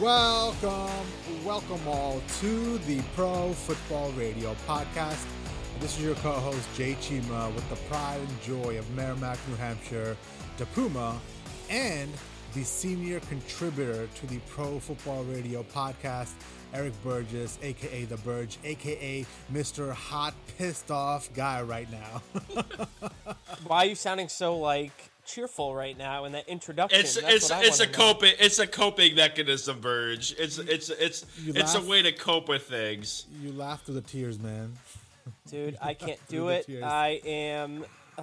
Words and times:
Welcome, 0.00 1.06
welcome 1.44 1.80
all 1.88 2.22
to 2.38 2.78
the 2.78 3.00
Pro 3.16 3.52
Football 3.52 4.12
Radio 4.12 4.54
podcast. 4.68 5.26
This 5.80 5.98
is 5.98 6.04
your 6.04 6.14
co-host 6.16 6.68
Jay 6.76 6.94
Chima 7.00 7.52
with 7.52 7.68
the 7.68 7.74
pride 7.90 8.20
and 8.20 8.42
joy 8.42 8.78
of 8.78 8.88
Merrimack, 8.94 9.38
New 9.48 9.56
Hampshire, 9.56 10.16
the 10.56 10.66
Puma, 10.66 11.18
and 11.68 12.12
the 12.54 12.62
senior 12.62 13.18
contributor 13.20 14.06
to 14.06 14.26
the 14.28 14.38
Pro 14.48 14.78
Football 14.78 15.24
Radio 15.24 15.64
podcast, 15.64 16.30
Eric 16.72 16.92
Burgess, 17.02 17.58
aka 17.60 18.04
the 18.04 18.18
Burge, 18.18 18.56
aka 18.62 19.26
Mr. 19.52 19.90
Hot 19.90 20.34
Pissed 20.56 20.92
Off 20.92 21.28
Guy 21.34 21.60
right 21.62 21.88
now. 21.90 22.22
Why 23.66 23.78
are 23.78 23.86
you 23.86 23.96
sounding 23.96 24.28
so 24.28 24.56
like 24.58 25.10
cheerful 25.28 25.74
right 25.74 25.96
now 25.96 26.24
in 26.24 26.32
that 26.32 26.48
introduction? 26.48 26.98
It's 26.98 27.14
That's 27.14 27.50
it's 27.50 27.50
it's 27.50 27.80
a 27.80 27.84
wanna 27.84 27.92
know. 27.92 27.98
coping 27.98 28.32
it's 28.40 28.58
a 28.58 28.66
coping 28.66 29.14
mechanism, 29.14 29.80
Burge. 29.80 30.34
It's 30.38 30.58
it's 30.58 30.88
it's 30.90 31.24
You 31.44 31.52
it's 31.54 31.74
a 31.74 31.82
way 31.82 32.02
to 32.02 32.12
cope 32.12 32.48
with 32.48 32.62
things. 32.62 33.26
you 33.40 33.52
laugh 33.52 33.84
through 33.84 33.94
the 33.96 34.00
tears, 34.00 34.38
man. 34.40 34.72
dude. 35.48 35.76
I 35.80 35.94
can't 36.04 36.20
do 36.28 36.48
it. 36.48 36.66
I 36.82 37.20
am. 37.24 37.84
Uh, 38.16 38.22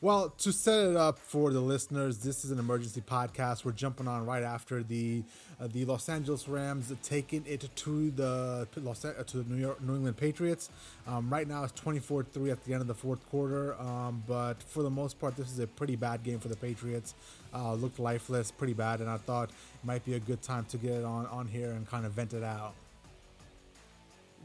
well, 0.00 0.28
to 0.38 0.52
set 0.52 0.90
it 0.90 0.96
up 0.96 1.18
for 1.18 1.50
the 1.50 1.60
listeners, 1.60 2.18
this 2.18 2.44
is 2.44 2.50
an 2.50 2.58
emergency 2.58 3.00
podcast. 3.00 3.64
We're 3.64 3.72
jumping 3.72 4.06
on 4.06 4.26
right 4.26 4.42
after 4.42 4.82
the 4.82 5.24
uh, 5.60 5.68
the 5.72 5.84
Los 5.84 6.08
Angeles 6.08 6.48
Rams 6.48 6.92
taking 7.02 7.44
it 7.46 7.68
to 7.74 8.10
the 8.10 8.66
Los 8.76 9.04
uh, 9.04 9.12
to 9.26 9.38
the 9.38 9.54
New 9.54 9.60
York 9.60 9.80
New 9.82 9.94
England 9.94 10.16
Patriots. 10.16 10.70
Um, 11.06 11.30
right 11.30 11.46
now, 11.46 11.64
it's 11.64 11.78
24-3 11.80 12.50
at 12.50 12.64
the 12.64 12.72
end 12.72 12.80
of 12.80 12.86
the 12.86 12.94
fourth 12.94 13.24
quarter. 13.30 13.80
Um, 13.80 14.22
but 14.26 14.62
for 14.62 14.82
the 14.82 14.90
most 14.90 15.20
part, 15.20 15.36
this 15.36 15.50
is 15.50 15.58
a 15.58 15.66
pretty 15.66 15.96
bad 15.96 16.22
game 16.22 16.38
for 16.38 16.48
the 16.48 16.56
Patriots. 16.56 17.14
Uh, 17.54 17.74
looked 17.74 17.98
lifeless, 17.98 18.50
pretty 18.50 18.74
bad, 18.74 19.00
and 19.00 19.08
I 19.08 19.16
thought 19.16 19.50
it 19.50 19.86
might 19.86 20.04
be 20.04 20.14
a 20.14 20.20
good 20.20 20.42
time 20.42 20.64
to 20.66 20.76
get 20.76 20.92
it 20.92 21.04
on 21.04 21.26
on 21.26 21.46
here 21.46 21.70
and 21.70 21.88
kind 21.88 22.04
of 22.06 22.12
vent 22.12 22.34
it 22.34 22.42
out. 22.42 22.74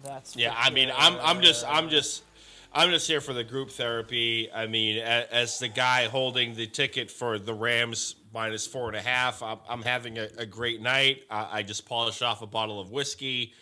That's 0.03 0.36
Yeah, 0.36 0.53
I 0.58 0.69
mean, 0.69 0.91
I'm 0.95 1.16
I'm 1.22 1.41
just. 1.41 1.66
I'm 1.67 1.89
just 1.89 2.23
I'm 2.72 2.91
just 2.91 3.08
here 3.08 3.19
for 3.19 3.34
the 3.34 3.44
group 3.44 3.72
therapy. 3.72 4.52
I 4.53 4.67
mean, 4.67 5.00
as 5.00 5.58
the 5.58 5.67
guy 5.67 6.08
holding 6.08 6.53
the 6.53 6.67
ticket 6.67 7.09
for 7.09 7.39
the 7.39 7.53
Rams 7.53 8.16
minus 8.33 8.66
four 8.67 8.88
and 8.88 8.95
a 8.95 9.02
half, 9.02 9.41
I'm, 9.41 9.58
I'm 9.67 9.81
having 9.81 10.17
a, 10.17 10.27
a 10.38 10.45
great 10.45 10.81
night. 10.81 11.23
I, 11.30 11.59
I 11.59 11.63
just 11.63 11.85
polished 11.88 12.22
off 12.22 12.41
a 12.41 12.47
bottle 12.47 12.80
of 12.80 12.91
whiskey, 12.91 13.53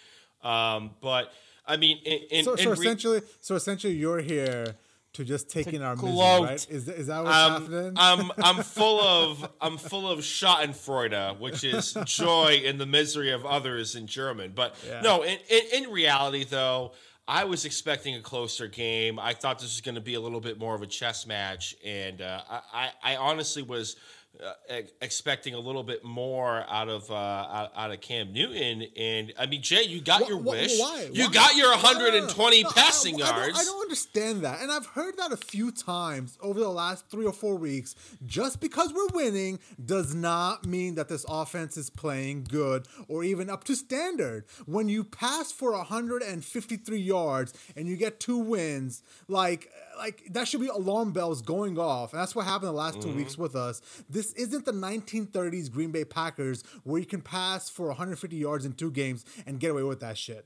um, 0.43 0.91
but 1.01 1.31
I 1.65 1.77
mean, 1.77 1.99
in, 2.05 2.19
in, 2.31 2.43
So, 2.45 2.53
in 2.55 2.69
re- 2.69 2.73
essentially, 2.73 3.21
so 3.41 3.55
essentially, 3.55 3.93
you're 3.93 4.21
here 4.21 4.75
to 5.13 5.25
just 5.25 5.49
take 5.49 5.73
in 5.73 5.81
our 5.81 5.95
misery, 5.95 6.11
right? 6.11 6.67
Is, 6.69 6.88
is 6.88 7.07
that 7.07 7.23
what's 7.23 7.35
um, 7.35 7.61
happening? 7.63 7.93
I'm 7.97 8.31
I'm 8.38 8.63
full 8.63 9.01
of 9.01 9.49
I'm 9.59 9.77
full 9.77 10.09
of 10.09 10.19
Schadenfreude, 10.19 11.39
which 11.39 11.63
is 11.63 11.97
joy 12.05 12.61
in 12.63 12.77
the 12.77 12.85
misery 12.85 13.31
of 13.31 13.45
others 13.45 13.95
in 13.95 14.07
German. 14.07 14.53
But 14.55 14.75
Yeah. 14.88 15.01
no, 15.01 15.23
in, 15.23 15.38
in 15.49 15.83
in 15.85 15.91
reality 15.91 16.43
though, 16.43 16.93
I 17.27 17.45
was 17.45 17.65
expecting 17.65 18.15
a 18.15 18.21
closer 18.21 18.67
game. 18.67 19.19
I 19.19 19.33
thought 19.33 19.59
this 19.59 19.69
was 19.75 19.81
going 19.81 19.95
to 19.95 20.01
be 20.01 20.13
a 20.13 20.19
little 20.21 20.39
bit 20.39 20.59
more 20.59 20.75
of 20.75 20.81
a 20.81 20.88
chess 20.88 21.25
match, 21.25 21.75
and 21.83 22.21
uh, 22.21 22.41
I 22.71 22.91
I 23.03 23.15
honestly 23.17 23.63
was. 23.63 23.95
Uh, 24.39 24.81
expecting 25.02 25.55
a 25.55 25.59
little 25.59 25.81
bit 25.83 26.03
more 26.03 26.63
out 26.69 26.89
of 26.89 27.09
uh, 27.09 27.16
out, 27.16 27.71
out 27.75 27.91
of 27.91 27.99
Cam 28.02 28.31
Newton, 28.33 28.83
and 28.95 29.33
I 29.39 29.47
mean 29.47 29.63
Jay, 29.63 29.81
you 29.81 29.99
got 29.99 30.27
your 30.29 30.38
wish. 30.38 30.77
Why? 30.79 31.09
You 31.11 31.25
Why? 31.25 31.33
got 31.33 31.55
your 31.55 31.69
No, 31.75 31.81
no, 31.81 31.91
no, 31.94 31.97
no. 31.99 32.11
120 32.27 32.66
I- 32.66 32.69
passing 32.69 33.16
I, 33.16 33.17
don't- 33.17 33.35
yards. 33.35 33.59
I 33.59 33.63
don't 33.63 33.81
understand 33.81 34.41
that, 34.44 34.61
and 34.61 34.71
I've 34.71 34.85
heard 34.85 35.17
that 35.17 35.31
a 35.31 35.38
few 35.38 35.71
times 35.71 36.38
over 36.39 36.59
the 36.59 36.69
last 36.69 37.09
three 37.09 37.25
or 37.25 37.33
four 37.33 37.55
weeks. 37.55 37.95
Just 38.27 38.59
because 38.59 38.94
we're 38.94 39.07
winning 39.07 39.57
does 39.84 40.13
not 40.13 40.67
mean 40.67 40.94
that 40.95 41.09
this 41.09 41.25
offense 41.28 41.75
is 41.75 41.89
playing 41.89 42.44
good 42.47 42.88
or 43.07 43.23
even 43.23 43.50
up 43.50 43.63
to 43.63 43.75
standard. 43.75 44.45
When 44.67 44.88
you 44.88 45.03
pass 45.03 45.51
for 45.51 45.72
153 45.72 47.00
yards 47.00 47.53
and 47.75 47.88
you 47.88 47.95
get 47.97 48.19
two 48.19 48.38
wins, 48.38 49.01
like 49.28 49.72
like 49.97 50.24
that 50.31 50.47
should 50.47 50.62
be 50.62 50.68
alarm 50.68 51.12
bells 51.12 51.41
going 51.41 51.78
off, 51.78 52.13
and 52.13 52.22
that's 52.22 52.35
what 52.35 52.46
happened 52.46 52.69
the 52.69 52.74
last 52.74 53.02
two 53.02 53.13
weeks 53.13 53.38
with 53.38 53.56
us. 53.56 53.81
This 54.09 54.34
isn't 54.34 54.66
the 54.66 54.72
1930s 54.72 55.72
Green 55.72 55.91
Bay 55.91 56.06
Packers 56.06 56.63
where 56.84 57.00
you 57.00 57.06
can 57.06 57.22
pass 57.22 57.69
for 57.69 57.88
150 57.88 58.36
yards 58.36 58.66
in 58.66 58.74
two 58.74 58.91
games 58.91 59.25
and 59.46 59.59
get 59.59 59.72
away 59.72 59.84
with 59.84 60.00
that 60.00 60.18
shit. 60.18 60.46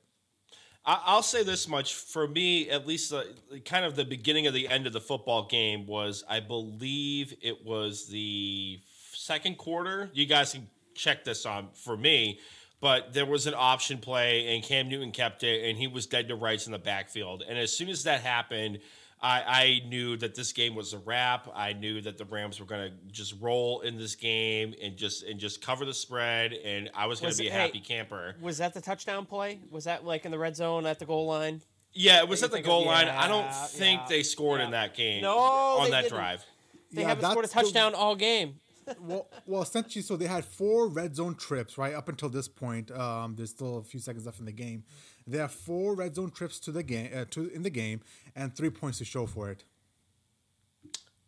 I'll 0.83 1.21
say 1.21 1.43
this 1.43 1.67
much 1.67 1.93
for 1.93 2.27
me, 2.27 2.69
at 2.69 2.87
least, 2.87 3.13
uh, 3.13 3.23
kind 3.65 3.85
of 3.85 3.95
the 3.95 4.03
beginning 4.03 4.47
of 4.47 4.53
the 4.55 4.67
end 4.67 4.87
of 4.87 4.93
the 4.93 5.01
football 5.01 5.45
game 5.47 5.85
was, 5.85 6.23
I 6.27 6.39
believe 6.39 7.35
it 7.43 7.63
was 7.63 8.07
the 8.07 8.79
second 9.13 9.59
quarter. 9.59 10.09
You 10.13 10.25
guys 10.25 10.53
can 10.53 10.67
check 10.95 11.23
this 11.23 11.45
on 11.45 11.69
for 11.73 11.95
me, 11.95 12.39
but 12.79 13.13
there 13.13 13.27
was 13.27 13.45
an 13.45 13.53
option 13.55 13.99
play, 13.99 14.55
and 14.55 14.63
Cam 14.63 14.89
Newton 14.89 15.11
kept 15.11 15.43
it, 15.43 15.69
and 15.69 15.77
he 15.77 15.85
was 15.85 16.07
dead 16.07 16.29
to 16.29 16.35
rights 16.35 16.65
in 16.65 16.71
the 16.71 16.79
backfield. 16.79 17.43
And 17.47 17.59
as 17.59 17.71
soon 17.71 17.89
as 17.89 18.03
that 18.05 18.21
happened, 18.21 18.79
I, 19.23 19.43
I 19.83 19.87
knew 19.87 20.17
that 20.17 20.33
this 20.33 20.51
game 20.51 20.73
was 20.73 20.93
a 20.93 20.97
wrap. 20.97 21.47
I 21.53 21.73
knew 21.73 22.01
that 22.01 22.17
the 22.17 22.25
Rams 22.25 22.59
were 22.59 22.65
going 22.65 22.89
to 22.89 22.97
just 23.11 23.35
roll 23.39 23.81
in 23.81 23.97
this 23.97 24.15
game 24.15 24.73
and 24.81 24.97
just 24.97 25.23
and 25.23 25.39
just 25.39 25.61
cover 25.61 25.85
the 25.85 25.93
spread, 25.93 26.53
and 26.53 26.89
I 26.95 27.05
was 27.05 27.19
going 27.19 27.31
to 27.33 27.37
be 27.37 27.47
it- 27.47 27.49
a 27.49 27.53
hey, 27.53 27.59
happy 27.59 27.79
camper. 27.79 28.35
Was 28.41 28.57
that 28.57 28.73
the 28.73 28.81
touchdown 28.81 29.25
play? 29.27 29.59
Was 29.69 29.83
that 29.83 30.03
like 30.05 30.25
in 30.25 30.31
the 30.31 30.39
red 30.39 30.55
zone 30.55 30.85
at 30.87 30.97
the 30.99 31.05
goal 31.05 31.27
line? 31.27 31.61
Yeah, 31.93 32.19
it 32.19 32.27
was 32.29 32.41
at 32.41 32.49
the 32.51 32.57
think 32.57 32.65
of- 32.65 32.69
goal 32.71 32.85
line. 32.85 33.07
I 33.09 33.27
don't 33.27 33.53
think 33.53 34.01
yeah, 34.01 34.07
they 34.09 34.23
scored 34.23 34.61
in 34.61 34.71
that 34.71 34.95
game. 34.95 35.21
No, 35.21 35.37
on 35.37 35.85
they 35.85 35.91
that 35.91 36.01
didn't. 36.03 36.17
drive. 36.17 36.45
They 36.91 37.01
Yeah, 37.03 37.09
haven't 37.09 37.23
scored 37.25 37.45
a 37.45 37.47
that's 37.47 37.53
the- 37.53 37.61
touchdown 37.61 37.93
all 37.93 38.15
game. 38.15 38.55
well, 38.99 39.27
well, 39.45 39.61
essentially, 39.61 40.01
so 40.01 40.15
they 40.17 40.25
had 40.25 40.43
four 40.43 40.87
red 40.87 41.15
zone 41.15 41.35
trips, 41.35 41.77
right? 41.77 41.93
Up 41.93 42.09
until 42.09 42.29
this 42.29 42.47
point, 42.47 42.89
um, 42.91 43.35
there's 43.35 43.51
still 43.51 43.77
a 43.77 43.83
few 43.83 43.99
seconds 43.99 44.25
left 44.25 44.39
in 44.39 44.45
the 44.45 44.51
game. 44.51 44.83
They 45.27 45.37
have 45.37 45.51
four 45.51 45.95
red 45.95 46.15
zone 46.15 46.31
trips 46.31 46.59
to 46.61 46.71
the 46.71 46.83
game, 46.83 47.11
uh, 47.15 47.25
to 47.31 47.49
in 47.49 47.63
the 47.63 47.69
game, 47.69 48.01
and 48.35 48.55
three 48.55 48.69
points 48.69 48.97
to 48.99 49.05
show 49.05 49.25
for 49.25 49.49
it. 49.49 49.63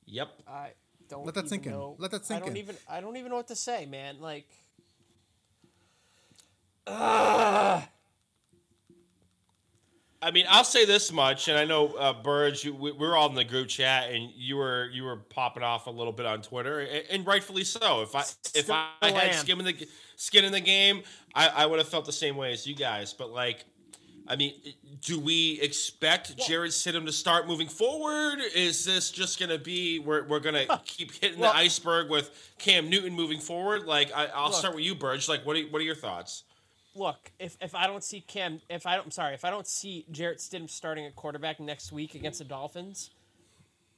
Yep. 0.05 0.29
I 0.47 0.71
don't 1.09 1.25
Let 1.25 1.35
that 1.35 1.41
even 1.41 1.49
sink 1.49 1.65
in. 1.67 1.71
know- 1.73 1.95
Let 1.99 2.11
that 2.11 2.25
sink 2.25 2.37
I 2.37 2.45
don't 2.45 2.51
in. 2.51 2.57
even 2.57 2.77
I 2.89 3.01
don't 3.01 3.17
even 3.17 3.29
know 3.29 3.37
what 3.37 3.47
to 3.49 3.55
say, 3.55 3.85
man. 3.85 4.19
Like 4.19 4.47
I 10.21 10.31
mean, 10.31 10.45
I'll 10.47 10.63
say 10.63 10.85
this 10.85 11.11
much, 11.11 11.49
and 11.49 11.57
I 11.57 11.65
know 11.65 11.87
uh, 11.95 12.13
Burge, 12.13 12.63
you, 12.63 12.73
we, 12.73 12.93
we're 12.93 13.15
all 13.17 13.27
in 13.27 13.35
the 13.35 13.43
group 13.43 13.67
chat, 13.67 14.09
and 14.09 14.29
you 14.35 14.55
were 14.55 14.87
you 14.93 15.03
were 15.03 15.17
popping 15.17 15.63
off 15.63 15.87
a 15.87 15.89
little 15.89 16.13
bit 16.13 16.25
on 16.25 16.41
Twitter, 16.41 16.79
and, 16.79 17.03
and 17.11 17.27
rightfully 17.27 17.65
so. 17.65 18.01
If 18.03 18.15
I 18.15 18.21
if 18.21 18.25
Still 18.65 18.73
I 18.75 18.87
had 19.01 19.15
am. 19.15 19.33
skin 19.33 19.59
in 19.59 19.65
the 19.65 19.87
skin 20.15 20.45
in 20.45 20.53
the 20.53 20.61
game, 20.61 21.03
I, 21.35 21.49
I 21.49 21.65
would 21.65 21.79
have 21.79 21.89
felt 21.89 22.05
the 22.05 22.13
same 22.13 22.37
way 22.37 22.53
as 22.53 22.65
you 22.65 22.73
guys. 22.73 23.11
But 23.13 23.31
like, 23.31 23.65
I 24.27 24.35
mean, 24.35 24.53
do 25.01 25.19
we 25.19 25.59
expect 25.61 26.37
Jarrett 26.37 26.71
Stidham 26.71 27.05
to 27.05 27.11
start 27.11 27.47
moving 27.47 27.67
forward? 27.67 28.39
Is 28.55 28.85
this 28.85 29.11
just 29.11 29.37
going 29.39 29.49
to 29.49 29.57
be 29.57 29.99
we're, 29.99 30.25
we're 30.25 30.39
going 30.39 30.67
to 30.67 30.81
keep 30.85 31.11
hitting 31.13 31.39
Well- 31.39 31.51
the 31.51 31.57
iceberg 31.59 32.09
with 32.09 32.31
Cam 32.57 32.89
Newton 32.89 33.13
moving 33.13 33.39
forward? 33.39 33.83
Like, 33.85 34.11
I, 34.15 34.27
I'll 34.27 34.45
Look. 34.49 34.55
start 34.55 34.75
with 34.75 34.83
you, 34.83 34.95
Burge. 34.95 35.27
Like, 35.27 35.45
what 35.45 35.57
are, 35.57 35.61
what 35.63 35.81
are 35.81 35.85
your 35.85 35.95
thoughts? 35.95 36.43
look, 36.95 37.31
if, 37.39 37.57
if 37.59 37.73
I 37.75 37.87
don't 37.87 38.03
see 38.03 38.21
Cam 38.21 38.61
if 38.69 38.85
I 38.85 38.95
don't 38.95 39.05
I'm 39.05 39.11
sorry, 39.11 39.33
if 39.33 39.43
I 39.43 39.49
don't 39.49 39.67
see 39.67 40.05
Jarrett 40.11 40.37
Stidham 40.39 40.69
starting 40.69 41.05
at 41.05 41.15
quarterback 41.15 41.59
next 41.59 41.91
week 41.91 42.15
against 42.15 42.39
the 42.39 42.45
Dolphins, 42.45 43.09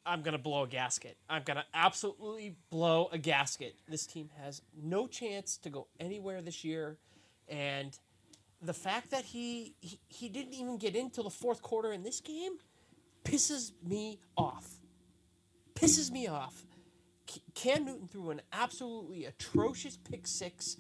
I'm 0.06 0.22
gonna 0.22 0.38
blow 0.38 0.64
a 0.64 0.68
gasket. 0.68 1.18
I'm 1.30 1.44
gonna 1.44 1.66
absolutely 1.74 2.56
blow 2.69 3.09
a 3.12 3.18
gasket. 3.18 3.75
This 3.88 4.06
team 4.06 4.30
has 4.41 4.62
no 4.81 5.08
chance 5.08 5.58
to 5.58 5.69
go 5.69 5.88
anywhere 6.00 6.41
this 6.41 6.64
year, 6.64 6.97
and 7.50 7.97
the 8.61 8.73
fact 8.73 9.11
that 9.11 9.25
he 9.25 9.75
he, 9.81 9.99
he 10.07 10.29
didn't 10.29 10.53
even 10.53 10.77
get 10.77 10.95
into 10.95 11.21
the 11.23 11.29
fourth 11.29 11.61
quarter 11.61 11.91
in 11.91 12.03
this 12.03 12.19
game 12.22 12.53
pisses 13.23 13.72
me 13.84 14.19
off. 14.37 14.79
Pisses 15.73 16.11
me 16.11 16.28
off. 16.28 16.66
C- 17.29 17.41
Cam 17.55 17.85
Newton 17.85 18.07
threw 18.07 18.29
an 18.29 18.41
absolutely 18.53 19.25
atrocious 19.25 19.97
pick 19.97 20.28
six 20.28 20.78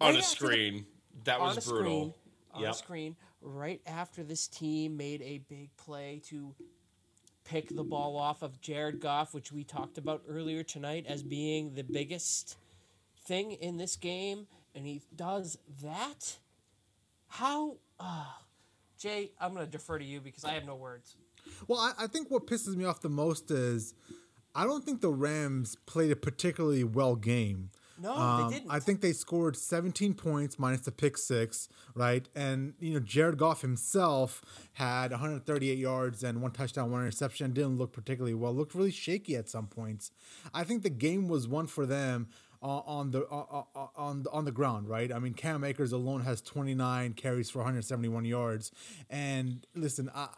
On 0.00 0.14
right 0.14 0.16
a 0.16 0.18
after 0.18 0.30
the- 0.30 0.36
screen. 0.52 0.86
that 1.24 1.40
was 1.40 1.56
a 1.66 1.68
brutal. 1.70 1.84
screen, 1.86 2.14
on 2.54 2.62
Yep. 2.62 2.70
a 2.70 2.74
screen 2.76 3.16
right 3.40 3.80
after 3.86 4.22
this 4.24 4.46
team 4.48 4.96
made 4.96 5.22
a 5.22 5.38
big 5.38 5.76
play 5.76 6.20
to 6.26 6.54
pick 7.44 7.68
the 7.74 7.84
ball 7.84 8.16
off 8.16 8.42
of 8.42 8.60
Jared 8.60 9.00
Goff, 9.00 9.34
which 9.34 9.50
we 9.52 9.64
talked 9.64 9.98
about 9.98 10.22
earlier 10.28 10.62
tonight 10.62 11.06
as 11.06 11.22
being 11.22 11.74
the 11.74 11.82
biggest 11.84 12.56
thing 13.24 13.52
in 13.52 13.76
this 13.76 13.96
game, 13.96 14.46
and 14.74 14.86
he 14.86 15.02
does 15.14 15.58
that. 15.82 16.38
How, 17.28 17.76
uh, 18.00 18.24
Jay? 18.98 19.32
I'm 19.40 19.54
going 19.54 19.64
to 19.64 19.70
defer 19.70 19.98
to 19.98 20.04
you 20.04 20.20
because 20.20 20.44
I 20.44 20.52
have 20.52 20.64
no 20.64 20.74
words. 20.74 21.16
Well, 21.66 21.78
I, 21.78 22.04
I 22.04 22.06
think 22.06 22.30
what 22.30 22.46
pisses 22.46 22.74
me 22.76 22.84
off 22.84 23.00
the 23.00 23.08
most 23.08 23.50
is 23.50 23.94
I 24.54 24.64
don't 24.64 24.84
think 24.84 25.00
the 25.00 25.10
Rams 25.10 25.76
played 25.86 26.10
a 26.10 26.16
particularly 26.16 26.84
well 26.84 27.16
game. 27.16 27.70
No, 28.00 28.14
Um, 28.14 28.48
they 28.50 28.58
didn't. 28.58 28.70
I 28.70 28.78
think 28.78 29.00
they 29.00 29.12
scored 29.12 29.56
17 29.56 30.14
points 30.14 30.56
minus 30.56 30.82
the 30.82 30.92
pick 30.92 31.18
six, 31.18 31.68
right? 31.94 32.28
And 32.34 32.74
you 32.78 32.94
know, 32.94 33.00
Jared 33.00 33.38
Goff 33.38 33.60
himself 33.62 34.40
had 34.74 35.10
138 35.10 35.76
yards 35.76 36.22
and 36.22 36.40
one 36.40 36.52
touchdown, 36.52 36.92
one 36.92 37.00
interception. 37.00 37.52
Didn't 37.52 37.76
look 37.76 37.92
particularly 37.92 38.34
well. 38.34 38.54
Looked 38.54 38.76
really 38.76 38.92
shaky 38.92 39.34
at 39.34 39.48
some 39.48 39.66
points. 39.66 40.12
I 40.54 40.62
think 40.62 40.84
the 40.84 40.90
game 40.90 41.26
was 41.26 41.48
won 41.48 41.66
for 41.66 41.86
them 41.86 42.28
on, 42.62 42.82
on 42.86 43.10
the 43.10 43.20
on, 43.28 43.64
on 43.96 44.24
on 44.32 44.44
the 44.44 44.52
ground, 44.52 44.88
right? 44.88 45.12
I 45.12 45.18
mean, 45.18 45.34
Cam 45.34 45.64
Akers 45.64 45.92
alone 45.92 46.22
has 46.22 46.40
29 46.40 47.12
carries 47.14 47.50
for 47.50 47.58
171 47.58 48.24
yards, 48.24 48.72
and 49.10 49.66
listen, 49.74 50.10
I, 50.14 50.28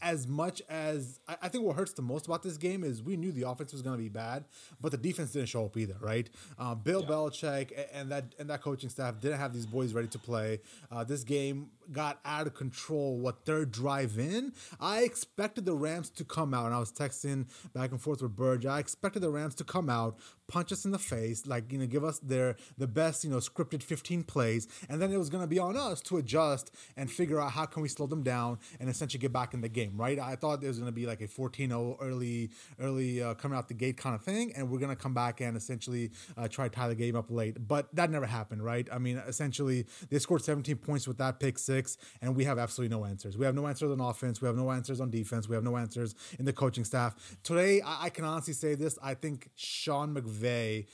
as 0.00 0.26
much 0.26 0.62
as 0.68 1.20
I, 1.28 1.36
I, 1.42 1.48
think 1.48 1.64
what 1.64 1.76
hurts 1.76 1.92
the 1.92 2.02
most 2.02 2.26
about 2.26 2.42
this 2.42 2.56
game 2.56 2.84
is 2.84 3.02
we 3.02 3.16
knew 3.16 3.32
the 3.32 3.48
offense 3.48 3.72
was 3.72 3.82
going 3.82 3.96
to 3.96 4.02
be 4.02 4.08
bad, 4.08 4.44
but 4.80 4.92
the 4.92 4.98
defense 4.98 5.32
didn't 5.32 5.48
show 5.48 5.64
up 5.64 5.76
either, 5.76 5.96
right? 6.00 6.28
Uh, 6.58 6.74
Bill 6.74 7.02
yeah. 7.02 7.08
Belichick 7.08 7.72
and 7.92 8.10
that 8.10 8.34
and 8.38 8.48
that 8.50 8.62
coaching 8.62 8.90
staff 8.90 9.20
didn't 9.20 9.38
have 9.38 9.52
these 9.52 9.66
boys 9.66 9.92
ready 9.92 10.08
to 10.08 10.18
play. 10.18 10.60
Uh, 10.90 11.04
this 11.04 11.24
game 11.24 11.70
got 11.92 12.20
out 12.24 12.46
of 12.46 12.54
control. 12.54 13.18
What 13.18 13.44
third 13.44 13.70
drive 13.70 14.18
in, 14.18 14.52
I 14.80 15.02
expected 15.02 15.64
the 15.64 15.74
Rams 15.74 16.10
to 16.10 16.24
come 16.24 16.54
out, 16.54 16.66
and 16.66 16.74
I 16.74 16.78
was 16.78 16.92
texting 16.92 17.46
back 17.72 17.90
and 17.90 18.00
forth 18.00 18.22
with 18.22 18.36
Burge. 18.36 18.66
I 18.66 18.78
expected 18.78 19.20
the 19.20 19.30
Rams 19.30 19.54
to 19.56 19.64
come 19.64 19.88
out, 19.88 20.18
punch 20.46 20.72
us 20.72 20.84
in 20.84 20.90
the 20.90 20.98
face, 20.98 21.46
like 21.46 21.72
you 21.72 21.78
know, 21.78 21.86
give 21.86 22.04
us 22.04 22.18
their 22.18 22.56
the 22.76 22.86
best 22.86 23.24
you 23.24 23.30
know 23.30 23.38
scripted 23.38 23.82
15 23.82 24.24
plays, 24.24 24.68
and 24.88 25.00
then 25.00 25.12
it 25.12 25.18
was 25.18 25.28
going 25.28 25.42
to 25.42 25.48
be 25.48 25.58
on 25.58 25.76
us 25.76 26.00
to 26.02 26.16
adjust 26.16 26.70
and 26.96 27.10
figure 27.10 27.40
out 27.40 27.52
how 27.52 27.66
can 27.66 27.82
we 27.82 27.88
slow 27.88 28.06
them 28.06 28.22
down 28.22 28.58
and 28.80 28.88
essentially 28.88 29.20
get 29.20 29.32
back 29.32 29.54
in 29.54 29.60
the 29.60 29.68
game, 29.68 29.96
right? 29.96 30.18
I 30.18 30.36
thought 30.36 30.60
there 30.60 30.68
was 30.68 30.78
going 30.78 30.90
to 30.90 30.94
be 30.94 31.06
like 31.06 31.20
a 31.20 31.28
14-0 31.28 31.96
early 32.00 32.50
early 32.78 33.22
uh, 33.22 33.34
coming 33.34 33.56
out 33.56 33.68
the 33.68 33.74
gate 33.74 33.96
kind 33.96 34.14
of 34.14 34.22
thing, 34.22 34.52
and 34.56 34.70
we're 34.70 34.78
going 34.78 34.94
to 34.94 34.96
come 34.96 35.14
back 35.14 35.40
and 35.40 35.56
essentially 35.56 36.10
uh, 36.36 36.48
try 36.48 36.68
to 36.68 36.74
tie 36.74 36.88
the 36.88 36.94
game 36.94 37.16
up 37.16 37.30
late, 37.30 37.56
but 37.66 37.94
that 37.94 38.10
never 38.10 38.26
happened, 38.26 38.64
right? 38.64 38.88
I 38.92 38.98
mean, 38.98 39.18
essentially 39.26 39.86
they 40.10 40.18
scored 40.18 40.42
17 40.42 40.76
points 40.76 41.06
with 41.06 41.18
that 41.18 41.40
pick 41.40 41.58
six 41.58 41.77
and 42.20 42.34
we 42.34 42.44
have 42.44 42.58
absolutely 42.58 42.96
no 42.96 43.04
answers. 43.04 43.36
We 43.36 43.46
have 43.46 43.54
no 43.54 43.66
answers 43.66 43.90
on 43.90 44.00
offense. 44.00 44.40
We 44.40 44.46
have 44.46 44.56
no 44.56 44.70
answers 44.70 45.00
on 45.00 45.10
defense. 45.10 45.48
We 45.48 45.54
have 45.54 45.64
no 45.64 45.76
answers 45.76 46.14
in 46.38 46.44
the 46.44 46.52
coaching 46.52 46.84
staff. 46.84 47.38
Today, 47.42 47.80
I, 47.80 48.06
I 48.06 48.10
can 48.10 48.24
honestly 48.24 48.54
say 48.54 48.74
this: 48.74 48.98
I 49.02 49.14
think 49.14 49.50
Sean 49.54 50.14
McVay 50.14 50.86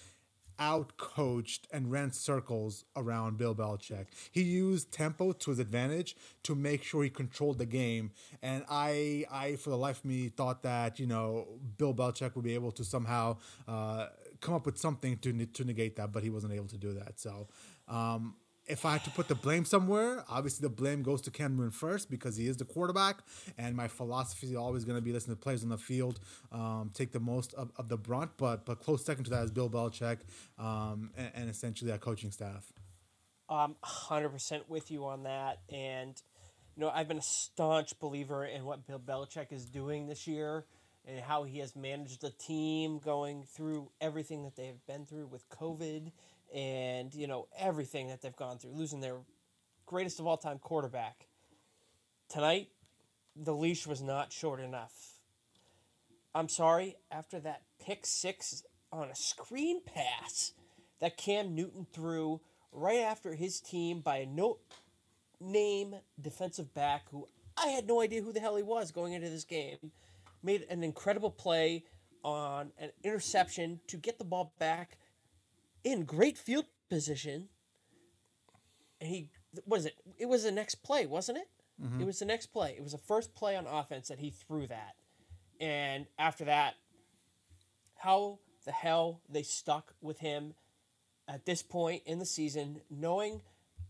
outcoached 0.59 1.61
and 1.73 1.91
ran 1.91 2.13
circles 2.13 2.85
around 2.97 3.37
Bill 3.37 3.55
Belichick. 3.55 4.07
He 4.31 4.43
used 4.43 4.93
tempo 4.93 5.33
to 5.33 5.51
his 5.51 5.59
advantage 5.59 6.17
to 6.45 6.55
make 6.55 6.83
sure 6.83 7.03
he 7.03 7.11
controlled 7.11 7.59
the 7.59 7.67
game. 7.67 8.13
And 8.43 8.65
I, 8.71 9.25
I 9.31 9.57
for 9.57 9.71
the 9.71 9.77
life 9.77 9.99
of 9.99 10.05
me, 10.05 10.29
thought 10.29 10.63
that 10.63 10.99
you 11.01 11.07
know 11.07 11.49
Bill 11.77 11.95
Belichick 11.95 12.35
would 12.37 12.45
be 12.45 12.55
able 12.55 12.73
to 12.73 12.85
somehow 12.85 13.39
uh, 13.67 14.07
come 14.41 14.55
up 14.55 14.67
with 14.67 14.79
something 14.79 15.17
to 15.19 15.47
to 15.47 15.65
negate 15.65 15.97
that, 15.97 16.13
but 16.13 16.23
he 16.23 16.31
wasn't 16.31 16.53
able 16.53 16.69
to 16.69 16.79
do 16.79 16.93
that. 16.95 17.19
So. 17.21 17.49
Um, 17.87 18.37
if 18.67 18.87
I 18.87 18.93
had 18.93 19.05
to 19.05 19.11
put 19.11 19.29
the 19.29 19.35
blame 19.35 19.65
somewhere, 19.65 20.25
obviously 20.29 20.67
the 20.67 20.75
blame 20.75 21.03
goes 21.03 21.21
to 21.23 21.31
Cam 21.31 21.57
Newton 21.57 21.71
first 21.71 22.11
because 22.11 22.37
he 22.37 22.47
is 22.47 22.57
the 22.57 22.65
quarterback, 22.65 23.19
and 23.59 23.77
my 23.77 23.89
philosophy 23.89 24.47
is 24.47 24.57
always 24.57 24.85
going 24.85 24.97
to 24.97 25.03
be 25.03 25.13
listen 25.13 25.31
to 25.31 25.37
players 25.37 25.63
on 25.63 25.69
the 25.69 25.79
field, 25.79 26.21
um, 26.51 26.91
take 26.95 27.13
the 27.13 27.21
most 27.21 27.53
of, 27.55 27.71
of, 27.77 27.89
the 27.89 27.99
brunt. 27.99 28.33
But 28.37 28.65
but 28.65 28.81
close 28.81 29.05
second 29.05 29.25
to 29.25 29.31
that 29.31 29.45
is 29.45 29.51
Bill 29.51 29.69
Belichick, 29.69 30.19
um, 30.59 31.11
and, 31.17 31.31
and, 31.35 31.51
essentially 31.51 31.93
our 31.93 31.99
coaching 31.99 32.31
staff. 32.31 32.73
I'm 33.49 33.75
100% 33.85 34.63
with 34.69 34.91
you 34.91 35.05
on 35.05 35.25
that, 35.25 35.61
and 35.71 36.21
you 36.75 36.81
know 36.81 36.91
I've 36.91 37.09
been 37.09 37.19
a 37.19 37.23
staunch 37.23 37.99
believer 37.99 38.47
in 38.47 38.65
what 38.65 38.87
Bill 38.87 38.99
Belichick 38.99 39.53
is 39.53 39.67
doing 39.67 40.07
this 40.07 40.27
year 40.27 40.65
and 41.07 41.21
how 41.21 41.43
he 41.45 41.59
has 41.59 41.77
managed 41.77 42.23
the 42.23 42.31
team 42.31 42.99
going 42.99 43.45
through 43.45 43.91
everything 44.01 44.45
that 44.45 44.57
they 44.57 44.67
have 44.67 44.87
been 44.87 45.05
through 45.05 45.27
with 45.27 45.49
COVID 45.51 46.11
and 46.55 47.13
you 47.15 47.27
know 47.27 47.49
everything 47.59 48.09
that 48.09 48.23
they've 48.23 48.37
gone 48.37 48.59
through, 48.59 48.73
losing 48.73 49.01
their 49.01 49.19
greatest 49.85 50.21
of 50.21 50.27
all 50.27 50.37
time 50.37 50.59
quarterback. 50.59 51.27
Tonight, 52.29 52.69
the 53.37 53.55
leash 53.55 53.87
was 53.87 54.01
not 54.01 54.33
short 54.33 54.61
enough. 54.61 55.19
I'm 56.35 56.49
sorry, 56.49 56.97
after 57.11 57.39
that 57.41 57.63
pick 57.85 58.07
six 58.07 58.63
on 58.93 59.11
a 59.11 59.15
screen 59.15 59.81
pass 59.85 60.53
that 61.01 61.17
Cam 61.17 61.55
Newton 61.55 61.87
threw 61.93 62.41
right 62.73 63.01
after 63.01 63.35
his 63.35 63.61
team 63.61 64.01
by 64.01 64.19
a 64.19 64.27
no 64.27 64.59
name 65.41 65.97
defensive 66.21 66.73
back 66.73 67.03
who 67.11 67.29
I 67.57 67.69
had 67.69 67.87
no 67.87 68.01
idea 68.01 68.23
who 68.23 68.33
the 68.33 68.41
hell 68.41 68.57
he 68.57 68.63
was 68.63 68.91
going 68.91 69.13
into 69.13 69.29
this 69.29 69.45
game, 69.45 69.93
made 70.43 70.67
an 70.69 70.83
incredible 70.83 71.31
play 71.31 71.85
on 72.25 72.73
an 72.79 72.91
interception 73.03 73.81
to 73.89 73.97
get 73.97 74.19
the 74.19 74.25
ball 74.25 74.55
back 74.59 74.99
in 75.85 76.05
great 76.05 76.37
field 76.39 76.65
position. 76.89 77.49
And 79.01 79.11
he 79.11 79.31
was 79.67 79.87
it? 79.87 79.95
It 80.19 80.27
was 80.27 80.43
the 80.45 80.51
next 80.51 80.77
play, 80.77 81.07
wasn't 81.07 81.39
it? 81.39 81.49
Mm-hmm. 81.83 82.01
It 82.01 82.07
was 82.07 82.19
the 82.19 82.25
next 82.25 82.47
play. 82.47 82.75
It 82.77 82.83
was 82.83 82.93
the 82.93 82.99
first 82.99 83.35
play 83.35 83.57
on 83.57 83.67
offense 83.67 84.09
that 84.09 84.19
he 84.19 84.31
threw 84.31 84.67
that. 84.67 84.95
And 85.61 86.07
after 86.19 86.45
that, 86.47 86.75
how 87.97 88.39
the 88.65 88.73
hell 88.73 89.21
they 89.29 89.43
stuck 89.43 89.95
with 90.01 90.19
him 90.19 90.55
at 91.29 91.47
this 91.47 91.63
point 91.63 92.03
in 92.07 92.19
the 92.19 92.27
season, 92.27 92.81
knowing 92.91 93.41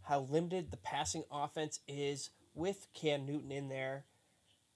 how 0.02 0.20
limited 0.20 0.70
the 0.70 0.76
passing 0.76 1.24
offense 1.30 1.80
is 1.88 2.30
with 2.54 2.86
Cam 2.94 3.26
Newton 3.26 3.50
in 3.50 3.68
there, 3.68 4.04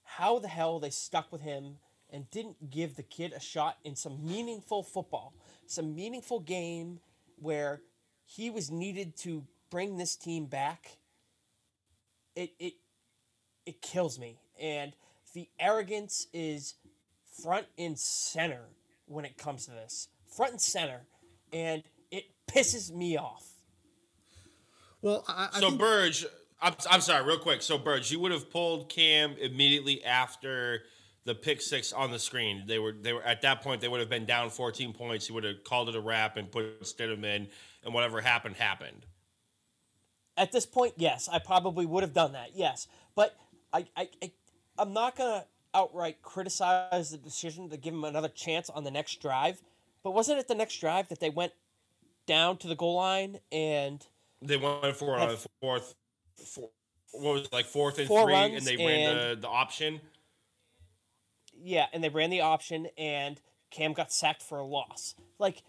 how 0.03 0.39
the 0.39 0.49
hell 0.49 0.81
they 0.81 0.91
stuck 0.91 1.31
with 1.31 1.43
him 1.43 1.77
and 2.11 2.31
didn't 2.31 2.71
give 2.71 2.97
the 2.97 3.03
kid 3.03 3.33
a 3.33 3.41
shot 3.41 3.77
in 3.85 3.95
some 3.95 4.25
meaningful 4.25 4.83
football, 4.83 5.35
some 5.67 5.95
meaningful 5.95 6.41
game 6.41 7.01
where 7.41 7.83
he 8.25 8.51
was 8.51 8.71
needed 8.71 9.17
to 9.19 9.45
bring 9.71 9.97
this 9.97 10.17
team 10.17 10.47
back, 10.47 10.99
it 12.35 12.51
it 12.59 12.75
it 13.67 13.83
kills 13.83 14.19
me. 14.19 14.41
And 14.61 14.93
the 15.35 15.49
arrogance 15.59 16.27
is 16.33 16.75
front 17.43 17.67
and 17.77 17.99
center 17.99 18.65
when 19.07 19.25
it 19.25 19.37
comes 19.39 19.67
to 19.67 19.73
this. 19.73 20.09
Front 20.35 20.53
and 20.53 20.61
center. 20.61 21.03
And 21.53 21.83
it 22.11 22.25
pisses 22.51 22.91
me 22.93 23.17
off. 23.17 23.47
Well, 25.01 25.25
I, 25.29 25.49
I 25.53 25.61
so 25.61 25.69
think- 25.69 25.81
Burge, 25.81 26.27
I'm, 26.61 26.75
I'm 26.91 27.01
sorry, 27.01 27.25
real 27.25 27.39
quick. 27.39 27.63
So 27.63 27.79
Burge, 27.79 28.11
you 28.11 28.19
would 28.21 28.33
have 28.33 28.51
pulled 28.51 28.89
Cam 28.89 29.37
immediately 29.41 30.05
after 30.05 30.83
the 31.29 31.35
pick 31.35 31.61
six 31.61 31.93
on 31.93 32.11
the 32.11 32.19
screen. 32.19 32.65
They 32.67 32.79
were 32.79 32.93
they 32.93 33.13
were 33.13 33.23
at 33.23 33.43
that 33.43 33.61
point 33.61 33.83
they 33.83 33.89
would 33.89 34.01
have 34.01 34.09
been 34.09 34.25
down 34.25 34.49
14 34.49 34.95
points. 34.95 35.27
He 35.27 35.33
would 35.35 35.45
have 35.45 35.63
called 35.63 35.91
it 35.91 35.95
a 35.95 36.01
wrap 36.01 36.39
and 36.39 36.51
put 36.51 36.81
Stidham 36.81 37.23
in, 37.23 37.49
and 37.85 37.93
whatever 37.93 38.23
happened 38.23 38.57
happened. 38.57 39.05
At 40.39 40.51
this 40.51 40.65
point, 40.65 40.95
yes, 40.97 41.29
I 41.31 41.39
probably 41.39 41.85
would 41.85 42.03
have 42.03 42.15
done 42.15 42.33
that. 42.33 42.53
Yes, 42.55 42.89
but 43.15 43.37
I 43.75 43.87
I, 43.95 44.09
I 44.23 44.33
I'm 44.79 44.95
not 44.95 45.17
gonna 45.17 45.45
outright 45.75 46.23
criticize 46.23 47.11
the 47.11 47.19
decision 47.19 47.69
to 47.69 47.77
give 47.77 47.93
him 47.93 48.05
another 48.05 48.29
chance 48.29 48.71
on 48.71 48.85
the 48.85 48.91
next 48.91 49.21
drive. 49.21 49.61
But 50.03 50.13
wasn't 50.13 50.39
it 50.39 50.49
the 50.49 50.55
next 50.55 50.79
drive 50.79 51.11
that 51.11 51.21
they 51.21 51.29
went 51.29 51.53
down 52.27 52.57
to 52.59 52.69
the 52.69 52.75
goal 52.75 52.97
line 52.97 53.41
and 53.53 54.05
they 54.41 54.57
went 54.57 54.97
for 54.97 55.19
uh, 55.19 55.33
a 55.33 55.37
fourth, 55.61 55.95
four, 56.37 56.71
what 57.13 57.35
was 57.35 57.43
it, 57.43 57.53
like 57.53 57.67
fourth 57.67 57.99
and 57.99 58.07
three, 58.07 58.35
and 58.35 58.65
they 58.65 58.77
ran 58.77 59.11
and, 59.11 59.19
the, 59.19 59.43
the 59.43 59.49
option 59.49 60.01
yeah, 61.63 61.87
and 61.93 62.03
they 62.03 62.09
ran 62.09 62.31
the 62.31 62.41
option, 62.41 62.89
and 62.97 63.41
Cam 63.71 63.93
got 63.93 64.13
sacked 64.13 64.43
for 64.43 64.59
a 64.59 64.65
loss. 64.65 65.15
Like, 65.39 65.63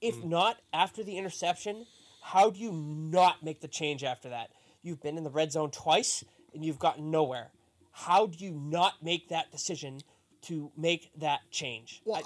if 0.00 0.16
mm. 0.16 0.24
not 0.24 0.58
after 0.72 1.02
the 1.02 1.16
interception, 1.16 1.86
how 2.22 2.50
do 2.50 2.58
you 2.58 2.72
not 2.72 3.42
make 3.42 3.60
the 3.60 3.68
change 3.68 4.04
after 4.04 4.28
that? 4.30 4.50
You've 4.82 5.02
been 5.02 5.16
in 5.16 5.24
the 5.24 5.30
red 5.30 5.52
zone 5.52 5.70
twice, 5.70 6.24
and 6.54 6.64
you've 6.64 6.78
gotten 6.78 7.10
nowhere. 7.10 7.48
How 7.92 8.26
do 8.26 8.44
you 8.44 8.52
not 8.52 8.94
make 9.02 9.28
that 9.28 9.50
decision 9.50 10.00
to 10.42 10.70
make 10.76 11.10
that 11.18 11.40
change? 11.50 12.02
Well, 12.04 12.20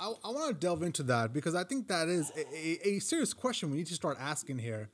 I, 0.00 0.06
I, 0.06 0.12
I 0.24 0.30
want 0.30 0.48
to 0.48 0.54
delve 0.54 0.82
into 0.82 1.02
that 1.04 1.32
because 1.32 1.54
I 1.54 1.64
think 1.64 1.88
that 1.88 2.08
is 2.08 2.30
a, 2.36 2.88
a, 2.88 2.98
serious 3.00 3.32
question 3.34 3.70
we 3.70 3.78
need 3.78 3.86
to 3.88 3.94
start 3.94 4.18
asking 4.20 4.58
here 4.58 4.90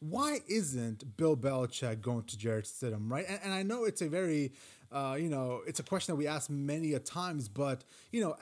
why 0.00 0.40
isn't 0.48 1.16
Bill 1.16 1.36
Belichick 1.36 2.00
going 2.00 2.24
to 2.24 2.36
Jarrett 2.36 2.64
Stidham, 2.64 3.08
right? 3.10 3.24
And, 3.28 3.38
and 3.44 3.52
I 3.52 3.62
know 3.62 3.84
it's 3.84 4.02
a 4.02 4.08
very 4.08 4.52
uh, 4.92 5.16
you 5.18 5.28
know, 5.28 5.62
it's 5.66 5.80
a 5.80 5.82
question 5.82 6.12
that 6.12 6.16
we 6.16 6.26
ask 6.26 6.50
many 6.50 6.92
a 6.94 6.98
times, 6.98 7.48
but 7.48 7.84
you 8.10 8.20
know, 8.20 8.36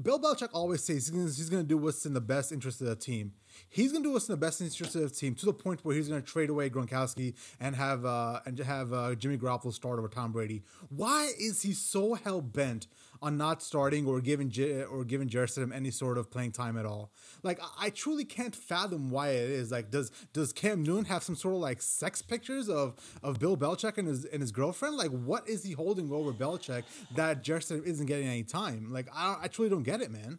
Bill 0.00 0.20
Belichick 0.20 0.50
always 0.52 0.84
says 0.84 1.08
he's 1.08 1.50
going 1.50 1.62
to 1.62 1.68
do 1.68 1.76
what's 1.76 2.06
in 2.06 2.14
the 2.14 2.20
best 2.20 2.52
interest 2.52 2.80
of 2.80 2.86
the 2.86 2.96
team. 2.96 3.32
He's 3.68 3.92
going 3.92 4.02
to 4.02 4.08
do 4.08 4.12
what's 4.12 4.28
in 4.28 4.32
the 4.32 4.36
best 4.36 4.60
interest 4.60 4.94
of 4.94 5.02
the 5.02 5.10
team 5.10 5.34
to 5.36 5.46
the 5.46 5.52
point 5.52 5.84
where 5.84 5.94
he's 5.94 6.08
going 6.08 6.20
to 6.20 6.26
trade 6.26 6.50
away 6.50 6.70
Gronkowski 6.70 7.34
and 7.58 7.76
have 7.76 8.04
uh, 8.04 8.40
and 8.46 8.58
have 8.58 8.92
uh, 8.92 9.14
Jimmy 9.14 9.36
Garoppolo 9.36 9.72
start 9.72 9.98
over 9.98 10.08
Tom 10.08 10.32
Brady. 10.32 10.62
Why 10.88 11.30
is 11.38 11.62
he 11.62 11.72
so 11.72 12.14
hell 12.14 12.40
bent 12.40 12.86
on 13.22 13.36
not 13.36 13.62
starting 13.62 14.06
or 14.06 14.20
giving 14.20 14.48
J- 14.50 14.84
or 14.84 15.04
giving 15.04 15.28
Stidham 15.28 15.74
any 15.74 15.90
sort 15.90 16.18
of 16.18 16.30
playing 16.30 16.52
time 16.52 16.78
at 16.78 16.86
all. 16.86 17.12
Like 17.42 17.60
I, 17.60 17.86
I 17.86 17.90
truly 17.90 18.24
can't 18.24 18.54
fathom 18.54 19.10
why 19.10 19.28
it 19.28 19.50
is. 19.50 19.70
Like 19.70 19.90
does 19.90 20.10
does 20.32 20.52
Cam 20.52 20.82
Newton 20.82 21.04
have 21.06 21.22
some 21.22 21.36
sort 21.36 21.54
of 21.54 21.60
like 21.60 21.82
sex 21.82 22.22
pictures 22.22 22.68
of 22.68 22.94
of 23.22 23.38
Bill 23.38 23.56
Belichick 23.56 23.98
and 23.98 24.08
his 24.08 24.24
and 24.24 24.40
his 24.40 24.52
girlfriend? 24.52 24.96
Like 24.96 25.10
what 25.10 25.48
is 25.48 25.62
he 25.62 25.72
holding 25.72 26.10
over 26.12 26.32
Belichick 26.32 26.84
that 27.14 27.44
Stidham 27.44 27.84
isn't 27.84 28.06
getting 28.06 28.26
any 28.26 28.42
time? 28.42 28.92
Like 28.92 29.08
I 29.14 29.36
I 29.42 29.48
truly 29.48 29.70
don't 29.70 29.82
get 29.82 30.00
it, 30.00 30.10
man. 30.10 30.38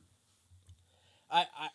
I, 1.30 1.46
I 1.58 1.68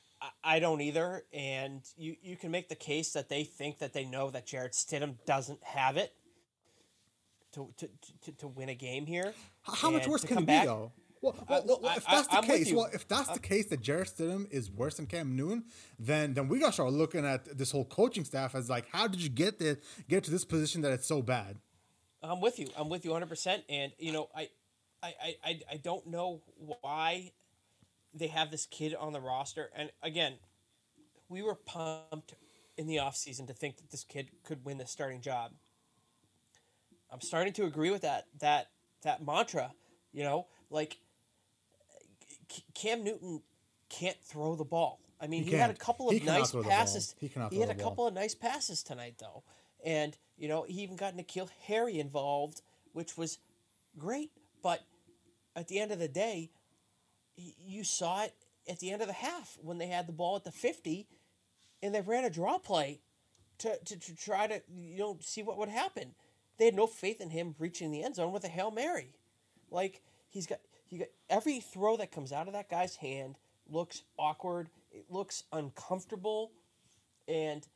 I 0.45 0.59
don't 0.59 0.81
either, 0.81 1.25
and 1.33 1.83
you, 1.97 2.17
you 2.23 2.37
can 2.37 2.51
make 2.51 2.69
the 2.69 2.75
case 2.75 3.13
that 3.13 3.29
they 3.29 3.45
think 3.45 3.79
that 3.79 3.93
they 3.93 4.05
know 4.05 4.31
that 4.31 4.47
Jarrett 4.47 4.73
Stidham 4.73 5.17
doesn't 5.27 5.63
have 5.65 5.97
it 5.97 6.13
to 7.53 7.73
to, 7.79 7.89
to, 8.23 8.33
to 8.33 8.49
win 8.49 8.69
a 8.69 8.75
game 8.75 9.07
here. 9.07 9.35
How 9.63 9.91
much 9.91 10.07
worse 10.07 10.25
can 10.25 10.39
it 10.39 10.41
be 10.41 10.47
back. 10.47 10.67
though? 10.67 10.93
Well, 11.23 11.35
well, 11.49 11.65
well, 11.83 11.97
if 11.97 12.05
that's 12.07 12.29
the 12.29 12.35
I- 12.35 12.39
I'm 12.39 12.45
case, 12.45 12.73
well, 12.73 12.89
if 12.93 13.09
that's 13.09 13.31
the 13.31 13.41
case 13.41 13.67
that 13.67 13.81
Jarrett 13.81 14.09
Stidham 14.09 14.47
is 14.53 14.71
worse 14.71 14.97
than 14.97 15.07
Cam 15.07 15.35
Newton, 15.35 15.65
then 15.99 16.35
then 16.35 16.49
we 16.49 16.59
got 16.61 16.67
to 16.67 16.73
start 16.73 16.93
looking 16.93 17.25
at 17.25 17.57
this 17.57 17.73
whole 17.73 17.85
coaching 17.87 18.25
staff 18.25 18.55
as 18.55 18.69
like, 18.69 18.87
how 18.93 19.09
did 19.09 19.21
you 19.21 19.31
get 19.31 19.59
there, 19.59 19.79
get 20.09 20.25
to 20.25 20.31
this 20.31 20.45
position 20.45 20.83
that 20.83 20.93
it's 20.93 21.07
so 21.07 21.23
bad? 21.23 21.57
I'm 22.23 22.41
with 22.41 22.59
you. 22.59 22.69
I'm 22.77 22.89
with 22.89 23.05
you 23.05 23.11
100. 23.13 23.29
percent 23.29 23.65
And 23.69 23.93
you 23.99 24.13
know, 24.13 24.29
I, 24.37 24.49
I, 25.03 25.35
I, 25.45 25.61
I 25.73 25.77
don't 25.77 26.07
know 26.07 26.43
why 26.57 27.33
they 28.17 28.29
have 28.29 28.51
this 28.51 28.67
kid 28.67 28.95
on 28.95 29.13
the 29.13 29.21
roster. 29.21 29.71
And 29.77 29.91
again, 30.03 30.35
we 31.29 31.43
were 31.43 31.55
pumped 31.55 32.35
in 32.77 32.87
the 32.87 32.97
offseason 32.97 33.47
to 33.49 33.55
think 33.55 33.77
that 33.77 33.91
this 33.91 34.05
kid 34.05 34.29
could 34.45 34.65
win 34.65 34.79
the 34.79 34.87
starting 34.87 35.21
job. 35.21 35.53
I'm 37.11 37.21
starting 37.21 37.53
to 37.55 37.65
agree 37.65 37.91
with 37.91 38.03
that 38.03 38.27
that 38.41 38.69
that 39.03 39.25
mantra. 39.25 39.73
You 40.13 40.25
know, 40.25 40.47
like 40.71 40.99
Cam 42.75 43.05
Newton 43.05 43.43
can't 43.89 44.17
throw 44.23 44.57
the 44.57 44.65
ball. 44.65 45.01
I 45.21 45.27
mean, 45.27 45.45
He 45.45 45.51
he, 45.53 45.57
had 45.57 45.71
a 45.71 45.75
couple 45.75 46.09
of 46.09 46.23
nice 46.25 46.51
throw 46.51 46.63
the 46.63 46.69
ball. 46.69 46.77
passes. 46.79 47.15
He 47.19 47.29
He 47.51 47.61
had 47.61 47.71
a 47.71 47.75
ball. 47.75 47.91
couple 47.91 48.07
of 48.07 48.15
nice 48.15 48.35
passes 48.35 48.83
tonight, 48.83 49.17
though, 49.19 49.45
and 49.85 50.17
you 50.37 50.49
know 50.49 50.65
he 50.65 50.83
even 50.83 50.97
got 50.97 51.15
N'Keal 51.17 51.49
Harry 51.67 51.99
involved, 51.99 52.63
which 52.93 53.17
was 53.17 53.39
great. 53.99 54.31
But 54.63 54.81
at 55.55 55.69
the 55.69 55.79
end 55.79 55.93
of 55.93 55.99
the 55.99 56.09
day, 56.09 56.51
you 57.37 57.85
saw 57.85 58.25
it 58.25 58.35
at 58.69 58.81
the 58.81 58.91
end 58.91 59.03
of 59.03 59.09
the 59.09 59.15
half 59.15 59.59
when 59.63 59.79
they 59.79 59.87
had 59.87 60.07
the 60.07 60.13
ball 60.13 60.37
at 60.37 60.45
the 60.45 60.53
fifty, 60.53 61.07
and 61.83 61.95
they 61.95 62.01
ran 62.01 62.25
a 62.25 62.31
draw 62.31 62.59
play 62.59 63.01
to, 63.59 63.79
to, 63.85 63.99
to 63.99 64.17
try 64.17 64.47
to 64.47 64.63
you 64.75 64.99
know 64.99 65.19
see 65.21 65.43
what 65.43 65.59
would 65.59 65.69
happen. 65.69 66.15
They 66.59 66.67
had 66.67 66.75
no 66.75 66.87
faith 66.87 67.21
in 67.21 67.31
him 67.31 67.55
reaching 67.59 67.91
the 67.91 68.03
end 68.03 68.17
zone 68.17 68.33
with 68.33 68.45
a 68.45 68.49
hail 68.49 68.71
mary. 68.71 69.15
Like 69.71 70.03
he's 70.29 70.47
got 70.47 70.61
he 70.87 70.99
got 70.99 71.09
every 71.29 71.61
throw 71.61 71.97
that 71.97 72.13
comes 72.13 72.33
out 72.33 72.47
of 72.47 72.55
that 72.55 72.71
guy's 72.71 72.97
hand 72.97 73.37
looks 73.69 74.03
awkward. 74.19 74.69
It 74.91 75.07
looks 75.11 75.45
uncomfortable, 75.53 76.53
and 77.29 77.67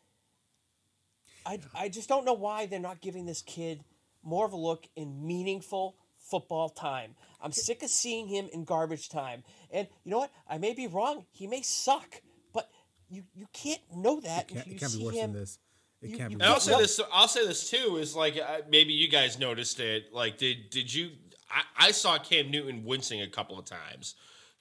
I 1.44 1.60
I 1.74 1.88
just 1.88 2.08
don't 2.08 2.24
know 2.24 2.32
why 2.32 2.66
they're 2.66 2.80
not 2.80 3.00
giving 3.00 3.26
this 3.26 3.42
kid 3.42 3.84
more 4.22 4.44
of 4.44 4.52
a 4.52 4.56
look 4.56 4.86
in 4.96 5.26
meaningful 5.26 5.96
football 6.30 6.68
time. 6.68 7.14
I'm 7.42 7.52
sick 7.52 7.82
of 7.82 7.90
seeing 7.90 8.28
him 8.28 8.49
in 8.52 8.64
garbage 8.64 9.08
time. 9.08 9.42
And 9.70 9.88
you 10.04 10.10
know 10.10 10.18
what? 10.18 10.30
I 10.49 10.58
may 10.58 10.75
be 10.75 10.87
wrong. 10.87 11.25
He 11.32 11.46
may 11.46 11.62
suck, 11.62 12.20
but 12.52 12.70
you 13.08 13.25
you 13.34 13.46
can't 13.52 13.80
know 13.94 14.20
that 14.20 14.50
It 14.50 14.54
can't, 14.54 14.66
until 14.66 14.70
you 14.70 14.76
it 14.76 14.80
can't 14.80 14.92
see 14.92 14.99
be 14.99 15.04
worse 15.04 15.14
him. 15.16 15.32
than 15.32 15.40
this. 15.40 15.58
It 16.02 16.10
you- 16.10 16.16
can't 16.18 16.30
you 16.32 16.38
be 16.38 16.44
And 16.44 16.52
I'll 16.52 16.60
say 16.60 16.72
Well- 16.72 16.80
this. 16.80 17.00
I'll 17.12 17.28
say 17.28 17.46
this 17.46 17.68
too. 17.70 17.96
Is 17.96 18.14
like 18.14 18.37
uh, 18.37 18.60
maybe 18.68 18.92
you 18.92 19.08
guys 19.08 19.38
noticed 19.38 19.80
it. 19.80 20.12
Like, 20.12 20.38
did 20.38 20.70
did 20.70 20.92
you? 20.92 21.10
I, 21.50 21.88
I 21.88 21.90
saw 21.90 22.16
Cam 22.18 22.50
Newton 22.50 22.84
wincing 22.84 23.22
a 23.22 23.26
couple 23.28 23.58
of 23.58 23.64
times. 23.64 24.14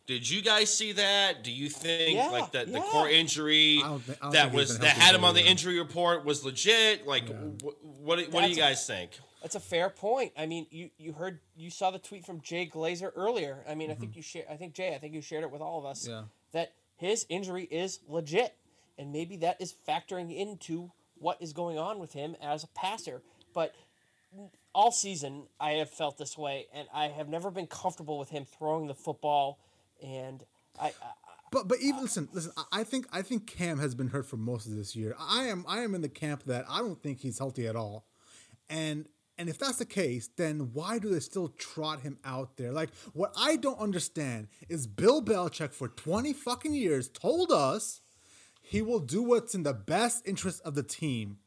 Did 0.08 0.28
you 0.28 0.42
guys 0.42 0.74
see 0.76 0.94
that? 0.94 1.44
Do 1.44 1.52
you 1.52 1.70
think 1.70 2.16
Yeah, 2.16 2.30
like 2.30 2.52
that 2.54 2.66
the 2.66 2.80
yeah. 2.80 2.84
core 2.90 3.08
injury 3.08 3.78
I 3.84 3.88
don't 3.90 4.00
thi- 4.04 4.14
I 4.14 4.24
don't 4.24 4.32
that 4.34 4.52
was 4.54 4.80
that 4.80 4.98
had 4.98 5.14
him 5.14 5.24
on 5.24 5.36
the 5.36 5.44
injury 5.46 5.78
report 5.78 6.26
was 6.26 6.44
legit? 6.44 7.06
Like, 7.06 7.28
wh- 7.28 7.84
what 8.02 8.28
what 8.32 8.42
do 8.44 8.50
you 8.50 8.56
That's 8.56 8.58
a- 8.58 8.60
guys 8.60 8.88
think? 8.88 9.12
That's 9.42 9.56
a 9.56 9.60
fair 9.60 9.90
point. 9.90 10.34
I 10.38 10.46
mean, 10.46 10.68
you, 10.70 10.90
you 10.98 11.14
heard 11.14 11.40
you 11.56 11.70
saw 11.70 11.92
the 11.92 12.00
tweet 12.00 12.26
from 12.26 12.42
Jay 12.42 12.68
Glazer 12.68 13.12
earlier. 13.16 13.64
I 13.68 13.76
mean, 13.76 13.90
I 13.90 13.94
think 13.94 14.12
mm-hmm. 14.12 14.18
you 14.18 14.24
share. 14.24 14.44
I 14.50 14.56
think 14.56 14.74
Jay. 14.74 14.94
I 14.94 14.98
think 14.98 15.14
you 15.14 15.22
shared 15.22 15.44
it 15.44 15.52
with 15.52 15.62
all 15.62 15.80
of 15.80 15.86
us. 15.86 16.08
Yeah. 16.08 16.24
That 16.52 16.74
his 16.98 17.26
injury 17.30 17.64
is 17.64 18.00
legit, 18.08 18.56
and 18.98 19.14
maybe 19.14 19.38
that 19.38 19.62
is 19.62 19.74
factoring 19.88 20.36
into 20.36 20.92
what 21.18 21.42
is 21.42 21.54
going 21.54 21.78
on 21.78 22.00
with 22.00 22.14
him 22.14 22.36
as 22.42 22.64
a 22.64 22.68
passer. 22.68 23.22
But 23.54 23.74
all 24.76 24.92
season, 24.92 25.44
I 25.60 25.72
have 25.72 25.90
felt 25.90 26.18
this 26.18 26.38
way, 26.38 26.68
and 26.74 26.88
I 26.94 27.08
have 27.08 27.30
never 27.30 27.50
been 27.50 27.68
comfortable 27.68 28.20
with 28.20 28.30
him 28.30 28.46
throwing 28.46 28.88
the 28.88 28.94
football. 28.94 29.60
And 30.04 30.44
I, 30.80 30.88
I 30.88 30.92
But 31.52 31.70
but 31.70 31.80
even 31.82 32.02
listen, 32.02 32.28
listen. 32.34 32.52
I- 32.58 32.82
I 32.82 32.84
think 32.84 33.08
I 33.12 33.22
think 33.22 33.48
Cam 33.48 33.80
has 33.80 33.96
been 33.96 34.10
hurt 34.10 34.26
for 34.26 34.38
most 34.38 34.66
of 34.66 34.76
this 34.76 34.96
year. 34.96 35.16
I 35.18 35.44
am 35.46 35.66
I 35.68 35.80
am 35.80 35.96
in 35.96 36.02
the 36.02 36.10
camp 36.10 36.44
that 36.44 36.66
I 36.70 36.80
don't 36.80 37.02
think 37.02 37.22
he's 37.22 37.38
healthy 37.40 37.68
at 37.68 37.76
all, 37.78 38.06
and 38.70 39.08
and 39.40 39.50
if 39.50 39.58
that's 39.58 39.78
the 39.78 39.86
case, 39.86 40.30
then 40.36 40.70
why 40.74 41.00
do 41.00 41.10
they 41.10 41.22
still 41.22 41.48
trot 41.58 42.02
him 42.02 42.20
out 42.24 42.58
there? 42.58 42.72
Like 42.72 42.94
what 43.14 43.34
I 43.36 43.56
don't 43.56 43.80
understand 43.80 44.50
is 44.68 44.86
Bill 44.86 45.24
Belichick 45.24 45.74
for 45.74 45.88
twenty 45.88 46.34
fucking 46.34 46.76
years 46.76 47.08
told 47.10 47.52
us 47.52 48.02
he 48.62 48.82
will 48.84 49.00
do 49.00 49.24
what's 49.24 49.56
in 49.56 49.64
the 49.64 49.74
best 49.74 50.28
interest 50.28 50.62
of 50.64 50.76
the 50.76 50.84
team. 50.84 51.38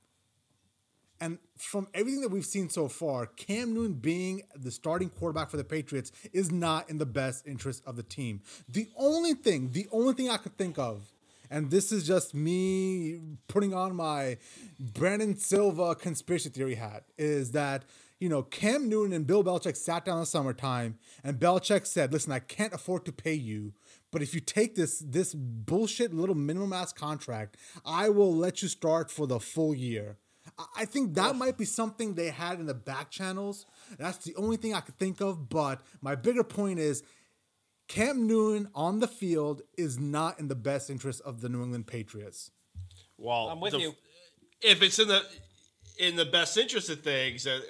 And 1.20 1.38
from 1.56 1.86
everything 1.94 2.22
that 2.22 2.30
we've 2.30 2.44
seen 2.44 2.68
so 2.68 2.88
far, 2.88 3.26
Cam 3.26 3.74
Newton 3.74 3.92
being 3.92 4.42
the 4.56 4.72
starting 4.72 5.08
quarterback 5.08 5.50
for 5.50 5.56
the 5.56 5.62
Patriots 5.62 6.10
is 6.32 6.50
not 6.50 6.90
in 6.90 6.98
the 6.98 7.06
best 7.06 7.46
interest 7.46 7.82
of 7.86 7.94
the 7.94 8.02
team. 8.02 8.40
The 8.68 8.88
only 8.96 9.34
thing, 9.34 9.70
the 9.70 9.86
only 9.92 10.14
thing 10.14 10.30
I 10.30 10.38
could 10.38 10.56
think 10.58 10.80
of, 10.80 11.11
and 11.52 11.70
this 11.70 11.92
is 11.92 12.06
just 12.06 12.34
me 12.34 13.20
putting 13.46 13.74
on 13.74 13.94
my 13.94 14.38
Brandon 14.80 15.36
Silva 15.36 15.94
conspiracy 15.94 16.48
theory 16.48 16.76
hat, 16.76 17.04
is 17.18 17.52
that, 17.52 17.84
you 18.18 18.28
know, 18.30 18.42
Cam 18.42 18.88
Newton 18.88 19.12
and 19.12 19.26
Bill 19.26 19.44
Belichick 19.44 19.76
sat 19.76 20.06
down 20.06 20.16
in 20.16 20.20
the 20.20 20.26
summertime 20.26 20.98
and 21.22 21.38
Belichick 21.38 21.86
said, 21.86 22.10
listen, 22.10 22.32
I 22.32 22.38
can't 22.38 22.72
afford 22.72 23.04
to 23.04 23.12
pay 23.12 23.34
you. 23.34 23.74
But 24.10 24.22
if 24.22 24.34
you 24.34 24.40
take 24.40 24.74
this 24.74 24.98
this 25.06 25.34
bullshit 25.34 26.12
little 26.14 26.34
minimum 26.34 26.72
ass 26.72 26.92
contract, 26.92 27.56
I 27.84 28.08
will 28.08 28.34
let 28.34 28.62
you 28.62 28.68
start 28.68 29.10
for 29.10 29.26
the 29.26 29.38
full 29.38 29.74
year. 29.74 30.16
I- 30.58 30.66
I 30.76 30.84
think 30.86 31.14
that 31.14 31.36
might 31.36 31.56
be 31.58 31.64
something 31.64 32.14
they 32.14 32.30
had 32.30 32.60
in 32.60 32.66
the 32.66 32.74
back 32.74 33.10
channels. 33.10 33.66
That's 33.98 34.18
the 34.24 34.34
only 34.36 34.56
thing 34.56 34.74
I 34.74 34.80
could 34.80 34.98
think 34.98 35.20
of. 35.20 35.48
But 35.48 35.80
my 36.00 36.14
bigger 36.14 36.44
point 36.44 36.78
is 36.78 37.02
Cam 37.92 38.26
Newton 38.26 38.70
on 38.74 39.00
the 39.00 39.06
field 39.06 39.60
is 39.76 39.98
not 39.98 40.40
in 40.40 40.48
the 40.48 40.54
best 40.54 40.88
interest 40.88 41.20
of 41.26 41.42
the 41.42 41.50
New 41.50 41.62
England 41.62 41.86
Patriots. 41.86 42.50
Well, 43.18 43.50
I'm 43.50 43.60
with 43.60 43.72
the- 43.74 43.80
you. 43.80 43.94
If 44.62 44.80
it's 44.80 44.98
in 44.98 45.08
the 45.08 45.22
in 45.98 46.16
the 46.16 46.24
best 46.24 46.56
interest 46.56 46.88
of 46.88 47.02
things, 47.02 47.46
uh, 47.46 47.60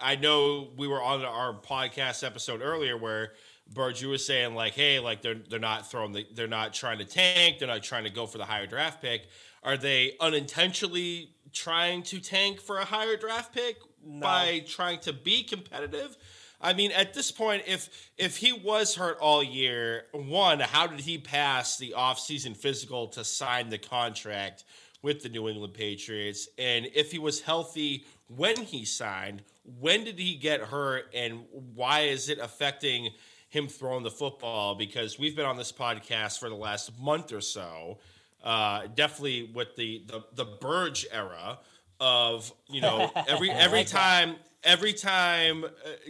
I 0.00 0.14
know 0.14 0.72
we 0.76 0.86
were 0.86 1.02
on 1.02 1.24
our 1.24 1.60
podcast 1.60 2.22
episode 2.22 2.62
earlier 2.62 2.96
where 2.96 3.32
Burge 3.66 4.04
was 4.04 4.24
saying 4.24 4.54
like, 4.54 4.74
"Hey, 4.74 5.00
like 5.00 5.22
they're 5.22 5.34
they're 5.34 5.58
not 5.58 5.90
throwing 5.90 6.12
the, 6.12 6.24
they're 6.32 6.46
not 6.46 6.72
trying 6.72 6.98
to 6.98 7.04
tank, 7.04 7.58
they're 7.58 7.66
not 7.66 7.82
trying 7.82 8.04
to 8.04 8.10
go 8.10 8.26
for 8.28 8.38
the 8.38 8.44
higher 8.44 8.68
draft 8.68 9.02
pick. 9.02 9.26
Are 9.64 9.76
they 9.76 10.16
unintentionally 10.20 11.34
trying 11.52 12.04
to 12.04 12.20
tank 12.20 12.60
for 12.60 12.78
a 12.78 12.84
higher 12.84 13.16
draft 13.16 13.52
pick 13.52 13.78
by 14.04 14.60
trying 14.68 15.00
to 15.00 15.12
be 15.12 15.42
competitive?" 15.42 16.16
I 16.60 16.72
mean, 16.72 16.92
at 16.92 17.14
this 17.14 17.30
point, 17.30 17.64
if 17.66 18.10
if 18.16 18.36
he 18.36 18.52
was 18.52 18.94
hurt 18.94 19.18
all 19.20 19.42
year, 19.42 20.04
one, 20.12 20.60
how 20.60 20.86
did 20.86 21.00
he 21.00 21.18
pass 21.18 21.76
the 21.76 21.94
offseason 21.96 22.56
physical 22.56 23.08
to 23.08 23.24
sign 23.24 23.68
the 23.68 23.78
contract 23.78 24.64
with 25.02 25.22
the 25.22 25.28
New 25.28 25.48
England 25.48 25.74
Patriots? 25.74 26.48
And 26.58 26.88
if 26.94 27.12
he 27.12 27.18
was 27.18 27.42
healthy 27.42 28.04
when 28.28 28.56
he 28.56 28.84
signed, 28.84 29.42
when 29.80 30.04
did 30.04 30.18
he 30.18 30.36
get 30.36 30.60
hurt 30.60 31.06
and 31.14 31.40
why 31.74 32.00
is 32.00 32.28
it 32.28 32.38
affecting 32.38 33.10
him 33.48 33.68
throwing 33.68 34.02
the 34.02 34.10
football? 34.10 34.74
Because 34.74 35.18
we've 35.18 35.36
been 35.36 35.46
on 35.46 35.56
this 35.56 35.72
podcast 35.72 36.38
for 36.38 36.48
the 36.48 36.54
last 36.54 36.98
month 36.98 37.32
or 37.32 37.40
so, 37.40 37.98
uh, 38.42 38.86
definitely 38.94 39.50
with 39.54 39.76
the 39.76 40.04
the, 40.06 40.24
the 40.34 40.44
Burge 40.44 41.06
era 41.12 41.58
of, 42.00 42.52
you 42.68 42.80
know, 42.80 43.10
every 43.28 43.50
every 43.50 43.84
time 43.84 44.36
every 44.64 44.92
time 44.92 45.64
uh, 45.64 45.68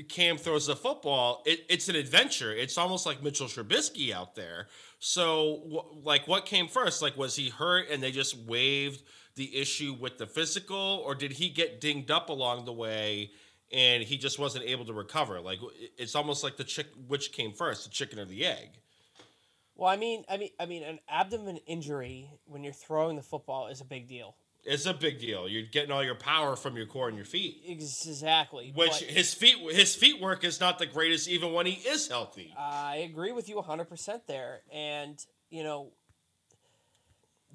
Cam 0.08 0.37
throws 0.37 0.66
the 0.66 0.76
football, 0.76 1.42
it, 1.44 1.64
it's 1.68 1.88
an 1.88 1.96
adventure. 1.96 2.52
It's 2.52 2.78
almost 2.78 3.06
like 3.06 3.23
Mitchell 3.23 3.46
Trubisky 3.46 4.12
out 4.12 4.34
there. 4.34 4.68
So, 4.99 5.87
like, 6.02 6.26
what 6.26 6.46
came 6.46 6.68
first? 6.68 7.02
Like, 7.02 7.16
was 7.16 7.37
he 7.37 7.50
hurt 7.50 7.90
and 7.90 8.02
they 8.02 8.11
just 8.11 8.37
waived 8.38 9.02
the 9.34 9.56
issue 9.56 9.96
with 10.00 10.18
the 10.18 10.26
physical, 10.26 11.02
or 11.04 11.14
did 11.14 11.32
he 11.32 11.49
get 11.49 11.80
dinged 11.80 12.11
up 12.11 12.28
along 12.28 12.64
the 12.64 12.73
way 12.73 13.32
and 13.73 14.04
he 14.04 14.16
just 14.16 14.38
wasn't 14.38 14.64
able 14.64 14.84
to 14.84 14.92
recover? 14.92 15.40
Like, 15.40 15.58
it's 15.99 16.14
almost 16.14 16.44
like 16.44 16.56
the 16.56 16.64
chick, 16.64 16.87
which 17.08 17.32
came 17.32 17.52
first, 17.52 17.84
the 17.84 17.90
chicken 17.90 18.18
or 18.18 18.25
the 18.25 18.46
egg? 18.46 18.78
well, 19.76 19.90
I 19.90 19.96
mean, 19.96 20.25
I 20.28 20.37
mean, 20.37 20.50
I 20.61 20.66
mean, 20.66 20.82
an 20.82 21.00
abdomen 21.08 21.58
injury 21.66 22.30
when 22.44 22.62
you're 22.62 22.73
throwing 22.73 23.16
the 23.16 23.23
football 23.23 23.68
is 23.68 23.80
a 23.80 23.84
big 23.84 24.06
deal. 24.06 24.37
It's 24.66 24.87
a 24.87 24.94
big 24.94 25.18
deal. 25.18 25.47
You're 25.47 25.66
getting 25.66 25.90
all 25.90 26.02
your 26.02 26.14
power 26.14 26.56
from 26.56 26.76
your 26.76 26.87
core 26.87 27.09
and 27.09 27.16
your 27.16 27.26
feet. 27.26 27.62
Exactly. 27.66 28.73
Which 28.75 29.02
his 29.02 29.35
feet, 29.35 29.56
his 29.73 29.94
feet 29.94 30.21
work 30.23 30.42
is 30.42 30.59
not 30.59 30.78
the 30.78 30.87
greatest, 30.87 31.28
even 31.28 31.52
when 31.52 31.66
he 31.66 31.73
is 31.87 32.09
healthy. 32.09 32.54
I 32.59 32.97
agree 33.09 33.33
with 33.33 33.49
you 33.49 33.56
100% 33.56 34.21
there. 34.26 34.61
And, 34.73 35.23
you 35.50 35.62
know, 35.64 35.92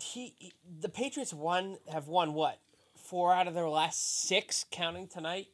he, 0.01 0.33
he- 0.37 0.53
the 0.79 0.89
Patriots 0.89 1.33
won 1.33 1.77
have 1.91 2.07
won 2.07 2.33
what? 2.33 2.59
Four 2.95 3.33
out 3.33 3.47
of 3.47 3.53
their 3.55 3.69
last 3.69 4.27
6 4.27 4.65
counting 4.71 5.07
tonight. 5.07 5.47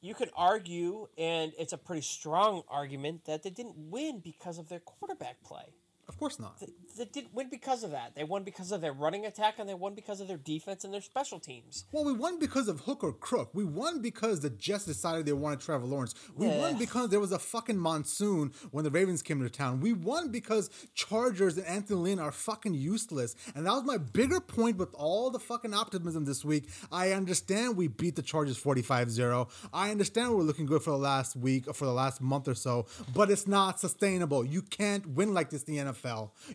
You 0.00 0.14
could 0.14 0.30
argue 0.36 1.08
and 1.18 1.52
it's 1.58 1.72
a 1.72 1.78
pretty 1.78 2.02
strong 2.02 2.62
argument 2.68 3.24
that 3.26 3.42
they 3.42 3.50
didn't 3.50 3.74
win 3.76 4.20
because 4.20 4.58
of 4.58 4.68
their 4.68 4.78
quarterback 4.80 5.42
play. 5.42 5.74
Of 6.10 6.18
course 6.18 6.40
not. 6.40 6.60
They 6.98 7.04
didn't 7.04 7.32
win 7.32 7.48
because 7.50 7.84
of 7.84 7.92
that. 7.92 8.16
They 8.16 8.24
won 8.24 8.42
because 8.42 8.72
of 8.72 8.80
their 8.80 8.92
running 8.92 9.24
attack 9.26 9.54
and 9.60 9.68
they 9.68 9.74
won 9.74 9.94
because 9.94 10.20
of 10.20 10.26
their 10.26 10.38
defense 10.38 10.82
and 10.82 10.92
their 10.92 11.00
special 11.00 11.38
teams. 11.38 11.84
Well, 11.92 12.04
we 12.04 12.12
won 12.12 12.40
because 12.40 12.66
of 12.66 12.80
hook 12.80 13.04
or 13.04 13.12
crook. 13.12 13.50
We 13.54 13.62
won 13.64 14.02
because 14.02 14.40
the 14.40 14.50
Jets 14.50 14.86
decided 14.86 15.24
they 15.24 15.32
wanted 15.32 15.60
Trevor 15.60 15.86
Lawrence. 15.86 16.16
We 16.34 16.48
Yeah. 16.48 16.58
won 16.58 16.78
because 16.78 17.10
there 17.10 17.20
was 17.20 17.30
a 17.30 17.38
fucking 17.38 17.78
monsoon 17.78 18.52
when 18.72 18.82
the 18.82 18.90
Ravens 18.90 19.22
came 19.22 19.40
to 19.40 19.48
town. 19.48 19.78
We 19.80 19.92
won 19.92 20.32
because 20.32 20.68
Chargers 20.94 21.56
and 21.56 21.66
Anthony 21.68 22.00
Lynn 22.00 22.18
are 22.18 22.32
fucking 22.32 22.74
useless. 22.74 23.36
And 23.54 23.66
that 23.66 23.72
was 23.72 23.84
my 23.84 23.96
bigger 23.98 24.40
point 24.40 24.76
with 24.76 24.92
all 24.94 25.30
the 25.30 25.38
fucking 25.38 25.72
optimism 25.72 26.24
this 26.24 26.44
week. 26.44 26.68
I 26.90 27.12
understand 27.12 27.76
we 27.76 27.86
beat 27.86 28.16
the 28.16 28.22
Chargers 28.22 28.58
45-0. 28.58 29.48
I 29.72 29.92
understand 29.92 30.34
we're 30.34 30.42
looking 30.42 30.66
good 30.66 30.82
for 30.82 30.90
the 30.90 30.98
last 30.98 31.36
week 31.36 31.68
or 31.68 31.72
for 31.72 31.84
the 31.84 31.92
last 31.92 32.20
month 32.20 32.48
or 32.48 32.56
so, 32.56 32.86
but 33.14 33.30
it's 33.30 33.46
not 33.46 33.78
sustainable. 33.78 34.44
You 34.44 34.62
can't 34.62 35.06
win 35.06 35.32
like 35.32 35.50
this 35.50 35.62
in 35.62 35.74
the 35.76 35.80
NFL. 35.92 35.99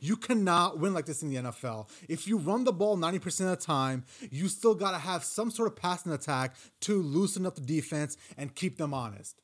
You 0.02 0.18
cannot 0.18 0.80
win 0.80 0.94
like 0.94 1.06
this 1.06 1.24
in 1.24 1.30
the 1.30 1.36
NFL. 1.36 1.90
If 2.08 2.28
you 2.28 2.38
run 2.38 2.64
the 2.64 2.74
ball 2.74 2.98
90% 2.98 3.26
of 3.42 3.48
the 3.48 3.56
time, 3.56 4.06
you 4.32 4.48
still 4.48 4.76
got 4.76 4.92
to 4.92 4.98
have 4.98 5.24
some 5.24 5.52
sort 5.52 5.68
of 5.68 5.76
passing 5.76 6.12
attack 6.12 6.56
to 6.82 7.02
loosen 7.02 7.46
up 7.46 7.56
the 7.56 7.62
defense 7.62 8.18
and 8.38 8.56
keep 8.56 8.78
them 8.78 8.94
honest. 8.94 9.42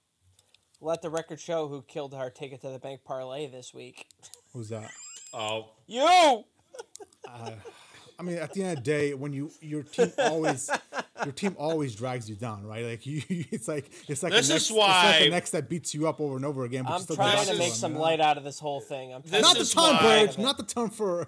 Let 0.79 1.01
the 1.01 1.09
record 1.09 1.39
show 1.39 1.67
who 1.67 1.83
killed 1.83 2.13
our 2.13 2.29
take 2.31 2.53
it 2.53 2.61
to 2.61 2.69
the 2.69 2.79
bank 2.79 3.01
parlay 3.05 3.47
this 3.47 3.73
week. 3.73 4.07
Who's 4.53 4.69
that? 4.69 4.89
Oh, 5.33 5.69
You! 5.87 6.43
I 8.21 8.23
mean, 8.23 8.37
at 8.37 8.53
the 8.53 8.61
end 8.61 8.77
of 8.77 8.83
the 8.83 8.91
day, 8.91 9.13
when 9.15 9.33
you 9.33 9.51
your 9.61 9.81
team 9.81 10.11
always 10.19 10.69
your 11.23 11.31
team 11.33 11.55
always 11.57 11.95
drags 11.95 12.29
you 12.29 12.35
down, 12.35 12.63
right? 12.67 12.85
Like 12.85 13.05
you, 13.07 13.23
it's 13.29 13.67
like 13.67 13.89
it's 14.07 14.21
like 14.21 14.31
This 14.31 14.47
the 14.47 14.55
is 14.55 14.69
next, 14.69 14.69
it's 14.69 14.71
like 14.71 14.77
why- 14.77 15.19
the 15.23 15.29
next 15.31 15.49
that 15.51 15.69
beats 15.69 15.95
you 15.95 16.07
up 16.07 16.21
over 16.21 16.35
and 16.35 16.45
over 16.45 16.63
again. 16.63 16.83
But 16.83 16.91
I'm 16.93 17.01
still 17.01 17.15
trying 17.15 17.47
to 17.47 17.55
make 17.57 17.73
some 17.73 17.93
you 17.93 17.97
know? 17.97 18.03
light 18.03 18.19
out 18.21 18.37
of 18.37 18.43
this 18.43 18.59
whole 18.59 18.79
thing. 18.79 19.11
I'm 19.13 19.23
This 19.25 19.41
Not 19.41 19.55
the 19.55 19.61
is 19.61 19.73
Tom 19.73 19.95
why- 19.95 20.25
Bird, 20.27 20.37
not 20.37 20.57
the 20.57 20.63
time 20.63 20.91
for. 20.91 21.27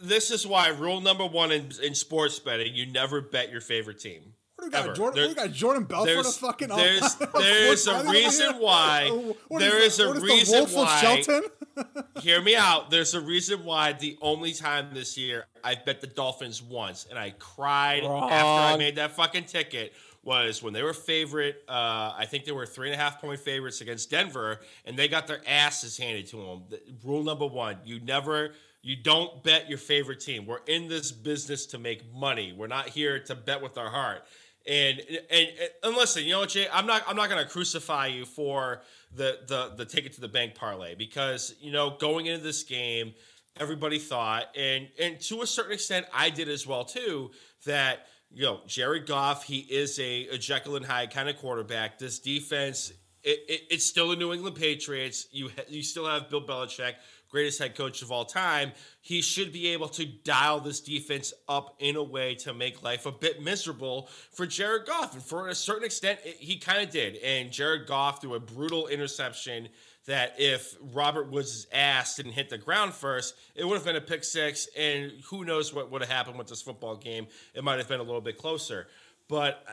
this 0.00 0.32
is 0.32 0.44
why 0.46 0.68
rule 0.68 1.00
number 1.00 1.24
one 1.24 1.52
in, 1.52 1.70
in 1.80 1.94
sports 1.94 2.40
betting: 2.40 2.74
you 2.74 2.86
never 2.86 3.20
bet 3.20 3.52
your 3.52 3.60
favorite 3.60 4.00
team. 4.00 4.32
What 4.66 4.72
do 4.72 4.78
we 4.78 4.82
got? 4.82 4.84
Ever. 4.86 4.94
Jordan, 4.94 5.20
There- 5.20 5.28
we 5.28 5.34
got 5.34 5.52
Jordan 5.52 5.84
Belfort 5.84 6.08
a 6.10 6.22
there's 6.22 6.36
fucking. 6.38 6.68
there's, 6.68 7.12
sports 7.12 7.32
there's 7.38 7.86
a 7.86 7.90
betting 7.92 8.06
over 8.08 8.12
reason 8.12 8.54
why 8.58 9.32
there 9.58 9.78
is 9.78 9.96
the- 9.96 10.04
a 10.04 10.08
what 10.08 10.14
the 10.16 10.26
reason 10.26 10.58
Wolf 10.58 10.70
of 10.70 10.76
why 10.76 11.00
Shelton? 11.00 11.42
hear 12.22 12.40
me 12.40 12.56
out 12.56 12.90
there's 12.90 13.12
a 13.14 13.20
reason 13.20 13.62
why 13.64 13.92
the 13.92 14.16
only 14.22 14.52
time 14.54 14.88
this 14.94 15.18
year 15.18 15.44
i 15.62 15.74
bet 15.74 16.00
the 16.00 16.06
dolphins 16.06 16.62
once 16.62 17.06
and 17.10 17.18
i 17.18 17.30
cried 17.38 18.02
after 18.02 18.34
i 18.74 18.76
made 18.78 18.96
that 18.96 19.14
fucking 19.14 19.44
ticket 19.44 19.92
was 20.24 20.62
when 20.62 20.72
they 20.72 20.82
were 20.82 20.94
favorite 20.94 21.62
uh, 21.68 22.14
i 22.16 22.24
think 22.26 22.46
they 22.46 22.52
were 22.52 22.64
three 22.64 22.88
and 22.90 22.94
a 22.98 23.02
half 23.02 23.20
point 23.20 23.38
favorites 23.40 23.82
against 23.82 24.10
denver 24.10 24.60
and 24.86 24.96
they 24.98 25.06
got 25.06 25.26
their 25.26 25.42
asses 25.46 25.98
handed 25.98 26.26
to 26.26 26.36
them 26.36 26.62
The- 26.70 26.80
rule 27.04 27.22
number 27.22 27.46
one 27.46 27.76
you 27.84 28.00
never 28.00 28.52
you 28.80 28.96
don't 28.96 29.42
bet 29.44 29.68
your 29.68 29.78
favorite 29.78 30.20
team 30.20 30.46
we're 30.46 30.60
in 30.66 30.88
this 30.88 31.12
business 31.12 31.66
to 31.66 31.78
make 31.78 32.10
money 32.14 32.54
we're 32.56 32.68
not 32.68 32.88
here 32.88 33.18
to 33.24 33.34
bet 33.34 33.60
with 33.60 33.76
our 33.76 33.90
heart 33.90 34.22
and, 34.66 35.00
and 35.30 35.48
and 35.82 35.96
listen, 35.96 36.24
you 36.24 36.32
know 36.32 36.40
what, 36.40 36.50
Jay? 36.50 36.66
I'm 36.72 36.86
not 36.86 37.02
I'm 37.06 37.16
not 37.16 37.28
gonna 37.28 37.46
crucify 37.46 38.08
you 38.08 38.24
for 38.24 38.82
the 39.14 39.38
the 39.46 39.72
the 39.76 39.84
take 39.84 40.06
it 40.06 40.14
to 40.14 40.20
the 40.20 40.28
bank 40.28 40.54
parlay 40.54 40.94
because 40.94 41.54
you 41.60 41.70
know 41.70 41.96
going 41.98 42.26
into 42.26 42.42
this 42.42 42.62
game, 42.64 43.14
everybody 43.58 43.98
thought, 43.98 44.46
and 44.56 44.88
and 45.00 45.20
to 45.20 45.42
a 45.42 45.46
certain 45.46 45.72
extent, 45.72 46.06
I 46.12 46.30
did 46.30 46.48
as 46.48 46.66
well 46.66 46.84
too, 46.84 47.30
that 47.64 48.06
you 48.32 48.42
know 48.42 48.60
Jared 48.66 49.06
Goff, 49.06 49.44
he 49.44 49.58
is 49.58 49.98
a, 50.00 50.28
a 50.28 50.38
Jekyll 50.38 50.76
and 50.76 50.84
Hyde 50.84 51.12
kind 51.12 51.28
of 51.28 51.36
quarterback. 51.38 51.98
This 51.98 52.18
defense, 52.18 52.92
it, 53.22 53.38
it, 53.48 53.60
it's 53.70 53.84
still 53.84 54.08
the 54.08 54.16
New 54.16 54.32
England 54.32 54.56
Patriots. 54.56 55.28
You 55.30 55.48
ha- 55.48 55.64
you 55.68 55.82
still 55.82 56.06
have 56.06 56.28
Bill 56.28 56.44
Belichick, 56.44 56.94
greatest 57.30 57.58
head 57.58 57.74
coach 57.74 58.02
of 58.02 58.10
all 58.10 58.24
time. 58.24 58.72
He 59.00 59.22
should 59.22 59.52
be 59.52 59.68
able 59.68 59.88
to 59.90 60.04
dial 60.04 60.60
this 60.60 60.80
defense 60.80 61.32
up 61.48 61.76
in 61.78 61.96
a 61.96 62.02
way 62.02 62.34
to 62.36 62.54
make 62.54 62.82
life 62.82 63.06
a 63.06 63.12
bit 63.12 63.42
miserable 63.42 64.08
for 64.32 64.46
Jared 64.46 64.86
Goff. 64.86 65.14
And 65.14 65.22
for 65.22 65.48
a 65.48 65.54
certain 65.54 65.84
extent, 65.84 66.20
it, 66.24 66.36
he 66.36 66.58
kind 66.58 66.82
of 66.82 66.90
did. 66.90 67.16
And 67.16 67.50
Jared 67.50 67.86
Goff 67.86 68.20
threw 68.20 68.34
a 68.34 68.40
brutal 68.40 68.88
interception 68.88 69.68
that 70.06 70.34
if 70.38 70.76
Robert 70.94 71.30
Woods' 71.30 71.66
ass 71.72 72.16
didn't 72.16 72.32
hit 72.32 72.48
the 72.48 72.58
ground 72.58 72.94
first, 72.94 73.34
it 73.54 73.66
would 73.66 73.74
have 73.74 73.84
been 73.84 73.96
a 73.96 74.00
pick 74.00 74.24
six. 74.24 74.68
And 74.78 75.12
who 75.24 75.44
knows 75.44 75.74
what 75.74 75.90
would 75.90 76.00
have 76.02 76.10
happened 76.10 76.38
with 76.38 76.46
this 76.46 76.62
football 76.62 76.96
game? 76.96 77.26
It 77.54 77.64
might 77.64 77.78
have 77.78 77.88
been 77.88 78.00
a 78.00 78.04
little 78.04 78.20
bit 78.20 78.38
closer. 78.38 78.86
But 79.28 79.64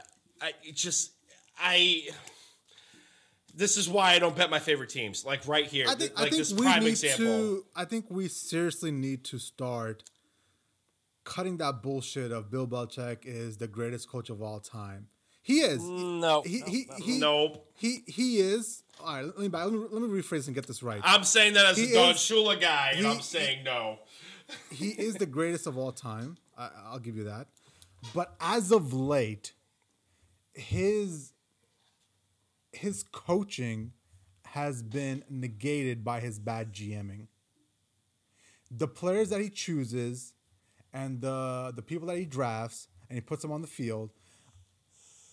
I, 0.41 0.47
I 0.47 0.71
just, 0.73 1.11
I 1.57 2.09
this 3.53 3.77
is 3.77 3.87
why 3.87 4.13
I 4.13 4.19
don't 4.19 4.35
bet 4.35 4.49
my 4.49 4.59
favorite 4.59 4.89
teams. 4.89 5.23
Like 5.25 5.47
right 5.47 5.65
here, 5.65 5.85
I 5.87 5.95
think, 5.95 6.15
like 6.17 6.27
I 6.27 6.29
think 6.29 6.37
this 6.37 6.53
we 6.53 6.61
prime 6.63 6.85
example. 6.87 7.25
to. 7.25 7.65
I 7.75 7.85
think 7.85 8.05
we 8.09 8.27
seriously 8.27 8.91
need 8.91 9.23
to 9.25 9.37
start 9.39 10.03
cutting 11.23 11.57
that 11.57 11.81
bullshit 11.81 12.31
of 12.31 12.49
Bill 12.51 12.67
Belichick 12.67 13.19
is 13.25 13.57
the 13.57 13.67
greatest 13.67 14.09
coach 14.09 14.29
of 14.29 14.41
all 14.41 14.59
time. 14.59 15.07
He 15.41 15.59
is. 15.59 15.83
No, 15.83 16.41
He 16.45 16.59
no, 16.59 16.65
he 16.65 16.85
no. 16.89 16.95
he. 17.05 17.19
Nope. 17.19 17.67
He 17.75 17.99
he 18.07 18.37
is. 18.39 18.83
All 19.01 19.13
right. 19.15 19.25
Let 19.25 19.37
me 19.37 19.49
let 19.49 19.71
me, 19.71 19.77
let 19.91 20.01
me 20.01 20.07
rephrase 20.21 20.47
and 20.47 20.55
get 20.55 20.67
this 20.67 20.81
right. 20.81 21.01
I'm 21.03 21.23
saying 21.23 21.53
that 21.53 21.65
as 21.65 21.77
He 21.77 21.91
a 21.91 21.93
Don 21.95 22.11
is- 22.11 22.17
Shula 22.17 22.59
guy, 22.59 22.91
and 22.95 23.05
he- 23.05 23.11
I'm 23.11 23.21
saying 23.21 23.63
no. 23.63 23.99
he 24.71 24.89
is 24.89 25.15
the 25.15 25.25
greatest 25.25 25.67
of 25.67 25.77
all 25.77 25.91
time. 25.91 26.37
I, 26.57 26.69
I'll 26.85 26.99
give 26.99 27.17
you 27.17 27.25
that. 27.25 27.47
But 28.13 28.35
as 28.39 28.71
of 28.71 28.93
late, 28.93 29.53
his 30.53 31.33
his 32.73 33.03
coaching 33.03 33.93
has 34.45 34.83
been 34.83 35.23
negated 35.29 36.03
by 36.03 36.19
his 36.19 36.39
bad 36.39 36.73
GMing. 36.73 37.27
The 38.69 38.87
players 38.87 39.29
that 39.29 39.41
he 39.41 39.49
chooses 39.49 40.33
and 40.91 41.21
the 41.21 41.71
the 41.75 41.81
people 41.81 42.07
that 42.07 42.17
he 42.17 42.25
drafts 42.25 42.87
and 43.09 43.17
he 43.17 43.21
puts 43.21 43.41
them 43.41 43.51
on 43.51 43.61
the 43.61 43.67
field 43.67 44.11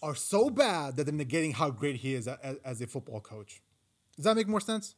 are 0.02 0.14
so 0.14 0.48
bad 0.48 0.96
that 0.96 1.04
they're 1.04 1.14
negating 1.14 1.52
how 1.52 1.70
great 1.70 1.96
he 1.96 2.14
is 2.14 2.26
as, 2.26 2.56
as 2.64 2.80
a 2.80 2.86
football 2.86 3.20
coach. 3.20 3.60
Does 4.16 4.24
that 4.24 4.36
make 4.36 4.48
more 4.48 4.60
sense? 4.60 4.94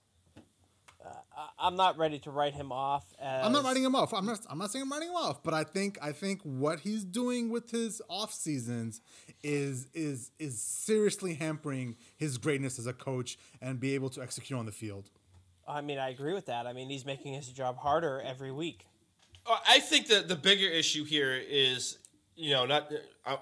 I'm 1.58 1.76
not 1.76 1.96
ready 1.98 2.18
to 2.20 2.30
write 2.30 2.54
him 2.54 2.72
off. 2.72 3.04
As, 3.20 3.44
I'm 3.44 3.52
not 3.52 3.64
writing 3.64 3.84
him 3.84 3.94
off. 3.94 4.12
I'm 4.12 4.26
not. 4.26 4.40
I'm 4.48 4.58
not 4.58 4.70
saying 4.70 4.84
I'm 4.84 4.92
writing 4.92 5.08
him 5.08 5.16
off, 5.16 5.42
but 5.42 5.54
I 5.54 5.64
think 5.64 5.98
I 6.02 6.12
think 6.12 6.40
what 6.42 6.80
he's 6.80 7.04
doing 7.04 7.50
with 7.50 7.70
his 7.70 8.02
off 8.08 8.32
seasons 8.32 9.00
is 9.42 9.86
is 9.94 10.30
is 10.38 10.60
seriously 10.60 11.34
hampering 11.34 11.96
his 12.16 12.38
greatness 12.38 12.78
as 12.78 12.86
a 12.86 12.92
coach 12.92 13.38
and 13.60 13.80
be 13.80 13.94
able 13.94 14.10
to 14.10 14.22
execute 14.22 14.58
on 14.58 14.66
the 14.66 14.72
field. 14.72 15.10
I 15.66 15.80
mean, 15.80 15.98
I 15.98 16.10
agree 16.10 16.34
with 16.34 16.46
that. 16.46 16.66
I 16.66 16.72
mean, 16.72 16.90
he's 16.90 17.06
making 17.06 17.34
his 17.34 17.48
job 17.48 17.78
harder 17.78 18.20
every 18.20 18.52
week. 18.52 18.84
Uh, 19.46 19.56
I 19.68 19.80
think 19.80 20.08
that 20.08 20.28
the 20.28 20.36
bigger 20.36 20.66
issue 20.66 21.04
here 21.04 21.34
is, 21.34 21.98
you 22.34 22.50
know, 22.50 22.66
not. 22.66 22.92
I, 23.24 23.38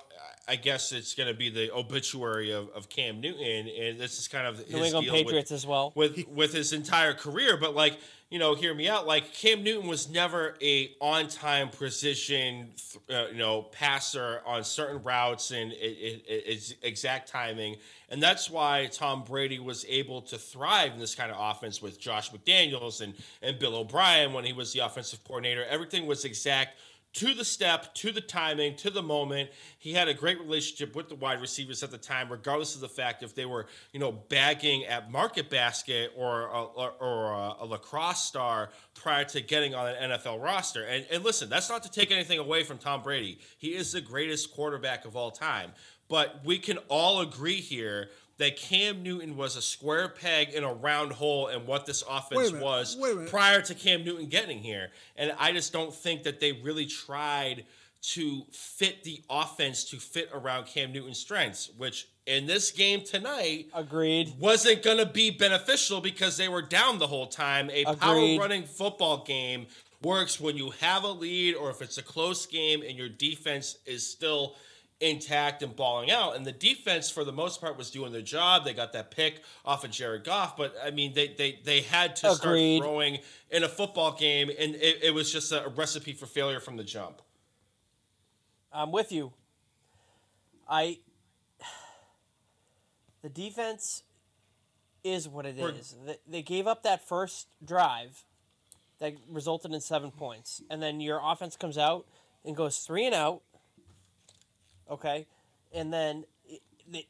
I 0.49 0.57
guess 0.57 0.93
it's 0.93 1.15
going 1.15 1.29
to 1.29 1.35
be 1.35 1.51
the 1.51 1.73
obituary 1.73 2.51
of, 2.51 2.71
of 2.71 2.89
Cam 2.89 3.21
Newton, 3.21 3.69
and 3.69 4.01
this 4.01 4.19
is 4.19 4.27
kind 4.27 4.47
of 4.47 4.59
his 4.59 4.71
New 4.71 4.83
England 4.83 5.07
deal 5.07 5.15
Patriots 5.15 5.51
with, 5.51 5.57
as 5.57 5.67
well. 5.67 5.93
with 5.95 6.27
with 6.29 6.53
his 6.53 6.73
entire 6.73 7.15
career. 7.15 7.57
But 7.57 7.75
like, 7.75 7.99
you 8.31 8.39
know, 8.39 8.55
hear 8.55 8.75
me 8.75 8.89
out. 8.89 9.07
Like 9.07 9.33
Cam 9.33 9.63
Newton 9.63 9.89
was 9.89 10.11
never 10.11 10.57
a 10.63 10.91
on 11.01 11.29
time 11.29 11.69
precision, 11.69 12.71
uh, 13.09 13.27
you 13.29 13.39
know, 13.39 13.63
passer 13.63 14.41
on 14.47 14.65
certain 14.65 15.03
routes 15.03 15.51
and 15.51 15.73
it, 15.73 15.77
it, 15.77 16.25
it's 16.27 16.75
exact 16.83 17.29
timing, 17.29 17.77
and 18.09 18.23
that's 18.23 18.51
why 18.51 18.89
Tom 18.91 19.23
Brady 19.23 19.59
was 19.59 19.85
able 19.89 20.23
to 20.23 20.39
thrive 20.39 20.95
in 20.95 20.99
this 20.99 21.15
kind 21.15 21.31
of 21.31 21.37
offense 21.39 21.81
with 21.81 22.01
Josh 22.01 22.33
McDaniels 22.33 23.03
and 23.03 23.15
and 23.43 23.59
Bill 23.59 23.77
O'Brien 23.77 24.33
when 24.33 24.45
he 24.45 24.53
was 24.53 24.73
the 24.73 24.81
offensive 24.81 25.23
coordinator. 25.23 25.65
Everything 25.67 26.07
was 26.07 26.25
exact 26.25 26.79
to 27.13 27.35
the 27.35 27.45
step, 27.45 27.93
to 27.95 28.13
the 28.13 28.21
timing, 28.21 28.77
to 28.77 28.91
the 28.91 29.03
moment. 29.03 29.51
He 29.79 29.93
had 29.93 30.09
a 30.09 30.15
great 30.15 30.41
relationship 30.41 30.95
with 30.95 31.09
the 31.09 31.17
wide 31.17 31.41
receivers 31.41 31.83
at 31.83 31.91
the 31.91 31.99
time, 31.99 32.31
regardless 32.31 32.75
of 32.75 32.81
the 32.81 32.89
fact 32.89 33.23
if 33.23 33.35
they 33.35 33.47
were, 33.47 33.67
you 33.93 33.99
know, 33.99 34.13
bagging 34.13 34.85
at 34.85 35.11
Market 35.11 35.51
Basket 35.51 36.13
or 36.17 36.43
a, 36.43 36.63
or, 36.63 37.33
a, 37.33 37.55
a 37.61 37.67
lacrosse 37.67 38.25
star 38.25 38.71
prior 38.95 39.25
to 39.25 39.41
getting 39.41 39.75
on 39.75 39.89
an 39.89 40.11
NFL 40.11 40.43
roster. 40.43 40.85
And, 40.85 41.05
and 41.11 41.25
listen, 41.25 41.49
that's 41.49 41.69
not 41.69 41.83
to 41.83 41.91
take 41.91 42.13
anything 42.13 42.39
away 42.39 42.63
from 42.63 42.79
Tom 42.79 43.03
Brady. 43.03 43.39
He 43.59 43.75
is 43.75 43.93
the 43.93 44.01
greatest 44.01 44.53
quarterback 44.53 45.05
of 45.05 45.17
all 45.17 45.31
time. 45.31 45.73
But 46.09 46.45
we 46.45 46.59
can 46.59 46.79
all 46.89 47.21
agree 47.21 47.61
here 47.61 48.11
that 48.41 48.57
Cam 48.57 49.03
Newton 49.03 49.37
was 49.37 49.55
a 49.57 49.61
square 49.63 50.09
peg 50.09 50.55
in 50.55 50.65
a 50.65 50.73
round 50.73 51.13
hole 51.13 51.49
and 51.49 51.67
what 51.67 51.85
this 51.85 52.03
offense 52.09 52.53
minute, 52.53 52.65
was 52.65 52.97
wait 52.99 53.13
a 53.13 53.15
minute. 53.17 53.31
prior 53.31 53.61
to 53.61 53.75
Cam 53.75 54.03
Newton 54.03 54.27
getting 54.27 54.59
here. 54.59 54.91
And 55.15 55.35
I 55.39 55.53
just 55.53 55.75
don't 55.75 55.95
think 55.95 56.23
that 56.23 56.41
they 56.41 56.53
really 56.53 56.87
tried 56.87 57.67
to 58.03 58.47
fit 58.51 59.05
the 59.05 59.21
offense 59.29 59.85
to 59.91 59.99
fit 59.99 60.31
around 60.33 60.65
Cam 60.65 60.91
Newton's 60.91 61.19
strengths, 61.19 61.71
which 61.77 62.09
in 62.25 62.47
this 62.47 62.71
game 62.71 63.03
tonight 63.03 63.67
Agreed. 63.75 64.33
wasn't 64.39 64.83
going 64.83 64.97
to 64.97 65.07
be 65.07 65.31
beneficial 65.31 66.01
because 66.01 66.39
they 66.39 66.49
were 66.49 66.63
down 66.63 66.99
the 66.99 67.07
whole 67.07 67.27
time. 67.27 67.69
A 67.71 67.85
power 67.95 68.39
running 68.39 68.65
football 68.65 69.23
game 69.23 69.67
works 70.03 70.41
when 70.41 70.57
you 70.57 70.71
have 70.81 71.05
a 71.05 71.09
lead 71.09 71.57
or 71.57 71.69
if 71.69 71.83
it's 71.83 71.99
a 71.99 72.03
close 72.03 72.47
game 72.47 72.81
and 72.81 72.97
your 72.97 73.11
defense 73.11 73.77
is 73.85 74.11
still 74.11 74.57
intact 75.01 75.63
and 75.63 75.75
balling 75.75 76.11
out. 76.11 76.37
And 76.37 76.45
the 76.45 76.53
defense, 76.53 77.09
for 77.11 77.25
the 77.25 77.33
most 77.33 77.61
part, 77.61 77.77
was 77.79 77.91
doing 77.91 78.13
their 78.13 78.23
job. 78.23 78.65
They 78.65 78.75
got 78.75 78.93
that 78.93 79.11
pick 79.11 79.43
off 79.65 79.85
of 79.85 79.91
Jared 79.91 80.25
Goff, 80.25 80.57
but 80.57 80.75
I 80.85 80.91
mean, 80.91 81.15
they 81.15 81.29
they 81.37 81.59
they 81.65 81.81
had 81.81 82.17
to 82.17 82.33
Agreed. 82.33 82.79
start 82.79 82.89
throwing 82.91 83.19
in 83.51 83.63
a 83.65 83.69
football 83.69 84.13
game, 84.13 84.51
and 84.51 84.75
it, 84.75 84.99
it 85.03 85.15
was 85.15 85.33
just 85.33 85.53
a 85.53 85.73
recipe 85.75 86.13
for 86.13 86.27
failure 86.27 86.61
from 86.61 86.77
the 86.77 86.85
jump. 86.85 87.23
I'm 88.73 88.93
with 88.93 89.11
you. 89.11 89.33
I 90.69 90.99
the 93.23 93.29
defense 93.29 94.03
is 95.03 95.29
what 95.29 95.47
it 95.47 95.57
We're- 95.57 95.75
is. 95.79 95.97
They, 96.05 96.17
they 96.29 96.43
gave 96.43 96.67
up 96.67 96.83
that 96.83 97.07
first 97.07 97.49
drive 97.65 98.25
that 98.99 99.15
resulted 99.31 99.73
in 99.73 99.81
seven 99.81 100.11
points, 100.11 100.63
and 100.71 100.83
then 100.83 101.01
your 101.01 101.21
offense 101.25 101.57
comes 101.57 101.79
out 101.79 102.07
and 102.45 102.55
goes 102.55 102.79
three 102.81 103.07
and 103.07 103.15
out. 103.15 103.41
Okay, 104.91 105.27
and 105.73 105.93
then 105.93 106.25
they 106.89 107.07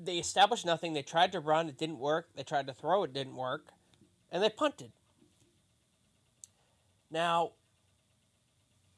they 0.00 0.18
established 0.18 0.64
nothing. 0.64 0.92
They 0.92 1.02
tried 1.02 1.32
to 1.32 1.40
run, 1.40 1.68
it 1.68 1.76
didn't 1.76 1.98
work. 1.98 2.28
They 2.36 2.44
tried 2.44 2.66
to 2.68 2.72
throw, 2.74 3.02
it 3.02 3.12
didn't 3.12 3.36
work, 3.36 3.72
and 4.30 4.42
they 4.42 4.48
punted. 4.48 4.92
Now, 7.10 7.52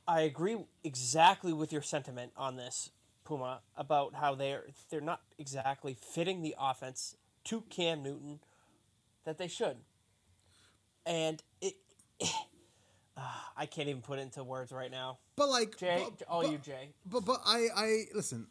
I 0.06 0.22
agree 0.22 0.56
exactly 0.82 1.52
with 1.52 1.72
your 1.72 1.82
sentiment 1.82 2.32
on 2.36 2.56
this, 2.56 2.90
Puma, 3.24 3.60
about 3.76 4.16
how 4.16 4.34
they're 4.34 4.64
they're 4.90 5.00
not 5.00 5.22
exactly 5.38 5.94
fitting 5.94 6.42
the 6.42 6.54
offense 6.58 7.16
to 7.44 7.62
Cam 7.62 8.02
Newton 8.02 8.40
that 9.24 9.38
they 9.38 9.48
should. 9.48 9.78
And 11.06 11.42
it, 11.60 11.74
I 13.56 13.66
can't 13.66 13.88
even 13.88 14.02
put 14.02 14.18
it 14.18 14.22
into 14.22 14.42
words 14.44 14.72
right 14.72 14.90
now. 14.90 15.18
But 15.36 15.48
like, 15.48 15.76
Jay, 15.76 16.04
but, 16.04 16.26
all 16.28 16.42
but- 16.42 16.52
you, 16.52 16.58
Jay. 16.58 16.90
But 17.06 17.24
but 17.24 17.40
I 17.44 17.66
I 17.76 18.04
listen. 18.14 18.46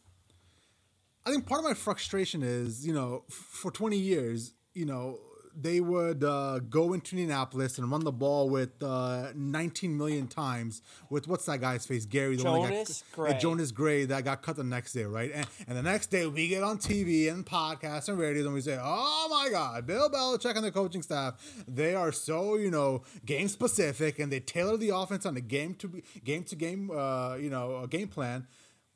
I 1.25 1.31
think 1.31 1.45
part 1.45 1.59
of 1.59 1.65
my 1.65 1.73
frustration 1.73 2.41
is 2.43 2.85
you 2.85 2.93
know 2.93 3.23
for 3.29 3.71
twenty 3.71 3.97
years 3.97 4.53
you 4.73 4.85
know 4.85 5.19
they 5.61 5.79
would 5.81 6.23
uh, 6.23 6.59
go 6.69 6.93
into 6.93 7.15
Indianapolis 7.15 7.77
and 7.77 7.91
run 7.91 8.03
the 8.03 8.11
ball 8.11 8.49
with 8.49 8.81
uh, 8.81 9.31
19 9.35 9.97
million 9.97 10.27
times 10.27 10.81
with 11.09 11.27
what's 11.27 11.45
that 11.45 11.61
guy's 11.61 11.85
face? 11.85 12.05
Gary 12.05 12.35
the 12.37 12.43
one 12.43 12.61
that 12.63 12.69
Jonas 12.69 13.03
got, 13.11 13.15
Gray. 13.15 13.31
uh, 13.31 13.39
Jonas 13.39 13.71
Gray 13.71 14.05
that 14.05 14.23
got 14.23 14.41
cut 14.41 14.55
the 14.55 14.63
next 14.63 14.93
day 14.93 15.03
right? 15.03 15.31
And, 15.33 15.47
and 15.67 15.77
the 15.77 15.83
next 15.83 16.07
day 16.07 16.25
we 16.25 16.47
get 16.47 16.63
on 16.63 16.77
TV 16.77 17.31
and 17.31 17.45
podcasts 17.45 18.09
and 18.09 18.17
radio 18.17 18.45
and 18.45 18.53
we 18.53 18.61
say 18.61 18.77
oh 18.81 19.27
my 19.29 19.49
God 19.49 19.85
Bill 19.85 20.09
Belichick 20.09 20.55
and 20.55 20.63
the 20.63 20.71
coaching 20.71 21.01
staff 21.01 21.35
they 21.67 21.95
are 21.95 22.11
so 22.11 22.55
you 22.55 22.71
know 22.71 23.03
game 23.25 23.47
specific 23.47 24.19
and 24.19 24.31
they 24.31 24.39
tailor 24.39 24.77
the 24.77 24.89
offense 24.89 25.25
on 25.25 25.35
a 25.37 25.41
game 25.41 25.73
to 25.75 26.01
game 26.23 26.43
to 26.43 26.55
game 26.55 26.91
uh, 26.91 27.35
you 27.35 27.49
know 27.49 27.77
a 27.83 27.87
game 27.87 28.07
plan 28.07 28.47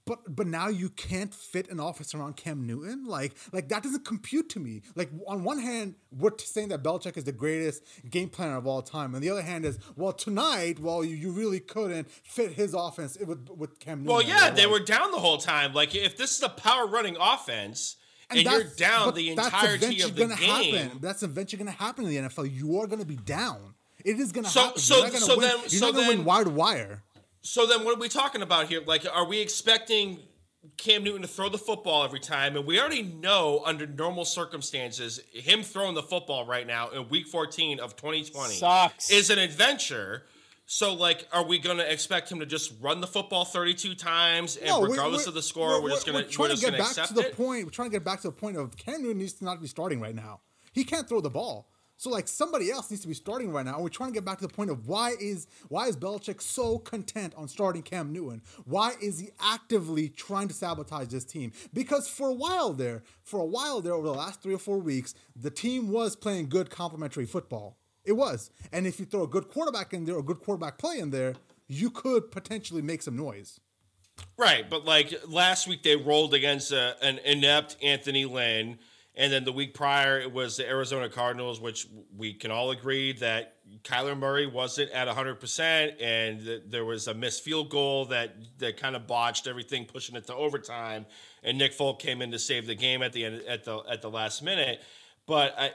but 0.06 0.36
but 0.36 0.48
now 0.48 0.68
you 0.68 0.90
can't 0.90 1.34
fit 1.34 1.70
an 1.70 1.80
offense 1.80 2.14
around 2.14 2.36
Cam 2.36 2.66
Newton. 2.68 3.06
Like 3.06 3.34
like 3.52 3.70
that 3.70 3.84
doesn't 3.84 4.06
compute 4.06 4.50
to 4.50 4.60
me. 4.60 4.82
Like 4.96 5.10
on 5.28 5.44
one 5.44 5.60
hand, 5.60 5.96
we're 6.12 6.32
saying 6.38 6.70
that 6.70 6.84
Belichick 6.84 7.18
is 7.18 7.24
the 7.24 7.32
greatest 7.32 7.84
game 8.10 8.30
planner 8.30 8.58
of 8.58 8.68
all 8.68 8.82
time, 8.82 9.16
and 9.16 9.24
the 9.24 9.30
other 9.30 9.42
hand 9.42 9.66
is 9.66 9.80
well 9.96 10.14
tonight, 10.14 10.80
well 10.80 11.04
you, 11.04 11.16
you 11.16 11.32
really 11.32 11.60
couldn't 11.60 12.10
fit 12.12 12.54
his 12.54 12.74
offense 12.74 13.18
with 13.20 13.50
with 13.50 13.80
Cam 13.80 14.00
Newton. 14.00 14.14
Well, 14.14 14.22
yeah, 14.22 14.50
they 14.50 14.68
were 14.68 14.80
down 14.80 15.12
the 15.12 15.20
whole 15.20 15.38
time. 15.38 15.74
Like 15.74 15.96
if 15.96 16.18
this 16.18 16.36
is 16.38 16.44
a 16.44 16.50
power 16.50 16.86
running 16.88 17.16
offense 17.20 17.98
and, 18.30 18.42
you're 18.42 18.64
down 18.64 19.14
the 19.14 19.30
entirety 19.32 20.02
of 20.02 20.16
the 20.16 20.28
game. 20.28 20.76
Happen. 20.76 21.00
That's 21.02 21.24
eventually 21.24 21.64
going 21.64 21.76
to 21.76 21.84
happen 21.84 22.06
in 22.06 22.10
the 22.12 22.18
NFL. 22.30 22.54
You 22.54 22.80
are 22.80 22.88
going 22.88 23.00
to 23.00 23.06
be 23.06 23.16
down. 23.18 23.74
It 24.04 24.20
is 24.20 24.32
going 24.32 24.46
to 24.46 24.50
So- 24.50 24.62
happen. 24.62 24.80
so- 24.80 24.96
you're 24.96 25.04
not 25.06 25.14
gonna 25.14 25.26
so 25.26 25.38
win, 25.38 25.48
then- 25.48 25.60
you're 25.60 25.70
so 25.70 25.86
not 25.88 25.94
going 25.94 26.10
to 26.10 26.16
win 26.18 26.26
wire 26.26 26.44
to 26.44 26.50
wire. 26.50 27.04
So 27.44 27.68
then, 27.68 27.84
what 27.84 27.96
are 27.98 28.00
we 28.00 28.08
talking 28.10 28.42
about 28.42 28.68
here? 28.68 28.82
Like, 28.86 29.06
are 29.12 29.26
we 29.26 29.40
expecting 29.40 30.20
Cam 30.78 31.04
Newton 31.04 31.24
to 31.24 31.28
throw 31.28 31.50
the 31.50 31.58
football 31.58 32.04
every 32.06 32.22
time? 32.22 32.56
And 32.56 32.66
we 32.66 32.80
already 32.80 33.04
know, 33.04 33.62
under 33.66 33.86
normal 33.86 34.24
circumstances, 34.24 35.20
him 35.34 35.62
throwing 35.62 35.94
the 35.94 36.02
football 36.04 36.46
right 36.46 36.66
now 36.66 36.90
in 36.90 37.10
Week 37.10 37.28
14 37.28 37.82
of 37.82 37.98
2020 37.98 38.54
Sucks. 38.56 39.12
is 39.12 39.30
an 39.30 39.40
adventure. 39.40 40.24
So, 40.66 40.94
like, 40.94 41.28
are 41.34 41.44
we 41.44 41.60
going 41.60 41.78
to 41.78 41.92
expect 41.92 42.32
him 42.32 42.40
to 42.40 42.46
just 42.46 42.72
run 42.80 43.02
the 43.02 43.08
football 43.08 43.44
32 43.44 43.94
times, 43.96 44.56
and 44.56 44.68
No, 44.68 44.82
regardless 44.82 45.24
we're- 45.24 45.28
of 45.28 45.34
the 45.34 45.42
score, 45.42 45.82
we're, 45.82 45.90
just 45.90 46.06
going 46.08 46.24
to 46.24 46.30
trying 46.32 46.56
to 46.56 46.58
get 46.58 46.72
back 46.78 46.94
to 46.94 47.02
accept 47.02 47.14
the 47.16 47.28
it? 47.28 47.36
point. 47.36 47.66
We're 47.66 47.72
trying 47.72 47.90
to 47.90 47.94
get 47.98 48.06
back 48.06 48.22
to 48.22 48.30
the 48.30 48.34
point 48.34 48.56
of 48.56 48.78
Cam 48.78 49.02
Newton 49.04 49.18
needs 49.18 49.34
to 49.34 49.44
not 49.44 49.62
be 49.62 49.68
starting 49.68 50.00
right 50.00 50.16
now. 50.16 50.40
He 50.72 50.86
can't 50.86 51.08
throw 51.10 51.20
the 51.20 51.30
ball. 51.30 51.68
So 52.04 52.10
like 52.10 52.28
somebody 52.28 52.70
else 52.70 52.92
needs 52.92 53.02
to 53.04 53.08
be 53.08 53.14
starting 53.14 53.50
right 53.54 53.66
now. 53.66 53.76
And 53.76 53.82
we're 53.82 53.88
trying 53.88 54.10
to 54.10 54.14
get 54.14 54.26
back 54.26 54.40
to 54.40 54.46
the 54.46 54.54
point 54.54 54.70
of 54.70 54.90
why 54.90 55.14
is 55.22 55.48
why 55.70 55.88
is 55.88 55.96
Belichick 55.96 56.42
so 56.42 56.78
content 56.78 57.34
on 57.38 57.48
starting 57.48 57.82
Cam 57.82 58.12
Newton? 58.12 58.42
Why 58.66 58.92
is 59.02 59.20
he 59.20 59.30
actively 59.40 60.10
trying 60.10 60.50
to 60.50 60.54
sabotage 60.54 61.08
this 61.08 61.24
team? 61.24 61.54
Because 61.74 62.10
for 62.10 62.28
a 62.28 62.34
while 62.34 62.74
there, 62.74 63.04
for 63.24 63.40
a 63.40 63.46
while 63.46 63.80
there 63.80 63.94
over 63.94 64.08
the 64.08 64.14
last 64.14 64.42
three 64.42 64.54
or 64.54 64.58
four 64.58 64.80
weeks, 64.80 65.16
the 65.34 65.50
team 65.50 65.88
was 65.88 66.18
playing 66.18 66.50
good 66.50 66.70
complementary 66.70 67.26
football. 67.26 67.78
It 68.04 68.18
was. 68.18 68.52
And 68.74 68.86
if 68.86 69.00
you 69.00 69.06
throw 69.06 69.24
a 69.24 69.28
good 69.28 69.48
quarterback 69.48 69.94
in 69.94 70.04
there, 70.04 70.20
a 70.20 70.24
good 70.24 70.42
quarterback 70.42 70.78
play 70.78 71.00
in 71.00 71.12
there, 71.12 71.36
you 71.70 71.90
could 71.90 72.32
potentially 72.32 72.82
make 72.82 73.02
some 73.02 73.16
noise. 73.16 73.62
Right, 74.38 74.70
but 74.70 74.84
like 74.84 75.14
last 75.30 75.70
week 75.70 75.84
they 75.84 75.96
rolled 75.96 76.34
against 76.34 76.74
a, 76.74 76.98
an 77.02 77.20
inept 77.20 77.78
Anthony 77.82 78.26
Lynn, 78.26 78.78
and 79.16 79.32
then 79.32 79.44
the 79.44 79.52
week 79.52 79.74
prior 79.74 80.20
it 80.20 80.32
was 80.32 80.58
the 80.58 80.68
Arizona 80.68 81.10
Cardinals, 81.10 81.60
which 81.60 81.88
we 82.16 82.34
can 82.34 82.52
all 82.52 82.72
agree 82.72 83.14
that 83.14 83.56
Kyler 83.84 84.18
Murray 84.18 84.48
wasn't 84.48 84.92
at 84.92 85.08
100%, 85.08 86.02
and 86.02 86.44
th- 86.44 86.64
there 86.68 86.86
was 86.86 87.08
a 87.08 87.14
missed 87.14 87.44
field 87.44 87.70
goal 87.70 88.06
that, 88.06 88.36
that 88.60 88.78
kind 88.78 88.96
of 88.96 89.08
botched 89.08 89.48
everything, 89.48 89.86
pushing 89.86 90.16
it 90.16 90.26
to 90.28 90.36
overtime, 90.36 91.06
and 91.44 91.58
Nick 91.58 91.74
Folk 91.74 92.00
came 92.00 92.22
in 92.22 92.32
to 92.32 92.40
save 92.40 92.68
the 92.68 92.76
game 92.76 93.02
at 93.02 93.14
the 93.14 93.26
end 93.26 93.42
at 93.48 93.64
the 93.64 93.80
at 93.90 94.02
the 94.02 94.10
last 94.10 94.42
minute. 94.42 94.82
But 95.26 95.56
I, 95.58 95.72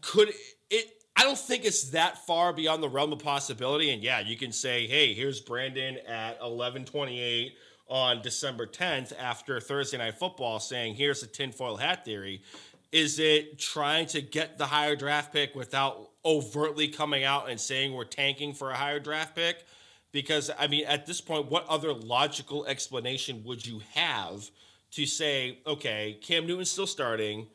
could 0.00 0.32
it 0.70 0.90
I 1.16 1.24
don't 1.24 1.38
think 1.38 1.64
it's 1.64 1.90
that 1.90 2.24
far 2.26 2.52
beyond 2.52 2.82
the 2.82 2.88
realm 2.88 3.12
of 3.12 3.18
possibility. 3.18 3.90
And 3.90 4.02
yeah, 4.02 4.20
you 4.20 4.38
can 4.38 4.52
say, 4.52 4.86
hey, 4.86 5.12
here's 5.12 5.40
Brandon 5.40 5.98
at 6.08 6.40
1128 6.40 7.54
on 7.90 8.22
December 8.22 8.66
10th 8.66 9.12
after 9.18 9.60
Thursday 9.60 9.98
night 9.98 10.18
football 10.18 10.60
saying, 10.60 10.94
here's 10.94 11.20
the 11.20 11.26
tinfoil 11.26 11.76
hat 11.76 12.04
theory. 12.04 12.42
Is 12.92 13.18
it 13.18 13.58
trying 13.58 14.06
to 14.06 14.20
get 14.20 14.58
the 14.58 14.66
higher 14.66 14.96
draft 14.96 15.32
pick 15.32 15.54
without 15.54 16.10
overtly 16.24 16.88
coming 16.88 17.24
out 17.24 17.50
and 17.50 17.60
saying 17.60 17.92
we're 17.92 18.04
tanking 18.04 18.54
for 18.54 18.70
a 18.70 18.76
higher 18.76 19.00
draft 19.00 19.34
pick? 19.34 19.64
Because, 20.12 20.50
I 20.58 20.66
mean, 20.66 20.86
at 20.86 21.06
this 21.06 21.20
point, 21.20 21.50
what 21.50 21.66
other 21.68 21.92
logical 21.92 22.66
explanation 22.66 23.42
would 23.44 23.64
you 23.64 23.80
have 23.94 24.50
to 24.92 25.06
say, 25.06 25.58
okay, 25.66 26.18
Cam 26.20 26.46
Newton's 26.46 26.70
still 26.70 26.86
starting, 26.86 27.46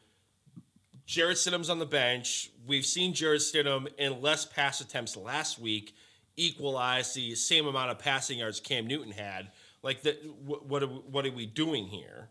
Jarrett 1.06 1.38
Stidham's 1.38 1.69
on 1.69 1.80
the 1.80 1.86
bench. 1.86 2.50
We've 2.65 2.86
seen 2.86 3.13
Jarrett 3.13 3.41
Stidham 3.41 3.88
in 3.98 4.21
less 4.21 4.45
pass 4.45 4.82
attempts 4.82 5.15
last 5.15 5.60
week 5.60 5.93
equalize 6.38 7.13
the 7.13 7.36
same 7.36 7.67
amount 7.67 7.91
of 7.91 8.00
passing 8.00 8.39
yards 8.39 8.60
Cam 8.60 8.88
Newton 8.88 9.12
had. 9.12 9.52
Like, 9.86 10.02
the, 10.02 10.17
what, 10.43 10.65
what, 10.65 10.84
are, 10.84 10.88
we- 10.88 11.04
what 11.12 11.26
are 11.26 11.32
we 11.32 11.45
doing 11.45 11.86
here? 11.86 12.28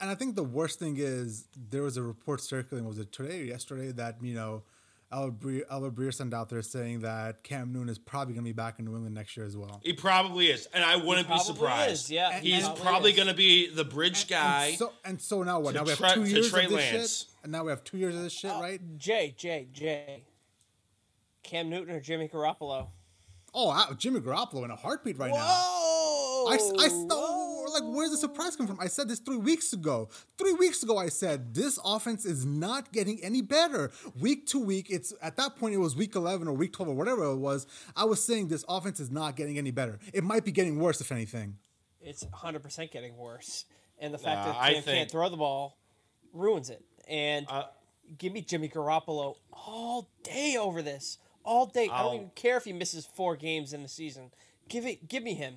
And 0.00 0.10
I 0.10 0.14
think 0.14 0.34
the 0.34 0.42
worst 0.42 0.78
thing 0.78 0.96
is 0.98 1.46
there 1.70 1.82
was 1.82 1.96
a 1.96 2.02
report 2.02 2.42
circulating, 2.42 2.86
was 2.86 2.98
it 2.98 3.10
today 3.10 3.40
or 3.40 3.44
yesterday, 3.44 3.90
that, 3.92 4.16
you 4.20 4.34
know, 4.34 4.62
Albert 5.10 5.40
Breer, 5.40 5.62
Albert 5.70 5.94
Breer 5.94 6.12
sent 6.12 6.34
out 6.34 6.50
there 6.50 6.60
saying 6.60 7.00
that 7.00 7.42
Cam 7.42 7.72
Newton 7.72 7.88
is 7.88 7.98
probably 7.98 8.34
going 8.34 8.44
to 8.44 8.48
be 8.50 8.52
back 8.52 8.78
in 8.78 8.84
New 8.84 8.92
England 8.94 9.14
next 9.14 9.34
year 9.34 9.46
as 9.46 9.56
well. 9.56 9.80
He 9.82 9.94
probably 9.94 10.48
is, 10.48 10.66
and 10.74 10.84
I 10.84 10.96
wouldn't 10.96 11.26
be 11.28 11.38
surprised. 11.38 11.92
is, 11.92 12.10
yeah, 12.10 12.38
he 12.38 12.50
he's 12.52 12.64
probably 12.64 12.82
probably 12.82 13.12
going 13.14 13.28
to 13.28 13.34
be 13.34 13.70
the 13.70 13.84
bridge 13.84 14.28
guy. 14.28 14.66
And 14.66 14.76
so, 14.78 14.92
and 15.06 15.22
so 15.22 15.42
now 15.44 15.60
what? 15.60 15.74
Now 15.74 15.84
we 15.84 15.90
have 15.92 16.14
two 16.14 16.24
to 16.24 16.30
years 16.30 16.52
of 16.52 16.60
this 16.60 16.70
Lance. 16.70 17.18
shit? 17.20 17.26
And 17.44 17.52
now 17.52 17.64
we 17.64 17.70
have 17.70 17.82
two 17.84 17.96
years 17.96 18.14
of 18.14 18.20
this 18.20 18.34
shit, 18.34 18.50
uh, 18.50 18.60
right? 18.60 18.80
Jay, 18.98 19.34
Jay, 19.38 19.68
Jay. 19.72 20.24
Cam 21.42 21.70
Newton 21.70 21.94
or 21.94 22.00
Jimmy 22.00 22.28
Garoppolo? 22.28 22.88
Oh, 23.54 23.94
Jimmy 23.96 24.20
Garoppolo 24.20 24.64
in 24.66 24.70
a 24.70 24.76
heartbeat 24.76 25.16
right 25.16 25.32
now. 25.32 25.46
Whoa! 26.46 26.78
I, 26.78 26.84
I 26.84 26.88
no, 27.06 27.66
like 27.72 27.82
where's 27.84 28.10
the 28.10 28.16
surprise 28.16 28.56
come 28.56 28.66
from? 28.66 28.78
I 28.80 28.86
said 28.88 29.08
this 29.08 29.18
three 29.18 29.36
weeks 29.36 29.72
ago. 29.72 30.08
Three 30.36 30.52
weeks 30.54 30.82
ago, 30.82 30.96
I 30.98 31.08
said 31.08 31.54
this 31.54 31.78
offense 31.84 32.24
is 32.24 32.44
not 32.46 32.92
getting 32.92 33.22
any 33.22 33.42
better. 33.42 33.90
Week 34.20 34.46
to 34.48 34.58
week, 34.58 34.86
it's 34.90 35.12
at 35.22 35.36
that 35.36 35.56
point 35.56 35.74
it 35.74 35.78
was 35.78 35.96
week 35.96 36.14
eleven 36.16 36.48
or 36.48 36.52
week 36.54 36.72
twelve 36.72 36.88
or 36.88 36.94
whatever 36.94 37.24
it 37.24 37.36
was. 37.36 37.66
I 37.96 38.04
was 38.04 38.24
saying 38.24 38.48
this 38.48 38.64
offense 38.68 39.00
is 39.00 39.10
not 39.10 39.36
getting 39.36 39.58
any 39.58 39.70
better. 39.70 39.98
It 40.12 40.24
might 40.24 40.44
be 40.44 40.52
getting 40.52 40.78
worse 40.78 41.00
if 41.00 41.12
anything. 41.12 41.56
It's 42.00 42.24
100% 42.24 42.90
getting 42.92 43.16
worse. 43.16 43.64
And 43.98 44.14
the 44.14 44.18
fact 44.18 44.46
Nah, 44.46 44.52
that 44.52 44.60
I 44.60 44.74
Cam 44.74 44.82
think- 44.84 44.96
can't 44.96 45.10
throw 45.10 45.28
the 45.28 45.36
ball 45.36 45.76
ruins 46.32 46.70
it. 46.70 46.82
And 47.08 47.44
Uh, 47.48 47.64
give 48.16 48.32
me 48.32 48.40
Jimmy 48.40 48.68
Garoppolo 48.68 49.34
all 49.52 50.08
day 50.22 50.56
over 50.56 50.80
this. 50.80 51.18
All 51.44 51.66
day. 51.66 51.88
I 51.88 51.98
I'll- 51.98 52.04
don't 52.10 52.14
even 52.16 52.30
care 52.36 52.56
if 52.56 52.64
he 52.64 52.72
misses 52.72 53.04
four 53.04 53.34
games 53.36 53.72
in 53.72 53.82
the 53.82 53.88
season. 53.88 54.30
Give 54.68 54.86
it. 54.86 55.08
Give 55.08 55.22
me 55.24 55.34
him. 55.34 55.56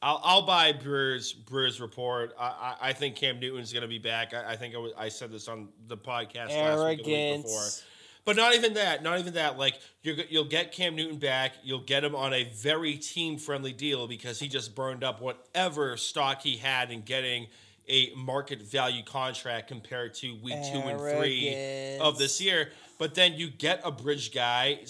I'll, 0.00 0.20
I'll 0.22 0.46
buy 0.46 0.72
Breer's 0.72 1.32
Breer's 1.32 1.80
report. 1.80 2.34
I, 2.38 2.44
I, 2.46 2.76
I 2.88 2.92
think 2.92 3.16
Cam 3.16 3.40
Newton's 3.40 3.72
going 3.72 3.82
to 3.82 3.88
be 3.88 3.98
back. 3.98 4.32
I, 4.32 4.52
I 4.52 4.56
think 4.56 4.74
I, 4.74 4.78
was, 4.78 4.92
I 4.96 5.08
said 5.08 5.32
this 5.32 5.48
on 5.48 5.68
the 5.88 5.96
podcast 5.96 6.50
last 6.50 6.86
week 6.88 7.04
the 7.04 7.10
week 7.10 7.42
before. 7.42 7.58
Arrogance. 7.58 7.84
But 8.24 8.36
not 8.36 8.54
even 8.54 8.74
that. 8.74 9.02
Not 9.02 9.18
even 9.18 9.34
that. 9.34 9.58
Like 9.58 9.80
you're, 10.02 10.16
you'll 10.28 10.44
get 10.44 10.70
Cam 10.70 10.94
Newton 10.94 11.18
back. 11.18 11.54
You'll 11.62 11.80
get 11.80 12.04
him 12.04 12.14
on 12.14 12.34
a 12.34 12.44
very 12.44 12.94
team 12.94 13.38
friendly 13.38 13.72
deal 13.72 14.06
because 14.06 14.38
he 14.38 14.48
just 14.48 14.74
burned 14.74 15.02
up 15.02 15.20
whatever 15.20 15.96
stock 15.96 16.42
he 16.42 16.58
had 16.58 16.90
in 16.90 17.00
getting 17.00 17.46
a 17.88 18.12
market 18.14 18.62
value 18.62 19.02
contract 19.02 19.68
compared 19.68 20.14
to 20.14 20.36
week 20.42 20.54
two 20.72 20.78
and 20.78 21.00
three 21.00 21.98
of 22.00 22.18
this 22.18 22.40
year. 22.40 22.70
But 22.98 23.14
then 23.14 23.34
you 23.34 23.48
get 23.48 23.80
a 23.84 23.90
bridge 23.90 24.34
guy. 24.34 24.80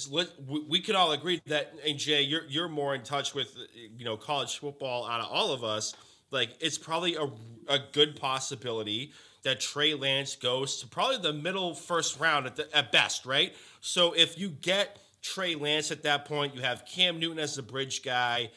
We 0.68 0.80
can 0.80 0.96
all 0.96 1.12
agree 1.12 1.42
that, 1.46 1.74
and 1.86 1.98
Jay, 1.98 2.22
you're 2.22 2.44
you're 2.48 2.68
more 2.68 2.94
in 2.94 3.02
touch 3.02 3.34
with 3.34 3.54
you 3.96 4.04
know 4.04 4.16
college 4.16 4.58
football 4.58 5.06
out 5.06 5.20
of 5.20 5.26
all 5.30 5.52
of 5.52 5.62
us. 5.62 5.94
Like 6.30 6.50
it's 6.60 6.78
probably 6.78 7.16
a 7.16 7.28
a 7.68 7.78
good 7.92 8.16
possibility 8.16 9.12
that 9.42 9.60
Trey 9.60 9.94
Lance 9.94 10.36
goes 10.36 10.80
to 10.80 10.86
probably 10.86 11.18
the 11.18 11.32
middle 11.32 11.74
first 11.74 12.18
round 12.18 12.46
at 12.46 12.56
the, 12.56 12.76
at 12.76 12.90
best, 12.90 13.24
right? 13.24 13.54
So 13.80 14.12
if 14.12 14.38
you 14.38 14.48
get 14.48 14.98
Trey 15.22 15.54
Lance 15.54 15.90
at 15.90 16.02
that 16.02 16.24
point, 16.24 16.54
you 16.54 16.62
have 16.62 16.84
Cam 16.86 17.18
Newton 17.18 17.38
as 17.38 17.54
the 17.54 17.62
bridge 17.62 18.02
guy 18.02 18.50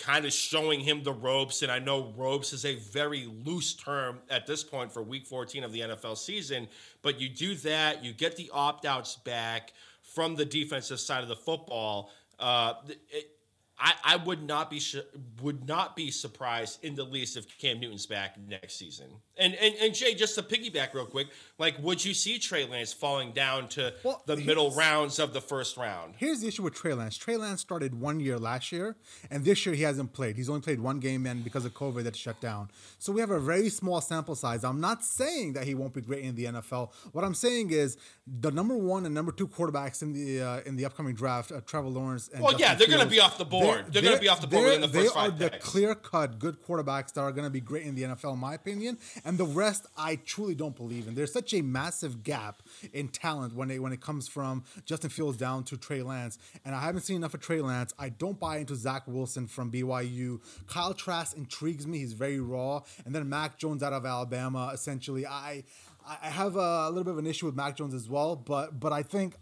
kind 0.00 0.24
of 0.24 0.32
showing 0.32 0.80
him 0.80 1.02
the 1.02 1.12
ropes. 1.12 1.62
And 1.62 1.70
I 1.70 1.78
know 1.78 2.12
ropes 2.16 2.52
is 2.52 2.64
a 2.64 2.76
very 2.76 3.28
loose 3.44 3.74
term 3.74 4.18
at 4.30 4.46
this 4.46 4.64
point 4.64 4.90
for 4.90 5.02
week 5.02 5.26
14 5.26 5.62
of 5.62 5.72
the 5.72 5.80
NFL 5.80 6.16
season, 6.16 6.68
but 7.02 7.20
you 7.20 7.28
do 7.28 7.54
that, 7.56 8.02
you 8.02 8.12
get 8.12 8.36
the 8.36 8.50
opt 8.52 8.86
outs 8.86 9.16
back 9.16 9.72
from 10.02 10.34
the 10.34 10.44
defensive 10.44 10.98
side 10.98 11.22
of 11.22 11.28
the 11.28 11.36
football. 11.36 12.10
Uh, 12.38 12.74
it, 13.10 13.36
I, 13.80 13.94
I 14.04 14.16
would 14.16 14.42
not 14.42 14.70
be 14.70 14.78
sh- 14.78 14.96
would 15.42 15.66
not 15.66 15.96
be 15.96 16.10
surprised 16.10 16.84
in 16.84 16.94
the 16.94 17.04
least 17.04 17.36
if 17.36 17.58
Cam 17.58 17.80
Newton's 17.80 18.06
back 18.06 18.36
next 18.46 18.76
season. 18.76 19.06
And 19.38 19.54
and, 19.54 19.74
and 19.80 19.94
Jay, 19.94 20.14
just 20.14 20.34
to 20.34 20.42
piggyback 20.42 20.92
real 20.92 21.06
quick, 21.06 21.28
like 21.58 21.78
would 21.82 22.04
you 22.04 22.12
see 22.12 22.38
Trey 22.38 22.66
Lance 22.66 22.92
falling 22.92 23.32
down 23.32 23.68
to 23.68 23.94
well, 24.04 24.22
the 24.26 24.36
middle 24.36 24.70
rounds 24.72 25.18
of 25.18 25.32
the 25.32 25.40
first 25.40 25.78
round? 25.78 26.14
Here's 26.18 26.40
the 26.40 26.48
issue 26.48 26.62
with 26.62 26.74
Trey 26.74 26.92
Lance. 26.92 27.16
Trey 27.16 27.36
Lance 27.36 27.62
started 27.62 27.98
one 27.98 28.20
year 28.20 28.38
last 28.38 28.70
year, 28.70 28.96
and 29.30 29.44
this 29.44 29.64
year 29.64 29.74
he 29.74 29.82
hasn't 29.82 30.12
played. 30.12 30.36
He's 30.36 30.50
only 30.50 30.60
played 30.60 30.80
one 30.80 31.00
game, 31.00 31.26
and 31.26 31.42
because 31.42 31.64
of 31.64 31.72
COVID, 31.72 32.02
that's 32.02 32.18
shut 32.18 32.40
down. 32.40 32.70
So 32.98 33.12
we 33.12 33.20
have 33.20 33.30
a 33.30 33.40
very 33.40 33.70
small 33.70 34.02
sample 34.02 34.34
size. 34.34 34.62
I'm 34.62 34.80
not 34.80 35.04
saying 35.04 35.54
that 35.54 35.64
he 35.64 35.74
won't 35.74 35.94
be 35.94 36.02
great 36.02 36.24
in 36.24 36.34
the 36.34 36.44
NFL. 36.44 36.92
What 37.12 37.24
I'm 37.24 37.34
saying 37.34 37.70
is 37.70 37.96
the 38.26 38.50
number 38.50 38.76
one 38.76 39.06
and 39.06 39.14
number 39.14 39.32
two 39.32 39.48
quarterbacks 39.48 40.02
in 40.02 40.12
the 40.12 40.42
uh, 40.42 40.60
in 40.66 40.76
the 40.76 40.84
upcoming 40.84 41.14
draft, 41.14 41.50
uh, 41.50 41.60
Trevor 41.62 41.88
Lawrence. 41.88 42.28
And 42.28 42.42
well, 42.42 42.52
Justin 42.52 42.68
yeah, 42.68 42.74
they're 42.74 42.88
going 42.88 43.00
to 43.00 43.10
be 43.10 43.20
off 43.20 43.38
the 43.38 43.44
board 43.44 43.69
board. 43.74 43.92
They're, 43.92 44.02
they're 44.02 44.02
going 44.02 44.16
to 44.16 44.20
be 44.20 44.28
off 44.28 44.40
the 44.40 44.46
board 44.46 44.74
in 44.74 44.80
the 44.80 44.88
first 44.88 45.14
They 45.14 45.20
are 45.20 45.30
the 45.30 45.50
clear 45.50 45.94
cut 45.94 46.38
good 46.38 46.62
quarterbacks 46.62 47.12
that 47.14 47.20
are 47.20 47.32
going 47.32 47.44
to 47.44 47.50
be 47.50 47.60
great 47.60 47.86
in 47.86 47.94
the 47.94 48.02
NFL, 48.02 48.34
in 48.34 48.38
my 48.38 48.54
opinion. 48.54 48.98
And 49.24 49.38
the 49.38 49.44
rest, 49.44 49.86
I 49.96 50.16
truly 50.16 50.54
don't 50.54 50.76
believe 50.76 51.08
in. 51.08 51.14
There's 51.14 51.32
such 51.32 51.54
a 51.54 51.62
massive 51.62 52.22
gap 52.22 52.62
in 52.92 53.08
talent 53.08 53.54
when 53.54 53.70
it 53.70 53.78
when 53.78 53.92
it 53.92 54.00
comes 54.00 54.28
from 54.28 54.64
Justin 54.84 55.10
Fields 55.10 55.38
down 55.38 55.64
to 55.64 55.76
Trey 55.76 56.02
Lance. 56.02 56.38
And 56.64 56.74
I 56.74 56.80
haven't 56.80 57.02
seen 57.02 57.16
enough 57.16 57.34
of 57.34 57.40
Trey 57.40 57.60
Lance. 57.60 57.94
I 57.98 58.08
don't 58.08 58.38
buy 58.38 58.58
into 58.58 58.74
Zach 58.74 59.06
Wilson 59.06 59.46
from 59.46 59.70
BYU. 59.70 60.40
Kyle 60.66 60.94
Trask 60.94 61.36
intrigues 61.36 61.86
me. 61.86 61.98
He's 61.98 62.12
very 62.12 62.40
raw. 62.40 62.82
And 63.04 63.14
then 63.14 63.28
Mac 63.28 63.58
Jones 63.58 63.82
out 63.82 63.92
of 63.92 64.04
Alabama. 64.04 64.70
Essentially, 64.72 65.26
I 65.26 65.64
I 66.06 66.28
have 66.28 66.56
a 66.56 66.88
little 66.88 67.04
bit 67.04 67.12
of 67.12 67.18
an 67.18 67.26
issue 67.26 67.46
with 67.46 67.54
Mac 67.54 67.76
Jones 67.76 67.94
as 67.94 68.08
well. 68.08 68.36
But 68.36 68.80
but 68.80 68.92
I 68.92 69.02
think 69.02 69.36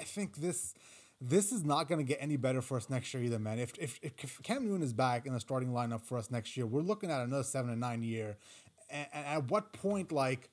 I 0.00 0.04
think 0.04 0.36
this 0.36 0.74
this 1.20 1.52
is 1.52 1.64
not 1.64 1.88
going 1.88 1.98
to 1.98 2.04
get 2.04 2.18
any 2.20 2.36
better 2.36 2.62
for 2.62 2.76
us 2.76 2.88
next 2.88 3.12
year 3.12 3.22
either, 3.22 3.38
man. 3.38 3.58
If, 3.58 3.76
if, 3.78 4.00
if 4.02 4.40
Cam 4.42 4.64
Newton 4.64 4.82
is 4.82 4.92
back 4.92 5.26
in 5.26 5.34
the 5.34 5.40
starting 5.40 5.70
lineup 5.70 6.02
for 6.02 6.16
us 6.16 6.30
next 6.30 6.56
year, 6.56 6.66
we're 6.66 6.80
looking 6.80 7.10
at 7.10 7.20
another 7.20 7.42
seven 7.42 7.70
to 7.70 7.78
nine 7.78 8.02
year. 8.02 8.38
And, 8.88 9.06
and 9.12 9.26
at 9.26 9.50
what 9.50 9.72
point, 9.72 10.12
like, 10.12 10.48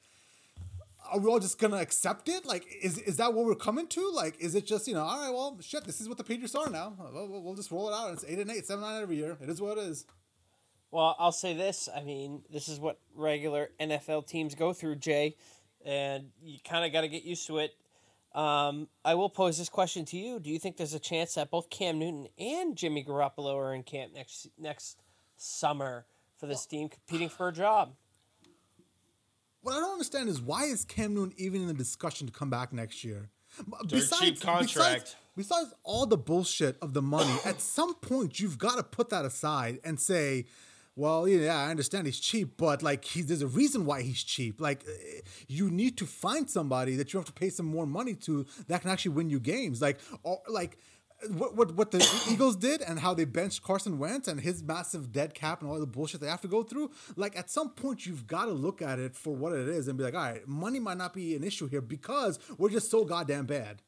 are 1.10 1.20
we 1.20 1.30
all 1.30 1.40
just 1.40 1.58
gonna 1.58 1.78
accept 1.78 2.28
it? 2.28 2.46
Like, 2.46 2.66
is 2.82 2.98
is 2.98 3.16
that 3.18 3.34
what 3.34 3.46
we're 3.46 3.56
coming 3.56 3.88
to? 3.88 4.12
Like, 4.12 4.40
is 4.40 4.56
it 4.56 4.66
just 4.66 4.88
you 4.88 4.94
know, 4.94 5.04
all 5.04 5.20
right, 5.20 5.34
well, 5.34 5.58
shit, 5.62 5.86
this 5.86 6.02
is 6.02 6.10
what 6.10 6.18
the 6.18 6.24
Patriots 6.24 6.54
are 6.54 6.70
now. 6.70 6.96
We'll, 7.14 7.42
we'll 7.42 7.56
just 7.56 7.72
roll 7.72 7.90
it 7.90 7.94
out. 7.94 8.12
It's 8.12 8.26
eight 8.28 8.40
and 8.40 8.52
eight, 8.52 8.66
seven 8.66 8.84
nine 8.84 9.02
every 9.02 9.16
year. 9.16 9.38
It 9.42 9.50
is 9.50 9.62
what 9.62 9.78
it 9.78 9.86
is. 9.86 10.06
Well, 10.92 11.16
I'll 11.20 11.32
say 11.32 11.54
this. 11.54 11.90
I 11.94 12.02
mean, 12.02 12.44
this 12.52 12.68
is 12.68 12.80
what 12.80 13.00
regular 13.16 13.70
NFL 13.80 14.28
teams 14.28 14.56
go 14.56 14.74
through, 14.74 14.98
Jay, 14.98 15.36
and 15.86 16.30
you 16.42 16.60
kind 16.64 16.86
of 16.86 16.94
got 16.94 17.02
to 17.02 17.08
get 17.08 17.24
used 17.24 17.48
to 17.48 17.60
it. 17.60 17.76
Um, 18.38 18.88
I 19.04 19.16
will 19.16 19.32
pose 19.32 19.58
this 19.58 19.68
question 19.68 20.06
to 20.06 20.18
you: 20.18 20.40
Do 20.40 20.52
you 20.52 20.60
think 20.60 20.78
there's 20.78 20.94
a 20.94 21.00
chance 21.00 21.34
that 21.34 21.50
both 21.50 21.72
Cam 21.72 21.98
Newton 21.98 22.28
and 22.38 22.76
Jimmy 22.76 23.04
Garoppolo 23.04 23.56
are 23.56 23.74
in 23.74 23.82
camp 23.82 24.14
next 24.14 24.48
next 24.60 25.02
summer 25.38 26.06
for 26.38 26.46
this 26.46 26.68
team 26.68 26.88
competing 26.88 27.30
for 27.30 27.48
a 27.48 27.52
job? 27.52 27.96
What 29.62 29.74
I 29.74 29.80
don't 29.80 29.94
understand 29.94 30.30
is 30.30 30.40
why 30.40 30.66
is 30.66 30.86
Cam 30.86 31.16
Newton 31.16 31.34
even 31.38 31.62
in 31.62 31.68
the 31.68 31.74
discussion 31.74 32.28
to 32.28 32.32
come 32.32 32.52
back 32.52 32.72
next 32.72 33.04
year? 33.04 33.32
Besides, 33.90 34.22
cheap 34.22 34.40
contract. 34.40 34.70
Besides, 34.70 35.16
besides 35.36 35.74
all 35.84 36.06
the 36.06 36.18
bullshit 36.18 36.78
of 36.80 36.94
the 36.94 37.02
money, 37.02 37.36
at 37.44 37.60
some 37.60 37.96
point 37.96 38.40
you've 38.40 38.60
got 38.60 38.76
to 38.76 38.84
put 38.84 39.10
that 39.10 39.26
aside 39.26 39.80
and 39.84 40.00
say, 40.00 40.46
well, 40.98 41.28
yeah, 41.28 41.56
I 41.56 41.70
understand 41.70 42.08
he's 42.08 42.20
cheap, 42.20 42.58
but 42.58 42.82
like 42.82 43.06
he's 43.06 43.28
there's 43.28 43.44
a 43.44 43.48
reason 43.48 43.86
why 43.86 44.02
he's 44.02 44.24
cheap. 44.24 44.60
Like 44.60 44.84
eh, 44.88 45.22
you 45.48 45.70
need 45.70 45.96
to 46.00 46.08
find 46.08 46.50
somebody 46.50 46.96
that 46.96 47.14
you 47.14 47.20
have 47.20 47.28
to 47.28 47.34
pay 47.34 47.50
some 47.52 47.68
more 47.68 47.86
money 47.86 48.16
to 48.16 48.48
that 48.68 48.82
can 48.82 48.90
actually 48.90 49.12
win 49.12 49.30
you 49.30 49.40
games. 49.40 49.80
Like 49.80 50.00
or 50.24 50.42
like 50.50 50.80
what 51.30 51.56
what 51.56 51.76
what 51.76 51.92
the 51.92 52.00
Eagles 52.32 52.56
did 52.56 52.82
and 52.82 53.00
how 53.00 53.14
they 53.14 53.26
benched 53.26 53.62
Carson 53.62 54.00
Wentz 54.00 54.28
and 54.28 54.42
his 54.42 54.64
massive 54.64 55.12
dead 55.12 55.36
cap 55.36 55.62
and 55.62 55.70
all 55.70 55.80
the 55.80 55.86
bullshit 55.86 56.20
they 56.20 56.28
have 56.28 56.42
to 56.42 56.48
go 56.48 56.64
through. 56.64 56.90
Like 57.16 57.38
at 57.38 57.52
some 57.52 57.70
point 57.70 58.08
you've 58.08 58.26
got 58.26 58.46
to 58.46 58.52
look 58.52 58.82
at 58.82 58.98
it 58.98 59.16
for 59.16 59.36
what 59.36 59.54
it 59.54 59.70
is 59.70 59.88
and 59.88 60.00
be 60.00 60.04
like, 60.04 60.16
all 60.16 60.22
right, 60.22 60.48
money 60.48 60.80
might 60.80 60.98
not 60.98 61.14
be 61.14 61.36
an 61.36 61.44
issue 61.44 61.68
here 61.68 61.82
because 61.82 62.40
we're 62.58 62.72
just 62.72 62.90
so 62.90 63.06
goddamn 63.06 63.46
bad. 63.46 63.84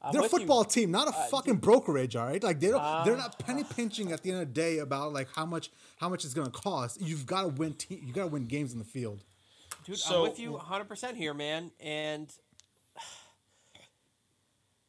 I'm 0.00 0.12
they're 0.12 0.26
a 0.26 0.28
football 0.28 0.62
you. 0.62 0.70
team, 0.70 0.90
not 0.90 1.08
a 1.08 1.10
uh, 1.10 1.26
fucking 1.26 1.54
dude, 1.54 1.62
brokerage. 1.62 2.14
All 2.14 2.26
right, 2.26 2.42
like 2.42 2.60
they 2.60 2.68
don't, 2.68 2.80
uh, 2.80 3.02
they're 3.04 3.16
not 3.16 3.38
penny 3.40 3.64
pinching 3.64 4.12
at 4.12 4.22
the 4.22 4.30
end 4.30 4.40
of 4.40 4.48
the 4.48 4.54
day 4.54 4.78
about 4.78 5.12
like 5.12 5.28
how 5.34 5.44
much 5.44 5.70
how 5.96 6.08
much 6.08 6.24
it's 6.24 6.34
gonna 6.34 6.50
cost. 6.50 7.00
You've 7.00 7.26
got 7.26 7.42
to 7.42 7.48
win. 7.48 7.74
Te- 7.74 8.00
you 8.04 8.12
got 8.12 8.22
to 8.22 8.28
win 8.28 8.46
games 8.46 8.72
in 8.72 8.78
the 8.78 8.84
field. 8.84 9.24
Dude, 9.84 9.98
so, 9.98 10.16
I'm 10.16 10.30
with 10.30 10.38
you 10.38 10.52
100 10.52 10.84
percent 10.84 11.16
here, 11.16 11.34
man. 11.34 11.72
And 11.80 12.32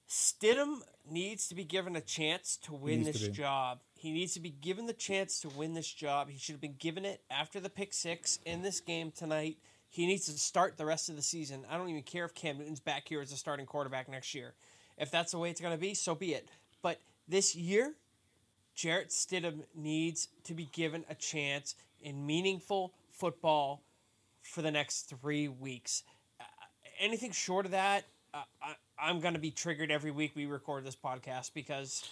Stidham 0.08 0.82
needs 1.10 1.48
to 1.48 1.56
be 1.56 1.64
given 1.64 1.96
a 1.96 2.02
chance 2.02 2.58
to 2.64 2.74
win 2.74 3.04
this 3.04 3.22
to 3.22 3.32
job. 3.32 3.80
He 3.96 4.12
needs 4.12 4.34
to 4.34 4.40
be 4.40 4.50
given 4.50 4.86
the 4.86 4.94
chance 4.94 5.40
to 5.42 5.50
win 5.50 5.74
this 5.74 5.92
job. 5.92 6.30
He 6.30 6.38
should 6.38 6.54
have 6.54 6.62
been 6.62 6.76
given 6.78 7.06
it 7.06 7.22
after 7.30 7.60
the 7.60 7.70
pick 7.70 7.94
six 7.94 8.40
in 8.46 8.62
this 8.62 8.80
game 8.80 9.12
tonight. 9.12 9.58
He 9.90 10.06
needs 10.06 10.26
to 10.26 10.32
start 10.34 10.78
the 10.78 10.86
rest 10.86 11.10
of 11.10 11.16
the 11.16 11.22
season. 11.22 11.66
I 11.70 11.78
don't 11.78 11.90
even 11.90 12.04
care 12.04 12.26
if 12.26 12.36
Cam 12.36 12.60
Newton's 12.60 12.80
back 12.80 13.08
here 13.08 13.22
as 13.22 13.32
a 13.32 13.38
starting 13.38 13.66
quarterback 13.66 14.08
next 14.08 14.36
year. 14.36 14.54
If 15.00 15.10
that's 15.10 15.32
the 15.32 15.40
way 15.40 15.50
it's 15.50 15.62
going 15.62 15.74
to 15.74 15.80
be, 15.80 15.94
so 15.94 16.14
be 16.14 16.34
it. 16.34 16.48
But 16.82 17.00
this 17.28 17.56
year, 17.56 17.94
Jarrett 18.76 19.10
Stidham 19.10 19.64
needs 19.74 20.28
to 20.44 20.54
be 20.54 20.70
given 20.74 21.06
a 21.10 21.16
chance 21.16 21.76
in 22.02 22.26
meaningful 22.26 22.94
football 23.10 23.82
for 24.42 24.62
the 24.62 24.72
next 24.72 25.10
three 25.10 25.48
weeks. 25.48 26.04
Uh, 26.40 26.44
anything 27.00 27.32
short 27.32 27.66
of 27.66 27.72
that, 27.72 28.06
uh, 28.34 28.44
I, 28.62 29.10
am 29.10 29.22
going 29.22 29.34
to 29.34 29.40
be 29.40 29.52
triggered 29.52 29.90
every 29.90 30.12
week 30.12 30.34
we 30.36 30.46
record 30.46 30.84
this 30.84 30.96
podcast 30.96 31.54
because 31.54 32.10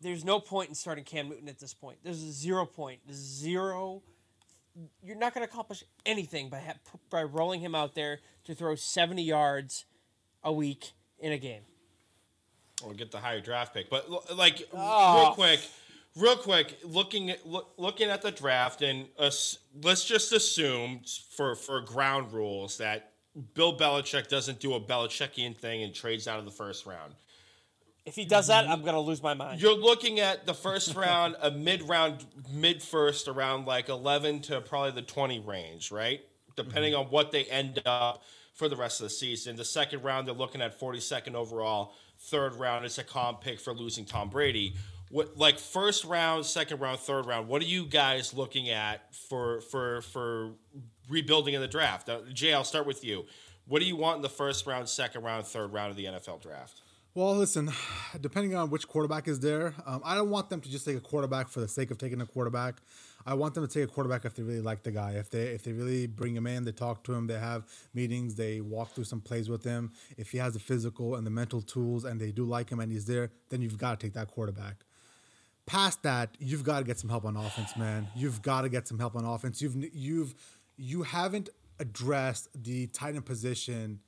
there's 0.00 0.24
no 0.24 0.40
point 0.40 0.68
in 0.68 0.74
starting 0.74 1.04
Cam 1.04 1.28
Newton 1.28 1.48
at 1.48 1.58
this 1.58 1.74
point. 1.74 1.98
There's 2.02 2.16
zero 2.16 2.66
point, 2.66 3.00
zero. 3.12 4.02
You're 5.02 5.16
not 5.16 5.34
going 5.34 5.46
to 5.46 5.50
accomplish 5.52 5.84
anything 6.04 6.48
by 6.48 6.58
ha- 6.58 6.98
by 7.10 7.22
rolling 7.22 7.60
him 7.60 7.74
out 7.74 7.94
there 7.94 8.20
to 8.44 8.54
throw 8.54 8.74
70 8.74 9.22
yards 9.22 9.84
a 10.42 10.52
week 10.52 10.92
in 11.18 11.32
a 11.32 11.38
game 11.38 11.62
or 12.84 12.94
get 12.94 13.10
the 13.10 13.18
higher 13.18 13.40
draft 13.40 13.74
pick. 13.74 13.90
But 13.90 14.36
like 14.36 14.68
oh. 14.72 15.20
real 15.20 15.32
quick, 15.32 15.60
real 16.16 16.36
quick, 16.36 16.78
looking 16.84 17.30
at 17.30 17.46
look, 17.46 17.72
looking 17.76 18.10
at 18.10 18.22
the 18.22 18.30
draft 18.30 18.82
and 18.82 19.06
uh, 19.18 19.30
let's 19.82 20.04
just 20.04 20.32
assume 20.32 21.00
for 21.30 21.54
for 21.54 21.80
ground 21.80 22.32
rules 22.32 22.78
that 22.78 23.12
Bill 23.54 23.76
Belichick 23.76 24.28
doesn't 24.28 24.60
do 24.60 24.74
a 24.74 24.80
Belichickian 24.80 25.56
thing 25.56 25.82
and 25.82 25.94
trades 25.94 26.28
out 26.28 26.38
of 26.38 26.44
the 26.44 26.50
first 26.50 26.86
round. 26.86 27.14
If 28.06 28.16
he 28.16 28.26
does 28.26 28.48
that, 28.48 28.68
I'm 28.68 28.82
gonna 28.82 29.00
lose 29.00 29.22
my 29.22 29.32
mind. 29.32 29.62
You're 29.62 29.76
looking 29.76 30.20
at 30.20 30.44
the 30.44 30.52
first 30.54 30.94
round, 30.94 31.36
a 31.40 31.50
mid 31.50 31.82
round, 31.82 32.24
mid 32.52 32.82
first, 32.82 33.28
around 33.28 33.66
like 33.66 33.88
11 33.88 34.40
to 34.42 34.60
probably 34.60 34.90
the 34.90 35.02
20 35.02 35.40
range, 35.40 35.90
right? 35.90 36.20
Depending 36.54 36.92
mm-hmm. 36.92 37.06
on 37.06 37.10
what 37.10 37.32
they 37.32 37.44
end 37.44 37.80
up 37.86 38.22
for 38.54 38.68
the 38.68 38.76
rest 38.76 39.00
of 39.00 39.04
the 39.04 39.10
season. 39.10 39.56
The 39.56 39.64
second 39.64 40.02
round, 40.02 40.28
they're 40.28 40.34
looking 40.34 40.62
at 40.62 40.78
42nd 40.78 41.34
overall 41.34 41.94
third 42.24 42.54
round. 42.56 42.84
It's 42.84 42.98
a 42.98 43.04
comp 43.04 43.40
pick 43.40 43.60
for 43.60 43.72
losing 43.72 44.04
Tom 44.04 44.30
Brady. 44.30 44.74
What 45.10 45.36
like 45.36 45.58
first 45.58 46.04
round, 46.04 46.44
second 46.46 46.80
round, 46.80 46.98
third 46.98 47.26
round? 47.26 47.48
What 47.48 47.62
are 47.62 47.66
you 47.66 47.86
guys 47.86 48.34
looking 48.34 48.70
at 48.70 49.14
for 49.14 49.60
for 49.60 50.02
for 50.02 50.52
rebuilding 51.08 51.54
in 51.54 51.60
the 51.60 51.68
draft? 51.68 52.08
Uh, 52.08 52.20
Jay, 52.32 52.52
I'll 52.52 52.64
start 52.64 52.86
with 52.86 53.04
you. 53.04 53.26
What 53.66 53.80
do 53.80 53.86
you 53.86 53.96
want 53.96 54.16
in 54.16 54.22
the 54.22 54.28
first 54.28 54.66
round, 54.66 54.88
second 54.88 55.22
round, 55.22 55.46
third 55.46 55.72
round 55.72 55.90
of 55.90 55.96
the 55.96 56.06
NFL 56.06 56.42
draft? 56.42 56.80
Well, 57.14 57.36
listen, 57.36 57.70
depending 58.20 58.56
on 58.56 58.70
which 58.70 58.88
quarterback 58.88 59.28
is 59.28 59.40
there, 59.40 59.74
um, 59.86 60.02
I 60.04 60.16
don't 60.16 60.30
want 60.30 60.50
them 60.50 60.60
to 60.60 60.70
just 60.70 60.84
take 60.84 60.96
a 60.96 61.00
quarterback 61.00 61.48
for 61.48 61.60
the 61.60 61.68
sake 61.68 61.90
of 61.90 61.98
taking 61.98 62.20
a 62.20 62.26
quarterback. 62.26 62.76
I 63.26 63.34
want 63.34 63.54
them 63.54 63.66
to 63.66 63.72
take 63.72 63.84
a 63.88 63.92
quarterback 63.92 64.24
if 64.24 64.34
they 64.34 64.42
really 64.42 64.60
like 64.60 64.82
the 64.82 64.90
guy. 64.90 65.12
If 65.12 65.30
they 65.30 65.44
if 65.48 65.62
they 65.64 65.72
really 65.72 66.06
bring 66.06 66.36
him 66.36 66.46
in, 66.46 66.64
they 66.64 66.72
talk 66.72 67.04
to 67.04 67.14
him, 67.14 67.26
they 67.26 67.38
have 67.38 67.64
meetings, 67.94 68.34
they 68.34 68.60
walk 68.60 68.94
through 68.94 69.04
some 69.04 69.20
plays 69.20 69.48
with 69.48 69.64
him. 69.64 69.92
If 70.16 70.30
he 70.32 70.38
has 70.38 70.54
the 70.54 70.60
physical 70.60 71.14
and 71.14 71.26
the 71.26 71.30
mental 71.30 71.62
tools, 71.62 72.04
and 72.04 72.20
they 72.20 72.30
do 72.32 72.44
like 72.44 72.70
him 72.70 72.80
and 72.80 72.92
he's 72.92 73.06
there, 73.06 73.30
then 73.48 73.62
you've 73.62 73.78
got 73.78 73.98
to 73.98 74.06
take 74.06 74.14
that 74.14 74.28
quarterback. 74.28 74.84
Past 75.66 76.02
that, 76.02 76.36
you've 76.38 76.64
got 76.64 76.80
to 76.80 76.84
get 76.84 76.98
some 76.98 77.08
help 77.08 77.24
on 77.24 77.36
offense, 77.36 77.74
man. 77.76 78.08
You've 78.14 78.42
got 78.42 78.62
to 78.62 78.68
get 78.68 78.86
some 78.86 78.98
help 78.98 79.16
on 79.16 79.24
offense. 79.24 79.62
You've 79.62 79.76
you've 79.94 80.34
you 80.76 81.02
haven't 81.04 81.48
addressed 81.78 82.48
the 82.54 82.86
tight 82.88 83.14
end 83.14 83.24
position 83.24 84.00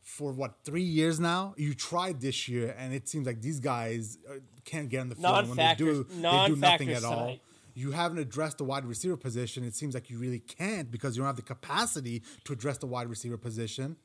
for 0.00 0.32
what 0.32 0.54
three 0.64 0.82
years 0.82 1.20
now. 1.20 1.54
You 1.58 1.74
tried 1.74 2.20
this 2.22 2.48
year, 2.48 2.74
and 2.78 2.94
it 2.94 3.08
seems 3.08 3.26
like 3.26 3.42
these 3.42 3.60
guys 3.60 4.16
uh, 4.28 4.36
can't 4.64 4.88
get 4.88 5.00
on 5.00 5.08
the 5.10 5.14
field. 5.14 5.26
And 5.40 5.48
when 5.48 5.56
they 5.58 5.74
do, 5.76 6.04
they 6.04 6.46
do 6.46 6.56
nothing 6.56 6.90
at 6.90 7.04
all. 7.04 7.26
Tonight. 7.26 7.42
You 7.74 7.92
haven't 7.92 8.18
addressed 8.18 8.58
the 8.58 8.64
wide 8.64 8.84
receiver 8.84 9.16
position. 9.16 9.64
It 9.64 9.74
seems 9.74 9.94
like 9.94 10.10
you 10.10 10.18
really 10.18 10.40
can't 10.40 10.90
because 10.90 11.16
you 11.16 11.22
don't 11.22 11.28
have 11.28 11.36
the 11.36 11.42
capacity 11.42 12.22
to 12.44 12.52
address 12.52 12.78
the 12.78 12.86
wide 12.86 13.08
receiver 13.08 13.36
position. 13.36 13.96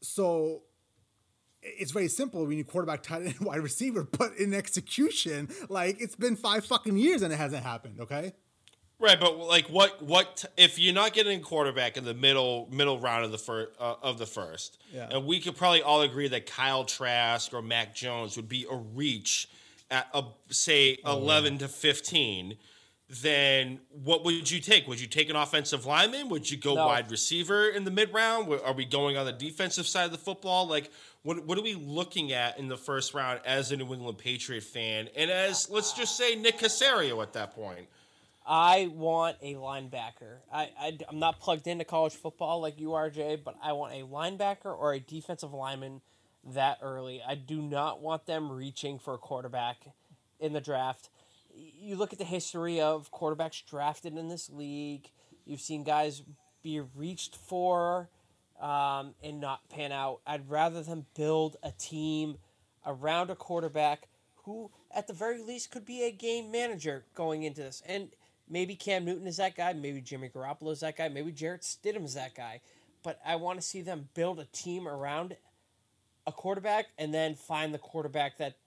So 0.00 0.62
it's 1.62 1.92
very 1.92 2.08
simple. 2.08 2.44
We 2.46 2.56
need 2.56 2.66
quarterback, 2.66 3.02
tight 3.02 3.22
end, 3.22 3.36
wide 3.40 3.60
receiver, 3.60 4.04
but 4.04 4.36
in 4.36 4.54
execution, 4.54 5.48
like 5.68 6.00
it's 6.00 6.16
been 6.16 6.36
five 6.36 6.64
fucking 6.64 6.96
years 6.96 7.22
and 7.22 7.32
it 7.32 7.36
hasn't 7.36 7.64
happened. 7.64 8.00
Okay. 8.00 8.32
Right, 9.00 9.18
but 9.20 9.38
like, 9.38 9.68
what 9.68 10.02
what 10.02 10.44
if 10.56 10.76
you're 10.76 10.94
not 10.94 11.12
getting 11.12 11.38
a 11.38 11.42
quarterback 11.42 11.96
in 11.96 12.04
the 12.04 12.14
middle 12.14 12.68
middle 12.72 12.98
round 12.98 13.24
of 13.24 13.30
the 13.30 13.38
first 13.38 13.70
uh, 13.78 13.94
of 14.02 14.18
the 14.18 14.26
first? 14.26 14.82
Yeah. 14.92 15.08
And 15.12 15.24
we 15.24 15.38
could 15.38 15.56
probably 15.56 15.82
all 15.82 16.02
agree 16.02 16.26
that 16.26 16.46
Kyle 16.46 16.84
Trask 16.84 17.54
or 17.54 17.62
Mac 17.62 17.94
Jones 17.94 18.34
would 18.34 18.48
be 18.48 18.66
a 18.68 18.74
reach 18.74 19.48
at 19.90 20.08
a, 20.14 20.24
say 20.50 20.98
oh, 21.04 21.18
11 21.18 21.54
yeah. 21.54 21.58
to 21.60 21.68
15. 21.68 22.56
Then 23.22 23.80
what 23.90 24.22
would 24.24 24.50
you 24.50 24.60
take? 24.60 24.86
Would 24.86 25.00
you 25.00 25.06
take 25.06 25.30
an 25.30 25.36
offensive 25.36 25.86
lineman? 25.86 26.28
Would 26.28 26.50
you 26.50 26.58
go 26.58 26.74
no. 26.74 26.86
wide 26.86 27.10
receiver 27.10 27.68
in 27.68 27.84
the 27.84 27.90
mid 27.90 28.12
round? 28.12 28.52
Are 28.62 28.74
we 28.74 28.84
going 28.84 29.16
on 29.16 29.24
the 29.24 29.32
defensive 29.32 29.86
side 29.86 30.04
of 30.04 30.12
the 30.12 30.18
football? 30.18 30.68
Like, 30.68 30.90
what 31.22 31.42
what 31.46 31.56
are 31.56 31.62
we 31.62 31.74
looking 31.74 32.32
at 32.32 32.58
in 32.58 32.68
the 32.68 32.76
first 32.76 33.14
round 33.14 33.40
as 33.46 33.72
a 33.72 33.78
New 33.78 33.94
England 33.94 34.18
Patriot 34.18 34.62
fan, 34.62 35.08
and 35.16 35.30
as 35.30 35.70
let's 35.70 35.94
just 35.94 36.18
say 36.18 36.34
Nick 36.34 36.58
Caserio 36.58 37.22
at 37.22 37.32
that 37.32 37.54
point? 37.54 37.88
I 38.48 38.90
want 38.94 39.36
a 39.42 39.54
linebacker. 39.54 40.38
I, 40.50 40.70
I, 40.80 40.98
am 41.10 41.18
not 41.18 41.38
plugged 41.38 41.66
into 41.66 41.84
college 41.84 42.14
football 42.14 42.62
like 42.62 42.80
you 42.80 42.94
are, 42.94 43.10
Jay, 43.10 43.36
but 43.36 43.56
I 43.62 43.72
want 43.72 43.92
a 43.92 44.06
linebacker 44.06 44.74
or 44.74 44.94
a 44.94 45.00
defensive 45.00 45.52
lineman 45.52 46.00
that 46.54 46.78
early. 46.82 47.22
I 47.26 47.34
do 47.34 47.60
not 47.60 48.00
want 48.00 48.26
them 48.26 48.50
reaching 48.50 48.98
for 48.98 49.14
a 49.14 49.18
quarterback 49.18 49.76
in 50.40 50.52
the 50.52 50.60
draft. 50.60 51.10
You 51.54 51.96
look 51.96 52.12
at 52.12 52.18
the 52.18 52.24
history 52.24 52.80
of 52.80 53.10
quarterbacks 53.10 53.64
drafted 53.64 54.16
in 54.16 54.28
this 54.28 54.50
league, 54.50 55.10
you've 55.44 55.60
seen 55.60 55.82
guys 55.82 56.22
be 56.62 56.80
reached 56.80 57.36
for 57.36 58.08
um, 58.60 59.14
and 59.22 59.40
not 59.40 59.68
pan 59.68 59.92
out. 59.92 60.20
I'd 60.26 60.48
rather 60.48 60.82
them 60.82 61.06
build 61.14 61.56
a 61.62 61.72
team 61.72 62.38
around 62.86 63.30
a 63.30 63.36
quarterback 63.36 64.08
who, 64.44 64.70
at 64.94 65.06
the 65.06 65.12
very 65.12 65.42
least, 65.42 65.70
could 65.70 65.84
be 65.84 66.02
a 66.02 66.10
game 66.10 66.50
manager 66.50 67.04
going 67.14 67.42
into 67.42 67.62
this. 67.62 67.82
And 67.86 68.10
Maybe 68.50 68.76
Cam 68.76 69.04
Newton 69.04 69.26
is 69.26 69.36
that 69.36 69.56
guy. 69.56 69.72
Maybe 69.72 70.00
Jimmy 70.00 70.28
Garoppolo 70.28 70.72
is 70.72 70.80
that 70.80 70.96
guy. 70.96 71.08
Maybe 71.08 71.32
Jarrett 71.32 71.62
Stidham 71.62 72.04
is 72.04 72.14
that 72.14 72.34
guy. 72.34 72.60
But 73.02 73.20
I 73.24 73.36
want 73.36 73.60
to 73.60 73.66
see 73.66 73.82
them 73.82 74.08
build 74.14 74.40
a 74.40 74.46
team 74.46 74.88
around 74.88 75.36
a 76.28 76.32
quarterback 76.32 76.88
and 76.98 77.12
then 77.12 77.34
find 77.34 77.72
the 77.72 77.78
quarterback 77.78 78.36
that 78.36 78.58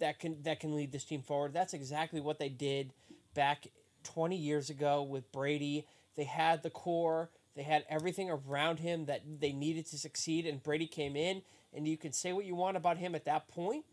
that 0.00 0.18
can 0.18 0.42
that 0.42 0.58
can 0.58 0.74
lead 0.74 0.90
this 0.90 1.04
team 1.04 1.22
forward. 1.22 1.54
That's 1.54 1.72
exactly 1.72 2.20
what 2.20 2.40
they 2.40 2.48
did 2.48 2.92
back 3.32 3.68
20 4.02 4.36
years 4.36 4.70
ago 4.70 5.02
with 5.02 5.30
Brady. 5.30 5.86
They 6.16 6.24
had 6.24 6.64
the 6.64 6.70
core, 6.70 7.30
they 7.54 7.62
had 7.62 7.84
everything 7.88 8.28
around 8.28 8.80
him 8.80 9.06
that 9.06 9.22
they 9.40 9.52
needed 9.52 9.86
to 9.86 9.98
succeed 9.98 10.46
and 10.46 10.62
Brady 10.62 10.88
came 10.88 11.14
in 11.14 11.42
and 11.72 11.86
you 11.86 11.96
can 11.96 12.12
say 12.12 12.32
what 12.32 12.44
you 12.44 12.56
want 12.56 12.76
about 12.76 12.98
him 12.98 13.14
at 13.14 13.24
that 13.24 13.46
point, 13.46 13.84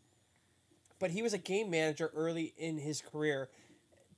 but 1.00 1.12
he 1.12 1.22
was 1.22 1.34
a 1.34 1.38
game 1.38 1.70
manager 1.70 2.12
early 2.16 2.54
in 2.58 2.80
his 2.80 3.02
career 3.02 3.50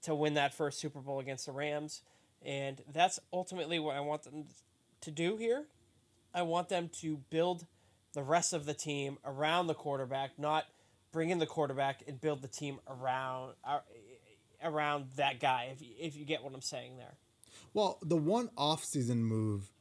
to 0.03 0.15
win 0.15 0.35
that 0.35 0.53
first 0.53 0.79
Super 0.79 0.99
Bowl 0.99 1.19
against 1.19 1.45
the 1.45 1.51
Rams. 1.51 2.01
And 2.41 2.81
that's 2.91 3.19
ultimately 3.31 3.79
what 3.79 3.95
I 3.95 4.01
want 4.01 4.23
them 4.23 4.45
to 5.01 5.11
do 5.11 5.35
here. 5.35 5.65
I 6.33 6.41
want 6.41 6.69
them 6.69 6.89
to 7.01 7.17
build 7.29 7.65
the 8.13 8.23
rest 8.23 8.53
of 8.53 8.65
the 8.65 8.73
team 8.73 9.17
around 9.25 9.67
the 9.67 9.73
quarterback, 9.73 10.37
not 10.37 10.65
bring 11.11 11.29
in 11.29 11.39
the 11.39 11.45
quarterback 11.45 12.03
and 12.07 12.19
build 12.19 12.41
the 12.41 12.47
team 12.47 12.79
around 12.87 13.53
uh, 13.63 13.79
around 14.63 15.05
that 15.17 15.39
guy. 15.39 15.69
If 15.71 15.81
if 15.81 16.15
you 16.15 16.25
get 16.25 16.43
what 16.43 16.53
I'm 16.53 16.61
saying 16.61 16.97
there. 16.97 17.15
Well, 17.73 17.99
the 18.01 18.17
one 18.17 18.49
off-season 18.57 19.23
move 19.23 19.71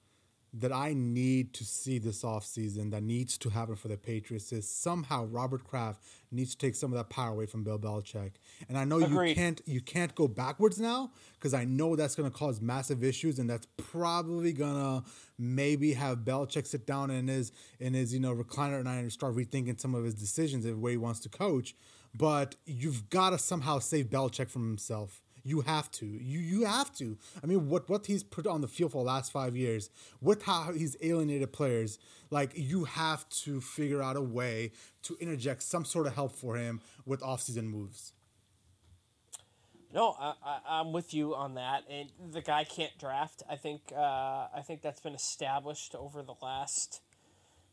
that 0.55 0.73
I 0.73 0.93
need 0.93 1.55
to 1.55 1.65
see 1.65 1.99
this 1.99 2.23
offseason 2.23 2.91
that 2.91 3.03
needs 3.03 3.39
to 3.39 3.49
happen 3.49 3.75
for 3.75 3.89
the 3.89 3.97
Patriots 3.97 4.53
is 4.53 4.69
somehow 4.69 5.25
Robert 5.25 5.65
Kraft 5.65 6.03
needs 6.31 6.55
to 6.55 6.59
take 6.59 6.75
some 6.75 6.93
of 6.93 6.99
that 6.99 7.09
power 7.09 7.31
away 7.33 7.47
from 7.47 7.65
Bill 7.65 7.79
Belichick. 7.79 8.33
And 8.69 8.77
I 8.77 8.85
know 8.85 9.03
Agreed. 9.03 9.31
you 9.31 9.35
can't 9.35 9.63
you 9.65 9.81
can't 9.81 10.15
go 10.15 10.29
backwards 10.29 10.79
now 10.79 11.11
because 11.35 11.55
I 11.55 11.65
know 11.65 11.97
that's 11.97 12.15
going 12.15 12.31
to 12.31 12.37
cause 12.37 12.61
massive 12.61 13.03
issues 13.03 13.39
and 13.39 13.49
that's 13.49 13.67
probably 13.79 14.53
going 14.53 14.75
to 14.75 15.11
maybe 15.39 15.95
have 15.95 16.19
Belichick 16.19 16.67
sit 16.67 16.87
down 16.87 17.11
in 17.11 17.29
his 17.29 17.53
in 17.81 17.95
his 17.95 18.13
you 18.13 18.21
know 18.21 18.35
recliner 18.35 18.81
at 18.81 18.85
night 18.85 18.99
and 18.99 19.13
start 19.13 19.35
rethinking 19.35 19.81
some 19.81 19.95
of 19.95 20.05
his 20.05 20.15
decisions 20.15 20.65
the 20.65 20.77
way 20.77 20.93
he 20.93 20.97
wants 20.99 21.21
to 21.21 21.31
coach. 21.31 21.75
But 22.15 22.57
you've 22.67 23.09
got 23.09 23.31
to 23.31 23.39
somehow 23.39 23.79
save 23.79 24.11
Belichick 24.11 24.51
from 24.51 24.69
himself. 24.69 25.23
You 25.45 25.63
have 25.63 25.91
to. 25.93 26.07
You 26.07 26.39
you 26.39 26.65
have 26.65 26.95
to. 26.97 27.19
I 27.43 27.47
mean, 27.47 27.69
what 27.69 27.89
what 27.89 28.07
he's 28.07 28.23
put 28.23 28.47
on 28.47 28.61
the 28.61 28.69
field 28.69 28.93
for 28.93 28.99
the 28.99 29.09
last 29.09 29.33
five 29.33 29.57
years, 29.57 29.91
with 30.21 30.45
how 30.45 30.73
he's 30.73 30.97
alienated 31.03 31.53
players, 31.53 31.99
like 32.31 32.53
you 32.55 32.85
have 32.85 33.29
to 33.45 33.61
figure 33.61 34.03
out 34.03 34.17
a 34.17 34.23
way 34.23 34.73
to 35.03 35.17
interject 35.21 35.63
some 35.63 35.85
sort 35.85 36.07
of 36.07 36.15
help 36.15 36.33
for 36.33 36.57
him 36.57 36.81
with 37.05 37.21
offseason 37.21 37.65
moves. 37.65 38.13
No, 39.93 40.17
I, 40.19 40.81
am 40.81 40.93
with 40.93 41.13
you 41.13 41.35
on 41.35 41.55
that, 41.55 41.85
and 41.91 42.09
the 42.33 42.41
guy 42.41 42.65
can't 42.65 42.97
draft. 42.99 43.43
I 43.51 43.57
think 43.57 43.83
uh, 43.95 44.47
I 44.55 44.63
think 44.65 44.81
that's 44.81 45.01
been 45.01 45.15
established 45.15 45.95
over 45.95 46.23
the 46.23 46.35
last 46.41 47.03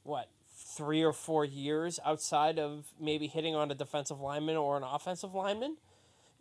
what 0.04 0.30
three 0.52 1.04
or 1.04 1.14
four 1.14 1.46
years, 1.46 2.00
outside 2.06 2.60
of 2.60 2.86
maybe 3.00 3.28
hitting 3.28 3.56
on 3.56 3.72
a 3.72 3.76
defensive 3.76 4.20
lineman 4.20 4.58
or 4.58 4.76
an 4.76 4.84
offensive 4.84 5.34
lineman. 5.34 5.78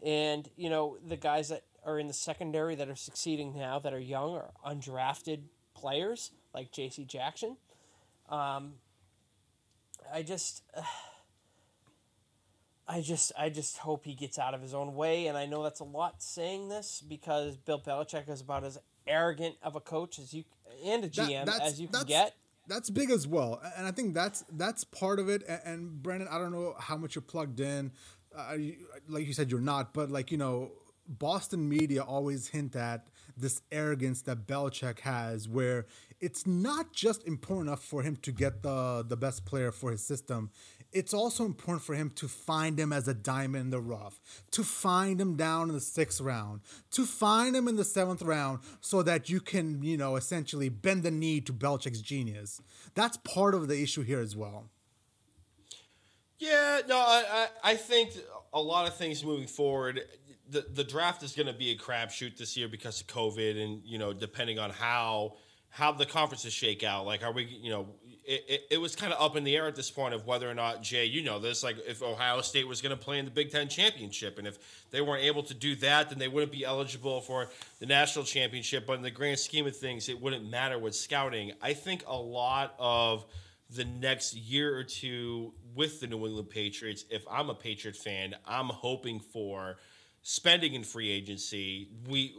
And, 0.04 0.48
you 0.56 0.70
know, 0.70 0.98
the 1.04 1.16
guys 1.16 1.48
that 1.48 1.64
are 1.84 1.98
in 1.98 2.06
the 2.06 2.12
secondary 2.12 2.74
that 2.74 2.88
are 2.88 2.96
succeeding 2.96 3.56
now 3.56 3.78
that 3.78 3.92
are 3.92 4.00
young 4.00 4.34
are 4.34 4.50
undrafted 4.66 5.40
players 5.74 6.32
like 6.54 6.72
J.C. 6.72 7.04
Jackson. 7.04 7.56
Um, 8.28 8.74
I 10.12 10.22
just. 10.22 10.62
Uh, 10.76 10.82
I 12.90 13.02
just 13.02 13.32
I 13.38 13.50
just 13.50 13.76
hope 13.76 14.06
he 14.06 14.14
gets 14.14 14.38
out 14.38 14.54
of 14.54 14.62
his 14.62 14.72
own 14.72 14.94
way, 14.94 15.26
and 15.26 15.36
I 15.36 15.44
know 15.44 15.62
that's 15.62 15.80
a 15.80 15.84
lot 15.84 16.22
saying 16.22 16.70
this 16.70 17.04
because 17.06 17.58
Bill 17.58 17.78
Belichick 17.78 18.30
is 18.30 18.40
about 18.40 18.64
as 18.64 18.78
arrogant 19.06 19.56
of 19.62 19.76
a 19.76 19.80
coach 19.80 20.18
as 20.18 20.32
you 20.32 20.44
and 20.82 21.04
a 21.04 21.08
GM 21.10 21.44
that, 21.44 21.60
as 21.60 21.78
you 21.78 21.88
can 21.88 22.06
get. 22.06 22.34
That's 22.66 22.88
big 22.88 23.10
as 23.10 23.26
well, 23.26 23.60
and 23.76 23.86
I 23.86 23.90
think 23.90 24.14
that's 24.14 24.42
that's 24.52 24.84
part 24.84 25.18
of 25.18 25.28
it. 25.28 25.42
And, 25.46 25.60
and 25.64 26.02
Brandon, 26.02 26.28
I 26.30 26.38
don't 26.38 26.50
know 26.50 26.76
how 26.78 26.96
much 26.96 27.14
you're 27.14 27.20
plugged 27.20 27.60
in 27.60 27.92
like 29.08 29.26
you 29.26 29.32
said, 29.32 29.50
you're 29.50 29.60
not, 29.60 29.92
but 29.92 30.10
like 30.10 30.30
you 30.30 30.38
know, 30.38 30.72
Boston 31.08 31.68
media 31.68 32.02
always 32.02 32.48
hint 32.48 32.76
at 32.76 33.08
this 33.36 33.62
arrogance 33.72 34.22
that 34.22 34.46
Belichick 34.46 35.00
has, 35.00 35.48
where 35.48 35.86
it's 36.20 36.46
not 36.46 36.92
just 36.92 37.26
important 37.26 37.68
enough 37.68 37.82
for 37.82 38.02
him 38.02 38.16
to 38.16 38.32
get 38.32 38.62
the 38.62 39.04
the 39.06 39.16
best 39.16 39.44
player 39.44 39.72
for 39.72 39.90
his 39.90 40.04
system. 40.04 40.50
It's 40.90 41.12
also 41.12 41.44
important 41.44 41.84
for 41.84 41.94
him 41.94 42.08
to 42.16 42.28
find 42.28 42.80
him 42.80 42.94
as 42.94 43.06
a 43.06 43.12
diamond 43.12 43.64
in 43.64 43.70
the 43.70 43.80
rough, 43.80 44.20
to 44.52 44.64
find 44.64 45.20
him 45.20 45.36
down 45.36 45.68
in 45.68 45.74
the 45.74 45.82
sixth 45.82 46.18
round, 46.18 46.62
to 46.92 47.04
find 47.04 47.54
him 47.54 47.68
in 47.68 47.76
the 47.76 47.84
seventh 47.84 48.22
round, 48.22 48.60
so 48.80 49.02
that 49.02 49.28
you 49.28 49.40
can, 49.40 49.82
you 49.82 49.98
know, 49.98 50.16
essentially 50.16 50.70
bend 50.70 51.02
the 51.02 51.10
knee 51.10 51.42
to 51.42 51.52
Belichick's 51.52 52.00
genius. 52.00 52.62
That's 52.94 53.18
part 53.18 53.54
of 53.54 53.68
the 53.68 53.82
issue 53.82 54.02
here 54.02 54.20
as 54.20 54.34
well. 54.34 54.70
Yeah, 56.38 56.80
no, 56.88 56.96
I, 56.96 57.48
I 57.64 57.74
think 57.74 58.12
a 58.52 58.60
lot 58.60 58.86
of 58.86 58.96
things 58.96 59.24
moving 59.24 59.46
forward. 59.46 60.02
The 60.50 60.64
the 60.72 60.84
draft 60.84 61.22
is 61.22 61.32
going 61.32 61.48
to 61.48 61.52
be 61.52 61.70
a 61.70 61.76
crapshoot 61.76 62.36
this 62.36 62.56
year 62.56 62.68
because 62.68 63.00
of 63.00 63.06
COVID, 63.08 63.62
and 63.62 63.82
you 63.84 63.98
know, 63.98 64.12
depending 64.12 64.58
on 64.58 64.70
how 64.70 65.34
how 65.70 65.92
the 65.92 66.06
conferences 66.06 66.52
shake 66.52 66.82
out. 66.82 67.04
Like, 67.04 67.22
are 67.22 67.32
we, 67.32 67.44
you 67.44 67.70
know, 67.70 67.88
it, 68.24 68.44
it, 68.48 68.60
it 68.72 68.78
was 68.78 68.96
kind 68.96 69.12
of 69.12 69.20
up 69.20 69.36
in 69.36 69.44
the 69.44 69.54
air 69.54 69.66
at 69.66 69.76
this 69.76 69.90
point 69.90 70.14
of 70.14 70.26
whether 70.26 70.50
or 70.50 70.54
not 70.54 70.82
Jay, 70.82 71.04
you 71.04 71.22
know, 71.22 71.38
this 71.38 71.62
like 71.62 71.76
if 71.86 72.02
Ohio 72.02 72.40
State 72.40 72.66
was 72.66 72.80
going 72.80 72.96
to 72.96 73.02
play 73.02 73.18
in 73.18 73.24
the 73.24 73.30
Big 73.30 73.50
Ten 73.50 73.68
championship, 73.68 74.38
and 74.38 74.46
if 74.46 74.58
they 74.90 75.00
weren't 75.00 75.24
able 75.24 75.42
to 75.42 75.54
do 75.54 75.74
that, 75.76 76.08
then 76.08 76.18
they 76.18 76.28
wouldn't 76.28 76.52
be 76.52 76.64
eligible 76.64 77.20
for 77.20 77.48
the 77.80 77.86
national 77.86 78.24
championship. 78.24 78.86
But 78.86 78.94
in 78.94 79.02
the 79.02 79.10
grand 79.10 79.38
scheme 79.38 79.66
of 79.66 79.76
things, 79.76 80.08
it 80.08 80.20
wouldn't 80.20 80.48
matter 80.48 80.78
with 80.78 80.94
scouting. 80.94 81.52
I 81.60 81.74
think 81.74 82.04
a 82.06 82.16
lot 82.16 82.74
of 82.78 83.26
the 83.70 83.84
next 83.84 84.34
year 84.34 84.76
or 84.76 84.84
two 84.84 85.52
with 85.74 86.00
the 86.00 86.06
New 86.06 86.26
England 86.26 86.50
Patriots, 86.50 87.04
if 87.10 87.22
I'm 87.30 87.50
a 87.50 87.54
Patriot 87.54 87.96
fan, 87.96 88.34
I'm 88.46 88.68
hoping 88.68 89.20
for 89.20 89.76
spending 90.22 90.74
in 90.74 90.84
free 90.84 91.10
agency. 91.10 91.88
We 92.08 92.34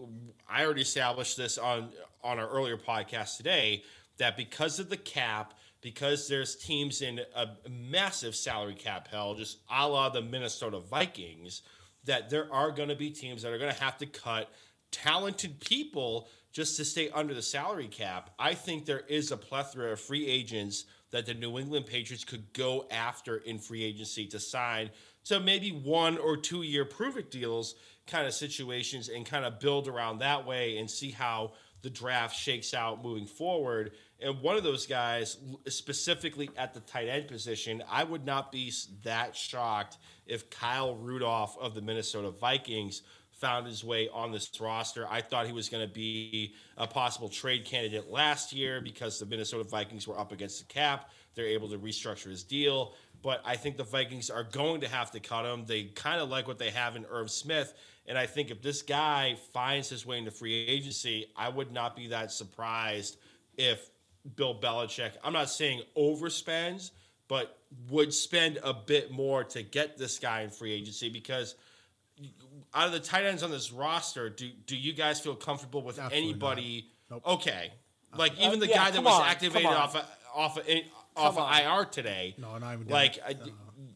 I 0.50 0.66
already 0.66 0.82
established 0.82 1.38
this 1.38 1.58
on 1.58 1.90
on 2.24 2.40
our 2.40 2.48
earlier 2.48 2.78
podcast 2.78 3.38
today 3.38 3.84
that 4.18 4.36
because 4.36 4.80
of 4.80 4.90
the 4.90 4.98
cap, 4.98 5.54
because 5.82 6.28
there's 6.28 6.56
teams 6.56 7.02
in 7.02 7.22
a 7.36 7.48
massive 7.70 8.36
salary 8.36 8.76
cap 8.76 9.08
hell, 9.08 9.36
just 9.36 9.60
a 9.72 9.88
la 9.88 10.10
the 10.10 10.22
Minnesota 10.22 10.80
Vikings, 10.80 11.62
that 12.06 12.30
there 12.30 12.52
are 12.54 12.72
going 12.72 12.90
to 12.90 12.96
be 12.96 13.12
teams 13.12 13.44
that 13.44 13.54
are 13.54 13.58
going 13.58 13.74
to 13.74 13.82
have 13.82 13.98
to 13.98 14.06
cut 14.06 14.52
talented 14.92 15.60
people 15.60 16.28
just 16.52 16.76
to 16.78 16.84
stay 16.84 17.10
under 17.12 17.34
the 17.34 17.42
salary 17.42 17.88
cap. 17.88 18.32
I 18.40 18.56
think 18.56 18.86
there 18.86 19.04
is 19.08 19.32
a 19.32 19.38
plethora 19.38 19.92
of 19.92 20.00
free 20.00 20.28
agents 20.28 20.86
that 21.12 21.26
the 21.26 21.34
New 21.34 21.57
England 21.57 21.86
Patriots 21.86 22.24
could 22.24 22.53
go 22.53 22.88
after 22.91 23.38
in 23.38 23.60
free 23.60 23.84
agency 23.84 24.28
to 24.28 24.39
sign 24.39 24.89
to 25.26 25.39
maybe 25.39 25.72
one 25.72 26.18
or 26.18 26.38
two 26.38 26.62
year 26.62 26.86
prove 26.86 27.18
it 27.18 27.32
deals 27.32 27.76
kind 28.07 28.26
of 28.26 28.34
situations 28.34 29.10
and 29.10 29.26
kind 29.26 29.45
of 29.45 29.60
build 29.60 29.88
around 29.88 30.20
that 30.20 30.45
way 30.45 30.78
and 30.78 30.89
see 30.89 31.12
how 31.12 31.51
the 31.82 31.89
draft 31.89 32.36
shakes 32.36 32.74
out 32.74 33.03
moving 33.03 33.26
forward. 33.26 33.91
And 34.20 34.41
one 34.41 34.57
of 34.57 34.64
those 34.64 34.86
guys, 34.86 35.38
specifically 35.68 36.49
at 36.57 36.74
the 36.74 36.82
tight 36.82 37.07
end 37.07 37.28
position, 37.28 37.84
I 37.89 38.03
would 38.03 38.26
not 38.26 38.51
be 38.51 38.74
that 39.03 39.36
shocked 39.36 39.97
if 40.26 40.49
Kyle 40.49 40.95
Rudolph 40.95 41.57
of 41.60 41.76
the 41.76 41.82
Minnesota 41.82 42.32
Vikings 42.32 43.01
found 43.40 43.66
his 43.66 43.84
way 43.84 44.10
on 44.10 44.32
this 44.32 44.50
roster. 44.60 45.08
I 45.10 45.22
thought 45.22 45.48
he 45.48 45.54
was 45.54 45.70
going 45.70 45.88
to 45.88 45.94
be 45.94 46.54
a 46.78 46.86
possible 46.86 47.30
trade 47.30 47.66
candidate 47.66 48.10
last 48.10 48.52
year 48.54 48.82
because 48.82 49.20
the 49.20 49.26
Minnesota 49.26 49.64
Vikings 49.64 50.08
were 50.08 50.20
up 50.20 50.32
against 50.32 50.60
the 50.60 50.66
cap. 50.74 51.10
They're 51.36 51.46
able 51.46 51.70
to 51.70 51.78
restructure 51.78 52.30
his 52.30 52.44
deal. 52.44 52.94
But 53.22 53.42
I 53.46 53.56
think 53.56 53.78
the 53.78 53.84
Vikings 53.84 54.30
are 54.30 54.44
going 54.44 54.82
to 54.82 54.88
have 54.88 55.12
to 55.12 55.20
cut 55.20 55.46
him. 55.46 55.66
They 55.66 55.86
kind 55.86 56.22
of 56.22 56.30
like 56.30 56.48
what 56.48 56.60
they 56.60 56.70
have 56.70 56.96
in 56.96 57.06
Irv 57.10 57.32
Smith. 57.32 57.74
And 58.08 58.18
I 58.18 58.26
think 58.26 58.52
if 58.52 58.62
this 58.62 58.82
guy 58.82 59.36
finds 59.54 59.90
his 59.90 60.06
way 60.06 60.18
into 60.18 60.32
free 60.32 60.66
agency, 60.66 61.28
I 61.36 61.50
would 61.50 61.72
not 61.72 61.96
be 61.96 62.08
that 62.08 62.32
surprised 62.32 63.18
if 63.58 63.90
Bill 64.36 64.60
Belichick, 64.60 65.12
I'm 65.24 65.34
not 65.34 65.50
saying 65.50 65.82
overspends, 65.98 66.92
but 67.28 67.58
would 67.90 68.14
spend 68.14 68.60
a 68.64 68.74
bit 68.74 69.12
more 69.12 69.44
to 69.44 69.62
get 69.62 69.98
this 69.98 70.18
guy 70.18 70.42
in 70.42 70.50
free 70.50 70.74
agency 70.74 71.10
because– 71.10 71.56
out 72.74 72.88
of 72.88 72.94
the 72.94 73.00
tight 73.00 73.26
ends 73.26 73.44
on 73.44 73.52
this 73.52 73.72
roster, 73.72 74.30
do 74.30 74.50
do 74.66 74.76
you 74.76 74.94
guys 74.94 75.20
feel 75.20 75.36
comfortable 75.36 75.82
with 75.82 76.00
Absolutely 76.00 76.30
anybody? 76.30 76.88
Nope. 77.10 77.24
Okay, 77.26 77.72
like 78.18 78.34
uh, 78.34 78.48
even 78.48 78.60
the 78.60 78.68
yeah, 78.68 78.86
guy 78.86 78.92
that 78.92 79.04
was 79.04 79.20
on, 79.20 79.28
activated 79.28 79.66
off 79.68 79.96
of, 79.96 80.06
off 80.34 80.58
of, 80.58 80.66
off 81.16 81.38
of 81.38 81.60
IR 81.60 81.86
today. 81.86 82.36
No, 82.38 82.58
not 82.58 82.74
even 82.74 82.88
like 82.88 83.20
I, 83.26 83.36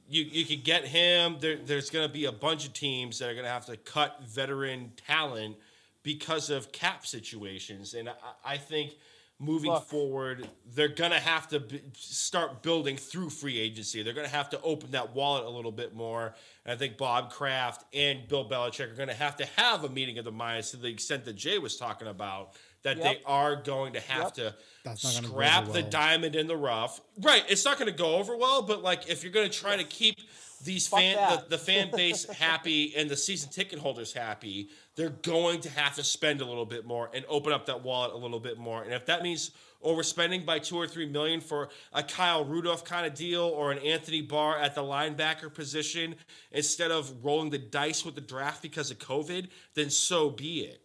you 0.07 0.23
you 0.23 0.45
could 0.45 0.63
get 0.63 0.85
him. 0.85 1.37
There, 1.39 1.57
there's 1.57 1.89
going 1.89 2.07
to 2.07 2.13
be 2.13 2.25
a 2.25 2.31
bunch 2.31 2.65
of 2.65 2.73
teams 2.73 3.19
that 3.19 3.29
are 3.29 3.33
going 3.33 3.45
to 3.45 3.51
have 3.51 3.65
to 3.67 3.77
cut 3.77 4.23
veteran 4.27 4.91
talent 5.07 5.57
because 6.01 6.49
of 6.49 6.71
cap 6.71 7.05
situations, 7.05 7.93
and 7.93 8.09
I, 8.09 8.13
I 8.45 8.57
think 8.57 8.93
moving 9.39 9.71
Look. 9.71 9.87
forward, 9.87 10.47
they're 10.73 10.87
going 10.87 11.11
to 11.11 11.19
have 11.19 11.47
to 11.49 11.59
b- 11.59 11.81
start 11.93 12.61
building 12.61 12.97
through 12.97 13.29
free 13.29 13.59
agency. 13.59 14.03
They're 14.03 14.13
going 14.13 14.27
to 14.27 14.33
have 14.33 14.49
to 14.51 14.61
open 14.61 14.91
that 14.91 15.13
wallet 15.13 15.45
a 15.45 15.49
little 15.49 15.71
bit 15.71 15.95
more. 15.95 16.33
And 16.65 16.73
I 16.73 16.77
think 16.77 16.97
Bob 16.97 17.31
Kraft 17.31 17.83
and 17.93 18.27
Bill 18.27 18.47
Belichick 18.47 18.91
are 18.91 18.95
going 18.95 19.09
to 19.09 19.15
have 19.15 19.35
to 19.37 19.45
have 19.57 19.83
a 19.83 19.89
meeting 19.89 20.17
of 20.17 20.25
the 20.25 20.31
minds 20.31 20.71
to 20.71 20.77
the 20.77 20.87
extent 20.87 21.25
that 21.25 21.35
Jay 21.35 21.57
was 21.57 21.77
talking 21.77 22.07
about. 22.07 22.53
That 22.83 22.97
yep. 22.97 23.05
they 23.05 23.21
are 23.25 23.55
going 23.55 23.93
to 23.93 24.01
have 24.01 24.33
yep. 24.37 24.55
to 24.83 24.97
scrap 24.97 25.65
well. 25.65 25.73
the 25.73 25.83
diamond 25.83 26.35
in 26.35 26.47
the 26.47 26.57
rough. 26.57 26.99
Right. 27.21 27.43
It's 27.47 27.63
not 27.63 27.79
going 27.79 27.89
to 27.89 27.97
go 27.97 28.15
over 28.15 28.35
well, 28.35 28.61
but 28.61 28.83
like 28.83 29.09
if 29.09 29.23
you're 29.23 29.31
going 29.31 29.49
to 29.49 29.57
try 29.57 29.77
to 29.77 29.85
keep 29.85 30.17
these 30.63 30.87
Fuck 30.87 30.99
fan 30.99 31.15
the, 31.15 31.49
the, 31.49 31.57
fan 31.57 31.91
base 31.91 32.25
happy 32.25 32.93
and 32.97 33.09
the 33.09 33.17
season 33.17 33.49
ticket 33.49 33.79
holders 33.79 34.13
happy, 34.13 34.69
they're 34.95 35.09
going 35.09 35.61
to 35.61 35.69
have 35.69 35.95
to 35.95 36.03
spend 36.03 36.41
a 36.41 36.45
little 36.45 36.65
bit 36.65 36.85
more 36.85 37.09
and 37.13 37.25
open 37.27 37.53
up 37.53 37.65
that 37.65 37.83
wallet 37.83 38.13
a 38.13 38.17
little 38.17 38.39
bit 38.39 38.57
more. 38.57 38.83
And 38.83 38.93
if 38.93 39.05
that 39.07 39.23
means 39.23 39.51
overspending 39.83 40.45
by 40.45 40.59
two 40.59 40.77
or 40.77 40.87
three 40.87 41.07
million 41.07 41.41
for 41.41 41.69
a 41.91 42.03
Kyle 42.03 42.45
Rudolph 42.45 42.85
kind 42.85 43.05
of 43.05 43.13
deal 43.13 43.43
or 43.43 43.71
an 43.71 43.79
Anthony 43.79 44.21
Barr 44.21 44.57
at 44.57 44.75
the 44.75 44.81
linebacker 44.81 45.53
position 45.53 46.15
instead 46.51 46.91
of 46.91 47.23
rolling 47.23 47.49
the 47.49 47.57
dice 47.57 48.05
with 48.05 48.15
the 48.15 48.21
draft 48.21 48.61
because 48.61 48.91
of 48.91 48.99
COVID, 48.99 49.49
then 49.73 49.89
so 49.89 50.29
be 50.29 50.61
it. 50.61 50.81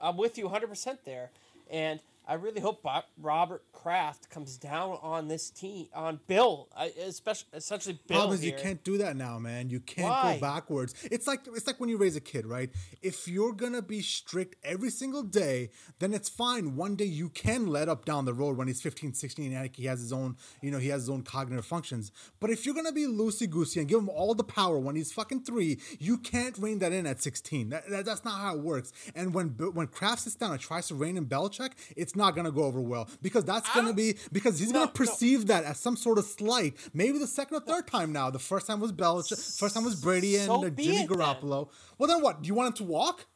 I'm 0.00 0.16
with 0.16 0.38
you 0.38 0.48
100% 0.48 0.98
there. 1.04 1.30
And 1.70 2.00
I 2.26 2.34
really 2.34 2.60
hope 2.60 2.82
Bob, 2.82 3.04
Robert 3.20 3.62
Kraft 3.82 4.28
comes 4.28 4.58
down 4.58 4.98
on 5.00 5.26
this 5.26 5.48
team 5.48 5.86
on 5.94 6.20
Bill, 6.26 6.68
uh, 6.76 6.88
especially 7.06 7.48
essentially 7.54 7.98
Bill. 8.06 8.18
Problem 8.18 8.38
is, 8.38 8.44
you 8.44 8.52
can't 8.52 8.84
do 8.84 8.98
that 8.98 9.16
now, 9.16 9.38
man. 9.38 9.70
You 9.70 9.80
can't 9.80 10.10
Why? 10.10 10.34
go 10.34 10.40
backwards. 10.40 10.94
It's 11.10 11.26
like 11.26 11.46
it's 11.46 11.66
like 11.66 11.80
when 11.80 11.88
you 11.88 11.96
raise 11.96 12.14
a 12.14 12.20
kid, 12.20 12.44
right? 12.44 12.68
If 13.00 13.26
you're 13.26 13.54
gonna 13.54 13.80
be 13.80 14.02
strict 14.02 14.56
every 14.62 14.90
single 14.90 15.22
day, 15.22 15.70
then 15.98 16.12
it's 16.12 16.28
fine. 16.28 16.76
One 16.76 16.94
day 16.94 17.06
you 17.06 17.30
can 17.30 17.68
let 17.68 17.88
up 17.88 18.04
down 18.04 18.26
the 18.26 18.34
road 18.34 18.58
when 18.58 18.68
he's 18.68 18.82
15, 18.82 19.14
16, 19.14 19.50
and 19.50 19.70
he 19.74 19.86
has 19.86 20.00
his 20.00 20.12
own, 20.12 20.36
you 20.60 20.70
know, 20.70 20.78
he 20.78 20.88
has 20.88 21.02
his 21.02 21.10
own 21.10 21.22
cognitive 21.22 21.64
functions. 21.64 22.12
But 22.38 22.50
if 22.50 22.66
you're 22.66 22.74
gonna 22.74 22.92
be 22.92 23.06
loosey 23.06 23.48
goosey 23.48 23.80
and 23.80 23.88
give 23.88 24.00
him 24.00 24.10
all 24.10 24.34
the 24.34 24.44
power 24.44 24.78
when 24.78 24.94
he's 24.94 25.10
fucking 25.10 25.44
three, 25.44 25.80
you 25.98 26.18
can't 26.18 26.58
rein 26.58 26.80
that 26.80 26.92
in 26.92 27.06
at 27.06 27.22
16. 27.22 27.70
That, 27.70 27.88
that, 27.88 28.04
that's 28.04 28.26
not 28.26 28.34
how 28.34 28.56
it 28.56 28.60
works. 28.60 28.92
And 29.14 29.32
when 29.32 29.48
when 29.48 29.86
Kraft 29.86 30.20
sits 30.22 30.36
down 30.36 30.52
and 30.52 30.60
tries 30.60 30.88
to 30.88 30.94
rein 30.94 31.16
in 31.16 31.24
Belichick, 31.24 31.70
it's 31.96 32.14
not 32.14 32.36
gonna 32.36 32.52
go 32.52 32.64
over 32.64 32.82
well 32.82 33.08
because 33.22 33.46
that's 33.46 33.69
gonna 33.74 33.92
be 33.92 34.16
because 34.32 34.58
he's 34.58 34.72
no, 34.72 34.80
gonna 34.80 34.92
perceive 34.92 35.40
no. 35.40 35.54
that 35.54 35.64
as 35.64 35.78
some 35.78 35.96
sort 35.96 36.18
of 36.18 36.24
slight. 36.24 36.74
Maybe 36.92 37.18
the 37.18 37.26
second 37.26 37.56
or 37.56 37.60
third 37.60 37.86
time 37.86 38.12
now. 38.12 38.30
The 38.30 38.38
first 38.38 38.66
time 38.66 38.80
was 38.80 38.92
Belichick. 38.92 39.58
First 39.58 39.74
time 39.74 39.84
was 39.84 39.96
Brady 39.96 40.36
and 40.36 40.46
so 40.46 40.64
uh, 40.64 40.70
Jimmy 40.70 41.06
Garoppolo. 41.06 41.66
Then. 41.66 41.74
Well, 41.98 42.08
then 42.08 42.22
what? 42.22 42.42
Do 42.42 42.48
you 42.48 42.54
want 42.54 42.68
him 42.68 42.86
to 42.86 42.92
walk? 42.92 43.26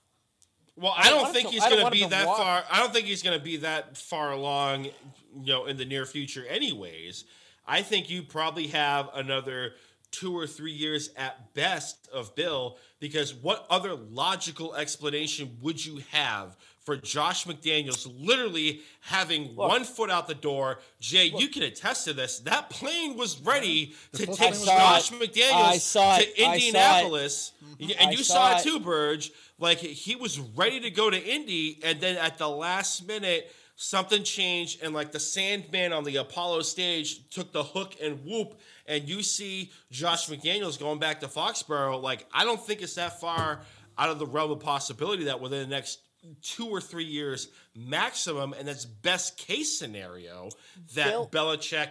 Well, 0.77 0.95
I, 0.97 1.07
I 1.07 1.11
don't 1.11 1.33
think 1.33 1.49
to, 1.49 1.55
he's 1.55 1.65
going 1.65 1.85
to 1.85 1.91
be 1.91 2.05
that 2.07 2.27
walk. 2.27 2.37
far. 2.37 2.65
I 2.71 2.81
don't 2.81 2.93
think 2.93 3.07
he's 3.07 3.23
going 3.23 3.39
to 3.39 3.45
be 3.45 3.59
that 3.59 3.97
far 3.97 4.33
along, 4.33 4.87
you 4.87 5.53
know, 5.53 5.67
in 5.67 5.77
the 5.77 5.85
near 5.85 6.05
future. 6.05 6.45
Anyways, 6.47 7.25
I 7.67 7.83
think 7.83 8.11
you 8.11 8.23
probably 8.23 8.69
have 8.69 9.09
another 9.15 9.75
two 10.11 10.37
or 10.37 10.47
three 10.47 10.73
years 10.73 11.11
at 11.17 11.55
best 11.55 12.09
of 12.13 12.35
Bill 12.35 12.79
because 13.01 13.35
what 13.35 13.67
other 13.71 13.95
logical 13.95 14.75
explanation 14.75 15.57
would 15.61 15.85
you 15.85 16.03
have 16.11 16.57
for 16.85 16.97
Josh 16.97 17.47
McDaniels 17.47 18.07
literally 18.19 18.83
having 19.01 19.55
look, 19.55 19.69
one 19.69 19.85
foot 19.85 20.11
out 20.11 20.27
the 20.27 20.35
door. 20.35 20.79
Jay, 21.01 21.31
look, 21.31 21.41
you 21.41 21.49
can 21.49 21.63
attest 21.63 22.05
to 22.05 22.13
this. 22.13 22.41
That 22.41 22.71
plane 22.71 23.17
was 23.17 23.41
ready 23.41 23.95
to 24.13 24.27
take 24.27 24.55
Josh 24.65 25.11
it. 25.11 25.21
McDaniels 25.21 26.19
to 26.19 26.43
Indianapolis. 26.43 27.53
Mm-hmm. 27.65 27.91
And 27.99 28.13
you 28.13 28.23
saw, 28.23 28.53
saw 28.53 28.59
it 28.59 28.63
too, 28.63 28.81
Burge. 28.81 29.33
Like 29.59 29.79
he 29.79 30.15
was 30.15 30.39
ready 30.39 30.81
to 30.81 30.91
go 30.91 31.11
to 31.11 31.19
Indy, 31.19 31.81
and 31.83 32.01
then 32.01 32.17
at 32.17 32.39
the 32.39 32.49
last 32.49 33.07
minute, 33.07 33.51
something 33.77 34.23
changed, 34.23 34.83
and 34.83 34.93
like 34.95 35.13
the 35.13 35.21
Sandman 35.21 35.93
on 35.93 36.05
the 36.05 36.17
Apollo 36.17 36.63
stage 36.63 37.29
took 37.31 37.53
the 37.53 37.63
hook 37.63 37.95
and 38.03 38.25
whoop, 38.25 38.61
and 38.87 39.09
you 39.09 39.23
see 39.23 39.71
Josh 39.91 40.29
McDaniels 40.29 40.79
going 40.79 40.99
back 40.99 41.21
to 41.21 41.29
Foxborough. 41.29 42.03
Like 42.03 42.27
I 42.33 42.45
don't 42.45 42.65
think 42.65 42.83
it's 42.83 42.95
that 42.95 43.21
far 43.21 43.61
out 43.97 44.11
of 44.11 44.19
the 44.19 44.27
realm 44.27 44.51
of 44.51 44.61
possibility 44.61 45.25
that 45.25 45.41
within 45.41 45.61
the 45.61 45.75
next 45.75 46.01
two 46.43 46.69
or 46.69 46.81
three 46.81 47.05
years 47.05 47.49
maximum, 47.75 48.53
and 48.53 48.67
that's 48.67 48.85
best 48.85 49.37
case 49.37 49.79
scenario 49.79 50.49
that 50.95 51.11
Bill. 51.11 51.29
Belichick 51.29 51.89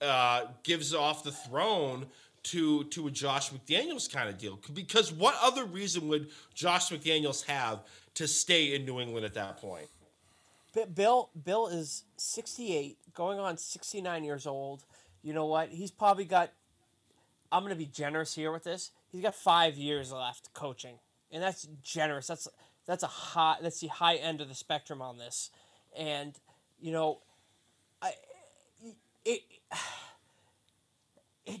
uh, 0.00 0.46
gives 0.62 0.94
off 0.94 1.24
the 1.24 1.32
throne 1.32 2.06
to 2.44 2.84
to 2.84 3.06
a 3.06 3.10
Josh 3.10 3.50
McDaniels 3.50 4.10
kind 4.10 4.28
of 4.28 4.38
deal. 4.38 4.58
Because 4.72 5.12
what 5.12 5.34
other 5.42 5.64
reason 5.64 6.08
would 6.08 6.28
Josh 6.54 6.90
McDaniels 6.90 7.44
have 7.46 7.80
to 8.14 8.28
stay 8.28 8.74
in 8.74 8.84
New 8.84 9.00
England 9.00 9.24
at 9.24 9.34
that 9.34 9.56
point? 9.56 9.88
Bill 10.94 11.30
Bill 11.44 11.68
is 11.68 12.04
68, 12.16 12.98
going 13.14 13.38
on 13.38 13.56
69 13.56 14.24
years 14.24 14.46
old. 14.46 14.84
You 15.22 15.32
know 15.32 15.46
what? 15.46 15.70
He's 15.70 15.90
probably 15.90 16.24
got 16.24 16.52
I'm 17.50 17.62
going 17.62 17.70
to 17.70 17.78
be 17.78 17.86
generous 17.86 18.34
here 18.34 18.50
with 18.52 18.64
this. 18.64 18.90
He's 19.12 19.22
got 19.22 19.34
5 19.34 19.76
years 19.76 20.10
left 20.12 20.52
coaching. 20.54 20.98
And 21.30 21.42
that's 21.42 21.68
generous. 21.82 22.26
That's 22.26 22.48
that's 22.86 23.02
a 23.02 23.08
high 23.08 23.56
that's 23.60 23.80
the 23.80 23.88
high 23.88 24.16
end 24.16 24.40
of 24.40 24.48
the 24.48 24.54
spectrum 24.54 25.00
on 25.00 25.18
this. 25.18 25.50
And 25.96 26.34
you 26.80 26.92
know 26.92 27.18
i 28.02 28.12
it 29.24 29.42
it, 31.46 31.60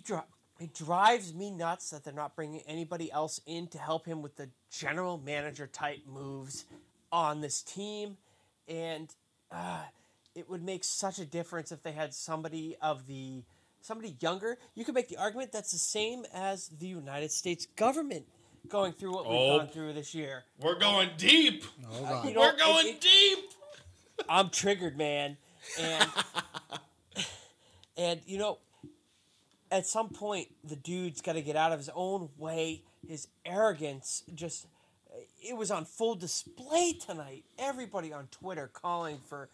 it 0.60 0.74
drives 0.74 1.34
me 1.34 1.50
nuts 1.50 1.90
that 1.90 2.04
they're 2.04 2.14
not 2.14 2.34
bringing 2.36 2.60
anybody 2.66 3.10
else 3.12 3.40
in 3.46 3.66
to 3.68 3.78
help 3.78 4.06
him 4.06 4.22
with 4.22 4.36
the 4.36 4.48
general 4.70 5.18
manager 5.18 5.66
type 5.66 6.00
moves 6.06 6.64
on 7.12 7.40
this 7.40 7.62
team. 7.62 8.16
And 8.66 9.14
uh, 9.50 9.82
it 10.34 10.48
would 10.48 10.62
make 10.62 10.84
such 10.84 11.18
a 11.18 11.24
difference 11.24 11.70
if 11.70 11.82
they 11.82 11.92
had 11.92 12.14
somebody 12.14 12.76
of 12.80 13.06
the 13.06 13.42
somebody 13.80 14.16
younger. 14.20 14.56
You 14.74 14.84
could 14.84 14.94
make 14.94 15.08
the 15.08 15.18
argument 15.18 15.52
that's 15.52 15.72
the 15.72 15.78
same 15.78 16.24
as 16.32 16.68
the 16.68 16.86
united 16.86 17.30
states 17.30 17.66
government 17.76 18.24
going 18.68 18.92
through 18.92 19.12
what 19.12 19.28
we've 19.28 19.38
oh, 19.38 19.58
gone 19.58 19.68
through 19.68 19.92
this 19.92 20.14
year. 20.14 20.44
We're 20.60 20.78
going 20.78 21.10
deep. 21.16 21.64
Uh, 21.84 22.22
you 22.24 22.34
know, 22.34 22.40
we're 22.40 22.56
going 22.56 22.86
it, 22.86 22.96
it, 22.96 23.00
deep. 23.00 23.38
I'm 24.28 24.50
triggered, 24.50 24.96
man. 24.96 25.36
And 25.78 26.10
and 27.96 28.20
you 28.26 28.38
know, 28.38 28.58
at 29.70 29.86
some 29.86 30.08
point 30.08 30.48
the 30.62 30.76
dude's 30.76 31.20
got 31.20 31.34
to 31.34 31.42
get 31.42 31.56
out 31.56 31.72
of 31.72 31.78
his 31.78 31.90
own 31.94 32.28
way 32.36 32.82
his 33.08 33.28
arrogance 33.44 34.22
just 34.34 34.66
it 35.40 35.56
was 35.56 35.70
on 35.70 35.84
full 35.84 36.14
display 36.14 36.94
tonight. 36.94 37.44
Everybody 37.58 38.12
on 38.12 38.26
Twitter 38.28 38.68
calling 38.72 39.18
for 39.28 39.48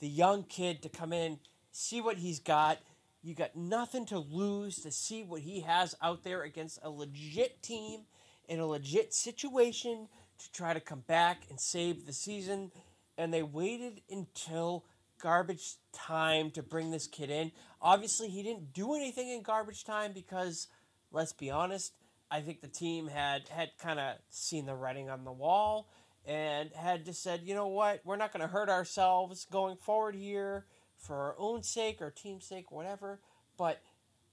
the 0.00 0.08
young 0.08 0.44
kid 0.44 0.82
to 0.82 0.88
come 0.88 1.12
in, 1.12 1.38
see 1.70 2.00
what 2.00 2.18
he's 2.18 2.38
got. 2.38 2.78
You 3.22 3.34
got 3.34 3.54
nothing 3.54 4.06
to 4.06 4.18
lose 4.18 4.76
to 4.82 4.90
see 4.90 5.22
what 5.22 5.42
he 5.42 5.60
has 5.60 5.94
out 6.02 6.24
there 6.24 6.42
against 6.42 6.78
a 6.82 6.90
legit 6.90 7.62
team 7.62 8.00
in 8.48 8.60
a 8.60 8.66
legit 8.66 9.14
situation 9.14 10.08
to 10.38 10.52
try 10.52 10.74
to 10.74 10.80
come 10.80 11.04
back 11.06 11.42
and 11.50 11.60
save 11.60 12.06
the 12.06 12.12
season. 12.12 12.70
And 13.16 13.32
they 13.32 13.42
waited 13.42 14.02
until 14.10 14.84
garbage 15.20 15.76
time 15.92 16.50
to 16.50 16.62
bring 16.62 16.90
this 16.90 17.06
kid 17.06 17.30
in. 17.30 17.52
Obviously, 17.80 18.28
he 18.28 18.42
didn't 18.42 18.72
do 18.72 18.94
anything 18.94 19.30
in 19.30 19.42
garbage 19.42 19.84
time 19.84 20.12
because, 20.12 20.68
let's 21.12 21.32
be 21.32 21.50
honest, 21.50 21.94
I 22.30 22.40
think 22.40 22.60
the 22.60 22.68
team 22.68 23.08
had 23.08 23.48
had 23.48 23.70
kind 23.78 24.00
of 24.00 24.16
seen 24.30 24.66
the 24.66 24.74
writing 24.74 25.10
on 25.10 25.24
the 25.24 25.32
wall 25.32 25.88
and 26.24 26.70
had 26.74 27.04
just 27.04 27.22
said, 27.22 27.42
you 27.44 27.54
know 27.54 27.68
what, 27.68 28.00
we're 28.04 28.16
not 28.16 28.32
going 28.32 28.40
to 28.40 28.52
hurt 28.52 28.68
ourselves 28.68 29.46
going 29.50 29.76
forward 29.76 30.14
here 30.14 30.66
for 30.96 31.16
our 31.16 31.34
own 31.38 31.62
sake, 31.62 32.00
our 32.00 32.10
team's 32.10 32.46
sake, 32.46 32.70
whatever. 32.70 33.20
But 33.58 33.82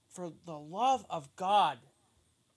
for 0.08 0.32
the 0.46 0.56
love 0.56 1.04
of 1.10 1.28
God, 1.36 1.78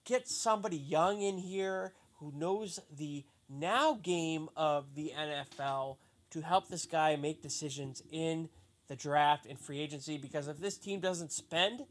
get 0.05 0.27
somebody 0.27 0.77
young 0.77 1.21
in 1.21 1.37
here 1.37 1.93
who 2.19 2.31
knows 2.35 2.79
the 2.95 3.23
now 3.49 3.93
game 4.01 4.49
of 4.55 4.95
the 4.95 5.11
NFL 5.17 5.97
to 6.31 6.41
help 6.41 6.67
this 6.69 6.85
guy 6.85 7.15
make 7.15 7.41
decisions 7.41 8.01
in 8.11 8.49
the 8.87 8.95
draft 8.95 9.45
and 9.45 9.59
free 9.59 9.79
agency. 9.79 10.17
Because 10.17 10.47
if 10.47 10.57
this 10.59 10.77
team 10.77 10.99
doesn't 10.99 11.31
spend 11.31 11.81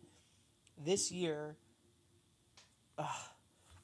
this 0.82 1.12
year, 1.12 1.56
uh, 2.98 3.06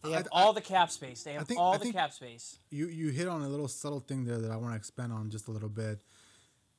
they 0.02 0.12
have 0.12 0.28
I- 0.32 0.42
all 0.42 0.52
the 0.52 0.60
cap 0.60 0.90
space. 0.90 1.22
They 1.22 1.34
have 1.34 1.46
think- 1.46 1.60
all 1.60 1.78
the 1.78 1.92
cap 1.92 2.12
space. 2.12 2.58
You 2.70 2.88
you 2.88 3.08
hit 3.10 3.28
on 3.28 3.42
a 3.42 3.48
little 3.48 3.68
subtle 3.68 4.00
thing 4.00 4.24
there 4.24 4.38
that 4.38 4.50
I 4.50 4.56
want 4.56 4.72
to 4.72 4.76
expand 4.76 5.12
on 5.12 5.30
just 5.30 5.48
a 5.48 5.50
little 5.50 5.68
bit. 5.68 6.00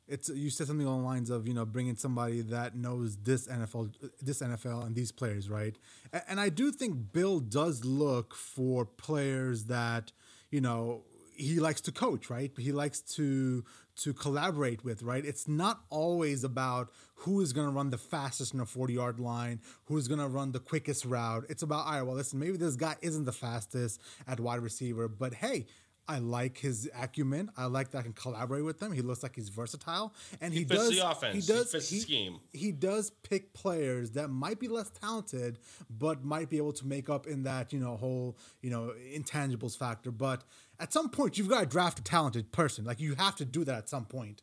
It's 0.10 0.30
you 0.30 0.50
said 0.50 0.68
something 0.68 0.88
along 0.88 1.02
the 1.02 1.08
lines 1.08 1.30
of 1.30 1.48
you 1.48 1.54
know 1.54 1.66
bringing 1.66 1.96
somebody 1.96 2.42
that 2.42 2.76
knows 2.76 3.18
this 3.18 3.48
NFL 3.48 3.94
this 4.22 4.42
NFL 4.42 4.86
and 4.86 4.96
these 4.96 5.12
players 5.12 5.50
right, 5.50 5.78
and, 6.12 6.24
and 6.30 6.40
I 6.40 6.50
do 6.50 6.72
think 6.72 7.14
Bill 7.14 7.40
does 7.40 7.86
look 7.86 8.34
for 8.34 8.86
players 8.86 9.66
that 9.66 10.12
you 10.50 10.62
know 10.62 11.04
he 11.40 11.60
likes 11.60 11.80
to 11.82 11.92
coach 11.92 12.30
right, 12.30 12.52
he 12.58 12.72
likes 12.72 13.00
to 13.02 13.64
to 13.98 14.14
collaborate 14.14 14.84
with 14.84 15.04
right. 15.04 15.26
It's 15.26 15.48
not 15.48 15.82
always 15.90 16.44
about 16.44 16.90
who 17.16 17.42
is 17.42 17.54
going 17.54 17.68
to 17.68 17.74
run 17.74 17.90
the 17.90 17.98
fastest 17.98 18.54
in 18.54 18.60
a 18.60 18.66
forty 18.66 18.94
yard 18.94 19.20
line, 19.20 19.62
who's 19.86 20.08
going 20.08 20.20
to 20.20 20.28
run 20.28 20.52
the 20.52 20.60
quickest 20.60 21.06
route. 21.06 21.46
It's 21.50 21.64
about 21.64 21.86
all 21.86 21.94
right. 21.94 22.02
Well, 22.02 22.16
listen, 22.16 22.40
maybe 22.40 22.58
this 22.58 22.76
guy 22.76 22.96
isn't 23.02 23.26
the 23.26 23.32
fastest 23.32 24.02
at 24.28 24.40
wide 24.40 24.62
receiver, 24.62 25.08
but 25.08 25.34
hey. 25.36 25.68
I 26.10 26.18
like 26.18 26.58
his 26.58 26.90
acumen. 27.00 27.52
I 27.56 27.66
like 27.66 27.92
that 27.92 28.00
I 28.00 28.02
can 28.02 28.14
collaborate 28.14 28.66
with 28.66 28.82
him. 28.82 28.92
He 28.92 29.02
looks 29.02 29.22
like 29.22 29.36
he's 29.36 29.50
versatile, 29.50 30.12
and 30.42 30.52
he, 30.52 30.64
fits 30.64 30.82
does. 30.82 30.96
the 30.98 31.10
offense. 31.10 31.36
He 31.36 31.42
He 31.42 31.60
does. 31.60 31.72
fits 31.72 31.90
the 31.90 32.00
scheme. 32.00 32.40
He 32.52 32.72
does 32.72 33.12
pick 33.22 33.54
players 33.54 34.12
that 34.12 34.30
might 34.30 34.60
be 34.60 34.68
less 34.68 34.90
talented, 34.90 35.60
but 35.88 36.26
might 36.26 36.50
be 36.50 36.58
able 36.58 36.74
to 36.74 36.88
make 36.88 37.10
up 37.10 37.28
in 37.28 37.44
that 37.44 37.72
you 37.72 37.80
know 37.80 37.96
whole 37.96 38.38
you 38.62 38.72
know 38.72 38.92
intangibles 39.16 39.78
factor. 39.78 40.10
But 40.12 40.44
at 40.80 40.92
some 40.92 41.10
point, 41.10 41.38
you've 41.38 41.48
got 41.48 41.60
to 41.60 41.66
draft 41.68 42.00
a 42.00 42.04
talented 42.04 42.52
person. 42.52 42.86
Like 42.86 43.00
you 43.00 43.14
have 43.16 43.36
to 43.36 43.46
do 43.46 43.64
that 43.66 43.76
at 43.76 43.90
some 43.90 44.06
point. 44.06 44.42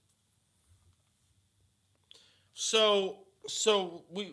So, 2.55 3.19
so 3.47 4.05
we, 4.11 4.33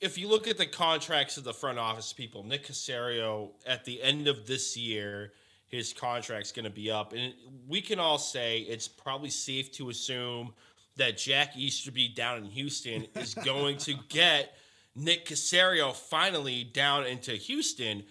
if 0.00 0.16
you 0.16 0.28
look 0.28 0.48
at 0.48 0.56
the 0.56 0.66
contracts 0.66 1.36
of 1.36 1.44
the 1.44 1.52
front 1.52 1.78
office 1.78 2.12
people, 2.12 2.42
Nick 2.44 2.66
Caserio 2.66 3.50
at 3.66 3.84
the 3.84 4.02
end 4.02 4.28
of 4.28 4.46
this 4.46 4.76
year, 4.76 5.32
his 5.70 5.92
contract's 5.92 6.52
going 6.52 6.64
to 6.64 6.70
be 6.70 6.90
up, 6.90 7.12
and 7.12 7.32
we 7.68 7.80
can 7.80 7.98
all 7.98 8.18
say 8.18 8.58
it's 8.60 8.88
probably 8.88 9.30
safe 9.30 9.70
to 9.72 9.88
assume 9.88 10.52
that 10.96 11.16
Jack 11.16 11.56
Easterby 11.56 12.08
down 12.08 12.38
in 12.38 12.44
Houston 12.44 13.06
is 13.14 13.34
going 13.34 13.78
to 13.78 13.94
get 14.08 14.56
Nick 14.96 15.26
Caserio 15.26 15.94
finally 15.94 16.64
down 16.64 17.06
into 17.06 17.32
Houston. 17.32 18.02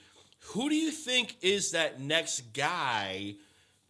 Who 0.52 0.70
do 0.70 0.76
you 0.76 0.90
think 0.90 1.36
is 1.42 1.72
that 1.72 2.00
next 2.00 2.54
guy? 2.54 3.36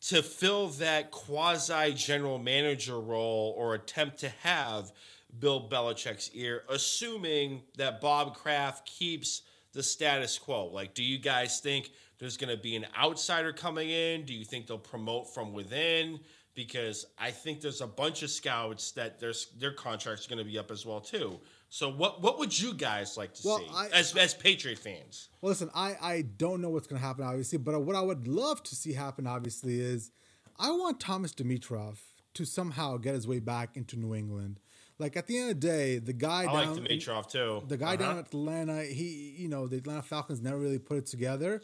to 0.01 0.23
fill 0.23 0.69
that 0.69 1.11
quasi 1.11 1.93
general 1.93 2.37
manager 2.37 2.99
role 2.99 3.53
or 3.57 3.73
attempt 3.73 4.19
to 4.19 4.29
have 4.43 4.91
Bill 5.37 5.67
Belichick's 5.69 6.31
ear, 6.33 6.63
assuming 6.69 7.63
that 7.77 8.01
Bob 8.01 8.35
Kraft 8.35 8.87
keeps 8.87 9.43
the 9.73 9.83
status 9.83 10.37
quo. 10.37 10.65
Like, 10.67 10.93
do 10.93 11.03
you 11.03 11.19
guys 11.19 11.59
think 11.59 11.91
there's 12.19 12.37
going 12.37 12.55
to 12.55 12.61
be 12.61 12.75
an 12.75 12.85
outsider 12.97 13.51
coming 13.53 13.89
in? 13.89 14.25
Do 14.25 14.33
you 14.33 14.45
think 14.45 14.67
they'll 14.67 14.77
promote 14.77 15.33
from 15.33 15.53
within? 15.53 16.19
Because 16.55 17.05
I 17.17 17.31
think 17.31 17.61
there's 17.61 17.81
a 17.81 17.87
bunch 17.87 18.21
of 18.23 18.29
scouts 18.29 18.91
that 18.91 19.19
there's 19.19 19.47
their 19.57 19.71
contracts 19.71 20.25
are 20.25 20.29
going 20.29 20.39
to 20.45 20.49
be 20.49 20.57
up 20.59 20.71
as 20.71 20.85
well 20.85 20.99
too. 20.99 21.39
So 21.69 21.89
what 21.89 22.21
what 22.21 22.37
would 22.39 22.59
you 22.59 22.73
guys 22.73 23.15
like 23.15 23.33
to 23.35 23.41
Well, 23.47 23.59
see 23.59 23.67
I- 23.73 23.87
as 23.93 24.15
as 24.17 24.33
Patriot 24.33 24.79
fans? 24.79 25.29
Well, 25.41 25.51
listen, 25.51 25.69
I, 25.73 25.95
I 26.01 26.21
don't 26.37 26.61
know 26.61 26.69
what's 26.69 26.87
going 26.87 26.99
to 26.99 27.05
happen, 27.07 27.23
obviously, 27.23 27.59
but 27.59 27.79
what 27.81 27.95
I 27.95 28.01
would 28.01 28.27
love 28.27 28.61
to 28.63 28.75
see 28.75 28.93
happen, 28.93 29.25
obviously, 29.27 29.79
is 29.79 30.11
I 30.59 30.71
want 30.71 30.99
Thomas 30.99 31.31
Dimitroff 31.33 31.99
to 32.33 32.43
somehow 32.45 32.97
get 32.97 33.13
his 33.13 33.27
way 33.27 33.39
back 33.39 33.77
into 33.77 33.97
New 33.97 34.13
England. 34.13 34.59
Like 34.97 35.15
at 35.15 35.27
the 35.27 35.37
end 35.37 35.51
of 35.51 35.61
the 35.61 35.67
day, 35.67 35.97
the 35.99 36.11
guy 36.11 36.43
I 36.43 36.51
like 36.51 36.65
down 36.65 36.77
Dimitroff 36.79 37.29
too. 37.29 37.63
the 37.67 37.77
guy 37.77 37.93
Uh-huh. 37.93 37.95
down 37.97 38.17
at 38.17 38.25
Atlanta, 38.27 38.83
he 38.83 39.35
you 39.37 39.47
know 39.47 39.67
the 39.67 39.77
Atlanta 39.77 40.01
Falcons 40.01 40.41
never 40.41 40.57
really 40.57 40.79
put 40.79 40.97
it 40.97 41.05
together. 41.05 41.61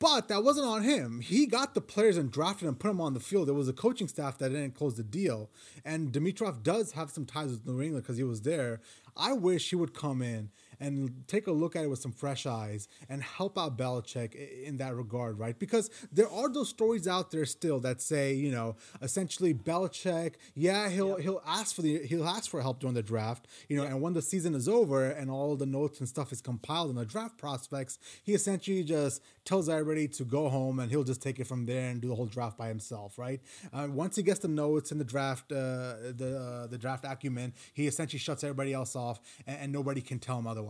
But 0.00 0.28
that 0.28 0.44
wasn't 0.44 0.66
on 0.66 0.82
him. 0.82 1.20
He 1.20 1.46
got 1.46 1.74
the 1.74 1.80
players 1.80 2.16
and 2.16 2.30
drafted 2.30 2.68
and 2.68 2.78
put 2.78 2.88
them 2.88 3.00
on 3.00 3.14
the 3.14 3.20
field. 3.20 3.48
There 3.48 3.54
was 3.54 3.68
a 3.68 3.72
coaching 3.72 4.06
staff 4.06 4.38
that 4.38 4.50
didn't 4.50 4.74
close 4.74 4.96
the 4.96 5.02
deal. 5.02 5.50
And 5.84 6.12
Dimitroff 6.12 6.62
does 6.62 6.92
have 6.92 7.10
some 7.10 7.26
ties 7.26 7.50
with 7.50 7.66
New 7.66 7.82
England 7.82 8.04
because 8.04 8.16
he 8.16 8.22
was 8.22 8.42
there. 8.42 8.80
I 9.16 9.32
wish 9.32 9.70
he 9.70 9.76
would 9.76 9.94
come 9.94 10.22
in 10.22 10.50
and 10.80 11.24
take 11.26 11.46
a 11.46 11.52
look 11.52 11.76
at 11.76 11.84
it 11.84 11.90
with 11.90 11.98
some 11.98 12.12
fresh 12.12 12.46
eyes 12.46 12.88
and 13.08 13.22
help 13.22 13.58
out 13.58 13.76
Belichick 13.76 14.34
in 14.62 14.76
that 14.78 14.94
regard, 14.94 15.38
right? 15.38 15.58
Because 15.58 15.90
there 16.12 16.30
are 16.30 16.48
those 16.48 16.68
stories 16.68 17.06
out 17.08 17.30
there 17.30 17.44
still 17.44 17.80
that 17.80 18.00
say, 18.00 18.34
you 18.34 18.50
know, 18.50 18.76
essentially 19.02 19.54
Belichick, 19.54 20.34
yeah, 20.54 20.88
he'll 20.88 21.16
he'll 21.16 21.42
ask 21.46 21.74
for 21.74 21.82
the 21.82 21.98
he'll 22.06 22.26
ask 22.26 22.50
for 22.50 22.60
help 22.62 22.80
during 22.80 22.94
the 22.94 23.02
draft, 23.02 23.46
you 23.68 23.76
know, 23.76 23.84
and 23.84 24.00
when 24.00 24.12
the 24.12 24.22
season 24.22 24.54
is 24.54 24.68
over 24.68 25.04
and 25.04 25.30
all 25.30 25.56
the 25.56 25.66
notes 25.66 26.00
and 26.00 26.08
stuff 26.08 26.32
is 26.32 26.40
compiled 26.40 26.90
in 26.90 26.96
the 26.96 27.04
draft 27.04 27.38
prospects, 27.38 27.98
he 28.22 28.34
essentially 28.34 28.84
just 28.84 29.22
tells 29.44 29.68
everybody 29.68 30.06
to 30.06 30.24
go 30.24 30.48
home 30.48 30.78
and 30.78 30.90
he'll 30.90 31.04
just 31.04 31.22
take 31.22 31.40
it 31.40 31.46
from 31.46 31.64
there 31.66 31.90
and 31.90 32.00
do 32.00 32.08
the 32.08 32.14
whole 32.14 32.26
draft 32.26 32.58
by 32.58 32.68
himself, 32.68 33.18
right? 33.18 33.40
Uh, 33.72 33.88
once 33.90 34.16
he 34.16 34.22
gets 34.22 34.40
the 34.40 34.48
notes 34.48 34.92
in 34.92 34.98
the 34.98 35.04
draft, 35.04 35.50
uh, 35.50 36.12
the 36.14 36.38
uh, 36.38 36.66
the 36.66 36.78
draft 36.78 37.04
acumen, 37.04 37.52
he 37.72 37.86
essentially 37.86 38.18
shuts 38.18 38.44
everybody 38.44 38.72
else 38.72 38.94
off, 38.94 39.20
and, 39.46 39.58
and 39.62 39.72
nobody 39.72 40.00
can 40.00 40.18
tell 40.18 40.38
him 40.38 40.46
otherwise. 40.46 40.67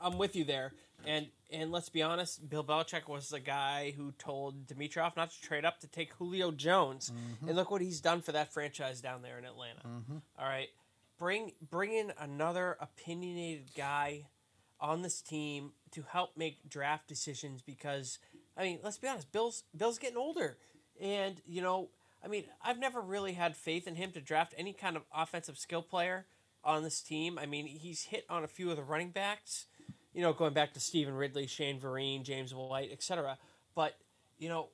I'm 0.00 0.18
with 0.18 0.36
you 0.36 0.44
there. 0.44 0.72
And 1.06 1.26
and 1.52 1.70
let's 1.70 1.88
be 1.88 2.02
honest, 2.02 2.48
Bill 2.48 2.64
Belichick 2.64 3.08
was 3.08 3.28
the 3.28 3.40
guy 3.40 3.94
who 3.96 4.12
told 4.18 4.66
Dimitroff 4.66 5.16
not 5.16 5.30
to 5.30 5.40
trade 5.40 5.64
up 5.64 5.80
to 5.80 5.86
take 5.86 6.12
Julio 6.14 6.50
Jones. 6.50 7.10
Mm-hmm. 7.10 7.48
And 7.48 7.56
look 7.56 7.70
what 7.70 7.82
he's 7.82 8.00
done 8.00 8.22
for 8.22 8.32
that 8.32 8.52
franchise 8.52 9.00
down 9.00 9.22
there 9.22 9.38
in 9.38 9.44
Atlanta. 9.44 9.80
Mm-hmm. 9.86 10.16
All 10.38 10.46
right. 10.46 10.68
Bring 11.18 11.52
bring 11.70 11.92
in 11.92 12.12
another 12.18 12.76
opinionated 12.80 13.74
guy 13.76 14.24
on 14.80 15.02
this 15.02 15.22
team 15.22 15.72
to 15.92 16.04
help 16.08 16.36
make 16.36 16.68
draft 16.68 17.06
decisions 17.06 17.62
because 17.62 18.18
I 18.56 18.62
mean, 18.62 18.78
let's 18.82 18.98
be 18.98 19.08
honest, 19.08 19.30
Bill's 19.32 19.64
Bill's 19.76 19.98
getting 19.98 20.16
older. 20.16 20.56
And, 21.00 21.40
you 21.46 21.60
know, 21.60 21.90
I 22.24 22.28
mean, 22.28 22.44
I've 22.64 22.78
never 22.78 23.00
really 23.00 23.34
had 23.34 23.54
faith 23.54 23.86
in 23.86 23.96
him 23.96 24.12
to 24.12 24.20
draft 24.20 24.54
any 24.56 24.72
kind 24.72 24.96
of 24.96 25.02
offensive 25.14 25.58
skill 25.58 25.82
player 25.82 26.24
on 26.66 26.82
this 26.82 27.00
team. 27.00 27.38
I 27.38 27.46
mean, 27.46 27.66
he's 27.66 28.02
hit 28.02 28.26
on 28.28 28.44
a 28.44 28.48
few 28.48 28.70
of 28.70 28.76
the 28.76 28.82
running 28.82 29.10
backs, 29.10 29.66
you 30.12 30.20
know, 30.20 30.32
going 30.32 30.52
back 30.52 30.74
to 30.74 30.80
Stevan 30.80 31.14
Ridley, 31.14 31.46
Shane 31.46 31.80
Vereen, 31.80 32.24
James 32.24 32.52
White, 32.52 32.90
etc. 32.92 33.38
But, 33.74 33.96
you 34.38 34.48
know, 34.48 34.68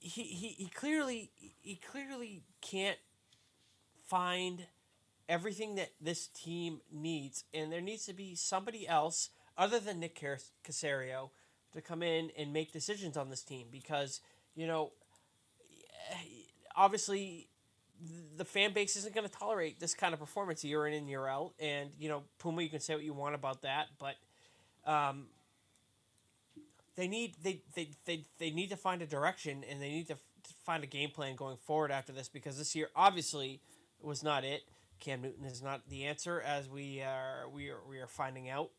he, 0.00 0.22
he, 0.22 0.48
he 0.48 0.66
clearly 0.66 1.30
he 1.62 1.76
clearly 1.76 2.42
can't 2.60 2.98
find 4.06 4.66
everything 5.28 5.74
that 5.76 5.90
this 6.00 6.28
team 6.28 6.80
needs, 6.92 7.44
and 7.52 7.72
there 7.72 7.80
needs 7.80 8.06
to 8.06 8.12
be 8.12 8.34
somebody 8.34 8.86
else 8.86 9.30
other 9.58 9.80
than 9.80 10.00
Nick 10.00 10.14
Cas- 10.14 10.52
Caserio 10.64 11.30
to 11.72 11.80
come 11.80 12.02
in 12.02 12.30
and 12.38 12.52
make 12.52 12.72
decisions 12.72 13.16
on 13.16 13.30
this 13.30 13.42
team 13.42 13.66
because 13.70 14.20
you 14.54 14.66
know 14.66 14.92
obviously 16.76 17.48
the 18.36 18.44
fan 18.44 18.72
base 18.72 18.96
isn't 18.96 19.14
going 19.14 19.26
to 19.26 19.32
tolerate 19.32 19.80
this 19.80 19.94
kind 19.94 20.12
of 20.14 20.20
performance 20.20 20.64
year 20.64 20.86
in 20.86 20.94
and 20.94 21.08
year 21.08 21.26
out. 21.26 21.52
And 21.58 21.90
you 21.98 22.08
know 22.08 22.24
Puma 22.38 22.62
you 22.62 22.70
can 22.70 22.80
say 22.80 22.94
what 22.94 23.04
you 23.04 23.14
want 23.14 23.34
about 23.34 23.62
that 23.62 23.88
but 23.98 24.16
um, 24.90 25.26
they 26.96 27.08
need 27.08 27.36
they, 27.42 27.62
they, 27.74 27.90
they, 28.06 28.24
they 28.38 28.50
need 28.50 28.70
to 28.70 28.76
find 28.76 29.02
a 29.02 29.06
direction 29.06 29.64
and 29.68 29.80
they 29.82 29.90
need 29.90 30.06
to, 30.08 30.14
f- 30.14 30.20
to 30.44 30.54
find 30.64 30.82
a 30.84 30.86
game 30.86 31.10
plan 31.10 31.36
going 31.36 31.56
forward 31.58 31.90
after 31.90 32.12
this 32.12 32.28
because 32.28 32.58
this 32.58 32.74
year 32.74 32.88
obviously 32.96 33.60
was 34.00 34.22
not 34.22 34.44
it. 34.44 34.62
Cam 35.00 35.20
Newton 35.22 35.44
is 35.44 35.62
not 35.62 35.82
the 35.88 36.04
answer 36.04 36.40
as 36.40 36.68
we 36.70 37.02
are 37.02 37.48
we 37.52 37.68
are 37.68 37.80
we 37.88 37.98
are 37.98 38.06
finding 38.06 38.48
out, 38.48 38.70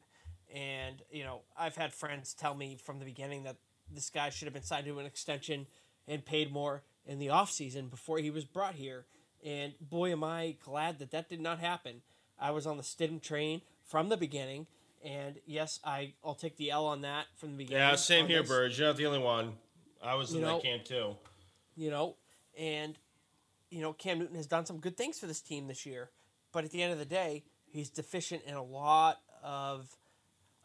And, 0.54 1.02
you 1.12 1.24
know, 1.24 1.42
I've 1.58 1.76
had 1.76 1.94
friends 1.94 2.34
tell 2.34 2.56
me 2.56 2.78
from 2.82 3.00
the 3.00 3.06
beginning 3.06 3.44
that 3.44 3.58
this 3.94 4.10
guy 4.10 4.30
should 4.30 4.46
have 4.46 4.54
been 4.54 4.64
signed 4.64 4.86
to 4.86 5.00
an 5.00 5.06
extension 5.06 5.68
and 6.08 6.26
paid 6.26 6.52
more 6.52 6.84
in 7.08 7.20
the 7.20 7.28
offseason 7.28 7.90
before 7.90 8.20
he 8.20 8.30
was 8.30 8.46
brought 8.46 8.76
here. 8.76 9.06
And 9.44 9.74
boy, 9.80 10.12
am 10.12 10.24
I 10.24 10.58
glad 10.64 11.00
that 11.00 11.12
that 11.12 11.30
did 11.30 11.40
not 11.40 11.60
happen. 11.60 12.02
I 12.40 12.52
was 12.52 12.68
on 12.68 12.78
the 12.78 12.84
Stidham 12.84 13.22
train 13.22 13.62
from 13.84 14.10
the 14.10 14.18
beginning. 14.18 14.68
And 15.04 15.40
yes, 15.46 15.80
I, 15.84 16.14
I'll 16.24 16.36
take 16.36 16.58
the 16.58 16.70
L 16.72 16.86
on 16.86 17.02
that 17.02 17.26
from 17.38 17.52
the 17.52 17.58
beginning. 17.58 17.82
Yeah, 17.82 17.96
same 17.96 18.28
here, 18.28 18.44
Burge. 18.44 18.78
You're 18.78 18.90
not 18.90 18.98
the 18.98 19.06
only 19.06 19.20
one. 19.20 19.54
I 20.04 20.16
was 20.16 20.34
in 20.34 20.40
You 20.40 20.46
that 20.46 20.64
camp 20.64 20.86
too. 20.86 21.16
You 21.76 21.92
know, 21.92 22.16
and, 22.58 22.98
you 23.70 23.82
know, 23.82 23.94
Cam 23.94 24.20
Newton 24.20 24.36
has 24.36 24.48
done 24.48 24.66
some 24.66 24.80
good 24.80 24.98
things 24.98 25.20
for 25.20 25.28
this 25.28 25.42
team 25.42 25.68
this 25.68 25.86
year. 25.86 26.10
But 26.52 26.66
at 26.66 26.72
the 26.72 26.82
end 26.82 26.94
of 26.94 27.00
the 27.00 27.06
day, 27.06 27.44
he's 27.70 27.90
deficient 27.90 28.42
in 28.46 28.56
a 28.56 28.64
lot 28.64 29.22
of, 29.44 29.96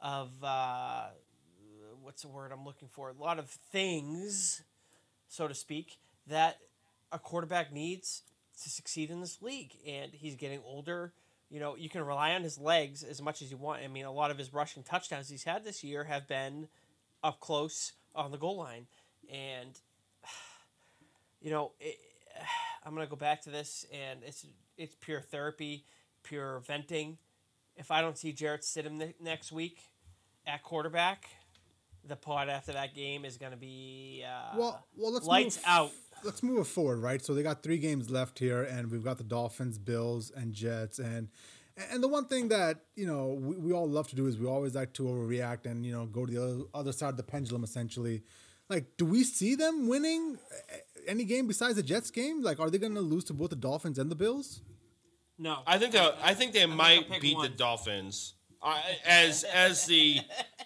of, 0.00 0.30
uh, 0.42 1.08
what's 2.00 2.22
the 2.22 2.28
word 2.28 2.50
I'm 2.52 2.64
looking 2.64 2.88
for? 2.88 3.10
A 3.10 3.12
lot 3.12 3.38
of 3.38 3.50
things, 3.50 4.62
so 5.28 5.46
to 5.46 5.54
speak, 5.54 5.98
that 6.26 6.58
a 7.10 7.18
quarterback 7.18 7.72
needs 7.72 8.22
to 8.62 8.70
succeed 8.70 9.10
in 9.10 9.20
this 9.20 9.42
league. 9.42 9.72
And 9.86 10.12
he's 10.12 10.36
getting 10.36 10.60
older. 10.64 11.12
You 11.50 11.60
know, 11.60 11.76
you 11.76 11.88
can 11.88 12.02
rely 12.02 12.32
on 12.32 12.42
his 12.42 12.58
legs 12.58 13.02
as 13.02 13.20
much 13.20 13.42
as 13.42 13.50
you 13.50 13.56
want. 13.56 13.82
I 13.82 13.88
mean, 13.88 14.04
a 14.04 14.12
lot 14.12 14.30
of 14.30 14.38
his 14.38 14.52
rushing 14.52 14.82
touchdowns 14.82 15.28
he's 15.28 15.44
had 15.44 15.64
this 15.64 15.84
year 15.84 16.04
have 16.04 16.26
been 16.26 16.68
up 17.22 17.40
close 17.40 17.92
on 18.14 18.30
the 18.30 18.38
goal 18.38 18.56
line. 18.56 18.86
And, 19.30 19.78
you 21.42 21.50
know, 21.50 21.72
it, 21.80 21.98
I'm 22.84 22.94
going 22.94 23.06
to 23.06 23.10
go 23.10 23.16
back 23.16 23.42
to 23.42 23.50
this, 23.50 23.86
and 23.92 24.20
it's 24.26 24.44
it's 24.76 24.96
pure 25.00 25.20
therapy, 25.20 25.84
pure 26.22 26.60
venting. 26.66 27.18
If 27.76 27.90
I 27.90 28.00
don't 28.00 28.18
see 28.18 28.32
Jarrett 28.32 28.62
Stidham 28.62 28.92
ne- 28.92 29.14
next 29.20 29.52
week 29.52 29.90
at 30.46 30.62
quarterback, 30.62 31.28
the 32.06 32.16
part 32.16 32.48
after 32.48 32.72
that 32.72 32.94
game 32.94 33.24
is 33.24 33.36
going 33.36 33.52
to 33.52 33.58
be 33.58 34.24
uh, 34.26 34.56
Well, 34.56 34.86
well, 34.96 35.12
let's 35.12 35.26
lights 35.26 35.56
move, 35.56 35.64
out. 35.66 35.90
Let's 36.24 36.42
move 36.42 36.58
it 36.60 36.66
forward, 36.66 36.98
right? 37.00 37.24
So 37.24 37.34
they 37.34 37.42
got 37.42 37.62
three 37.62 37.78
games 37.78 38.10
left 38.10 38.38
here, 38.38 38.62
and 38.62 38.90
we've 38.90 39.04
got 39.04 39.18
the 39.18 39.24
Dolphins, 39.24 39.78
Bills, 39.78 40.30
and 40.34 40.52
Jets, 40.52 40.98
and 40.98 41.28
and 41.90 42.02
the 42.02 42.08
one 42.08 42.26
thing 42.26 42.48
that 42.48 42.78
you 42.96 43.06
know 43.06 43.38
we, 43.40 43.56
we 43.56 43.72
all 43.72 43.88
love 43.88 44.08
to 44.08 44.16
do 44.16 44.26
is 44.26 44.38
we 44.38 44.46
always 44.46 44.74
like 44.74 44.92
to 44.94 45.04
overreact 45.04 45.66
and 45.66 45.84
you 45.86 45.92
know 45.92 46.06
go 46.06 46.26
to 46.26 46.32
the 46.32 46.42
other, 46.42 46.62
other 46.74 46.92
side 46.92 47.10
of 47.10 47.16
the 47.16 47.22
pendulum, 47.22 47.64
essentially. 47.64 48.22
Like, 48.68 48.96
do 48.96 49.04
we 49.04 49.24
see 49.24 49.54
them 49.54 49.86
winning 49.88 50.38
any 51.06 51.24
game 51.24 51.46
besides 51.46 51.76
the 51.76 51.82
Jets 51.82 52.10
game? 52.10 52.42
Like, 52.42 52.58
are 52.60 52.70
they 52.70 52.78
going 52.78 52.94
to 52.94 53.00
lose 53.00 53.24
to 53.24 53.34
both 53.34 53.50
the 53.50 53.56
Dolphins 53.56 53.98
and 53.98 54.10
the 54.10 54.14
Bills? 54.14 54.62
No, 55.38 55.58
I 55.66 55.78
think 55.78 55.94
I 55.96 56.34
think 56.34 56.52
they 56.52 56.60
gonna 56.60 56.76
might 56.76 57.08
pick 57.08 57.20
beat 57.20 57.36
one. 57.36 57.50
the 57.50 57.56
Dolphins. 57.56 58.34
As 59.06 59.44
as 59.44 59.86
the 59.86 60.20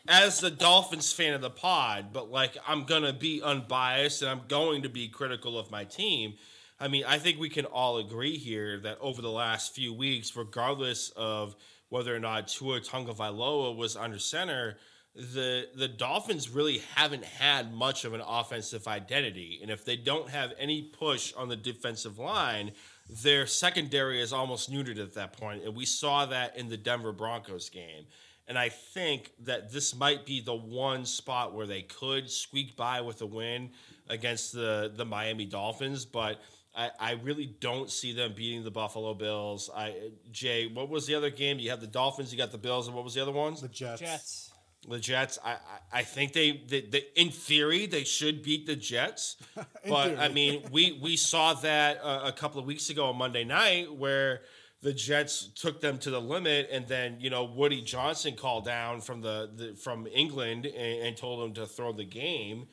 as 0.09 0.41
the 0.41 0.51
Dolphins 0.51 1.13
fan 1.13 1.35
of 1.35 1.41
the 1.41 1.51
pod, 1.51 2.13
but 2.13 2.31
like 2.31 2.57
I'm 2.67 2.85
gonna 2.85 3.13
be 3.13 3.43
unbiased 3.43 4.23
and 4.23 4.31
I'm 4.31 4.43
going 4.49 4.83
to 4.83 4.89
be 4.89 5.09
critical 5.09 5.59
of 5.59 5.71
my 5.71 5.85
team. 5.85 6.35
I 6.79 6.89
mean, 6.89 7.05
I 7.07 7.19
think 7.19 7.39
we 7.41 7.49
can 7.49 7.65
all 7.65 7.97
agree 7.99 8.37
here 8.37 8.79
that 8.81 8.99
over 9.01 9.23
the 9.23 9.31
last 9.31 9.75
few 9.75 9.95
weeks, 9.95 10.37
regardless 10.37 11.11
of 11.17 11.57
whether 11.89 12.15
or 12.15 12.21
not 12.21 12.49
Tua 12.49 12.81
Tagovailoa 12.81 13.75
was 13.75 13.97
under 13.97 14.19
center, 14.19 14.77
the 15.15 15.69
the 15.75 15.89
Dolphins 15.89 16.51
really 16.51 16.83
haven't 16.95 17.25
had 17.25 17.73
much 17.73 18.05
of 18.05 18.13
an 18.13 18.21
offensive 18.21 18.87
identity, 18.87 19.61
and 19.63 19.71
if 19.71 19.85
they 19.85 19.97
don't 19.97 20.29
have 20.29 20.53
any 20.59 20.83
push 20.83 21.33
on 21.35 21.49
the 21.49 21.57
defensive 21.57 22.19
line, 22.19 22.73
their 23.09 23.47
secondary 23.47 24.21
is 24.21 24.33
almost 24.33 24.71
neutered 24.71 24.99
at 24.99 25.15
that 25.15 25.33
point, 25.33 25.65
and 25.65 25.77
we 25.77 25.85
saw 25.85 26.27
that 26.27 26.57
in 26.57 26.69
the 26.69 26.77
Denver 26.77 27.13
Broncos 27.13 27.69
game. 27.69 28.07
And 28.49 28.57
I 28.57 28.69
think 28.69 29.33
that 29.45 29.73
this 29.73 29.95
might 29.95 30.25
be 30.25 30.41
the 30.41 30.55
one 30.55 31.05
spot 31.05 31.53
where 31.53 31.67
they 31.67 31.83
could 31.83 32.31
squeak 32.31 32.77
by 32.77 33.01
with 33.01 33.21
a 33.23 33.27
win 33.27 33.71
against 34.09 34.53
the 34.53 34.93
the 34.95 35.05
Miami 35.05 35.47
Dolphins, 35.47 36.05
but. 36.05 36.41
I, 36.79 36.91
I 37.01 37.13
really 37.13 37.47
don't 37.47 37.91
see 37.91 38.13
them 38.13 38.35
beating 38.37 38.63
the 38.63 38.71
Buffalo 38.71 39.15
Bills. 39.15 39.71
I 39.75 40.11
Jay, 40.31 40.67
what 40.67 40.91
was 40.91 41.07
the 41.07 41.15
other 41.15 41.31
game? 41.31 41.59
You 41.59 41.71
have 41.71 41.81
the 41.81 41.87
Dolphins, 41.87 42.31
you 42.31 42.37
got 42.37 42.53
the 42.53 42.59
Bills, 42.59 42.87
and 42.87 42.95
what 42.95 43.03
was 43.03 43.15
the 43.15 43.23
other 43.23 43.33
ones? 43.33 43.63
The 43.63 43.69
Jets. 43.69 44.03
Jets. 44.03 44.53
The 44.89 44.99
Jets, 44.99 45.39
I, 45.45 45.53
I, 45.53 45.57
I 45.93 46.03
think 46.03 46.33
they, 46.33 46.63
they, 46.69 46.83
they, 46.83 47.05
in 47.17 47.31
theory, 47.31 47.87
they 47.87 48.05
should 48.05 48.43
beat 48.43 48.67
the 48.67 48.77
Jets. 48.77 49.37
but 49.89 50.19
I 50.19 50.29
mean, 50.29 50.63
we, 50.71 50.99
we 51.03 51.17
saw 51.17 51.55
that 51.55 52.01
uh, 52.03 52.23
a 52.25 52.33
couple 52.33 52.61
of 52.61 52.67
weeks 52.67 52.89
ago 52.91 53.07
on 53.07 53.17
Monday 53.17 53.45
night 53.45 53.93
where 53.93 54.43
the 54.83 54.93
Jets 54.93 55.49
took 55.55 55.81
them 55.81 55.99
to 55.99 56.11
the 56.11 56.21
limit, 56.21 56.69
and 56.71 56.87
then 56.87 57.17
you 57.19 57.31
know 57.31 57.45
Woody 57.45 57.83
Johnson 57.83 58.35
called 58.37 58.65
down 58.65 59.01
from 59.01 59.21
the, 59.21 59.51
the 59.55 59.75
from 59.75 60.07
England 60.07 60.67
and, 60.67 61.07
and 61.07 61.17
told 61.17 61.43
them 61.43 61.55
to 61.55 61.67
throw 61.67 61.93
the 61.93 62.05
game. 62.05 62.69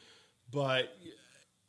But 0.51 0.95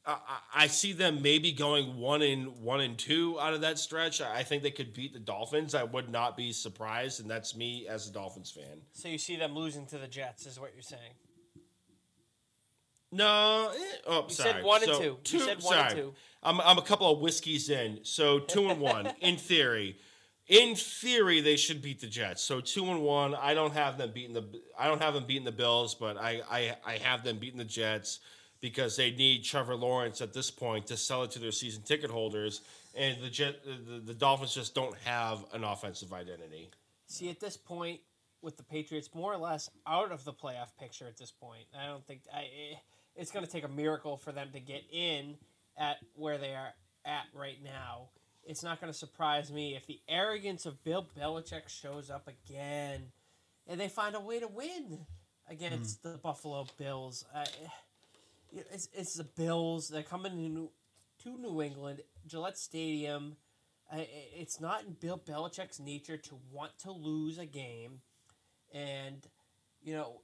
I, 0.06 0.12
I- 0.12 0.38
I 0.56 0.66
see 0.68 0.92
them 0.92 1.20
maybe 1.22 1.50
going 1.52 1.96
one 1.98 2.22
and 2.22 2.60
one 2.62 2.80
and 2.80 2.96
two 2.96 3.38
out 3.40 3.54
of 3.54 3.62
that 3.62 3.78
stretch. 3.78 4.20
I 4.20 4.42
think 4.42 4.62
they 4.62 4.70
could 4.70 4.94
beat 4.94 5.12
the 5.12 5.18
Dolphins. 5.18 5.74
I 5.74 5.82
would 5.82 6.08
not 6.10 6.36
be 6.36 6.52
surprised, 6.52 7.20
and 7.20 7.28
that's 7.30 7.56
me 7.56 7.86
as 7.88 8.08
a 8.08 8.12
Dolphins 8.12 8.50
fan. 8.50 8.82
So 8.92 9.08
you 9.08 9.18
see 9.18 9.36
them 9.36 9.54
losing 9.54 9.86
to 9.86 9.98
the 9.98 10.06
Jets, 10.06 10.46
is 10.46 10.60
what 10.60 10.72
you're 10.74 10.82
saying. 10.82 11.12
No, 13.12 13.70
eh, 13.74 13.80
oh, 14.06 14.24
You 14.28 14.34
sorry. 14.34 14.52
said 14.54 14.64
one 14.64 14.82
and 14.82 14.92
So, 14.92 15.00
two. 15.22 15.36
You 15.36 15.40
said 15.44 15.62
one 15.62 15.78
and 15.78 15.96
two. 15.96 16.14
I'm, 16.42 16.60
I'm 16.60 16.78
a 16.78 16.82
couple 16.82 17.10
of 17.12 17.20
whiskeys 17.20 17.70
in, 17.70 18.00
so 18.02 18.40
two 18.40 18.68
and 18.70 18.80
one 18.80 19.12
in 19.20 19.36
theory. 19.36 19.96
In 20.48 20.74
theory, 20.74 21.40
they 21.40 21.56
should 21.56 21.80
beat 21.80 22.00
the 22.00 22.06
Jets. 22.06 22.42
So 22.42 22.60
two 22.60 22.84
and 22.86 23.02
one. 23.02 23.34
I 23.34 23.54
don't 23.54 23.72
have 23.72 23.96
them 23.98 24.10
beating 24.12 24.34
the. 24.34 24.44
I 24.78 24.88
don't 24.88 25.00
have 25.00 25.14
them 25.14 25.24
beating 25.24 25.44
the 25.44 25.52
Bills, 25.52 25.94
but 25.94 26.16
I 26.18 26.42
I, 26.50 26.76
I 26.84 26.92
have 26.98 27.24
them 27.24 27.38
beating 27.38 27.58
the 27.58 27.64
Jets 27.64 28.18
because 28.64 28.96
they 28.96 29.10
need 29.10 29.44
Trevor 29.44 29.74
Lawrence 29.74 30.22
at 30.22 30.32
this 30.32 30.50
point 30.50 30.86
to 30.86 30.96
sell 30.96 31.22
it 31.24 31.30
to 31.32 31.38
their 31.38 31.52
season 31.52 31.82
ticket 31.82 32.10
holders, 32.10 32.62
and 32.96 33.20
the 33.22 33.28
Jet 33.28 33.56
the, 33.62 33.98
the 34.00 34.14
Dolphins 34.14 34.54
just 34.54 34.74
don't 34.74 34.96
have 35.04 35.44
an 35.52 35.64
offensive 35.64 36.14
identity. 36.14 36.70
See, 37.06 37.28
at 37.28 37.40
this 37.40 37.58
point, 37.58 38.00
with 38.40 38.56
the 38.56 38.62
Patriots 38.62 39.10
more 39.14 39.34
or 39.34 39.36
less 39.36 39.68
out 39.86 40.10
of 40.12 40.24
the 40.24 40.32
playoff 40.32 40.68
picture 40.80 41.06
at 41.06 41.18
this 41.18 41.30
point, 41.30 41.66
I 41.78 41.86
don't 41.88 42.06
think 42.06 42.22
I. 42.34 42.44
eh, 42.44 42.76
It's 43.16 43.30
going 43.30 43.44
to 43.44 43.52
take 43.52 43.64
a 43.64 43.68
miracle 43.68 44.16
for 44.16 44.32
them 44.32 44.48
to 44.54 44.60
get 44.60 44.82
in 44.90 45.36
at 45.76 45.98
where 46.14 46.38
they 46.38 46.54
are 46.54 46.72
at 47.04 47.24
right 47.34 47.62
now. 47.62 48.08
It's 48.46 48.62
not 48.62 48.80
going 48.80 48.90
to 48.90 48.98
surprise 48.98 49.52
me 49.52 49.76
if 49.76 49.86
the 49.86 50.00
arrogance 50.08 50.64
of 50.64 50.82
Bill 50.84 51.06
Belichick 51.18 51.68
shows 51.68 52.08
up 52.08 52.28
again, 52.28 53.12
and 53.66 53.78
they 53.78 53.88
find 53.88 54.14
a 54.14 54.20
way 54.20 54.40
to 54.40 54.48
win 54.48 55.00
against 55.50 56.02
the 56.02 56.18
Buffalo 56.22 56.66
Bills. 56.78 57.26
I, 57.34 57.42
eh, 57.42 57.68
it's, 58.72 58.88
it's 58.92 59.14
the 59.14 59.24
Bills. 59.24 59.88
They're 59.88 60.02
coming 60.02 60.32
to 60.32 60.48
New, 60.48 60.70
to 61.22 61.38
New 61.38 61.62
England, 61.62 62.00
Gillette 62.26 62.58
Stadium. 62.58 63.36
It's 63.92 64.60
not 64.60 64.84
in 64.84 64.94
Bill 64.94 65.18
Belichick's 65.18 65.78
nature 65.78 66.16
to 66.16 66.38
want 66.50 66.72
to 66.80 66.90
lose 66.90 67.38
a 67.38 67.46
game, 67.46 68.00
and 68.72 69.24
you 69.82 69.94
know 69.94 70.22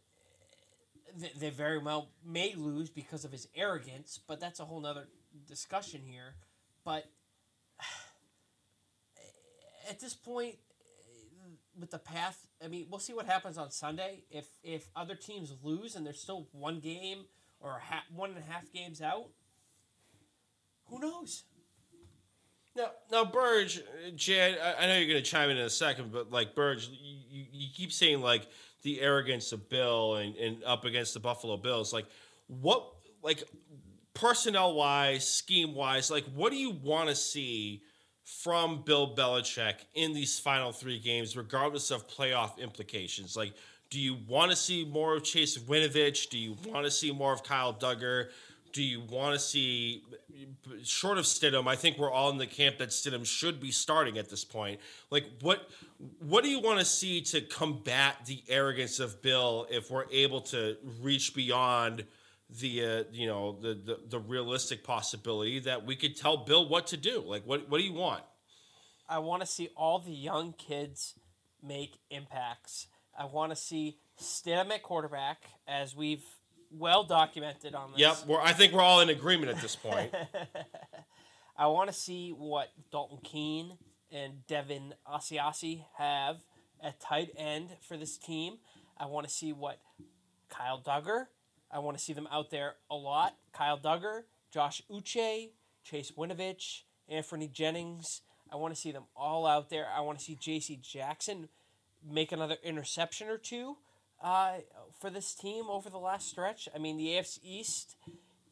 they, 1.39 1.51
very 1.51 1.79
well 1.79 2.11
may 2.25 2.55
lose 2.55 2.91
because 2.91 3.25
of 3.25 3.33
his 3.33 3.49
arrogance, 3.55 4.19
but 4.27 4.41
that's 4.41 4.61
a 4.61 4.65
whole 4.65 4.81
nother 4.81 5.09
discussion 5.47 6.03
here. 6.05 6.35
But 6.85 7.11
at 9.89 10.01
this 10.01 10.15
point, 10.15 10.57
with 11.79 11.91
the 11.91 11.99
path, 11.99 12.47
I 12.65 12.69
mean, 12.69 12.87
we'll 12.91 12.99
see 12.99 13.13
what 13.13 13.27
happens 13.27 13.59
on 13.59 13.71
Sunday. 13.71 14.25
If 14.31 14.47
if 14.63 14.89
other 14.97 15.15
teams 15.15 15.55
lose 15.63 15.95
and 15.95 16.05
they're 16.05 16.13
still 16.13 16.49
one 16.53 16.81
game 16.81 17.25
or 17.61 17.81
ha- 17.83 18.05
one 18.15 18.31
and 18.31 18.39
a 18.39 18.53
half 18.53 18.73
games 18.73 19.01
out, 19.03 19.29
who 20.87 20.99
knows? 20.99 21.45
Now, 22.77 22.91
now, 23.11 23.25
Burge, 23.25 23.83
Jed, 24.15 24.59
I, 24.63 24.85
I 24.85 24.87
know 24.87 24.97
you're 24.97 25.09
going 25.09 25.23
to 25.23 25.29
chime 25.29 25.51
in 25.51 25.57
in 25.57 25.65
a 25.65 25.71
second, 25.71 26.13
but 26.13 26.31
like 26.31 26.55
Burge, 26.55 26.89
you, 26.89 27.17
you, 27.29 27.45
you 27.53 27.69
keep 27.75 27.93
saying 27.93 28.21
like 28.21 28.47
the 28.83 29.01
arrogance 29.01 29.53
of 29.53 29.69
Bill 29.69 30.17
and, 30.17 30.37
and 30.37 30.63
up 30.65 30.85
against 30.85 31.15
the 31.15 31.21
Buffalo 31.21 31.57
Bills. 31.57 31.93
Like, 31.93 32.07
what, 32.47 32.87
like, 33.23 33.45
personnel 34.15 34.75
wise, 34.75 35.29
scheme 35.29 35.75
wise, 35.75 36.11
like, 36.11 36.25
what 36.35 36.51
do 36.51 36.59
you 36.59 36.71
want 36.71 37.09
to 37.09 37.15
see 37.15 37.83
from 38.25 38.83
Bill 38.83 39.15
Belichick 39.15 39.75
in 39.95 40.13
these 40.13 40.39
final 40.39 40.73
three 40.73 40.99
games, 40.99 41.37
regardless 41.37 41.91
of 41.91 42.09
playoff 42.09 42.59
implications? 42.59 43.37
Like, 43.37 43.53
do 43.91 43.99
you 43.99 44.17
want 44.29 44.53
to 44.53 44.57
see 44.57 44.85
more 44.85 45.17
of 45.17 45.25
Chase 45.25 45.59
Winovich? 45.59 46.31
Do 46.31 46.39
you 46.39 46.57
want 46.67 46.85
to 46.85 46.91
see 46.91 47.11
more 47.11 47.33
of 47.33 47.43
Kyle 47.43 47.75
Dugger? 47.75 48.29
Do 48.73 48.85
you 48.85 49.01
want 49.01 49.35
to 49.35 49.41
see, 49.41 50.05
short 50.85 51.19
of 51.19 51.25
Stidham? 51.25 51.67
I 51.67 51.75
think 51.75 51.99
we're 51.99 52.11
all 52.11 52.31
in 52.31 52.39
the 52.39 52.47
camp 52.47 52.79
that 52.79 52.91
Stidham 52.91 53.27
should 53.27 53.61
be 53.61 53.73
starting 53.73 54.17
at 54.17 54.31
this 54.31 54.45
point. 54.45 54.79
Like, 55.11 55.25
what 55.41 55.69
what 56.21 56.45
do 56.45 56.51
you 56.51 56.61
want 56.61 56.79
to 56.79 56.85
see 56.85 57.21
to 57.23 57.41
combat 57.41 58.27
the 58.27 58.45
arrogance 58.49 59.01
of 59.01 59.21
Bill 59.23 59.67
if 59.71 59.91
we're 59.91 60.07
able 60.13 60.41
to 60.43 60.77
reach 61.03 61.35
beyond 61.35 62.05
the 62.61 62.85
uh, 62.85 63.05
you 63.11 63.27
know 63.27 63.59
the, 63.61 63.75
the 63.75 63.99
the 64.09 64.19
realistic 64.21 64.85
possibility 64.85 65.59
that 65.59 65.85
we 65.85 65.97
could 65.97 66.17
tell 66.17 66.37
Bill 66.37 66.69
what 66.69 66.87
to 66.89 66.97
do? 66.97 67.25
Like, 67.27 67.43
what 67.45 67.69
what 67.69 67.79
do 67.79 67.85
you 67.85 67.93
want? 67.93 68.23
I 69.09 69.19
want 69.19 69.41
to 69.41 69.47
see 69.47 69.69
all 69.77 69.99
the 69.99 70.13
young 70.13 70.53
kids 70.53 71.17
make 71.61 71.99
impacts. 72.11 72.87
I 73.21 73.27
want 73.27 73.53
to 73.53 73.57
see 73.57 73.99
Stidham 74.19 74.71
at 74.71 74.83
quarterback, 74.83 75.45
as 75.69 75.95
we've 75.95 76.25
well 76.71 77.05
documented 77.05 77.75
on 77.75 77.91
this. 77.91 78.01
Yep, 78.01 78.17
we're, 78.27 78.41
I 78.41 78.55
think 78.55 78.73
we're 78.73 78.81
all 78.81 79.01
in 79.01 79.11
agreement 79.11 79.51
at 79.51 79.61
this 79.61 79.77
point. 79.77 80.11
I 81.59 81.67
want 81.67 81.91
to 81.91 81.93
see 81.93 82.31
what 82.31 82.71
Dalton 82.91 83.19
Keene 83.23 83.77
and 84.11 84.47
Devin 84.47 84.95
Asiasi 85.07 85.85
have 85.99 86.39
at 86.83 86.99
tight 86.99 87.29
end 87.37 87.69
for 87.87 87.99
this 87.99 88.17
team. 88.17 88.55
I 88.97 89.05
want 89.05 89.29
to 89.29 89.33
see 89.33 89.53
what 89.53 89.81
Kyle 90.49 90.81
Dugger. 90.81 91.27
I 91.71 91.81
want 91.81 91.99
to 91.99 92.03
see 92.03 92.15
them 92.15 92.27
out 92.33 92.51
there 92.51 92.77
a 92.91 92.97
lot. 92.97 93.37
Kyle 93.53 93.79
Dugger, 93.79 94.23
Josh 94.51 94.81
Uche, 94.91 95.51
Chase 95.85 96.13
Winovich, 96.17 96.85
Anthony 97.07 97.49
Jennings. 97.49 98.23
I 98.51 98.57
want 98.57 98.75
to 98.75 98.81
see 98.81 98.93
them 98.93 99.05
all 99.15 99.47
out 99.47 99.69
there. 99.69 99.87
I 99.95 100.01
want 100.01 100.19
to 100.19 100.25
see 100.25 100.39
J.C. 100.41 100.81
Jackson 100.83 101.51
make 102.09 102.33
another 102.33 102.57
interception 102.63 103.29
or 103.29 103.39
two 103.39 103.77
uh, 104.23 104.59
for 105.01 105.11
this 105.11 105.35
team 105.35 105.65
over 105.69 105.91
the 105.91 105.99
last 105.99 106.29
stretch. 106.29 106.69
I 106.75 106.79
mean, 106.79 106.97
the 106.97 107.09
AFC 107.09 107.39
East. 107.43 107.97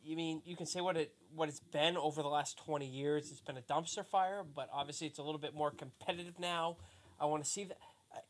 You 0.02 0.16
mean 0.16 0.40
you 0.46 0.56
can 0.56 0.64
say 0.64 0.80
what 0.80 0.96
it 0.96 1.12
what 1.34 1.50
it's 1.50 1.60
been 1.60 1.96
over 1.96 2.22
the 2.22 2.28
last 2.28 2.56
twenty 2.56 2.86
years. 2.86 3.30
It's 3.30 3.40
been 3.40 3.58
a 3.58 3.62
dumpster 3.62 4.06
fire, 4.06 4.42
but 4.42 4.70
obviously 4.72 5.06
it's 5.06 5.18
a 5.18 5.22
little 5.22 5.40
bit 5.40 5.54
more 5.54 5.70
competitive 5.70 6.38
now. 6.38 6.76
I 7.20 7.26
want 7.26 7.44
to 7.44 7.50
see 7.50 7.64
that. 7.64 7.78
Uh, 8.14 8.20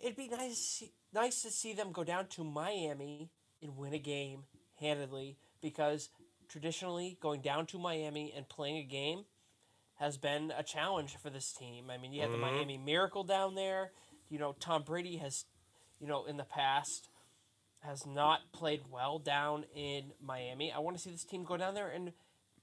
it'd 0.00 0.16
be 0.16 0.28
nice 0.28 0.82
nice 1.12 1.42
to 1.42 1.50
see 1.50 1.74
them 1.74 1.92
go 1.92 2.04
down 2.04 2.28
to 2.28 2.44
Miami 2.44 3.30
and 3.62 3.76
win 3.76 3.92
a 3.92 3.98
game 3.98 4.44
handedly 4.80 5.36
because 5.60 6.08
traditionally 6.48 7.18
going 7.20 7.40
down 7.40 7.66
to 7.66 7.78
Miami 7.78 8.32
and 8.34 8.48
playing 8.48 8.76
a 8.78 8.82
game 8.82 9.24
has 9.96 10.16
been 10.16 10.52
a 10.56 10.62
challenge 10.62 11.16
for 11.22 11.30
this 11.30 11.52
team. 11.52 11.90
I 11.90 11.98
mean, 11.98 12.12
you 12.12 12.22
have 12.22 12.30
mm-hmm. 12.30 12.40
the 12.40 12.46
Miami 12.46 12.78
Miracle 12.78 13.24
down 13.24 13.54
there. 13.54 13.92
You 14.28 14.38
know, 14.38 14.54
Tom 14.58 14.82
Brady 14.82 15.16
has, 15.18 15.44
you 16.00 16.06
know, 16.06 16.24
in 16.24 16.36
the 16.36 16.44
past 16.44 17.08
has 17.80 18.04
not 18.06 18.52
played 18.52 18.82
well 18.90 19.18
down 19.18 19.64
in 19.74 20.12
Miami. 20.20 20.72
I 20.74 20.80
want 20.80 20.96
to 20.96 21.02
see 21.02 21.10
this 21.10 21.24
team 21.24 21.44
go 21.44 21.56
down 21.56 21.74
there 21.74 21.88
and 21.88 22.12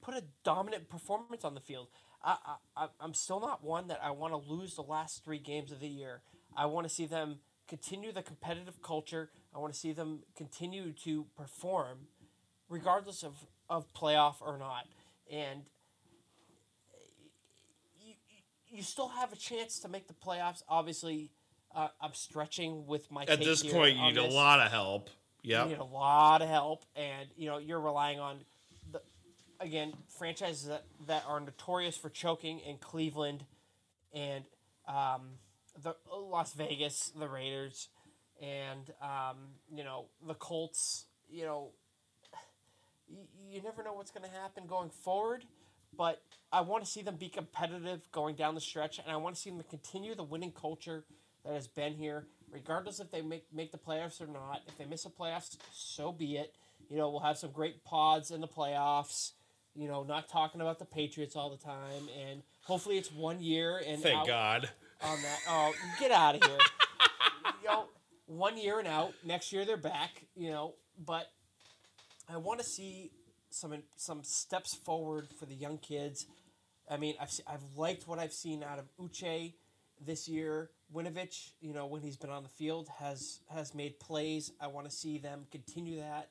put 0.02 0.16
a 0.16 0.24
dominant 0.44 0.90
performance 0.90 1.46
on 1.46 1.54
the 1.54 1.62
field. 1.62 1.88
I, 2.24 2.38
I, 2.76 2.88
I'm 3.00 3.14
still 3.14 3.40
not 3.40 3.64
one 3.64 3.88
that 3.88 4.00
I 4.04 4.12
want 4.12 4.34
to 4.34 4.52
lose 4.52 4.76
the 4.76 4.82
last 4.82 5.24
three 5.24 5.40
games 5.40 5.72
of 5.72 5.80
the 5.80 5.88
year. 5.88 6.22
I 6.56 6.66
want 6.68 6.88
to 6.88 6.94
see 6.94 7.06
them 7.06 7.40
continue 7.68 8.12
the 8.12 8.22
competitive 8.22 8.82
culture. 8.82 9.30
I 9.56 9.60
want 9.60 9.74
to 9.74 9.80
see 9.80 9.94
them 9.94 10.20
continue 10.36 10.94
to 11.04 11.26
perform, 11.36 12.08
regardless 12.70 13.24
of, 13.24 13.36
of 13.70 13.92
playoff 13.94 14.36
or 14.42 14.58
not. 14.58 14.88
And 15.32 15.64
you 18.74 18.82
still 18.82 19.10
have 19.10 19.32
a 19.32 19.36
chance 19.36 19.80
to 19.80 19.88
make 19.88 20.08
the 20.08 20.14
playoffs. 20.14 20.64
Obviously, 20.68 21.30
uh, 21.76 21.90
I'm 22.02 22.14
stretching 22.14 22.88
with 22.88 23.10
my. 23.12 23.24
At 23.24 23.40
this 23.40 23.64
point, 23.64 23.96
you 23.96 24.04
need 24.04 24.16
this. 24.16 24.34
a 24.34 24.36
lot 24.36 24.60
of 24.60 24.72
help. 24.72 25.10
Yeah, 25.44 25.64
you 25.64 25.70
need 25.72 25.80
a 25.80 25.84
lot 25.84 26.42
of 26.42 26.50
help, 26.50 26.84
and 26.96 27.30
you 27.38 27.48
know 27.48 27.60
you're 27.60 27.80
relying 27.80 28.20
on 28.20 28.40
the 28.92 29.02
again 29.60 29.94
franchises 30.18 30.68
that, 30.68 30.86
that 31.08 31.24
are 31.28 31.40
notorious 31.40 31.96
for 31.96 32.10
choking 32.10 32.60
in 32.60 32.78
Cleveland, 32.78 33.46
and 34.14 34.44
um, 34.88 35.22
the 35.82 35.96
Las 36.12 36.54
Vegas, 36.54 37.12
the 37.18 37.28
Raiders, 37.28 37.90
and 38.42 38.92
um, 39.02 39.38
you 39.72 39.84
know 39.84 40.06
the 40.26 40.34
Colts. 40.34 41.06
You 41.30 41.46
know, 41.46 41.70
you, 43.08 43.20
you 43.50 43.62
never 43.62 43.84
know 43.84 43.94
what's 43.94 44.12
going 44.12 44.28
to 44.28 44.36
happen 44.36 44.66
going 44.66 44.90
forward, 44.90 45.46
but 45.98 46.22
I 46.52 46.62
want 46.62 46.84
to 46.86 46.90
see 46.90 47.02
them 47.02 47.16
be 47.16 47.30
competitive 47.30 48.02
going 48.12 48.36
down 48.36 48.56
the 48.56 48.62
stretch, 48.62 49.00
and 49.00 49.12
I 49.12 49.18
want 49.18 49.36
to 49.36 49.42
see 49.42 49.50
them 49.50 49.62
continue 49.70 50.16
the 50.16 50.24
winning 50.24 50.52
culture 50.52 51.04
that 51.44 51.54
has 51.54 51.68
been 51.68 51.96
here, 51.96 52.28
regardless 52.52 53.00
if 53.00 53.12
they 53.12 53.22
make 53.22 53.46
make 53.54 53.72
the 53.72 53.78
playoffs 53.78 54.22
or 54.22 54.28
not. 54.28 54.62
If 54.68 54.78
they 54.78 54.86
miss 54.86 55.04
the 55.04 55.10
playoffs, 55.10 55.58
so 55.72 56.12
be 56.12 56.38
it. 56.38 56.54
You 56.90 56.98
know, 56.98 57.10
we'll 57.10 57.22
have 57.22 57.38
some 57.38 57.52
great 57.52 57.84
pods 57.84 58.32
in 58.32 58.42
the 58.42 58.48
playoffs. 58.48 59.32
You 59.76 59.88
know, 59.88 60.04
not 60.04 60.30
talking 60.30 60.62
about 60.62 60.78
the 60.78 60.86
Patriots 60.86 61.36
all 61.36 61.50
the 61.50 61.58
time, 61.58 62.08
and 62.30 62.44
hopefully 62.62 62.98
it's 62.98 63.12
one 63.12 63.42
year 63.42 63.82
and 63.86 64.02
thank. 64.02 64.28
God 64.28 64.70
on 65.02 65.22
that. 65.22 65.40
Oh, 65.50 65.74
get 66.00 66.12
out 66.12 66.36
of 66.36 66.44
here. 66.44 66.60
you 67.64 67.68
know, 67.68 67.86
one 68.28 68.58
year 68.58 68.80
and 68.80 68.88
out. 68.88 69.14
Next 69.26 69.52
year 69.52 69.66
they're 69.66 69.76
back. 69.78 70.26
You 70.36 70.52
know, 70.52 70.76
but 71.04 71.32
I 72.30 72.38
want 72.38 72.60
to 72.60 72.66
see 72.66 73.12
some 73.54 73.74
some 73.96 74.24
steps 74.24 74.74
forward 74.74 75.28
for 75.40 75.46
the 75.46 75.56
young 75.56 75.78
kids. 75.78 76.26
I 76.90 76.98
mean, 76.98 77.16
I've 77.22 77.32
I've 77.48 77.64
liked 77.76 78.08
what 78.08 78.20
I've 78.20 78.34
seen 78.34 78.64
out 78.64 78.80
of 78.80 78.86
Uche 79.00 79.54
this 80.06 80.28
year. 80.28 80.70
Winovich, 80.94 81.52
you 81.62 81.74
know, 81.74 81.86
when 81.86 82.02
he's 82.02 82.18
been 82.18 82.30
on 82.30 82.44
the 82.44 82.50
field, 82.50 82.90
has 83.00 83.40
has 83.50 83.74
made 83.74 84.00
plays. 84.00 84.52
I 84.60 84.68
want 84.68 84.90
to 84.90 84.96
see 84.96 85.18
them 85.18 85.46
continue 85.52 86.00
that. 86.00 86.30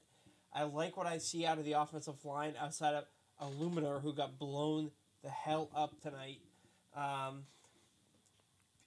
I 0.53 0.65
like 0.65 0.97
what 0.97 1.07
I 1.07 1.19
see 1.19 1.47
out 1.47 1.59
of 1.59 1.65
the 1.65 1.73
offensive 1.73 2.25
line 2.25 2.55
outside 2.61 2.95
of 2.95 3.05
Eluemunor, 3.41 4.03
who 4.03 4.13
got 4.13 4.39
blown 4.39 4.91
the 5.23 5.31
hell 5.31 5.71
up 5.75 6.01
tonight. 6.03 6.41
Um, 6.95 7.45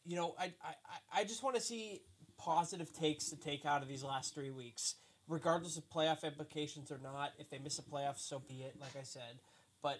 you 0.05 0.15
know, 0.15 0.35
I, 0.39 0.53
I, 0.63 1.21
I 1.21 1.23
just 1.23 1.41
want 1.41 1.55
to 1.55 1.61
see 1.61 2.01
positive 2.37 2.93
takes 2.93 3.29
to 3.29 3.37
take 3.37 3.65
out 3.65 3.81
of 3.81 3.87
these 3.87 4.03
last 4.03 4.35
three 4.35 4.51
weeks, 4.51 4.95
regardless 5.27 5.77
of 5.77 5.89
playoff 5.89 6.23
implications 6.23 6.91
or 6.91 6.99
not. 7.01 7.33
If 7.39 7.49
they 7.49 7.59
miss 7.59 7.79
a 7.79 7.81
playoff, 7.81 8.19
so 8.19 8.39
be 8.39 8.61
it, 8.63 8.75
like 8.79 8.95
I 8.99 9.03
said. 9.03 9.39
But 9.81 9.99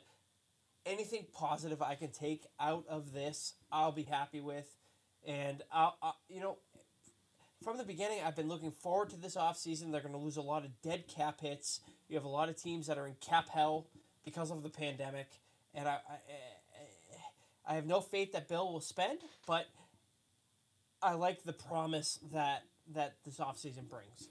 anything 0.86 1.26
positive 1.34 1.82
I 1.82 1.96
can 1.96 2.12
take 2.12 2.44
out 2.60 2.86
of 2.90 3.14
this, 3.14 3.54
I'll 3.72 3.92
be 3.92 4.04
happy 4.04 4.42
with. 4.42 4.68
And, 5.28 5.64
I'll, 5.72 5.98
I'll 6.02 6.18
you 6.30 6.42
know, 6.42 6.58
from 7.64 7.78
the 7.78 7.84
beginning, 7.84 8.20
I've 8.26 8.36
been 8.36 8.50
looking 8.50 8.72
forward 8.72 9.10
to 9.10 9.18
this 9.18 9.36
offseason. 9.36 9.92
They're 9.92 10.02
going 10.02 10.14
to 10.14 10.20
lose 10.20 10.38
a 10.38 10.42
lot 10.42 10.66
of 10.66 10.82
dead 10.82 11.08
cap 11.08 11.42
hits. 11.42 11.80
You 12.08 12.16
have 12.16 12.26
a 12.26 12.30
lot 12.30 12.50
of 12.50 12.62
teams 12.62 12.88
that 12.88 12.98
are 12.98 13.08
in 13.08 13.16
cap 13.22 13.50
hell 13.50 13.88
because 14.24 14.52
of 14.52 14.64
the 14.64 14.70
pandemic. 14.70 15.28
And 15.74 15.88
I, 15.88 15.94
I, 15.94 17.72
I 17.72 17.76
have 17.76 17.86
no 17.86 18.02
faith 18.02 18.34
that 18.34 18.48
Bill 18.48 18.72
will 18.72 18.82
spend, 18.82 19.20
but– 19.48 19.66
I 21.06 21.14
like 21.14 21.44
the 21.44 21.54
promise 21.54 22.20
that 22.34 22.64
that 22.94 23.16
this 23.24 23.38
offseason 23.38 23.88
brings. 23.88 24.30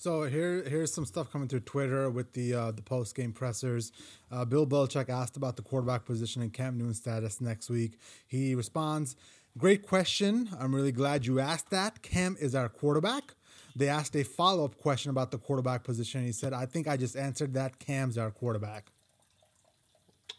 So 0.00 0.22
here, 0.22 0.62
here's 0.66 0.94
some 0.94 1.04
stuff 1.04 1.30
coming 1.30 1.46
through 1.46 1.60
Twitter 1.60 2.08
with 2.08 2.32
the 2.32 2.54
uh, 2.54 2.70
the 2.70 2.80
post 2.80 3.14
game 3.14 3.34
pressers. 3.34 3.92
Uh, 4.32 4.46
Bill 4.46 4.66
Belichick 4.66 5.10
asked 5.10 5.36
about 5.36 5.56
the 5.56 5.62
quarterback 5.62 6.06
position 6.06 6.40
and 6.40 6.50
Cam 6.50 6.78
Newton's 6.78 6.96
status 6.96 7.38
next 7.38 7.68
week. 7.68 7.98
He 8.26 8.54
responds, 8.54 9.14
"Great 9.58 9.86
question. 9.86 10.48
I'm 10.58 10.74
really 10.74 10.90
glad 10.90 11.26
you 11.26 11.38
asked 11.38 11.68
that. 11.68 12.00
Cam 12.00 12.34
is 12.40 12.54
our 12.54 12.70
quarterback." 12.70 13.34
They 13.76 13.90
asked 13.90 14.16
a 14.16 14.22
follow 14.22 14.64
up 14.64 14.78
question 14.78 15.10
about 15.10 15.32
the 15.32 15.36
quarterback 15.36 15.84
position. 15.84 16.24
He 16.24 16.32
said, 16.32 16.54
"I 16.54 16.64
think 16.64 16.88
I 16.88 16.96
just 16.96 17.14
answered 17.14 17.52
that. 17.52 17.78
Cam's 17.78 18.16
our 18.16 18.30
quarterback." 18.30 18.92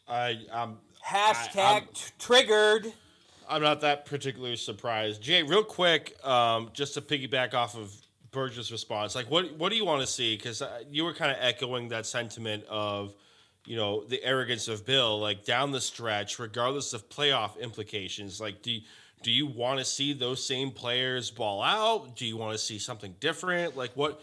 I 0.07 0.39
um 0.51 0.79
hashtag 1.07 1.55
I, 1.59 1.79
t- 1.81 2.11
triggered. 2.17 2.91
I'm 3.47 3.61
not 3.61 3.81
that 3.81 4.07
particularly 4.07 4.55
surprised. 4.55 5.21
Jay, 5.21 5.43
real 5.43 5.63
quick, 5.63 6.17
um, 6.25 6.71
just 6.73 6.95
to 6.95 7.01
piggyback 7.01 7.53
off 7.53 7.77
of 7.77 7.95
Burge's 8.31 8.71
response, 8.71 9.13
like 9.15 9.29
what 9.29 9.57
what 9.57 9.69
do 9.69 9.75
you 9.75 9.85
want 9.85 10.01
to 10.01 10.07
see? 10.07 10.35
Because 10.35 10.61
uh, 10.61 10.83
you 10.89 11.03
were 11.03 11.13
kind 11.13 11.31
of 11.31 11.37
echoing 11.41 11.89
that 11.89 12.05
sentiment 12.05 12.63
of, 12.69 13.13
you 13.65 13.75
know, 13.75 14.03
the 14.05 14.23
arrogance 14.23 14.67
of 14.67 14.85
Bill, 14.85 15.19
like 15.19 15.43
down 15.43 15.71
the 15.71 15.81
stretch, 15.81 16.39
regardless 16.39 16.93
of 16.93 17.09
playoff 17.09 17.59
implications. 17.59 18.39
Like, 18.39 18.61
do 18.61 18.79
do 19.21 19.31
you 19.31 19.47
want 19.47 19.79
to 19.79 19.85
see 19.85 20.13
those 20.13 20.45
same 20.45 20.71
players 20.71 21.29
ball 21.29 21.61
out? 21.61 22.15
Do 22.15 22.25
you 22.25 22.37
want 22.37 22.53
to 22.53 22.57
see 22.57 22.79
something 22.79 23.15
different? 23.19 23.75
Like, 23.77 23.91
what? 23.95 24.21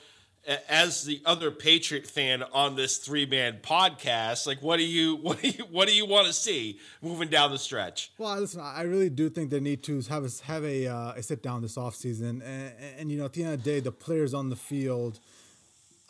As 0.69 1.05
the 1.05 1.21
other 1.25 1.51
Patriot 1.51 2.07
fan 2.07 2.43
on 2.53 2.77
this 2.77 2.99
three 2.99 3.27
man 3.27 3.59
podcast, 3.63 4.47
like 4.47 4.63
what 4.63 4.79
do 4.79 4.85
you 4.85 5.17
what 5.23 5.41
do 5.41 5.49
you 5.49 5.65
what 5.71 5.89
do 5.89 5.95
you 5.95 6.07
want 6.07 6.27
to 6.27 6.33
see 6.33 6.79
moving 7.03 7.29
down 7.29 7.51
the 7.51 7.59
stretch? 7.59 8.13
Well, 8.19 8.39
listen, 8.39 8.61
I 8.61 8.83
really 8.83 9.11
do 9.11 9.29
think 9.29 9.51
they 9.51 9.61
need 9.61 9.83
to 9.85 10.01
have 10.03 10.25
a 10.25 10.31
have 10.45 10.65
a, 10.65 10.87
uh, 10.87 11.13
a 11.13 11.23
sit 11.23 11.43
down 11.43 11.63
this 11.63 11.77
offseason. 11.77 12.43
And, 12.43 12.73
and 12.99 13.11
you 13.11 13.19
know, 13.19 13.27
at 13.27 13.33
the 13.33 13.45
end 13.45 13.55
of 13.55 13.63
the 13.63 13.71
day, 13.71 13.81
the 13.81 13.93
players 13.93 14.35
on 14.35 14.51
the 14.51 14.57
field. 14.57 15.21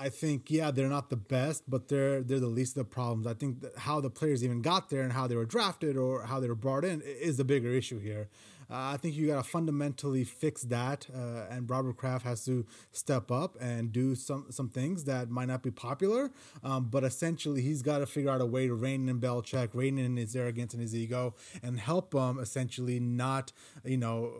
I 0.00 0.10
think 0.10 0.48
yeah 0.48 0.70
they're 0.70 0.88
not 0.88 1.10
the 1.10 1.16
best, 1.16 1.64
but 1.68 1.88
they're 1.88 2.22
they're 2.22 2.38
the 2.38 2.46
least 2.46 2.76
of 2.76 2.84
the 2.86 2.94
problems. 2.94 3.26
I 3.26 3.34
think 3.34 3.64
how 3.76 4.00
the 4.00 4.10
players 4.10 4.44
even 4.44 4.62
got 4.62 4.90
there 4.90 5.02
and 5.02 5.12
how 5.12 5.26
they 5.26 5.34
were 5.34 5.44
drafted 5.44 5.96
or 5.96 6.22
how 6.22 6.38
they 6.38 6.46
were 6.46 6.54
brought 6.54 6.84
in 6.84 7.00
is 7.00 7.36
the 7.36 7.42
bigger 7.42 7.70
issue 7.70 7.98
here. 7.98 8.28
Uh, 8.70 8.92
I 8.94 8.96
think 8.98 9.14
you 9.16 9.26
got 9.26 9.42
to 9.42 9.48
fundamentally 9.48 10.24
fix 10.24 10.62
that, 10.64 11.06
uh, 11.14 11.46
and 11.50 11.68
Robert 11.68 11.96
Kraft 11.96 12.24
has 12.24 12.44
to 12.44 12.66
step 12.92 13.30
up 13.30 13.56
and 13.60 13.92
do 13.92 14.14
some 14.14 14.46
some 14.50 14.68
things 14.68 15.04
that 15.04 15.30
might 15.30 15.48
not 15.48 15.62
be 15.62 15.70
popular, 15.70 16.30
um, 16.62 16.88
but 16.90 17.04
essentially 17.04 17.62
he's 17.62 17.82
got 17.82 17.98
to 17.98 18.06
figure 18.06 18.30
out 18.30 18.40
a 18.40 18.46
way 18.46 18.66
to 18.66 18.74
rein 18.74 19.08
in 19.08 19.20
Belichick, 19.20 19.70
rein 19.72 19.98
in 19.98 20.16
his 20.16 20.36
arrogance 20.36 20.74
and 20.74 20.82
his 20.82 20.94
ego, 20.94 21.34
and 21.62 21.80
help 21.80 22.14
him 22.14 22.38
essentially 22.38 23.00
not, 23.00 23.52
you 23.84 23.96
know 23.96 24.32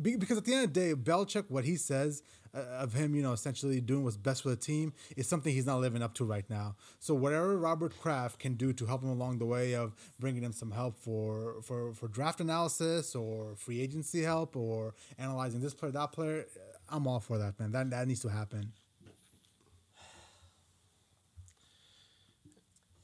be- 0.00 0.16
because 0.16 0.38
at 0.38 0.44
the 0.44 0.54
end 0.54 0.64
of 0.64 0.72
the 0.74 0.80
day, 0.80 0.94
Belichick, 0.94 1.44
what 1.48 1.64
he 1.64 1.76
says 1.76 2.22
Uh, 2.56 2.60
of 2.82 2.94
him, 2.94 3.14
you 3.14 3.22
know, 3.22 3.32
essentially 3.32 3.80
doing 3.80 4.02
what's 4.02 4.16
best 4.16 4.42
for 4.42 4.48
the 4.48 4.56
team 4.56 4.92
is 5.16 5.26
something 5.26 5.52
he's 5.52 5.66
not 5.66 5.78
living 5.78 6.02
up 6.02 6.14
to 6.14 6.24
right 6.24 6.48
now. 6.48 6.74
So 7.00 7.14
whatever 7.14 7.58
Robert 7.58 7.98
Kraft 8.00 8.38
can 8.38 8.54
do 8.54 8.72
to 8.72 8.86
help 8.86 9.02
him 9.02 9.10
along 9.10 9.38
the 9.38 9.44
way 9.44 9.74
of 9.74 9.94
bringing 10.18 10.42
him 10.42 10.52
some 10.52 10.70
help 10.70 10.96
for 10.96 11.56
for 11.62 11.92
for 11.92 12.08
draft 12.08 12.40
analysis 12.40 13.14
or 13.14 13.56
free 13.56 13.80
agency 13.80 14.22
help 14.22 14.56
or 14.56 14.94
analyzing 15.18 15.60
this 15.60 15.74
player 15.74 15.92
that 15.92 16.12
player, 16.12 16.46
uh, 16.56 16.94
I'm 16.96 17.06
all 17.06 17.20
for 17.20 17.36
that, 17.36 17.60
man. 17.60 17.72
That 17.72 17.90
that 17.90 18.08
needs 18.08 18.20
to 18.20 18.28
happen. 18.28 18.72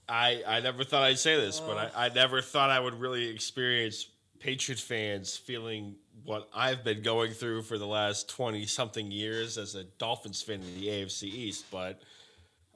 I, 0.08 0.42
I 0.46 0.60
never 0.60 0.84
thought 0.84 1.02
I'd 1.02 1.18
say 1.18 1.36
this, 1.36 1.60
but 1.60 1.76
I, 1.76 2.06
I 2.06 2.08
never 2.10 2.42
thought 2.42 2.70
I 2.70 2.80
would 2.80 3.00
really 3.00 3.28
experience 3.28 4.06
Patriots 4.42 4.82
fans 4.82 5.36
feeling 5.36 5.96
what 6.24 6.48
I've 6.54 6.84
been 6.84 7.02
going 7.02 7.32
through 7.32 7.62
for 7.62 7.78
the 7.78 7.86
last 7.86 8.28
20 8.28 8.66
something 8.66 9.10
years 9.10 9.58
as 9.58 9.74
a 9.74 9.84
Dolphins 9.84 10.42
fan 10.42 10.60
in 10.62 10.74
the 10.80 10.88
AFC 10.88 11.24
East. 11.24 11.66
But 11.70 12.00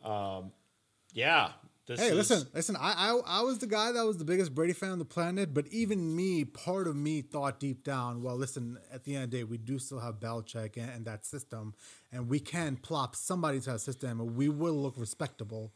um, 0.04 0.52
yeah. 1.12 1.50
This 1.86 2.00
Hey, 2.00 2.10
is, 2.10 2.16
listen, 2.16 2.48
listen. 2.54 2.76
I, 2.76 2.92
I 3.12 3.38
I 3.38 3.40
was 3.42 3.58
the 3.58 3.66
guy 3.66 3.92
that 3.92 4.04
was 4.04 4.16
the 4.18 4.24
biggest 4.24 4.54
Brady 4.54 4.72
fan 4.72 4.90
on 4.90 4.98
the 4.98 5.04
planet, 5.04 5.54
but 5.54 5.66
even 5.68 6.16
me, 6.16 6.44
part 6.44 6.88
of 6.88 6.96
me 6.96 7.22
thought 7.22 7.60
deep 7.60 7.84
down, 7.84 8.22
well, 8.22 8.36
listen. 8.36 8.78
At 8.92 9.04
the 9.04 9.14
end 9.14 9.24
of 9.24 9.30
the 9.30 9.38
day, 9.38 9.44
we 9.44 9.56
do 9.58 9.78
still 9.78 10.00
have 10.00 10.20
Belichick 10.20 10.76
and, 10.76 10.90
and 10.90 11.04
that 11.06 11.24
system, 11.26 11.74
and 12.12 12.28
we 12.28 12.40
can 12.40 12.76
plop 12.76 13.14
somebody 13.16 13.60
to 13.60 13.72
that 13.72 13.80
system, 13.80 14.20
and 14.20 14.36
we 14.36 14.48
will 14.48 14.74
look 14.74 14.94
respectable. 14.98 15.72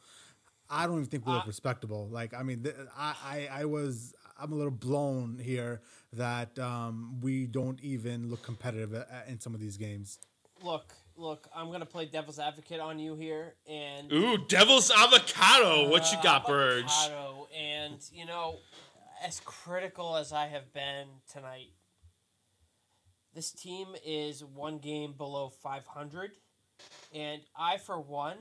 I 0.69 0.87
don't 0.87 0.97
even 0.97 1.07
think 1.07 1.27
we 1.27 1.33
look 1.33 1.47
respectable. 1.47 2.09
Like, 2.11 2.35
I 2.35 2.43
mean, 2.43 2.63
th- 2.63 2.77
I, 2.97 3.15
I 3.25 3.49
I 3.61 3.65
was 3.67 4.15
I'm 4.41 4.53
a 4.53 4.57
little 4.57 4.71
blown 4.71 5.39
here 5.39 5.81
that 6.13 6.59
um, 6.59 7.21
we 7.21 7.47
don't 7.47 7.81
even 7.83 8.31
look 8.31 8.43
competitive 8.43 8.93
a- 8.95 9.07
a- 9.27 9.31
in 9.31 9.41
some 9.41 9.55
of 9.55 9.61
these 9.61 9.77
games. 9.77 10.19
Look, 10.63 10.93
look, 11.17 11.49
I'm 11.55 11.71
gonna 11.71 11.87
play 11.87 12.07
devil's 12.07 12.39
advocate 12.39 12.81
on 12.81 12.99
you 12.99 13.15
here, 13.17 13.55
and 13.69 14.13
Ooh, 14.13 14.39
Devil's 14.39 14.91
Avocado. 14.91 15.89
What 15.91 16.11
you 16.13 16.19
uh, 16.19 16.23
got, 16.23 16.47
Burge? 16.47 16.85
avocado, 16.85 17.49
And 17.59 17.99
you 18.13 18.27
know, 18.27 18.57
as 19.25 19.41
critical 19.45 20.17
as 20.17 20.33
I 20.33 20.47
have 20.47 20.73
been 20.73 21.07
tonight, 21.33 21.71
this 23.35 23.53
team 23.53 23.89
is 24.05 24.45
one 24.45 24.79
game 24.79 25.13
below 25.17 25.49
500, 25.51 26.33
and 27.15 27.41
I, 27.57 27.79
for 27.79 28.01
one, 28.01 28.37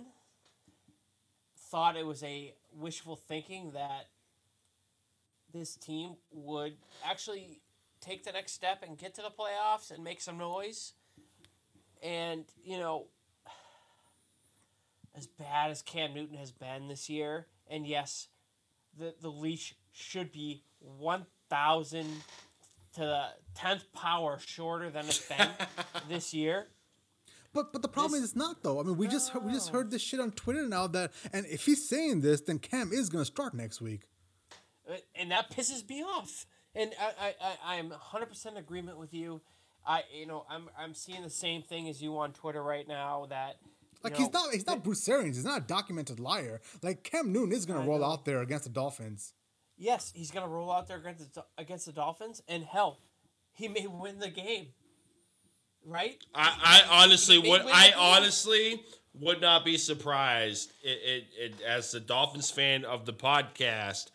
thought 1.70 1.96
it 1.96 2.06
was 2.06 2.24
a 2.24 2.54
wishful 2.74 3.16
thinking 3.16 3.72
that 3.74 4.08
this 5.54 5.76
team 5.76 6.16
would 6.32 6.74
actually 7.06 7.60
take 8.02 8.24
the 8.24 8.32
next 8.32 8.54
step 8.54 8.84
and 8.86 8.98
get 8.98 9.14
to 9.16 9.22
the 9.22 9.30
playoffs 9.30 9.92
and 9.92 10.04
make 10.04 10.22
some 10.22 10.38
noise. 10.38 10.94
And, 12.02 12.46
you 12.64 12.78
know, 12.78 13.08
as 15.16 15.28
bad 15.28 15.72
as 15.72 15.82
Cam 15.82 16.14
Newton 16.14 16.38
has 16.38 16.52
been 16.52 16.88
this 16.88 17.10
year, 17.10 17.48
and 17.70 17.86
yes, 17.86 18.28
the, 18.98 19.14
the 19.22 19.30
leash 19.30 19.76
should 19.92 20.32
be 20.32 20.64
1,000 20.80 22.06
to 22.94 23.00
the 23.02 23.24
10th 23.58 23.84
power 23.94 24.40
shorter 24.44 24.90
than 24.90 25.06
it's 25.06 25.28
been 25.28 25.50
this 26.10 26.34
year. 26.34 26.68
But 27.52 27.74
but 27.74 27.82
the 27.82 27.88
problem 27.88 28.12
This- 28.14 28.22
is 28.26 28.30
it's 28.30 28.36
not 28.38 28.62
though. 28.62 28.80
I 28.80 28.84
mean, 28.84 28.96
we 28.96 29.08
just 29.08 29.32
heard, 29.32 29.44
we 29.44 29.52
just 29.52 29.70
heard 29.70 29.90
this 29.90 30.04
shit 30.04 30.20
on 30.20 30.32
Twitter 30.32 30.68
now 30.68 30.86
that, 30.88 31.12
and 31.34 31.48
if 31.48 31.66
he's 31.66 31.88
saying 31.90 32.22
this, 32.22 32.42
then 32.42 32.60
Cam 32.60 32.94
is 32.94 33.10
gonna 33.10 33.26
start 33.26 33.56
next 33.56 33.82
week. 33.82 34.02
And 35.16 35.32
that 35.32 35.52
pisses 35.52 35.88
me 35.88 36.02
off. 36.02 36.46
And 36.76 36.92
I, 37.00 37.34
I, 37.42 37.58
I 37.66 37.78
I'm 37.78 37.90
100% 37.92 38.46
in 38.52 38.58
agreement 38.58 38.98
with 38.98 39.14
you. 39.14 39.42
I, 39.86 40.04
you 40.14 40.26
know, 40.28 40.46
I'm, 40.50 40.70
I'm 40.78 40.94
seeing 40.94 41.24
the 41.24 41.30
same 41.30 41.62
thing 41.64 41.88
as 41.90 42.02
you 42.02 42.18
on 42.18 42.32
Twitter 42.34 42.62
right 42.62 42.88
now. 42.88 43.26
That 43.30 43.56
you 43.64 43.70
Like 44.04 44.14
know, 44.14 44.20
he's 44.20 44.34
not 44.34 44.54
he's 44.54 44.68
not 44.68 44.84
Bruce 44.84 45.08
Arians. 45.10 45.38
He's 45.38 45.46
not 45.46 45.62
a 45.62 45.66
documented 45.66 46.20
liar. 46.20 46.62
Like 46.84 47.04
Cam 47.04 47.32
Newton 47.32 47.54
is 47.54 47.66
gonna 47.66 47.82
I 47.82 47.86
roll 47.86 48.00
know. 48.00 48.06
out 48.06 48.26
there 48.26 48.42
against 48.42 48.66
the 48.66 48.70
Dolphins. 48.72 49.34
Yes, 49.78 50.12
he's 50.14 50.30
gonna 50.32 50.48
roll 50.50 50.72
out 50.72 50.88
there 50.88 50.98
against 50.98 51.34
the, 51.34 51.46
against 51.58 51.86
the 51.86 51.94
Dolphins, 51.94 52.42
and 52.48 52.64
hell, 52.66 53.00
he 53.54 53.68
may 53.68 53.88
win 53.88 54.20
the 54.20 54.30
game. 54.30 54.68
Right? 55.86 56.18
I, 56.36 56.84
I 56.90 57.04
honestly 57.04 57.40
would. 57.40 57.62
I 57.66 57.94
honestly 57.98 58.84
would 59.14 59.42
not 59.42 59.64
be 59.66 59.78
surprised. 59.78 60.72
It, 60.84 61.00
it, 61.04 61.24
it, 61.38 61.62
as 61.62 61.92
the 61.92 62.02
Dolphins 62.02 62.52
fan 62.52 62.84
of 62.86 63.06
the 63.06 63.14
podcast, 63.14 64.12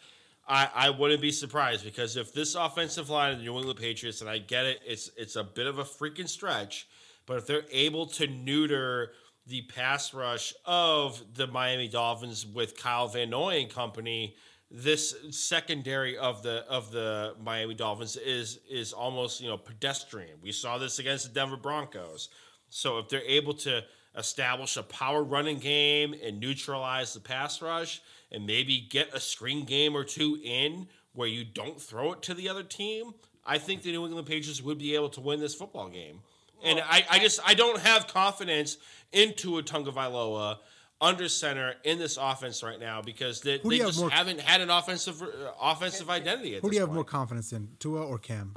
I, 0.47 0.69
I 0.75 0.91
wouldn't 0.91 1.23
be 1.23 1.33
surprised 1.33 1.85
because 1.85 2.17
if 2.17 2.33
this 2.33 2.55
offensive 2.55 3.09
line 3.09 3.33
of 3.33 3.39
the 3.39 3.45
New 3.45 3.57
England 3.57 3.79
Patriots, 3.79 4.21
and 4.21 4.29
I 4.29 4.39
get 4.39 4.67
it, 4.67 4.81
it's 4.87 5.11
it's 5.17 5.37
a 5.37 5.45
bit 5.45 5.67
of 5.67 5.79
a 5.79 5.85
freaking 5.85 6.29
stretch, 6.29 6.87
but 7.27 7.39
if 7.39 7.47
they're 7.47 7.65
able 7.71 8.07
to 8.07 8.27
neuter 8.27 9.13
the 9.47 9.63
pass 9.63 10.13
rush 10.13 10.53
of 10.65 11.23
the 11.35 11.47
Miami 11.47 11.89
Dolphins 11.89 12.47
with 12.47 12.77
Kyle 12.77 13.09
Van 13.09 13.31
Noy 13.31 13.61
and 13.61 13.71
company, 13.71 14.37
this 14.71 15.15
secondary 15.31 16.19
of 16.19 16.43
the 16.43 16.67
of 16.69 16.91
the 16.91 17.35
Miami 17.43 17.75
Dolphins 17.75 18.17
is 18.17 18.59
is 18.71 18.93
almost 18.93 19.41
you 19.41 19.49
know 19.49 19.57
pedestrian. 19.57 20.39
We 20.43 20.53
saw 20.53 20.77
this 20.77 20.99
against 20.99 21.27
the 21.27 21.33
Denver 21.33 21.57
Broncos. 21.57 22.29
So 22.69 22.99
if 22.99 23.09
they're 23.09 23.23
able 23.23 23.55
to 23.55 23.83
establish 24.17 24.77
a 24.77 24.83
power 24.83 25.23
running 25.23 25.59
game 25.59 26.15
and 26.23 26.39
neutralize 26.39 27.15
the 27.15 27.21
pass 27.21 27.63
rush 27.63 28.01
and 28.35 28.47
maybe 28.47 28.81
get 28.81 29.15
a 29.15 29.21
screen 29.21 29.65
game 29.65 29.97
or 29.97 30.03
two 30.05 30.39
in 30.43 30.89
where 31.13 31.29
you 31.29 31.45
don't 31.45 31.81
throw 31.81 32.13
it 32.13 32.23
to 32.23 32.35
the 32.35 32.49
other 32.49 32.65
team, 32.65 33.13
I 33.47 33.59
think 33.59 33.83
the 33.83 33.93
New 33.93 34.05
England 34.05 34.27
Patriots 34.27 34.61
would 34.63 34.79
be 34.79 34.95
able 34.97 35.09
to 35.11 35.21
win 35.21 35.39
this 35.41 35.55
football 35.55 35.89
game. 35.89 36.21
And 36.63 36.81
I, 36.81 37.05
I 37.09 37.19
just 37.21 37.41
I 37.47 37.55
don't 37.55 37.79
have 37.79 38.09
confidence 38.09 38.79
into 39.13 39.59
a 39.59 39.63
Tagovailoa 39.63 40.59
under 41.01 41.29
center 41.29 41.75
in 41.85 41.99
this 41.99 42.17
offense 42.21 42.63
right 42.63 42.81
now 42.81 43.03
because 43.03 43.41
they, 43.43 43.59
they 43.59 43.77
you 43.77 43.83
have 43.83 43.89
just 43.91 44.01
more- 44.01 44.11
haven't 44.11 44.41
had 44.41 44.61
an 44.61 44.71
offensive 44.71 45.23
uh, 45.23 45.27
offensive 45.61 46.09
identity. 46.11 46.57
At 46.57 46.63
Who 46.63 46.71
do 46.71 46.75
you 46.77 46.81
have 46.81 46.89
point. 46.89 46.95
more 46.97 47.05
confidence 47.05 47.53
in, 47.53 47.69
Tua 47.79 48.03
or 48.07 48.19
Cam? 48.19 48.55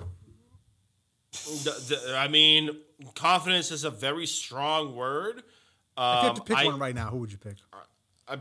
The- 1.31 1.97
the- 2.07 2.17
I 2.17 2.27
mean, 2.29 2.77
confidence 3.15 3.71
is 3.71 3.83
a 3.83 3.91
very 3.91 4.25
strong 4.25 4.95
word. 4.95 5.39
if 5.39 5.43
you 5.97 6.03
had 6.03 6.35
to 6.35 6.41
Um, 6.41 6.45
pick 6.47 6.57
I- 6.57 6.65
one 6.65 6.79
right 6.79 6.95
now, 6.95 7.09
who 7.09 7.17
would 7.17 7.31
you 7.31 7.37
pick? 7.37 7.57
I 8.27 8.37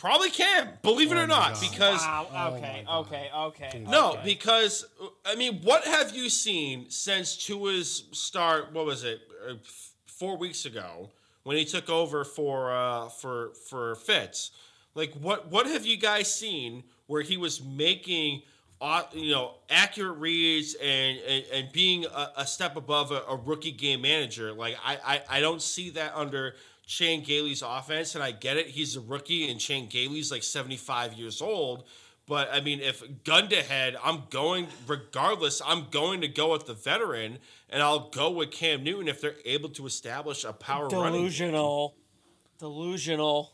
probably 0.00 0.30
can, 0.30 0.70
believe 0.82 1.12
it 1.12 1.16
Oh 1.16 1.18
or 1.18 1.26
my 1.26 1.34
not, 1.36 1.52
God. 1.52 1.60
because 1.60 2.00
Wow. 2.00 2.54
Okay. 2.56 2.84
my 2.86 2.94
Okay. 3.00 3.30
Okay. 3.36 3.84
no, 3.86 4.12
okay. 4.12 4.22
because 4.24 4.86
I 5.26 5.34
mean, 5.36 5.60
what 5.62 5.84
have 5.84 6.16
you 6.16 6.30
seen 6.30 6.88
since 6.88 7.36
Tua's 7.36 8.04
start? 8.12 8.72
What 8.72 8.86
was 8.86 9.04
it? 9.04 9.20
uh, 9.48 9.54
Four 10.06 10.36
weeks 10.36 10.66
ago 10.66 11.08
when 11.44 11.56
he 11.56 11.64
took 11.64 11.88
over 11.88 12.24
for 12.24 12.72
uh, 12.72 13.08
for 13.08 13.52
for 13.68 13.94
Fitz. 13.94 14.50
Like, 14.94 15.12
what 15.14 15.50
what 15.50 15.66
have 15.66 15.86
you 15.86 15.96
guys 15.96 16.34
seen 16.34 16.82
where 17.06 17.22
he 17.22 17.36
was 17.36 17.62
making? 17.62 18.42
Uh, 18.82 19.02
you 19.12 19.30
know, 19.32 19.52
accurate 19.68 20.16
reads 20.18 20.74
and 20.74 21.18
and, 21.18 21.44
and 21.52 21.72
being 21.72 22.06
a, 22.06 22.28
a 22.38 22.46
step 22.46 22.76
above 22.76 23.12
a, 23.12 23.20
a 23.28 23.36
rookie 23.36 23.72
game 23.72 24.00
manager. 24.00 24.52
Like 24.54 24.76
I, 24.84 24.96
I 25.04 25.36
I 25.36 25.40
don't 25.40 25.60
see 25.60 25.90
that 25.90 26.12
under 26.14 26.54
Chan 26.90 27.22
Gailey's 27.22 27.62
offense, 27.62 28.16
and 28.16 28.24
I 28.24 28.32
get 28.32 28.56
it. 28.56 28.66
He's 28.66 28.96
a 28.96 29.00
rookie, 29.00 29.48
and 29.48 29.60
Chan 29.60 29.86
Gailey's 29.86 30.32
like 30.32 30.42
seventy 30.42 30.76
five 30.76 31.12
years 31.12 31.40
old. 31.40 31.84
But 32.26 32.48
I 32.52 32.60
mean, 32.60 32.80
if 32.80 33.00
gun 33.22 33.48
to 33.50 33.62
head, 33.62 33.96
I'm 34.02 34.24
going 34.28 34.66
regardless. 34.88 35.62
I'm 35.64 35.86
going 35.92 36.20
to 36.22 36.28
go 36.28 36.50
with 36.50 36.66
the 36.66 36.74
veteran, 36.74 37.38
and 37.68 37.80
I'll 37.80 38.10
go 38.10 38.32
with 38.32 38.50
Cam 38.50 38.82
Newton 38.82 39.06
if 39.06 39.20
they're 39.20 39.36
able 39.44 39.68
to 39.68 39.86
establish 39.86 40.42
a 40.42 40.52
power 40.52 40.88
running. 40.88 41.20
delusional. 41.20 41.94
Delusional. 42.58 43.52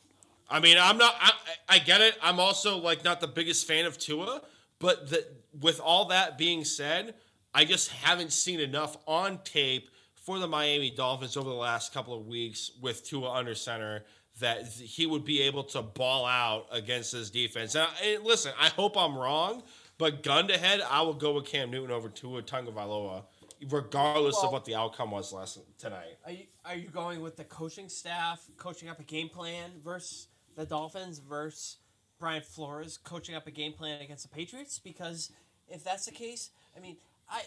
I 0.48 0.60
mean, 0.60 0.78
I'm 0.80 0.96
not. 0.96 1.14
I, 1.20 1.32
I 1.68 1.78
get 1.78 2.00
it. 2.00 2.16
I'm 2.22 2.40
also 2.40 2.78
like 2.78 3.04
not 3.04 3.20
the 3.20 3.28
biggest 3.28 3.66
fan 3.66 3.84
of 3.84 3.98
Tua, 3.98 4.40
but 4.78 5.10
the, 5.10 5.26
with 5.60 5.78
all 5.78 6.06
that 6.06 6.38
being 6.38 6.64
said, 6.64 7.16
I 7.52 7.66
just 7.66 7.90
haven't 7.90 8.32
seen 8.32 8.60
enough 8.60 8.96
on 9.06 9.40
tape 9.44 9.90
for 10.26 10.40
the 10.40 10.48
Miami 10.48 10.90
Dolphins 10.90 11.36
over 11.36 11.48
the 11.48 11.54
last 11.54 11.94
couple 11.94 12.12
of 12.12 12.26
weeks 12.26 12.72
with 12.82 13.06
Tua 13.06 13.30
under 13.30 13.54
center 13.54 14.04
that 14.40 14.66
he 14.66 15.06
would 15.06 15.24
be 15.24 15.40
able 15.42 15.62
to 15.62 15.80
ball 15.80 16.26
out 16.26 16.66
against 16.72 17.12
this 17.12 17.30
defense. 17.30 17.76
And, 17.76 17.84
I, 17.84 18.06
and 18.06 18.24
listen, 18.24 18.52
I 18.60 18.68
hope 18.70 18.96
I'm 18.96 19.16
wrong, 19.16 19.62
but 19.98 20.24
gun 20.24 20.48
to 20.48 20.58
head, 20.58 20.82
I 20.90 21.02
will 21.02 21.14
go 21.14 21.34
with 21.34 21.44
Cam 21.46 21.70
Newton 21.70 21.92
over 21.92 22.08
Tua 22.08 22.42
Tagovailoa, 22.42 23.22
regardless 23.70 24.36
of 24.42 24.50
what 24.50 24.64
the 24.64 24.74
outcome 24.74 25.12
was 25.12 25.32
last 25.32 25.60
tonight. 25.78 26.18
Are 26.24 26.32
you 26.32 26.44
are 26.64 26.74
you 26.74 26.88
going 26.88 27.22
with 27.22 27.36
the 27.36 27.44
coaching 27.44 27.88
staff 27.88 28.44
coaching 28.56 28.88
up 28.88 28.98
a 28.98 29.04
game 29.04 29.28
plan 29.28 29.70
versus 29.82 30.26
the 30.56 30.66
Dolphins 30.66 31.20
versus 31.20 31.76
Brian 32.18 32.42
Flores 32.42 32.98
coaching 32.98 33.36
up 33.36 33.46
a 33.46 33.52
game 33.52 33.72
plan 33.72 34.02
against 34.02 34.28
the 34.28 34.34
Patriots? 34.34 34.80
Because 34.80 35.30
if 35.68 35.84
that's 35.84 36.06
the 36.06 36.12
case, 36.12 36.50
I 36.76 36.80
mean, 36.80 36.96
I 37.30 37.42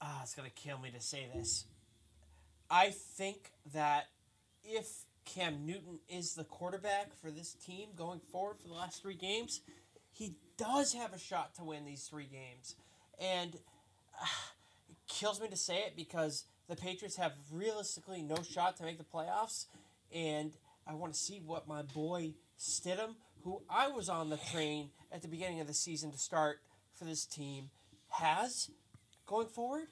ah, 0.00 0.20
it's 0.22 0.34
gonna 0.34 0.50
kill 0.50 0.78
me 0.78 0.90
to 0.90 1.00
say 1.00 1.28
this. 1.34 1.64
I 2.70 2.90
think 2.90 3.52
that 3.72 4.04
if 4.64 5.04
Cam 5.24 5.66
Newton 5.66 6.00
is 6.08 6.34
the 6.34 6.44
quarterback 6.44 7.14
for 7.20 7.30
this 7.30 7.52
team 7.54 7.88
going 7.96 8.20
forward 8.20 8.58
for 8.60 8.68
the 8.68 8.74
last 8.74 9.02
three 9.02 9.14
games, 9.14 9.60
he 10.12 10.34
does 10.56 10.92
have 10.94 11.12
a 11.12 11.18
shot 11.18 11.54
to 11.56 11.64
win 11.64 11.84
these 11.84 12.04
three 12.04 12.26
games, 12.30 12.76
and. 13.18 13.56
ah, 14.20 14.52
kills 15.08 15.40
me 15.40 15.48
to 15.48 15.56
say 15.56 15.78
it 15.78 15.96
because 15.96 16.44
the 16.68 16.76
Patriots 16.76 17.16
have 17.16 17.32
realistically 17.52 18.22
no 18.22 18.36
shot 18.42 18.76
to 18.76 18.84
make 18.84 18.96
the 18.96 19.04
playoffs, 19.04 19.66
and 20.14 20.52
I 20.86 20.94
want 20.94 21.12
to 21.12 21.18
see 21.18 21.40
what 21.44 21.66
my 21.66 21.82
boy 21.82 22.34
Stidham, 22.58 23.16
who 23.42 23.62
I 23.68 23.88
was 23.88 24.08
on 24.08 24.30
the 24.30 24.36
train 24.36 24.90
at 25.10 25.22
the 25.22 25.28
beginning 25.28 25.60
of 25.60 25.66
the 25.66 25.74
season 25.74 26.12
to 26.12 26.18
start 26.18 26.60
for 26.94 27.04
this 27.04 27.24
team, 27.24 27.70
has 28.10 28.70
going 29.30 29.46
forward. 29.46 29.86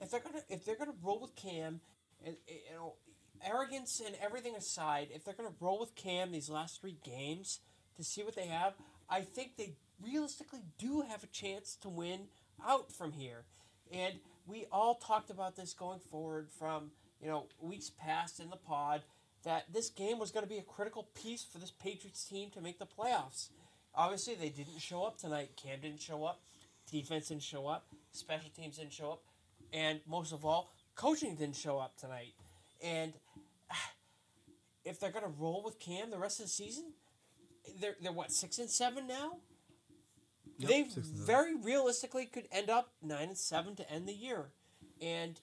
If 0.00 0.10
they're 0.10 0.20
gonna 0.20 0.42
if 0.48 0.64
they're 0.64 0.76
gonna 0.76 0.94
roll 1.00 1.20
with 1.20 1.36
Cam, 1.36 1.80
and 2.24 2.36
you 2.48 2.74
know 2.74 2.94
arrogance 3.44 4.00
and 4.04 4.16
everything 4.20 4.56
aside, 4.56 5.08
if 5.14 5.24
they're 5.24 5.34
gonna 5.34 5.54
roll 5.60 5.78
with 5.78 5.94
Cam 5.94 6.32
these 6.32 6.48
last 6.48 6.80
three 6.80 6.96
games 7.04 7.60
to 7.96 8.02
see 8.02 8.24
what 8.24 8.34
they 8.34 8.46
have, 8.46 8.72
I 9.08 9.20
think 9.20 9.56
they 9.56 9.74
realistically 10.02 10.62
do 10.78 11.02
have 11.02 11.22
a 11.22 11.28
chance 11.28 11.76
to 11.82 11.88
win 11.88 12.22
out 12.66 12.90
from 12.90 13.12
here. 13.12 13.44
And 13.92 14.14
we 14.46 14.66
all 14.72 14.96
talked 14.96 15.30
about 15.30 15.54
this 15.54 15.74
going 15.74 16.00
forward 16.00 16.48
from 16.58 16.90
you 17.20 17.28
know 17.28 17.46
weeks 17.60 17.90
past 17.90 18.40
in 18.40 18.50
the 18.50 18.56
pod 18.56 19.02
that 19.44 19.72
this 19.72 19.90
game 19.90 20.18
was 20.18 20.30
going 20.30 20.44
to 20.44 20.48
be 20.48 20.58
a 20.58 20.62
critical 20.62 21.08
piece 21.20 21.44
for 21.44 21.58
this 21.58 21.72
Patriots 21.72 22.24
team 22.24 22.50
to 22.50 22.60
make 22.60 22.78
the 22.78 22.86
playoffs. 22.86 23.48
Obviously, 23.94 24.34
they 24.34 24.48
didn't 24.48 24.78
show 24.78 25.02
up 25.02 25.18
tonight. 25.18 25.50
Cam 25.56 25.80
didn't 25.80 26.00
show 26.00 26.24
up. 26.24 26.40
Defense 26.90 27.28
didn't 27.28 27.42
show 27.42 27.66
up. 27.66 27.86
Special 28.12 28.50
teams 28.50 28.78
didn't 28.78 28.92
show 28.92 29.12
up. 29.12 29.22
And 29.72 30.00
most 30.06 30.32
of 30.32 30.44
all, 30.44 30.72
coaching 30.94 31.34
didn't 31.34 31.56
show 31.56 31.78
up 31.78 31.96
tonight. 31.96 32.34
And 32.82 33.14
if 34.84 35.00
they're 35.00 35.10
going 35.10 35.24
to 35.24 35.32
roll 35.38 35.62
with 35.64 35.78
Cam 35.80 36.10
the 36.10 36.18
rest 36.18 36.40
of 36.40 36.46
the 36.46 36.50
season, 36.50 36.92
they're, 37.80 37.96
they're 38.00 38.12
what, 38.12 38.30
six 38.32 38.58
and 38.58 38.70
seven 38.70 39.06
now? 39.06 39.38
Yep, 40.58 40.70
they 40.70 40.86
very 40.96 41.54
realistically 41.56 42.26
could 42.26 42.46
end 42.52 42.68
up 42.68 42.92
nine 43.02 43.28
and 43.28 43.38
seven 43.38 43.74
to 43.76 43.90
end 43.90 44.06
the 44.06 44.12
year. 44.12 44.50
And 45.00 45.40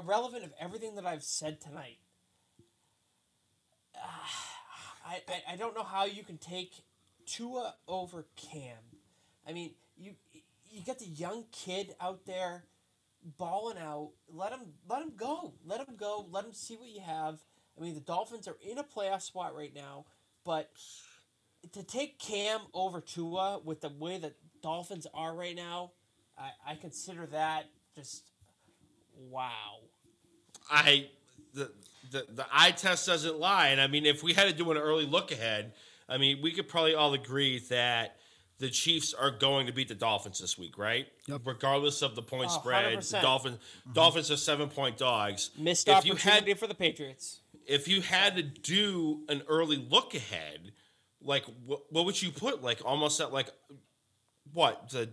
irrelevant 0.00 0.44
of 0.44 0.52
everything 0.60 0.94
that 0.94 1.06
I've 1.06 1.24
said 1.24 1.60
tonight, 1.60 1.98
I, 5.04 5.20
I, 5.28 5.52
I 5.52 5.56
don't 5.56 5.74
know 5.74 5.82
how 5.82 6.04
you 6.04 6.22
can 6.22 6.38
take 6.38 6.84
Tua 7.26 7.74
over 7.88 8.26
Cam. 8.36 8.78
I 9.46 9.52
mean, 9.52 9.72
you 10.02 10.12
you 10.70 10.82
get 10.82 10.98
the 10.98 11.06
young 11.06 11.44
kid 11.52 11.94
out 12.00 12.26
there 12.26 12.64
balling 13.38 13.78
out. 13.78 14.10
Let 14.28 14.52
him 14.52 14.60
let 14.88 15.02
him 15.02 15.12
go. 15.16 15.54
Let 15.64 15.80
him 15.80 15.96
go. 15.96 16.26
Let 16.30 16.44
him 16.44 16.52
see 16.52 16.76
what 16.76 16.88
you 16.88 17.00
have. 17.00 17.38
I 17.78 17.82
mean, 17.82 17.94
the 17.94 18.00
Dolphins 18.00 18.48
are 18.48 18.56
in 18.60 18.78
a 18.78 18.84
playoff 18.84 19.22
spot 19.22 19.56
right 19.56 19.74
now, 19.74 20.04
but 20.44 20.70
to 21.72 21.82
take 21.82 22.18
Cam 22.18 22.60
over 22.74 23.00
Tua 23.00 23.60
with 23.64 23.80
the 23.80 23.88
way 23.88 24.18
that 24.18 24.34
Dolphins 24.62 25.06
are 25.14 25.34
right 25.34 25.56
now, 25.56 25.92
I, 26.36 26.50
I 26.66 26.74
consider 26.74 27.26
that 27.26 27.66
just 27.96 28.24
wow. 29.30 29.78
I 30.70 31.08
the, 31.54 31.70
the 32.10 32.26
the 32.34 32.46
eye 32.52 32.72
test 32.72 33.06
doesn't 33.06 33.38
lie, 33.38 33.68
and 33.68 33.80
I 33.80 33.86
mean, 33.86 34.06
if 34.06 34.22
we 34.22 34.34
had 34.34 34.48
to 34.48 34.54
do 34.54 34.70
an 34.70 34.76
early 34.76 35.06
look 35.06 35.30
ahead, 35.32 35.72
I 36.08 36.18
mean, 36.18 36.40
we 36.42 36.52
could 36.52 36.68
probably 36.68 36.94
all 36.94 37.14
agree 37.14 37.58
that 37.70 38.16
the 38.62 38.70
Chiefs 38.70 39.12
are 39.12 39.32
going 39.32 39.66
to 39.66 39.72
beat 39.72 39.88
the 39.88 39.94
Dolphins 39.96 40.38
this 40.38 40.56
week, 40.56 40.78
right? 40.78 41.08
Yep. 41.26 41.40
Regardless 41.44 42.00
of 42.00 42.14
the 42.14 42.22
point 42.22 42.46
Oh, 42.48 42.60
spread, 42.60 42.92
the 42.92 43.02
100%. 43.02 43.20
Dolphins 43.20 43.56
mm-hmm. 43.56 43.92
Dolphins 43.92 44.30
are 44.30 44.36
seven 44.36 44.68
point 44.68 44.96
dogs. 44.96 45.50
Missed 45.58 45.88
if 45.88 46.04
you 46.04 46.12
opportunity 46.12 46.52
had 46.52 46.58
for 46.60 46.68
the 46.68 46.74
Patriots. 46.74 47.40
if 47.66 47.88
you 47.88 48.00
had 48.02 48.36
to 48.36 48.42
do 48.44 49.22
an 49.28 49.42
early 49.48 49.76
look 49.76 50.14
ahead, 50.14 50.70
like 51.20 51.44
what, 51.66 51.80
what 51.90 52.04
would 52.04 52.22
you 52.22 52.30
put? 52.30 52.62
Like 52.62 52.80
almost 52.84 53.20
at 53.20 53.32
like 53.32 53.50
what 54.52 54.90
the 54.90 55.12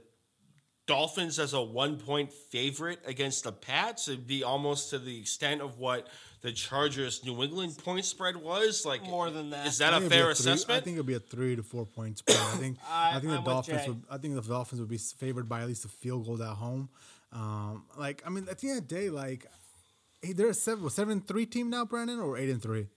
Dolphins 0.86 1.40
as 1.40 1.54
a 1.54 1.62
one 1.62 1.98
point 1.98 2.32
favorite 2.32 3.00
against 3.08 3.46
the 3.46 3.52
Pats? 3.52 4.08
It'd 4.08 4.28
be 4.28 4.44
almost 4.44 4.92
to 4.92 5.00
the 5.00 5.20
extent 5.20 5.62
of 5.62 5.80
what 5.80 6.08
the 6.42 6.52
Chargers 6.52 7.24
New 7.26 7.42
England 7.44 7.78
point 7.84 8.06
spread 8.06 8.36
was. 8.38 8.86
Like 8.86 9.04
More 9.04 9.30
than 9.30 9.50
that. 9.52 9.68
Is 9.68 9.80
that 9.80 9.94
I 9.94 9.98
a 9.98 10.00
think 10.00 10.12
it'd 10.14 10.18
fair 10.18 10.34
three- 10.34 10.52
assessment? 10.52 10.82
I 10.82 10.84
think 10.84 10.94
it'll 10.96 11.06
be 11.08 11.14
a 11.16 11.20
three 11.20 11.56
to 11.56 11.64
four 11.64 11.86
point 11.86 12.18
spread. 12.20 12.38
I 12.38 12.58
think 12.58 12.78
I- 12.90 13.10
I, 13.10 13.20
think 13.20 13.24
the 13.24 13.30
I'm 13.32 13.44
with 13.44 13.46
Dolphins 13.46 13.88
would 13.88 14.04
I 14.10 14.18
think 14.18 14.36
the 14.36 14.42
Dolphins 14.42 14.80
would 14.82 14.90
be 14.90 14.98
favored 14.98 15.50
by 15.50 15.62
at 15.62 15.68
least 15.68 15.86
a 15.86 15.90
field 15.90 16.26
goal 16.26 16.42
at 16.42 16.56
home. 16.56 16.90
Um, 17.32 17.86
like 17.98 18.24
I 18.26 18.30
mean, 18.30 18.48
at 18.50 18.60
the 18.60 18.70
end 18.70 18.80
of 18.80 18.88
the 18.88 18.96
day, 18.96 19.10
like 19.10 19.46
hey, 20.22 20.34
they're 20.34 20.50
a 20.50 20.54
seven 20.54 20.84
what, 20.84 20.94
seven 20.94 21.14
and 21.14 21.28
three 21.28 21.46
team 21.46 21.70
now, 21.70 21.86
Brandon, 21.86 22.20
or 22.20 22.38
eight 22.38 22.50
and 22.50 22.62
three. 22.62 22.88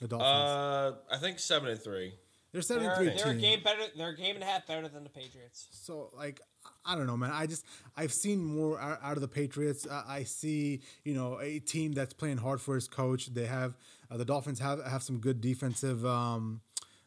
The 0.00 0.08
Dolphins. 0.08 0.28
uh, 0.28 0.92
I 1.14 1.18
think 1.18 1.38
seven 1.38 1.68
and 1.68 1.80
three. 1.80 2.14
they're 2.52 2.60
seven 2.62 2.82
They're, 2.84 2.92
and 3.02 3.12
3 3.12 3.22
they're 3.22 3.32
a 3.32 3.40
game 3.40 3.62
better. 3.62 3.82
They're 3.96 4.08
a 4.10 4.16
game 4.16 4.34
and 4.34 4.42
a 4.42 4.46
half 4.46 4.66
better 4.66 4.88
than 4.88 5.04
the 5.04 5.10
Patriots. 5.10 5.68
So 5.70 6.10
like 6.16 6.40
I 6.84 6.96
don't 6.96 7.06
know, 7.06 7.16
man. 7.16 7.30
I 7.30 7.46
just 7.46 7.64
I've 7.96 8.12
seen 8.12 8.44
more 8.44 8.80
out, 8.80 9.16
of 9.16 9.20
the 9.20 9.28
Patriots. 9.28 9.86
I 9.90 10.24
see 10.24 10.80
you 11.04 11.14
know 11.14 11.40
a 11.40 11.58
team 11.60 11.92
that's 11.92 12.12
playing 12.12 12.38
hard 12.38 12.60
for 12.60 12.74
his 12.74 12.88
coach. 12.88 13.26
They 13.26 13.46
have 13.46 13.74
uh, 14.10 14.16
the 14.16 14.24
Dolphins 14.24 14.58
have 14.58 14.84
have 14.84 15.02
some 15.02 15.18
good 15.18 15.40
defensive. 15.40 16.04
Um, 16.04 16.60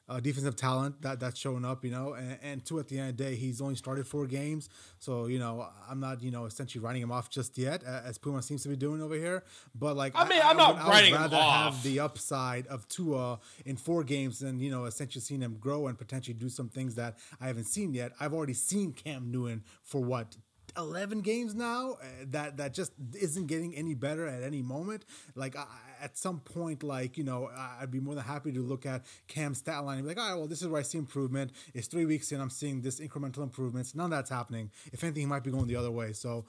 uh, 0.07 0.19
defensive 0.19 0.55
talent 0.55 1.01
that 1.01 1.19
that's 1.19 1.39
showing 1.39 1.65
up, 1.65 1.83
you 1.83 1.91
know, 1.91 2.13
and, 2.13 2.37
and 2.43 2.65
two 2.65 2.77
at 2.79 2.87
the 2.87 2.99
end 2.99 3.09
of 3.09 3.17
the 3.17 3.23
day, 3.23 3.35
he's 3.35 3.59
only 3.61 3.75
started 3.75 4.07
four 4.07 4.27
games, 4.27 4.69
so 4.99 5.25
you 5.25 5.39
know 5.39 5.67
I'm 5.89 5.99
not 5.99 6.21
you 6.21 6.29
know 6.31 6.45
essentially 6.45 6.83
writing 6.83 7.01
him 7.01 7.11
off 7.11 7.29
just 7.29 7.57
yet, 7.57 7.83
as 7.83 8.17
Puma 8.17 8.41
seems 8.43 8.61
to 8.63 8.69
be 8.69 8.75
doing 8.75 9.01
over 9.01 9.15
here. 9.15 9.43
But 9.73 9.95
like 9.95 10.13
I 10.15 10.27
mean, 10.27 10.41
I'm 10.43 10.57
not 10.57 10.75
would- 10.75 10.81
I 10.81 10.85
would 10.85 10.91
writing 10.91 11.13
him 11.15 11.21
rather 11.21 11.37
off. 11.37 11.73
have 11.75 11.83
the 11.83 11.99
upside 12.01 12.67
of 12.67 12.87
Tua 12.87 13.39
in 13.65 13.77
four 13.77 14.03
games 14.03 14.39
than 14.39 14.59
you 14.59 14.69
know 14.69 14.85
essentially 14.85 15.21
seeing 15.21 15.41
him 15.41 15.57
grow 15.59 15.87
and 15.87 15.97
potentially 15.97 16.35
do 16.35 16.49
some 16.49 16.69
things 16.69 16.95
that 16.95 17.17
I 17.41 17.47
haven't 17.47 17.65
seen 17.65 17.93
yet. 17.93 18.11
I've 18.19 18.33
already 18.33 18.53
seen 18.53 18.93
Cam 18.93 19.31
Newton 19.31 19.63
for 19.83 20.01
what 20.03 20.37
11 20.77 21.21
games 21.21 21.55
now 21.55 21.91
uh, 21.93 22.05
that 22.27 22.57
that 22.57 22.73
just 22.73 22.91
isn't 23.13 23.47
getting 23.47 23.73
any 23.75 23.93
better 23.93 24.27
at 24.27 24.43
any 24.43 24.61
moment 24.61 25.05
like 25.33 25.55
I, 25.55 25.65
at 26.05 26.17
some 26.17 26.39
point 26.39 26.83
like 26.83 27.17
you 27.17 27.23
know 27.23 27.49
I- 27.55 27.77
i'd 27.81 27.91
be 27.91 27.99
more 27.99 28.15
than 28.15 28.23
happy 28.23 28.51
to 28.53 28.61
look 28.61 28.85
at 28.85 29.03
cam's 29.27 29.57
stat 29.57 29.83
line 29.83 29.97
and 29.97 30.03
be 30.05 30.09
like 30.13 30.19
all 30.19 30.29
right 30.29 30.37
well 30.37 30.47
this 30.47 30.61
is 30.61 30.67
where 30.67 30.79
i 30.79 30.83
see 30.83 30.97
improvement 30.99 31.51
it's 31.73 31.87
three 31.87 32.05
weeks 32.05 32.31
in 32.31 32.39
i'm 32.39 32.49
seeing 32.51 32.81
this 32.81 32.99
incremental 32.99 33.43
improvements 33.43 33.95
none 33.95 34.05
of 34.05 34.11
that's 34.11 34.29
happening 34.29 34.69
if 34.93 35.03
anything 35.03 35.21
he 35.21 35.25
might 35.25 35.43
be 35.43 35.51
going 35.51 35.67
the 35.67 35.75
other 35.75 35.91
way 35.91 36.13
so 36.13 36.45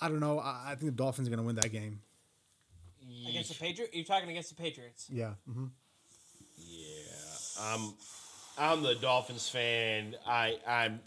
i 0.00 0.08
don't 0.08 0.20
know 0.20 0.38
i, 0.38 0.52
I 0.68 0.74
think 0.76 0.92
the 0.92 0.96
dolphins 1.02 1.26
are 1.28 1.30
going 1.30 1.40
to 1.40 1.46
win 1.46 1.56
that 1.56 1.72
game 1.72 2.00
Against 3.28 3.48
the 3.50 3.56
Patriots? 3.64 3.94
You're 3.94 4.04
talking 4.04 4.30
against 4.30 4.50
the 4.56 4.62
Patriots. 4.62 5.06
yeah 5.10 5.32
Mm-hmm. 5.50 5.66
Yeah. 6.56 7.74
Um, 7.74 7.94
I'm 8.58 8.82
the 8.82 8.94
Dolphins 8.96 9.48
fan. 9.48 10.14
I 10.26 10.58
I'm 10.66 11.00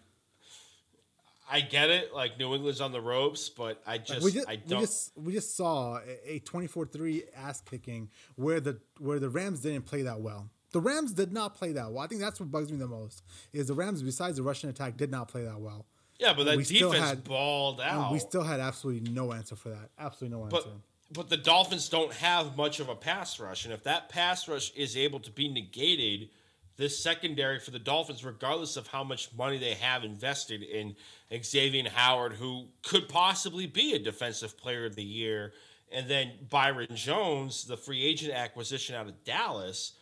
I 1.51 1.59
get 1.61 1.89
it. 1.89 2.13
Like 2.15 2.39
New 2.39 2.53
England's 2.55 2.79
on 2.81 2.91
the 2.93 3.01
ropes, 3.01 3.49
but 3.49 3.81
I 3.85 3.97
just, 3.97 4.23
we 4.23 4.31
just, 4.31 4.47
I 4.47 4.55
don't. 4.55 4.79
just 4.81 5.11
we 5.17 5.33
just 5.33 5.57
saw 5.57 5.99
a 6.25 6.39
24-3 6.45 7.23
ass 7.35 7.61
kicking 7.61 8.09
where 8.35 8.59
the 8.59 8.79
where 8.99 9.19
the 9.19 9.29
Rams 9.29 9.59
didn't 9.59 9.85
play 9.85 10.03
that 10.03 10.21
well. 10.21 10.49
The 10.71 10.79
Rams 10.79 11.11
did 11.11 11.33
not 11.33 11.55
play 11.55 11.73
that 11.73 11.91
well. 11.91 12.01
I 12.01 12.07
think 12.07 12.21
that's 12.21 12.39
what 12.39 12.49
bugs 12.49 12.71
me 12.71 12.77
the 12.77 12.87
most. 12.87 13.23
Is 13.51 13.67
the 13.67 13.73
Rams 13.73 14.01
besides 14.01 14.37
the 14.37 14.43
rushing 14.43 14.69
attack 14.69 14.95
did 14.95 15.11
not 15.11 15.27
play 15.27 15.43
that 15.43 15.59
well. 15.59 15.85
yeah, 16.19 16.33
but 16.33 16.45
that 16.45 16.55
we 16.55 16.63
defense 16.63 16.95
had- 16.97 17.23
balled 17.25 17.81
And 17.81 17.89
out. 17.99 18.11
we 18.13 18.19
still 18.19 18.43
had 18.43 18.59
absolutely 18.61 19.11
no 19.11 19.33
answer 19.33 19.55
for 19.57 19.69
that. 19.69 19.89
Absolutely 19.99 20.37
no 20.37 20.45
answer. 20.45 20.55
but 20.57 20.65
answer. 20.67 20.79
but 21.11 21.29
the 21.29 21.35
Dolphins 21.37 21.89
don't 21.89 22.13
have 22.13 22.55
much 22.55 22.79
of 22.79 22.87
a 22.87 22.95
pass 22.95 23.37
rush, 23.41 23.65
and 23.65 23.73
if 23.73 23.83
that 23.83 24.07
pass 24.07 24.47
rush 24.47 24.71
is 24.73 24.95
able 24.95 25.19
to 25.19 25.31
be 25.31 25.49
negated, 25.49 26.29
this 26.77 26.97
secondary 26.97 27.59
for 27.59 27.71
the 27.71 27.79
Dolphins, 27.79 28.23
regardless 28.23 28.77
of 28.77 28.87
how 28.87 29.03
much 29.03 29.29
money 29.37 29.57
they 29.57 29.75
have 29.75 30.03
invested 30.03 30.63
in 30.63 30.95
Xavier 31.43 31.89
Howard, 31.89 32.33
who 32.33 32.67
could 32.83 33.07
possibly 33.07 33.67
be 33.67 33.93
a 33.93 33.99
defensive 33.99 34.57
player 34.57 34.85
of 34.85 34.95
the 34.95 35.03
year, 35.03 35.53
and 35.91 36.09
then 36.09 36.31
Byron 36.49 36.87
Jones, 36.95 37.65
the 37.65 37.77
free 37.77 38.03
agent 38.03 38.33
acquisition 38.33 38.95
out 38.95 39.07
of 39.07 39.23
Dallas, 39.23 39.93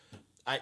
I 0.46 0.60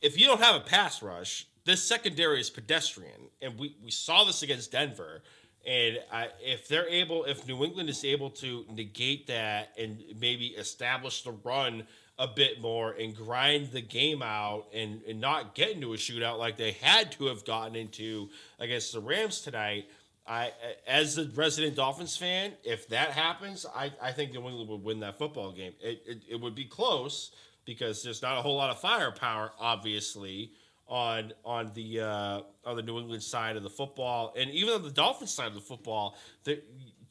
if 0.00 0.20
you 0.20 0.26
don't 0.26 0.40
have 0.40 0.56
a 0.56 0.60
pass 0.60 1.02
rush, 1.02 1.46
this 1.64 1.82
secondary 1.82 2.38
is 2.38 2.50
pedestrian, 2.50 3.30
and 3.40 3.58
we, 3.58 3.74
we 3.82 3.90
saw 3.90 4.24
this 4.24 4.42
against 4.42 4.72
Denver. 4.72 5.22
And 5.66 5.98
I, 6.12 6.28
if 6.40 6.68
they're 6.68 6.88
able, 6.88 7.24
if 7.24 7.48
New 7.48 7.64
England 7.64 7.88
is 7.88 8.04
able 8.04 8.28
to 8.30 8.66
negate 8.70 9.26
that 9.28 9.72
and 9.78 10.02
maybe 10.20 10.48
establish 10.48 11.22
the 11.22 11.32
run 11.42 11.86
a 12.18 12.28
bit 12.28 12.60
more 12.60 12.92
and 12.92 13.14
grind 13.16 13.72
the 13.72 13.80
game 13.80 14.22
out 14.22 14.66
and, 14.72 15.02
and 15.08 15.20
not 15.20 15.54
get 15.54 15.70
into 15.70 15.92
a 15.94 15.96
shootout 15.96 16.38
like 16.38 16.56
they 16.56 16.72
had 16.72 17.10
to 17.12 17.26
have 17.26 17.44
gotten 17.44 17.74
into 17.74 18.28
against 18.60 18.92
the 18.92 19.00
Rams 19.00 19.40
tonight, 19.40 19.86
I, 20.26 20.52
as 20.86 21.18
a 21.18 21.26
resident 21.34 21.76
Dolphins 21.76 22.16
fan, 22.16 22.52
if 22.62 22.88
that 22.88 23.10
happens, 23.10 23.66
I, 23.74 23.92
I 24.00 24.12
think 24.12 24.32
New 24.32 24.46
England 24.46 24.70
would 24.70 24.84
win 24.84 25.00
that 25.00 25.18
football 25.18 25.52
game. 25.52 25.72
It, 25.80 26.02
it, 26.06 26.22
it 26.30 26.40
would 26.40 26.54
be 26.54 26.64
close 26.64 27.32
because 27.66 28.02
there's 28.02 28.22
not 28.22 28.38
a 28.38 28.42
whole 28.42 28.56
lot 28.56 28.70
of 28.70 28.80
firepower, 28.80 29.52
obviously, 29.58 30.52
on 30.86 31.32
on 31.44 31.72
the 31.74 32.00
uh, 32.00 32.40
on 32.64 32.76
the 32.76 32.82
New 32.82 32.98
England 32.98 33.22
side 33.22 33.56
of 33.56 33.62
the 33.62 33.70
football, 33.70 34.34
and 34.36 34.50
even 34.50 34.74
on 34.74 34.82
the 34.82 34.90
Dolphins 34.90 35.30
side 35.30 35.48
of 35.48 35.54
the 35.54 35.60
football, 35.60 36.16
the 36.44 36.60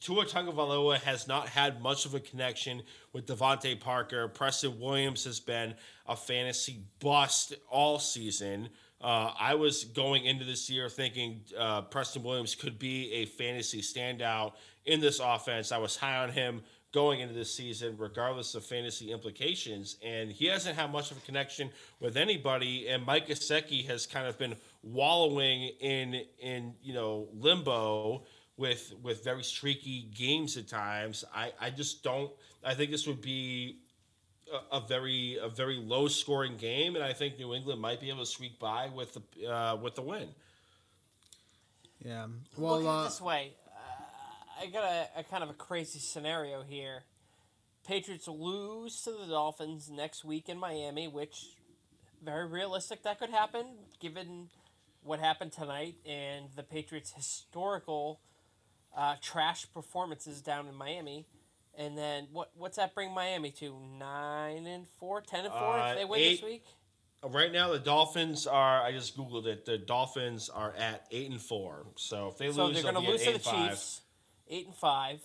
Tua 0.04 0.26
Tagovailoa 0.26 0.98
has 0.98 1.26
not 1.26 1.48
had 1.48 1.80
much 1.80 2.04
of 2.04 2.14
a 2.14 2.20
connection 2.20 2.82
with 3.14 3.24
DeVante 3.24 3.80
Parker. 3.80 4.28
Preston 4.28 4.78
Williams 4.78 5.24
has 5.24 5.40
been 5.40 5.74
a 6.06 6.14
fantasy 6.14 6.82
bust 7.00 7.54
all 7.70 7.98
season. 7.98 8.68
Uh, 9.00 9.32
I 9.40 9.54
was 9.54 9.84
going 9.84 10.26
into 10.26 10.44
this 10.44 10.68
year 10.68 10.90
thinking 10.90 11.40
uh, 11.58 11.82
Preston 11.82 12.22
Williams 12.22 12.54
could 12.54 12.78
be 12.78 13.12
a 13.14 13.24
fantasy 13.24 13.80
standout 13.80 14.52
in 14.84 15.00
this 15.00 15.20
offense. 15.20 15.72
I 15.72 15.78
was 15.78 15.96
high 15.96 16.18
on 16.18 16.28
him 16.28 16.60
going 16.92 17.20
into 17.20 17.32
this 17.32 17.54
season, 17.54 17.96
regardless 17.98 18.54
of 18.54 18.62
fantasy 18.62 19.10
implications. 19.10 19.96
And 20.04 20.30
he 20.30 20.46
hasn't 20.46 20.76
had 20.76 20.92
much 20.92 21.12
of 21.12 21.16
a 21.16 21.20
connection 21.22 21.70
with 21.98 22.18
anybody. 22.18 22.88
And 22.88 23.06
Mike 23.06 23.28
Gesicki 23.28 23.86
has 23.86 24.06
kind 24.06 24.26
of 24.26 24.36
been 24.36 24.54
wallowing 24.82 25.70
in 25.80 26.24
in 26.38 26.74
you 26.82 26.92
know 26.92 27.28
limbo 27.32 28.24
with 28.56 28.92
with 29.02 29.24
very 29.24 29.42
streaky 29.42 30.08
games 30.14 30.56
at 30.56 30.68
times. 30.68 31.24
I 31.34 31.52
I 31.60 31.70
just 31.70 32.02
don't. 32.02 32.30
I 32.64 32.74
think 32.74 32.90
this 32.90 33.06
would 33.06 33.20
be 33.20 33.78
a, 34.52 34.76
a 34.76 34.80
very 34.80 35.38
a 35.40 35.48
very 35.48 35.76
low 35.76 36.08
scoring 36.08 36.56
game, 36.56 36.94
and 36.94 37.04
I 37.04 37.12
think 37.12 37.38
New 37.38 37.54
England 37.54 37.80
might 37.80 38.00
be 38.00 38.08
able 38.08 38.20
to 38.20 38.26
squeak 38.26 38.58
by 38.58 38.88
with 38.94 39.14
the 39.14 39.50
uh, 39.50 39.76
with 39.76 39.94
the 39.94 40.02
win. 40.02 40.28
Yeah. 42.04 42.26
Well, 42.56 42.72
Well, 42.72 42.80
Look 42.80 42.86
at 42.86 42.88
it 42.88 43.00
uh, 43.00 43.04
this 43.04 43.20
way. 43.20 43.52
Uh, 43.66 44.62
I 44.62 44.66
got 44.66 44.84
a, 44.84 45.20
a 45.20 45.24
kind 45.24 45.42
of 45.42 45.50
a 45.50 45.54
crazy 45.54 45.98
scenario 45.98 46.62
here. 46.62 47.04
Patriots 47.86 48.28
lose 48.28 49.02
to 49.02 49.12
the 49.12 49.26
Dolphins 49.26 49.90
next 49.90 50.24
week 50.24 50.48
in 50.48 50.58
Miami, 50.58 51.06
which 51.06 51.56
very 52.22 52.46
realistic 52.46 53.02
that 53.02 53.18
could 53.18 53.30
happen 53.30 53.66
given 54.00 54.48
what 55.02 55.20
happened 55.20 55.52
tonight 55.52 55.96
and 56.06 56.46
the 56.56 56.62
Patriots' 56.62 57.12
historical 57.12 58.20
uh, 58.96 59.16
trash 59.20 59.66
performances 59.72 60.40
down 60.40 60.66
in 60.68 60.74
Miami. 60.74 61.26
And 61.76 61.98
then 61.98 62.28
what 62.32 62.50
what's 62.56 62.76
that 62.76 62.94
bring 62.94 63.12
Miami 63.12 63.50
to? 63.52 63.76
Nine 63.98 64.66
and 64.66 64.86
four, 65.00 65.20
ten 65.20 65.44
and 65.44 65.52
four 65.52 65.76
Uh, 65.78 65.90
if 65.92 65.98
they 65.98 66.04
win 66.04 66.20
eight- 66.20 66.30
this 66.36 66.42
week? 66.44 66.64
Right 67.26 67.50
now, 67.50 67.72
the 67.72 67.78
Dolphins 67.78 68.46
are. 68.46 68.82
I 68.82 68.92
just 68.92 69.16
googled 69.16 69.46
it. 69.46 69.64
The 69.64 69.78
Dolphins 69.78 70.50
are 70.50 70.74
at 70.76 71.06
eight 71.10 71.30
and 71.30 71.40
four. 71.40 71.86
So 71.96 72.28
if 72.28 72.36
they 72.36 72.52
So 72.52 72.66
lose, 72.66 72.74
they're 72.82 72.92
going 72.92 73.02
to 73.02 73.10
lose 73.10 73.22
to 73.24 73.32
the. 73.32 73.38
Chiefs, 73.38 74.02
eight 74.46 74.66
and 74.66 74.74
five. 74.76 75.20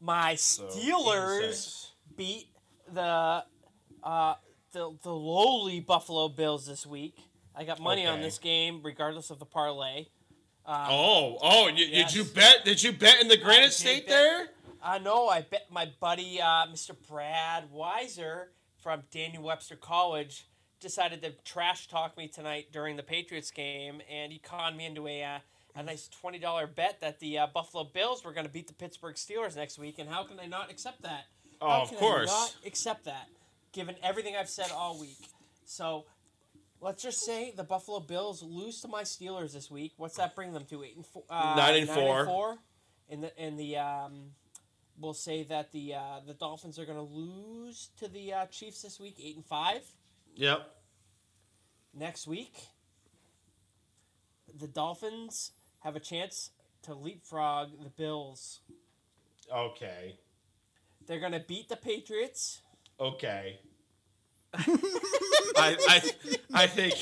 My 0.00 0.34
So, 0.34 0.64
Steelers 0.66 1.52
six. 1.52 1.92
beat 2.16 2.48
the 2.92 3.44
uh, 4.02 4.34
the 4.72 4.96
the 5.02 5.14
lowly 5.14 5.78
Buffalo 5.78 6.28
Bills 6.28 6.66
this 6.66 6.84
week. 6.84 7.16
I 7.54 7.62
got 7.64 7.78
money 7.80 8.04
on 8.06 8.20
this 8.20 8.38
game, 8.38 8.80
regardless 8.82 9.30
of 9.30 9.38
the 9.38 9.46
parlay. 9.46 10.06
Oh, 10.66 11.38
oh! 11.42 11.68
You, 11.68 11.86
Yes. 11.86 12.12
Did 12.12 12.18
you 12.18 12.24
bet? 12.32 12.64
Did 12.64 12.82
you 12.82 12.92
bet 12.92 13.20
in 13.20 13.28
the 13.28 13.36
Granite 13.36 13.72
State 13.72 14.06
bet. 14.06 14.14
there? 14.14 14.46
I 14.82 14.98
know. 14.98 15.28
I 15.28 15.42
bet 15.42 15.66
my 15.70 15.90
buddy, 16.00 16.40
uh, 16.40 16.66
Mr. 16.66 16.94
Brad 17.08 17.70
Weiser 17.72 18.46
from 18.78 19.02
Daniel 19.10 19.42
Webster 19.42 19.76
College, 19.76 20.46
decided 20.80 21.22
to 21.22 21.32
trash 21.44 21.88
talk 21.88 22.16
me 22.16 22.28
tonight 22.28 22.68
during 22.72 22.96
the 22.96 23.02
Patriots 23.02 23.50
game, 23.50 24.00
and 24.10 24.32
he 24.32 24.38
conned 24.38 24.76
me 24.76 24.86
into 24.86 25.06
a 25.08 25.22
uh, 25.24 25.38
a 25.74 25.82
nice 25.82 26.08
twenty 26.08 26.38
dollar 26.38 26.66
bet 26.66 27.00
that 27.00 27.18
the 27.18 27.38
uh, 27.38 27.46
Buffalo 27.52 27.84
Bills 27.84 28.24
were 28.24 28.32
going 28.32 28.46
to 28.46 28.52
beat 28.52 28.68
the 28.68 28.74
Pittsburgh 28.74 29.16
Steelers 29.16 29.56
next 29.56 29.78
week. 29.78 29.98
And 29.98 30.08
how 30.08 30.22
can 30.24 30.38
I 30.38 30.46
not 30.46 30.70
accept 30.70 31.02
that? 31.02 31.24
Oh, 31.60 31.68
How 31.68 31.82
of 31.82 31.96
course. 31.96 32.30
I 32.30 32.40
not 32.40 32.56
accept 32.66 33.04
that, 33.04 33.28
given 33.72 33.96
everything 34.02 34.36
I've 34.36 34.48
said 34.50 34.70
all 34.72 34.98
week. 34.98 35.28
So. 35.64 36.04
Let's 36.82 37.00
just 37.00 37.24
say 37.24 37.52
the 37.56 37.62
Buffalo 37.62 38.00
Bills 38.00 38.42
lose 38.42 38.80
to 38.80 38.88
my 38.88 39.04
Steelers 39.04 39.52
this 39.52 39.70
week. 39.70 39.92
What's 39.98 40.16
that 40.16 40.34
bring 40.34 40.52
them 40.52 40.64
to? 40.64 40.82
Eight 40.82 40.96
and 40.96 41.06
four. 41.06 41.22
Uh, 41.30 41.54
Nine 41.54 41.82
and 41.82 41.88
four. 41.88 42.26
four. 42.26 42.58
In 43.08 43.20
the 43.20 43.32
in 43.40 43.56
the 43.56 43.76
um, 43.76 44.32
we'll 44.98 45.14
say 45.14 45.44
that 45.44 45.70
the 45.70 45.94
uh, 45.94 46.20
the 46.26 46.34
Dolphins 46.34 46.80
are 46.80 46.84
going 46.84 46.98
to 46.98 47.04
lose 47.04 47.90
to 47.98 48.08
the 48.08 48.32
uh, 48.32 48.46
Chiefs 48.46 48.82
this 48.82 48.98
week, 48.98 49.14
eight 49.22 49.36
and 49.36 49.44
five. 49.44 49.82
Yep. 50.34 50.68
Next 51.94 52.26
week, 52.26 52.52
the 54.52 54.66
Dolphins 54.66 55.52
have 55.84 55.94
a 55.94 56.00
chance 56.00 56.50
to 56.82 56.94
leapfrog 56.94 57.80
the 57.80 57.90
Bills. 57.90 58.58
Okay. 59.54 60.16
They're 61.06 61.20
going 61.20 61.32
to 61.32 61.44
beat 61.46 61.68
the 61.68 61.76
Patriots. 61.76 62.60
Okay. 62.98 63.60
I, 64.54 65.76
I 65.88 66.02
I 66.54 66.66
think 66.66 66.94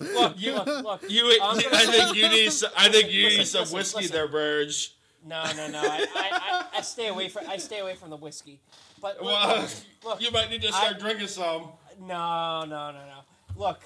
Look, 0.00 0.34
you, 0.40 0.52
look, 0.54 0.66
look. 0.84 1.10
you. 1.10 1.38
I'm 1.42 1.56
gonna 1.60 1.76
I 1.76 1.86
think 1.86 2.16
you 2.16 2.28
need. 2.28 2.52
Some, 2.52 2.70
I 2.76 2.88
think 2.88 3.10
you 3.10 3.28
need 3.30 3.46
some 3.46 3.62
listen, 3.62 3.76
whiskey 3.76 3.98
listen. 4.02 4.12
there, 4.14 4.28
Burge. 4.28 4.94
No, 5.26 5.42
no, 5.56 5.68
no. 5.68 5.80
I, 5.80 6.06
I, 6.14 6.30
I, 6.74 6.78
I 6.78 6.80
stay 6.82 7.08
away 7.08 7.28
from 7.28 7.48
I 7.48 7.56
stay 7.56 7.80
away 7.80 7.96
from 7.96 8.10
the 8.10 8.16
whiskey. 8.16 8.60
But 9.02 9.16
look, 9.16 9.24
Well, 9.32 9.60
look, 9.62 9.70
look, 10.04 10.20
you 10.22 10.30
might 10.30 10.50
need 10.50 10.62
to 10.62 10.68
start 10.68 10.96
I- 10.96 10.98
drinking 10.98 11.26
some. 11.28 11.68
No, 12.00 12.60
no, 12.60 12.92
no, 12.92 12.92
no. 12.92 13.20
Look, 13.56 13.80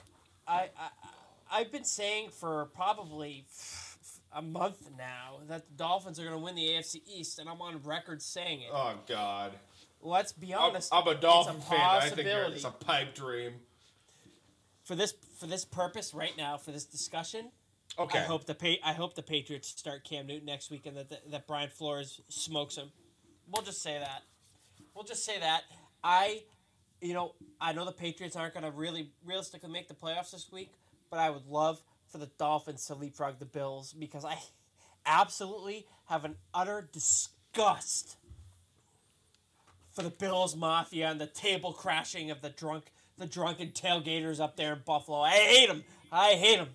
I, 0.47 0.69
I 0.79 0.89
I've 1.51 1.73
been 1.73 1.85
saying 1.85 2.29
for 2.31 2.67
probably 2.75 3.47
a 4.35 4.43
month 4.43 4.91
now 4.99 5.39
that 5.49 5.67
the 5.67 5.75
Dolphins 5.77 6.19
are 6.21 6.25
going 6.25 6.35
to 6.37 6.43
win 6.45 6.55
the 6.55 6.67
AFC 6.69 7.01
East, 7.07 7.39
and 7.39 7.49
I'm 7.49 7.61
on 7.63 7.81
record 7.83 8.21
saying 8.21 8.61
it. 8.63 8.71
Oh 8.71 8.95
God. 9.09 9.53
Let's 10.03 10.33
be 10.33 10.55
I'm, 10.55 10.61
honest. 10.61 10.93
I'm 10.93 11.07
a 11.07 11.15
Dolphin 11.15 11.57
it's 11.57 11.67
a 11.67 11.71
fan. 11.71 11.81
I 11.81 12.09
think 12.11 12.29
it's 12.29 12.65
a 12.65 12.71
pipe 12.71 13.15
dream. 13.15 13.53
for 14.85 14.97
this 14.97 15.15
for 15.39 15.47
this 15.47 15.65
purpose 15.65 16.13
right 16.13 16.37
now 16.37 16.57
for 16.57 16.73
this 16.73 16.85
discussion. 16.85 17.51
Okay. 17.99 18.19
I 18.19 18.23
hope 18.23 18.47
the 18.47 18.55
pa- 18.55 18.83
I 18.85 18.95
hope 18.95 19.15
the 19.15 19.23
Patriots 19.23 19.69
start 19.69 20.05
Cam 20.05 20.27
Newton 20.27 20.47
next 20.47 20.71
week 20.71 20.87
and 20.87 20.97
that 20.97 21.11
that, 21.11 21.31
that 21.31 21.47
Brian 21.47 21.71
Flores 21.71 22.21
smokes 22.29 22.77
him. 22.77 22.91
We'll 23.51 23.65
just 23.65 23.83
say 23.83 23.99
that. 23.99 24.23
We'll 24.95 25.05
just 25.05 25.25
say 25.25 25.39
that. 25.39 25.63
I, 26.03 26.43
you 27.01 27.15
know, 27.15 27.35
I 27.61 27.73
know 27.73 27.85
the 27.85 27.93
Patriots 27.93 28.35
aren't 28.35 28.55
going 28.55 28.65
to 28.65 28.71
really 28.71 29.11
realistically 29.25 29.71
make 29.71 29.89
the 29.89 29.95
playoffs 29.95 30.33
this 30.33 30.51
week, 30.51 30.73
but 31.11 31.19
I 31.19 31.31
would 31.31 31.47
love 31.47 31.83
for 32.11 32.19
the 32.19 32.31
Dolphins 32.39 32.87
to 32.87 32.95
leapfrog 32.95 33.39
the 33.39 33.47
Bills 33.47 33.93
because 33.93 34.25
I 34.25 34.37
absolutely 35.07 35.87
have 36.07 36.25
an 36.25 36.37
utter 36.53 36.89
disgust 36.93 38.17
for 39.93 40.03
the 40.03 40.11
Bills 40.11 40.57
Mafia 40.57 41.11
and 41.11 41.21
the 41.21 41.27
table 41.27 41.73
crashing 41.73 42.31
of 42.31 42.41
the 42.41 42.51
drunk, 42.51 42.85
the 43.19 43.27
drunken 43.27 43.69
tailgaters 43.69 44.41
up 44.41 44.57
there 44.57 44.73
in 44.73 44.81
Buffalo. 44.85 45.21
I 45.21 45.31
hate 45.31 45.69
them. 45.69 45.85
I 46.11 46.33
hate 46.33 46.57
them. 46.57 46.69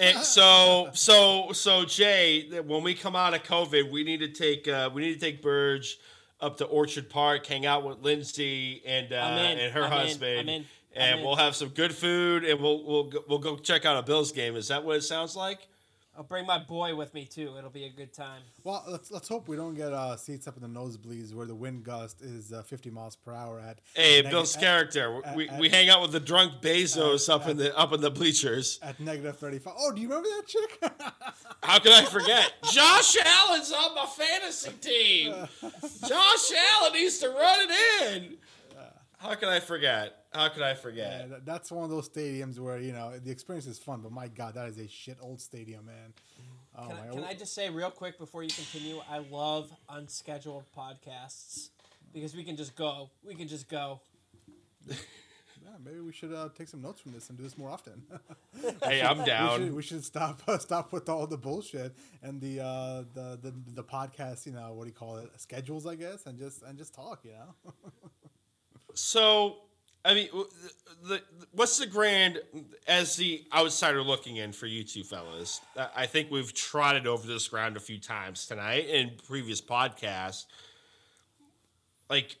And 0.00 0.18
so 0.18 0.90
so 0.92 1.50
so 1.52 1.84
Jay, 1.84 2.48
when 2.60 2.82
we 2.84 2.94
come 2.94 3.16
out 3.16 3.34
of 3.34 3.42
COVID, 3.42 3.90
we 3.90 4.04
need 4.04 4.20
to 4.20 4.28
take 4.28 4.68
uh, 4.68 4.88
we 4.92 5.02
need 5.02 5.14
to 5.14 5.20
take 5.20 5.42
Burge 5.42 5.98
up 6.40 6.56
to 6.58 6.64
Orchard 6.64 7.10
Park, 7.10 7.44
hang 7.46 7.66
out 7.66 7.84
with 7.84 7.98
Lindsay 7.98 8.82
and 8.86 9.12
uh, 9.12 9.36
in. 9.40 9.58
and 9.58 9.72
her 9.72 9.84
I'm 9.84 9.92
in. 9.92 9.98
husband, 9.98 10.48
in. 10.48 10.60
I'm 10.60 10.66
and 10.94 11.20
in. 11.20 11.26
we'll 11.26 11.36
have 11.36 11.56
some 11.56 11.70
good 11.70 11.92
food, 11.92 12.44
and 12.44 12.60
we'll 12.60 12.84
we'll 12.84 13.04
go, 13.04 13.24
we'll 13.28 13.38
go 13.40 13.56
check 13.56 13.84
out 13.84 13.96
a 13.96 14.02
Bills 14.02 14.30
game. 14.30 14.54
Is 14.54 14.68
that 14.68 14.84
what 14.84 14.96
it 14.96 15.02
sounds 15.02 15.34
like? 15.34 15.66
I'll 16.20 16.26
bring 16.26 16.44
my 16.44 16.58
boy 16.58 16.94
with 16.94 17.14
me 17.14 17.24
too. 17.24 17.54
It'll 17.56 17.70
be 17.70 17.86
a 17.86 17.88
good 17.88 18.12
time. 18.12 18.42
Well, 18.62 18.84
let's 18.86 19.10
let's 19.10 19.26
hope 19.26 19.48
we 19.48 19.56
don't 19.56 19.74
get 19.74 19.94
uh, 19.94 20.18
seats 20.18 20.46
up 20.46 20.54
in 20.58 20.62
the 20.62 20.68
nosebleeds 20.68 21.32
where 21.32 21.46
the 21.46 21.54
wind 21.54 21.82
gust 21.82 22.20
is 22.20 22.52
uh, 22.52 22.60
50 22.62 22.90
miles 22.90 23.16
per 23.16 23.32
hour 23.32 23.58
at. 23.58 23.80
Hey, 23.94 24.20
neg- 24.20 24.30
Bill's 24.30 24.54
at- 24.54 24.60
character. 24.60 25.22
We, 25.34 25.48
at- 25.48 25.58
we 25.58 25.70
hang 25.70 25.88
out 25.88 26.02
with 26.02 26.12
the 26.12 26.20
drunk 26.20 26.60
Bezos 26.60 27.30
up 27.32 27.48
in 27.48 27.56
the 27.56 27.74
up 27.74 27.94
in 27.94 28.02
the 28.02 28.10
bleachers. 28.10 28.78
At 28.82 29.00
negative 29.00 29.38
35. 29.38 29.72
Oh, 29.78 29.92
do 29.92 30.02
you 30.02 30.08
remember 30.08 30.28
that 30.28 30.46
chick? 30.46 30.92
How 31.62 31.78
can 31.78 31.92
I 31.92 32.04
forget? 32.04 32.52
Josh 32.70 33.16
Allen's 33.24 33.72
on 33.72 33.94
my 33.94 34.04
fantasy 34.04 34.72
team. 34.72 35.32
Josh 36.06 36.52
Allen 36.74 36.92
needs 36.92 37.16
to 37.20 37.30
run 37.30 37.60
it 37.62 38.12
in. 38.12 38.36
How 39.16 39.36
can 39.36 39.48
I 39.48 39.60
forget? 39.60 40.19
How 40.32 40.48
could 40.48 40.62
I 40.62 40.74
forget? 40.74 41.20
Yeah, 41.22 41.26
that- 41.26 41.44
that's 41.44 41.72
one 41.72 41.84
of 41.84 41.90
those 41.90 42.08
stadiums 42.08 42.58
where 42.58 42.78
you 42.78 42.92
know 42.92 43.18
the 43.18 43.30
experience 43.30 43.66
is 43.66 43.78
fun, 43.78 44.00
but 44.00 44.12
my 44.12 44.28
God, 44.28 44.54
that 44.54 44.68
is 44.68 44.78
a 44.78 44.86
shit 44.88 45.18
old 45.20 45.40
stadium, 45.40 45.86
man. 45.86 46.14
Oh 46.76 46.86
Can, 46.86 46.96
my 46.96 47.08
I, 47.08 47.12
can 47.12 47.24
I 47.24 47.34
just 47.34 47.52
say 47.54 47.68
real 47.68 47.90
quick 47.90 48.16
before 48.18 48.42
you 48.44 48.50
continue? 48.50 49.00
I 49.10 49.18
love 49.18 49.72
unscheduled 49.88 50.64
podcasts 50.76 51.70
because 52.14 52.36
we 52.36 52.44
can 52.44 52.56
just 52.56 52.76
go. 52.76 53.10
We 53.26 53.34
can 53.34 53.48
just 53.48 53.68
go. 53.68 54.00
yeah, 54.88 54.96
maybe 55.84 55.98
we 56.00 56.12
should 56.12 56.32
uh, 56.32 56.48
take 56.56 56.68
some 56.68 56.80
notes 56.80 57.00
from 57.00 57.12
this 57.12 57.28
and 57.28 57.36
do 57.36 57.42
this 57.44 57.58
more 57.58 57.70
often. 57.70 58.02
Hey, 58.84 59.00
I'm 59.02 59.18
we, 59.18 59.24
should, 59.24 59.26
down. 59.26 59.74
we 59.74 59.82
should 59.82 60.04
stop 60.04 60.42
stop 60.60 60.92
with 60.92 61.08
all 61.08 61.26
the 61.26 61.36
bullshit 61.38 61.94
and 62.22 62.40
the 62.40 62.60
uh, 62.60 63.02
the, 63.14 63.38
the 63.42 63.54
the 63.74 63.84
podcast. 63.84 64.46
You 64.46 64.52
know 64.52 64.72
what 64.74 64.84
do 64.84 64.90
you 64.90 64.94
call 64.94 65.16
it? 65.16 65.28
Schedules, 65.40 65.86
I 65.86 65.96
guess, 65.96 66.26
and 66.26 66.38
just 66.38 66.62
and 66.62 66.78
just 66.78 66.94
talk. 66.94 67.24
You 67.24 67.32
know. 67.32 67.72
So, 68.94 69.58
I 70.04 70.14
mean, 70.14 70.28
the, 70.32 71.08
the 71.08 71.22
what's 71.52 71.78
the 71.78 71.86
grand 71.86 72.40
as 72.86 73.16
the 73.16 73.44
outsider 73.54 74.02
looking 74.02 74.36
in 74.36 74.52
for 74.52 74.66
you 74.66 74.82
two 74.82 75.04
fellas? 75.04 75.60
I- 75.94 76.06
think 76.06 76.30
we've 76.30 76.52
trotted 76.54 77.06
over 77.06 77.26
this 77.26 77.48
ground 77.48 77.76
a 77.76 77.80
few 77.80 77.98
times 77.98 78.46
tonight 78.46 78.88
in 78.88 79.12
previous 79.26 79.60
podcasts. 79.60 80.46
Like, 82.08 82.36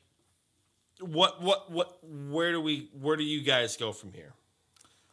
what, 1.00 1.42
what, 1.42 1.70
what? 1.70 1.98
Where 2.02 2.52
do 2.52 2.60
we? 2.60 2.88
Where 2.98 3.16
do 3.16 3.24
you 3.24 3.42
guys 3.42 3.76
go 3.76 3.92
from 3.92 4.12
here? 4.12 4.32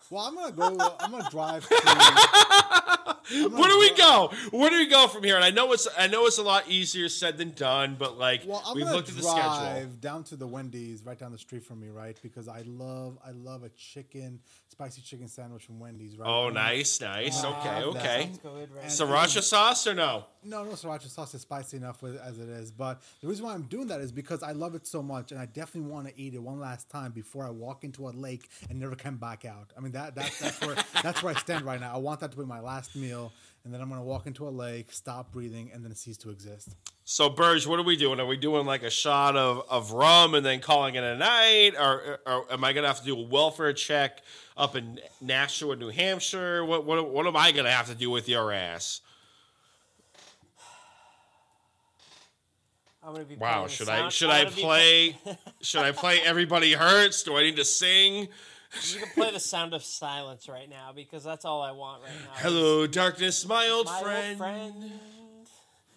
Well, 0.10 0.24
I'm 0.26 0.36
gonna 0.36 0.78
go. 0.78 0.96
I'm 1.00 1.12
gonna 1.12 1.30
drive 1.30 1.68
to. 1.70 3.17
Where 3.32 3.70
do 3.70 3.80
we 3.80 3.90
go? 3.90 3.98
go? 3.98 4.58
Where 4.58 4.70
do 4.70 4.78
we 4.78 4.88
go 4.88 5.08
from 5.08 5.24
here? 5.24 5.36
And 5.36 5.44
I 5.44 5.50
know 5.50 5.72
it's 5.74 5.88
I 5.98 6.08
know 6.08 6.26
it's 6.28 6.38
a 6.38 6.44
lot 6.44 6.70
easier 6.70 7.10
said 7.10 7.38
than 7.38 7.52
done, 7.52 7.96
but 8.00 8.18
like 8.18 8.44
Well, 8.46 8.64
I'm 8.66 8.76
we've 8.76 8.86
gonna 8.86 8.96
looked 8.98 9.10
at 9.10 9.16
the 9.16 9.22
drive 9.22 9.66
schedule. 9.82 9.92
down 10.00 10.24
to 10.26 10.36
the 10.36 10.48
Wendy's 10.48 11.04
right 11.04 11.18
down 11.18 11.32
the 11.32 11.38
street 11.38 11.64
from 11.64 11.80
me, 11.80 11.90
right? 11.90 12.18
Because 12.22 12.48
I 12.48 12.62
love, 12.66 13.18
I 13.26 13.32
love 13.32 13.64
a 13.64 13.70
chicken, 13.70 14.40
spicy 14.70 15.02
chicken 15.02 15.28
sandwich 15.28 15.64
from 15.66 15.80
Wendy's, 15.80 16.18
right? 16.18 16.28
Oh, 16.30 16.50
nice, 16.50 17.02
nice. 17.02 17.42
Ah, 17.44 17.60
okay, 17.60 17.84
okay. 18.00 18.32
Good, 18.44 18.72
right? 18.74 18.84
And- 18.84 18.92
Sriracha 18.92 19.42
sauce 19.42 19.86
or 19.88 19.94
no? 19.94 20.26
No, 20.44 20.64
no 20.64 20.72
sriracha 20.72 21.10
sauce 21.10 21.34
is 21.34 21.42
spicy 21.42 21.76
enough 21.76 22.02
with, 22.02 22.18
as 22.22 22.40
it 22.40 22.48
is. 22.48 22.72
But 22.72 23.02
the 23.22 23.28
reason 23.28 23.44
why 23.46 23.54
I'm 23.54 23.64
doing 23.64 23.88
that 23.88 24.00
is 24.00 24.14
because 24.14 24.44
I 24.44 24.54
love 24.54 24.76
it 24.76 24.88
so 24.88 25.04
much, 25.04 25.34
and 25.34 25.42
I 25.42 25.46
definitely 25.46 25.90
want 25.92 26.08
to 26.08 26.18
eat 26.18 26.36
it 26.36 26.42
one 26.42 26.60
last 26.60 26.90
time 26.90 27.12
before 27.12 27.46
I 27.46 27.50
walk 27.50 27.84
into 27.84 28.08
a 28.08 28.12
lake 28.12 28.48
and 28.70 28.80
never 28.80 28.96
come 28.96 29.18
back 29.18 29.44
out. 29.44 29.74
I 29.78 29.82
mean, 29.82 29.92
that 29.92 30.16
that's 30.16 30.40
that's 30.40 30.62
where 30.62 30.76
that's 31.04 31.22
where 31.22 31.36
I 31.36 31.40
stand 31.40 31.66
right 31.66 31.82
now. 31.82 31.94
I 31.94 31.98
want 31.98 32.22
that 32.22 32.32
to 32.32 32.38
be 32.38 32.46
my 32.46 32.62
last 32.62 32.96
meal, 32.96 33.17
and 33.64 33.74
then 33.74 33.82
I'm 33.82 33.90
gonna 33.90 34.04
walk 34.04 34.28
into 34.28 34.48
a 34.48 34.50
lake, 34.50 34.92
stop 34.92 35.32
breathing, 35.32 35.72
and 35.74 35.84
then 35.84 35.94
cease 35.96 36.18
to 36.18 36.30
exist. 36.30 36.76
So, 37.10 37.30
Burge, 37.30 37.66
what 37.66 37.80
are 37.80 37.84
we 37.84 37.96
doing? 37.96 38.20
Are 38.20 38.26
we 38.26 38.36
doing 38.36 38.66
like 38.66 38.84
a 38.84 38.90
shot 38.90 39.38
of, 39.38 39.64
of 39.70 39.94
rum 39.94 40.36
and 40.36 40.46
then 40.46 40.60
calling 40.60 40.96
it 40.96 41.04
a 41.04 41.16
night? 41.16 41.72
Or, 41.80 42.20
or 42.26 42.52
am 42.52 42.66
I 42.66 42.74
going 42.74 42.84
to 42.84 42.90
have 42.90 43.00
to 43.00 43.06
do 43.06 43.18
a 43.18 43.22
welfare 43.22 43.72
check 43.72 44.22
up 44.58 44.76
in 44.76 45.00
Nashua, 45.22 45.78
New 45.78 45.88
Hampshire? 45.88 46.66
What, 46.66 46.84
what, 46.86 47.10
what 47.10 47.26
am 47.26 47.38
I 47.38 47.54
going 47.54 47.64
to 47.64 47.72
have 47.72 47.88
to 47.88 47.96
do 47.96 48.10
with 48.10 48.28
your 48.28 48.52
ass? 48.52 49.00
I'm 53.02 53.14
gonna 53.14 53.24
be. 53.24 53.38
Wow, 53.38 53.68
should 53.68 53.88
I 53.88 54.10
should 54.10 54.30
I'm 54.30 54.36
I 54.36 54.44
gonna 54.44 54.56
be 54.58 54.62
play 54.62 55.18
should 55.62 55.82
I 55.84 55.94
play 55.94 56.20
Everybody 56.26 56.74
Hurts? 56.74 57.24
Do 57.24 57.38
I 57.38 57.44
need 57.44 57.56
to 57.56 57.64
sing? 57.64 58.28
You 58.94 59.00
can 59.00 59.10
play 59.10 59.32
the 59.32 59.40
sound 59.40 59.74
of 59.74 59.84
silence 59.84 60.48
right 60.50 60.70
now 60.70 60.92
because 60.96 61.24
that's 61.24 61.46
all 61.46 61.62
I 61.62 61.72
want 61.72 62.04
right 62.04 62.12
now. 62.24 62.32
Hello, 62.36 62.86
darkness, 62.88 63.46
my 63.48 63.68
old 63.70 63.86
my 63.88 63.94
old 63.96 64.04
friend. 64.04 64.38
friend. 64.38 64.92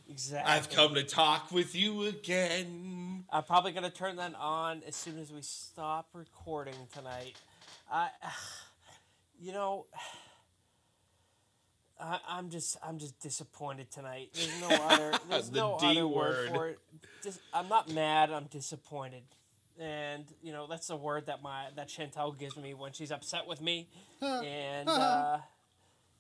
Exactly. 0.08 0.52
I've 0.52 0.70
come 0.70 0.94
to 0.94 1.02
talk 1.04 1.52
with 1.52 1.74
you 1.74 2.04
again. 2.06 3.24
I'm 3.30 3.44
probably 3.44 3.72
gonna 3.72 3.90
turn 3.90 4.16
that 4.16 4.34
on 4.34 4.82
as 4.86 4.96
soon 4.96 5.18
as 5.18 5.32
we 5.32 5.42
stop 5.42 6.08
recording 6.14 6.74
tonight. 6.94 7.36
I, 7.90 8.08
you 9.40 9.52
know, 9.52 9.86
I, 12.00 12.18
I'm 12.28 12.50
just 12.50 12.76
I'm 12.82 12.98
just 12.98 13.18
disappointed 13.20 13.90
tonight. 13.90 14.30
There's 14.34 14.60
no 14.60 14.68
other 14.86 15.12
there's 15.28 15.50
The 15.50 15.60
no 15.60 15.78
D 15.80 15.86
other 15.86 16.08
word. 16.08 16.50
word 16.50 16.54
for 16.54 16.68
it. 16.68 16.78
Dis, 17.22 17.38
I'm 17.52 17.68
not 17.68 17.90
mad. 17.92 18.30
I'm 18.30 18.44
disappointed, 18.44 19.22
and 19.78 20.24
you 20.42 20.52
know 20.52 20.66
that's 20.66 20.88
the 20.88 20.96
word 20.96 21.26
that 21.26 21.42
my 21.42 21.66
that 21.76 21.88
Chantel 21.88 22.38
gives 22.38 22.56
me 22.56 22.74
when 22.74 22.92
she's 22.92 23.10
upset 23.10 23.46
with 23.46 23.60
me. 23.60 23.88
and 24.22 24.88
uh, 24.88 25.38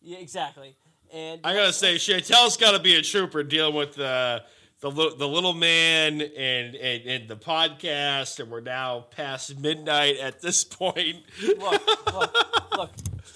yeah, 0.02 0.18
exactly. 0.18 0.76
And 1.12 1.40
I 1.44 1.54
gotta 1.54 1.72
say, 1.72 1.96
Chantel's 1.96 2.56
got 2.56 2.72
to 2.72 2.78
be 2.78 2.94
a 2.94 3.02
trooper 3.02 3.42
dealing 3.42 3.74
with 3.74 3.94
the 3.94 4.42
the 4.80 4.90
the 4.90 5.28
little 5.28 5.52
man 5.52 6.20
and, 6.20 6.74
and 6.74 7.06
and 7.06 7.28
the 7.28 7.36
podcast, 7.36 8.40
and 8.40 8.50
we're 8.50 8.60
now 8.60 9.06
past 9.10 9.58
midnight 9.58 10.16
at 10.18 10.40
this 10.40 10.64
point. 10.64 11.16
look, 11.58 12.14
look, 12.14 12.36
look. 12.76 12.90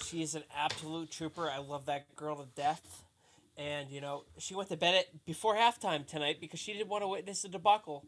She 0.05 0.21
is 0.21 0.35
an 0.35 0.43
absolute 0.55 1.11
trooper. 1.11 1.49
I 1.49 1.59
love 1.59 1.85
that 1.87 2.15
girl 2.15 2.37
to 2.37 2.47
death. 2.55 3.03
And 3.57 3.89
you 3.89 4.01
know, 4.01 4.23
she 4.37 4.53
went 4.53 4.67
to 4.69 4.77
bed 4.77 4.95
at 4.95 5.25
before 5.25 5.55
halftime 5.55 6.05
tonight 6.05 6.37
because 6.41 6.59
she 6.59 6.73
didn't 6.73 6.89
want 6.89 7.03
to 7.03 7.07
witness 7.07 7.43
the 7.43 7.47
debacle, 7.47 8.03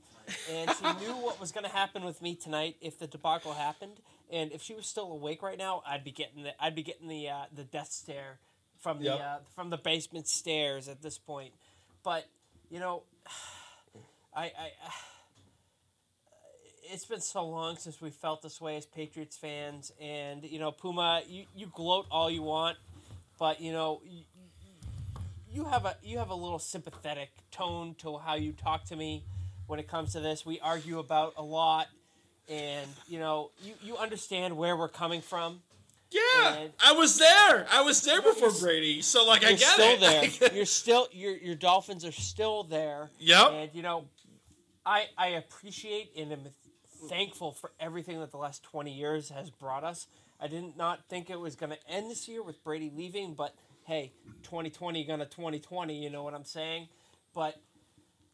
and 0.52 0.70
she 0.72 1.06
knew 1.06 1.14
what 1.14 1.40
was 1.40 1.54
going 1.54 1.64
to 1.64 1.72
happen 1.72 2.04
with 2.04 2.22
me 2.22 2.36
tonight 2.36 2.76
if 2.82 3.00
the 3.00 3.08
debacle 3.08 3.54
happened. 3.54 3.94
And 4.30 4.52
if 4.52 4.62
she 4.62 4.74
was 4.74 4.86
still 4.86 5.10
awake 5.10 5.42
right 5.42 5.58
now, 5.58 5.84
I'd 5.88 6.04
be 6.04 6.12
getting 6.12 6.44
the 6.44 6.52
I'd 6.62 6.76
be 6.76 6.84
getting 6.84 7.08
the 7.08 7.30
uh, 7.30 7.44
the 7.56 7.64
death 7.64 7.92
stare 7.92 8.40
from 8.78 9.00
the 9.00 9.06
Yep. 9.06 9.20
uh, 9.22 9.38
from 9.56 9.70
the 9.70 9.78
basement 9.78 10.28
stairs 10.28 10.90
at 10.90 11.02
this 11.02 11.18
point. 11.18 11.54
But 12.04 12.28
you 12.70 12.80
know, 12.80 13.04
I 14.36 14.44
I 14.46 14.72
it's 16.92 17.06
been 17.06 17.22
so 17.22 17.46
long 17.48 17.78
since 17.78 18.02
we 18.02 18.10
felt 18.10 18.42
this 18.42 18.62
way 18.62 18.78
as 18.78 18.86
Patriots 18.86 19.38
fans, 19.38 19.92
and 20.00 20.44
you 20.44 20.60
know, 20.60 20.72
Puma, 20.72 21.22
you, 21.28 21.46
you 21.56 21.68
gloat 21.68 22.06
all 22.12 22.30
you 22.30 22.42
want, 22.42 22.78
but 23.40 23.62
you 23.62 23.72
know, 23.72 24.02
you, 25.58 25.66
have 25.66 25.86
a 25.86 25.96
you 26.04 26.18
have 26.20 26.30
a 26.30 26.36
little 26.36 26.60
sympathetic 26.60 27.30
tone 27.52 27.96
to 28.00 28.18
how 28.18 28.36
you 28.36 28.52
talk 28.54 28.86
to 28.86 28.96
me 28.96 29.24
when 29.66 29.80
it 29.80 29.88
comes 29.88 30.14
to 30.14 30.20
this. 30.20 30.46
We 30.46 30.60
argue 30.60 31.00
about 31.00 31.34
a 31.36 31.44
lot, 31.44 31.88
and 32.48 32.88
you 33.08 33.18
know, 33.20 33.50
you, 33.64 33.74
you 33.82 33.98
understand 33.98 34.56
where 34.56 34.78
we're 34.78 34.88
coming 34.88 35.22
from. 35.22 35.62
Yeah, 36.12 36.54
And- 36.56 36.74
I 36.86 36.94
was 36.94 37.18
there. 37.20 37.68
I 37.72 37.82
was 37.82 38.02
there 38.04 38.22
before 38.22 38.52
Brady, 38.52 39.02
so 39.02 39.26
like 39.26 39.44
I 39.44 39.50
You're 39.50 39.58
get 39.58 39.68
still 39.70 39.98
it. 40.00 40.40
there. 40.40 40.54
You're 40.56 40.66
still 40.66 41.08
your 41.12 41.36
your 41.36 41.56
Dolphins 41.56 42.06
are 42.06 42.12
still 42.14 42.64
there. 42.64 43.10
Yep. 43.20 43.52
And 43.52 43.70
you 43.74 43.82
know, 43.82 44.06
I 44.86 45.08
I 45.18 45.28
appreciate 45.30 46.12
and 46.16 46.32
am 46.32 46.40
thankful 47.10 47.52
for 47.52 47.72
everything 47.80 48.20
that 48.20 48.32
the 48.32 48.38
last 48.38 48.64
twenty 48.64 48.94
years 48.94 49.30
has 49.30 49.50
brought 49.50 49.84
us. 49.84 50.08
I 50.40 50.48
did 50.48 50.78
not 50.78 51.00
think 51.10 51.32
it 51.32 51.40
was 51.40 51.56
going 51.56 51.72
to 51.72 51.80
end 51.90 52.12
this 52.12 52.28
year 52.28 52.44
with 52.44 52.64
Brady 52.64 52.92
leaving, 52.96 53.34
but 53.34 53.56
hey, 53.88 54.12
twenty 54.44 54.70
twenty 54.70 55.04
gonna 55.06 55.26
twenty 55.26 55.60
twenty. 55.60 55.98
You 55.98 56.10
know 56.10 56.24
what 56.24 56.34
I'm 56.34 56.46
saying? 56.46 56.90
But 57.34 57.56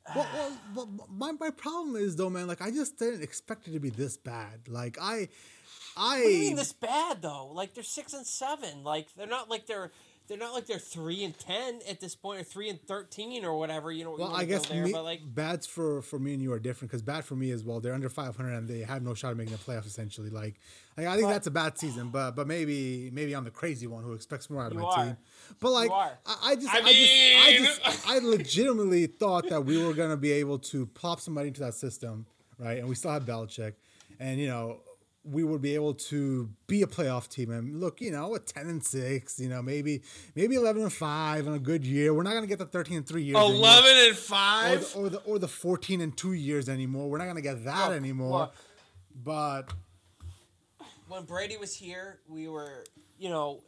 well, 0.16 0.28
well, 0.76 0.86
but 0.98 1.10
my, 1.10 1.32
my 1.32 1.50
problem 1.52 1.96
is 1.96 2.16
though, 2.16 2.30
man. 2.30 2.48
Like 2.48 2.62
I 2.62 2.72
just 2.72 2.98
didn't 2.98 3.24
expect 3.24 3.68
it 3.68 3.72
to 3.72 3.80
be 3.80 3.90
this 3.90 4.18
bad. 4.18 4.68
Like 4.68 4.98
I, 5.00 5.30
I. 5.96 6.18
what 6.18 6.24
do 6.24 6.30
you 6.30 6.40
mean 6.40 6.56
this 6.58 6.74
bad 6.74 7.22
though? 7.22 7.52
Like 7.54 7.74
they're 7.74 7.84
six 7.84 8.14
and 8.14 8.26
seven. 8.26 8.84
Like 8.84 9.14
they're 9.16 9.28
not 9.28 9.50
like 9.50 9.68
they're. 9.68 9.92
They're 10.28 10.38
not 10.38 10.54
like 10.54 10.68
they're 10.68 10.80
three 10.80 11.24
and 11.26 11.38
ten 11.38 11.82
at 11.88 12.00
this 12.00 12.16
point, 12.16 12.40
or 12.40 12.44
three 12.44 12.70
and 12.70 12.82
thirteen, 12.82 13.44
or 13.44 13.58
whatever. 13.60 13.92
You 13.92 14.06
know. 14.06 14.12
Well, 14.12 14.30
wanna 14.30 14.36
I 14.44 14.46
guess 14.46 14.66
there, 14.68 14.86
me, 14.86 14.94
but 14.94 15.04
like 15.04 15.20
bads 15.26 15.68
for 15.68 16.02
for 16.02 16.18
me 16.18 16.34
and 16.34 16.42
you 16.42 16.54
are 16.54 16.60
different 16.60 16.92
because 16.92 17.02
bad 17.02 17.26
for 17.26 17.36
me 17.36 17.52
as 17.52 17.64
well. 17.64 17.82
They're 17.82 17.94
under 17.94 18.08
500 18.10 18.54
and 18.54 18.68
they 18.68 18.80
have 18.80 19.04
no 19.04 19.14
shot 19.14 19.32
of 19.34 19.38
making 19.38 19.52
the 19.54 19.60
playoffs. 19.60 19.86
Essentially, 19.86 20.30
like 20.30 20.56
I, 20.98 21.08
I 21.08 21.12
think 21.16 21.24
But- 21.24 21.34
that's 21.34 21.48
a 21.48 21.52
bad 21.52 21.78
season. 21.78 22.10
But 22.10 22.32
but 22.38 22.48
maybe 22.48 23.10
maybe 23.12 23.36
I'm 23.36 23.44
the 23.44 23.52
crazy 23.52 23.86
one 23.86 24.04
who 24.04 24.14
expects 24.14 24.50
more 24.50 24.64
out 24.64 24.72
of 24.72 24.78
my 24.78 24.84
are. 24.86 25.06
team. 25.06 25.18
But 25.60 25.72
like. 25.72 25.92
I, 25.92 26.12
I 26.26 26.56
just 26.56 26.70
I 26.74 26.78
I, 26.78 26.82
just 26.94 27.12
I 27.12 27.50
mean- 27.52 27.66
just 27.66 28.10
I 28.10 28.20
legitimately 28.20 29.08
thought 29.08 29.50
that 29.50 29.66
we 29.66 29.84
were 29.84 29.94
gonna 29.94 30.16
be 30.18 30.32
able 30.32 30.58
to 30.60 30.86
plop 30.86 31.20
somebody 31.20 31.50
into 31.50 31.60
that 31.62 31.74
system, 31.74 32.26
right? 32.58 32.78
And 32.78 32.88
we 32.88 32.96
still 32.96 33.12
have 33.12 33.24
Belichick, 33.26 33.74
and 34.22 34.40
you 34.40 34.48
know. 34.48 34.78
We 35.26 35.44
would 35.46 35.62
be 35.62 35.74
able 35.76 35.94
to 36.12 36.50
be 36.68 36.82
a 36.82 36.86
playoff 36.88 37.30
team 37.30 37.50
and 37.50 37.80
look, 37.80 38.02
you 38.02 38.12
know, 38.12 38.36
a 38.36 38.40
ten 38.40 38.68
and 38.68 38.84
six, 38.84 39.40
you 39.40 39.48
know, 39.48 39.62
maybe 39.62 40.02
maybe 40.36 40.56
eleven 40.56 40.82
and 40.84 40.92
five 40.92 41.48
in 41.48 41.54
a 41.54 41.60
good 41.60 41.86
year. 41.86 42.14
We're 42.14 42.24
not 42.24 42.34
gonna 42.34 42.46
get 42.48 42.60
the 42.60 42.66
thirteen 42.66 42.98
and 42.98 43.08
three 43.08 43.24
years. 43.24 43.38
anymore 43.38 43.56
Eleven 43.56 43.92
and 43.98 44.12
or 44.12 44.16
five. 44.16 44.92
the, 44.94 45.00
or 45.00 45.10
the 45.10 45.18
or 45.20 45.40
the 45.40 45.48
14 45.48 46.02
and 46.02 46.18
2 46.18 46.34
years 46.34 46.68
anymore. 46.68 47.10
We're 47.10 47.20
not 47.20 47.24
going 47.26 47.38
to 47.38 47.42
get 47.42 47.64
that 47.64 47.90
Look, 47.90 47.98
anymore. 47.98 48.40
look. 48.40 48.56
But 49.24 49.64
when 51.08 51.24
Brady 51.24 51.56
was 51.58 51.74
here, 51.76 52.20
we 52.28 52.48
were, 52.50 52.84
you 53.18 53.30
know, 53.30 53.62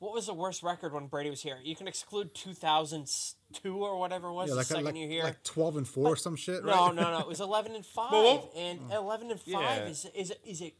what 0.00 0.12
was 0.14 0.26
the 0.26 0.34
worst 0.34 0.62
record 0.62 0.92
when 0.92 1.06
Brady 1.06 1.30
was 1.30 1.42
here? 1.42 1.58
You 1.62 1.76
can 1.76 1.86
exclude 1.86 2.34
2002 2.34 3.84
or 3.84 3.98
whatever 3.98 4.28
it 4.28 4.32
was, 4.32 4.48
yeah, 4.48 4.54
the 4.54 4.58
like 4.58 4.66
second 4.66 4.84
like, 4.86 4.94
year 4.96 5.08
here. 5.08 5.22
like 5.24 5.42
12 5.44 5.76
and 5.76 5.86
4 5.88 6.06
or 6.08 6.16
some 6.16 6.36
shit, 6.36 6.64
no, 6.64 6.86
right? 6.86 6.94
no, 6.94 7.10
no. 7.12 7.18
It 7.20 7.28
was 7.28 7.40
11 7.40 7.74
and 7.74 7.84
5. 7.86 8.12
Well, 8.12 8.50
and 8.56 8.80
11 8.90 9.30
and 9.30 9.38
5 9.40 9.46
Yeah. 9.52 9.84
is, 9.84 10.06
is, 10.14 10.30
a- 10.32 10.48
is 10.48 10.62
a 10.62 10.74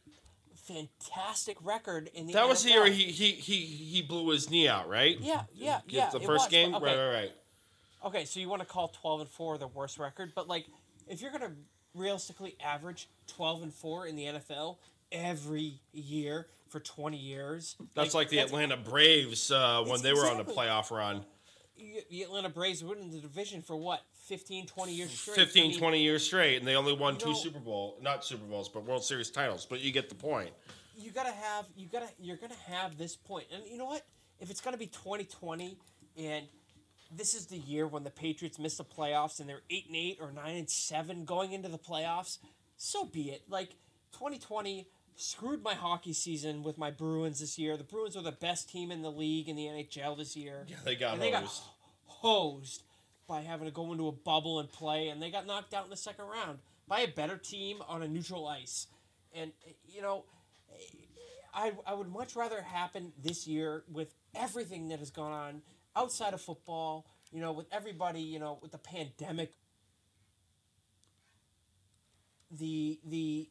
fantastic 0.55 1.57
record 1.63 2.09
in 2.13 2.27
the 2.27 2.33
That 2.33 2.47
was 2.47 2.63
the 2.63 2.71
year 2.71 2.81
where 2.81 2.91
he, 2.91 3.03
he 3.05 3.31
he 3.31 3.57
he 3.65 4.01
blew 4.01 4.29
his 4.31 4.49
knee 4.49 4.67
out, 4.67 4.89
right? 4.89 5.17
Yeah, 5.19 5.43
yeah, 5.53 5.79
Get 5.87 5.93
yeah. 5.93 6.09
The 6.11 6.19
first 6.19 6.45
was, 6.45 6.47
game, 6.47 6.71
but- 6.71 6.81
right, 6.81 6.97
right, 6.97 7.13
right. 7.13 7.31
Okay, 8.03 8.25
so 8.25 8.39
you 8.39 8.49
want 8.49 8.61
to 8.63 8.67
call 8.67 8.87
12 8.87 9.21
and 9.21 9.29
4 9.29 9.57
the 9.59 9.67
worst 9.67 9.99
record, 9.99 10.31
but 10.35 10.47
like 10.47 10.65
if 11.07 11.21
you're 11.21 11.29
going 11.31 11.43
to 11.43 11.51
realistically 11.93 12.55
average 12.63 13.07
12 13.27 13.61
and 13.63 13.73
4 13.73 14.07
in 14.07 14.15
the 14.15 14.23
NFL 14.23 14.77
every 15.11 15.81
year 15.93 16.47
for 16.71 16.79
20 16.79 17.17
years, 17.17 17.75
That's 17.95 18.13
like 18.15 18.29
the 18.29 18.37
that's- 18.37 18.51
Atlanta 18.51 18.77
Braves 18.77 19.51
uh, 19.51 19.83
when 19.85 20.01
they 20.01 20.13
were 20.13 20.25
on 20.27 20.39
a 20.39 20.43
playoff 20.45 20.89
run. 20.89 21.25
the 22.09 22.23
Atlanta 22.23 22.49
Braves 22.49 22.83
were 22.83 22.95
in 22.95 23.09
the 23.11 23.19
division 23.19 23.61
for 23.61 23.75
what 23.75 24.01
15 24.27 24.67
20 24.67 24.93
years 24.93 25.11
straight 25.11 25.35
15, 25.35 25.63
I 25.63 25.67
mean, 25.67 25.79
20 25.79 26.01
years 26.01 26.23
straight, 26.25 26.57
and 26.57 26.67
they 26.67 26.75
only 26.75 26.93
won 26.93 27.17
two 27.17 27.29
know- 27.29 27.35
Super 27.35 27.59
Bowl, 27.59 27.97
not 28.01 28.23
Super 28.23 28.45
Bowls, 28.45 28.69
but 28.69 28.85
World 28.85 29.03
Series 29.03 29.29
titles. 29.29 29.65
But 29.69 29.81
you 29.81 29.91
get 29.91 30.07
the 30.09 30.15
point. 30.15 30.51
you 30.97 31.11
gotta 31.11 31.31
have 31.31 31.65
you 31.75 31.87
gotta 31.87 32.07
you're 32.19 32.37
gonna 32.37 32.53
have 32.67 32.97
this 32.97 33.15
point 33.15 33.45
and 33.53 33.63
you 33.69 33.77
know 33.77 33.85
what 33.85 34.05
if 34.39 34.49
it's 34.51 34.61
gonna 34.61 34.77
be 34.77 34.85
2020 34.87 35.77
and 36.17 36.45
this 37.13 37.33
is 37.33 37.47
the 37.47 37.57
year 37.57 37.87
when 37.87 38.03
the 38.03 38.09
Patriots 38.11 38.59
miss 38.59 38.77
the 38.77 38.83
playoffs 38.83 39.39
and 39.39 39.49
they're 39.49 39.61
8 39.69 39.87
and 39.87 39.95
8 39.95 40.17
or 40.21 40.31
9 40.31 40.55
and 40.57 40.69
7 40.69 41.25
going 41.25 41.53
into 41.53 41.69
the 41.69 41.77
playoffs 41.79 42.37
so 42.77 43.05
be 43.05 43.31
it 43.31 43.41
like 43.49 43.69
2020 44.13 44.85
screwed 45.21 45.63
my 45.63 45.73
hockey 45.75 46.13
season 46.13 46.63
with 46.63 46.77
my 46.77 46.89
Bruins 46.91 47.39
this 47.39 47.57
year 47.59 47.77
the 47.77 47.83
Bruins 47.83 48.17
are 48.17 48.23
the 48.23 48.31
best 48.31 48.69
team 48.69 48.91
in 48.91 49.01
the 49.01 49.11
league 49.11 49.47
in 49.47 49.55
the 49.55 49.65
NHL 49.65 50.17
this 50.17 50.35
year 50.35 50.65
Yeah, 50.67 50.77
they 50.83 50.95
got 50.95 51.13
and 51.13 51.21
they 51.21 51.31
got 51.31 51.43
hosed. 51.43 51.61
hosed 52.05 52.83
by 53.27 53.41
having 53.41 53.65
to 53.65 53.71
go 53.71 53.91
into 53.93 54.07
a 54.07 54.11
bubble 54.11 54.59
and 54.59 54.69
play, 54.69 55.07
and 55.07 55.21
they 55.21 55.31
got 55.31 55.45
knocked 55.47 55.73
out 55.73 55.85
in 55.85 55.89
the 55.89 55.95
second 55.95 56.25
round 56.25 56.59
by 56.87 56.99
a 57.01 57.07
better 57.07 57.37
team 57.37 57.77
on 57.87 58.01
a 58.01 58.07
neutral 58.07 58.45
ice. 58.47 58.87
And 59.33 59.53
you 59.87 60.01
know, 60.01 60.25
I 61.53 61.71
I 61.85 61.93
would 61.93 62.09
much 62.09 62.35
rather 62.35 62.61
happen 62.61 63.13
this 63.21 63.47
year 63.47 63.83
with 63.89 64.13
everything 64.35 64.89
that 64.89 64.99
has 64.99 65.11
gone 65.11 65.31
on 65.31 65.61
outside 65.95 66.33
of 66.33 66.41
football, 66.41 67.05
you 67.31 67.39
know, 67.39 67.53
with 67.53 67.67
everybody, 67.71 68.21
you 68.21 68.39
know, 68.39 68.57
with 68.61 68.71
the 68.71 68.77
pandemic, 68.79 69.53
the 72.49 72.99
the 73.05 73.49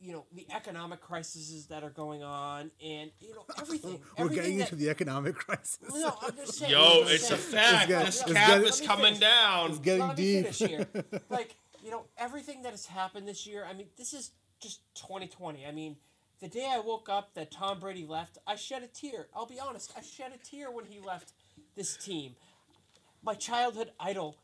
you 0.00 0.12
know 0.12 0.24
the 0.32 0.46
economic 0.54 1.00
crises 1.00 1.66
that 1.66 1.82
are 1.84 1.90
going 1.90 2.22
on, 2.22 2.70
and 2.82 3.10
you 3.20 3.34
know 3.34 3.44
everything. 3.60 4.00
We're 4.18 4.24
everything 4.24 4.42
getting 4.44 4.58
that, 4.58 4.72
into 4.72 4.76
the 4.76 4.90
economic 4.90 5.34
crisis. 5.34 5.78
No, 5.92 6.14
I'm 6.22 6.34
just 6.36 6.54
saying. 6.54 6.72
Yo, 6.72 7.02
I'm 7.02 7.06
just 7.08 7.14
it's 7.14 7.30
a 7.30 7.36
fact. 7.36 7.88
getting- 7.88 8.06
this 8.06 8.22
cap 8.22 8.48
getting- 8.48 8.66
is 8.66 8.80
coming 8.80 9.04
finish. 9.14 9.20
down. 9.20 9.70
It's 9.70 9.78
getting 9.78 10.08
Let 10.08 10.18
me 10.18 10.24
deep. 10.42 10.42
finish 10.54 10.58
here. 10.58 10.86
like 11.30 11.56
you 11.84 11.90
know 11.90 12.06
everything 12.16 12.62
that 12.62 12.70
has 12.72 12.86
happened 12.86 13.28
this 13.28 13.46
year. 13.46 13.66
I 13.68 13.74
mean, 13.74 13.88
this 13.96 14.12
is 14.14 14.30
just 14.60 14.80
2020. 14.96 15.66
I 15.66 15.72
mean, 15.72 15.96
the 16.40 16.48
day 16.48 16.66
I 16.70 16.78
woke 16.80 17.08
up 17.08 17.34
that 17.34 17.50
Tom 17.50 17.80
Brady 17.80 18.06
left, 18.06 18.38
I 18.46 18.56
shed 18.56 18.82
a 18.82 18.86
tear. 18.86 19.26
I'll 19.34 19.46
be 19.46 19.60
honest, 19.60 19.92
I 19.96 20.00
shed 20.02 20.32
a 20.34 20.38
tear 20.38 20.70
when 20.70 20.86
he 20.86 20.98
left 20.98 21.32
this 21.76 21.96
team. 21.96 22.36
My 23.22 23.34
childhood 23.34 23.90
idol 24.00 24.38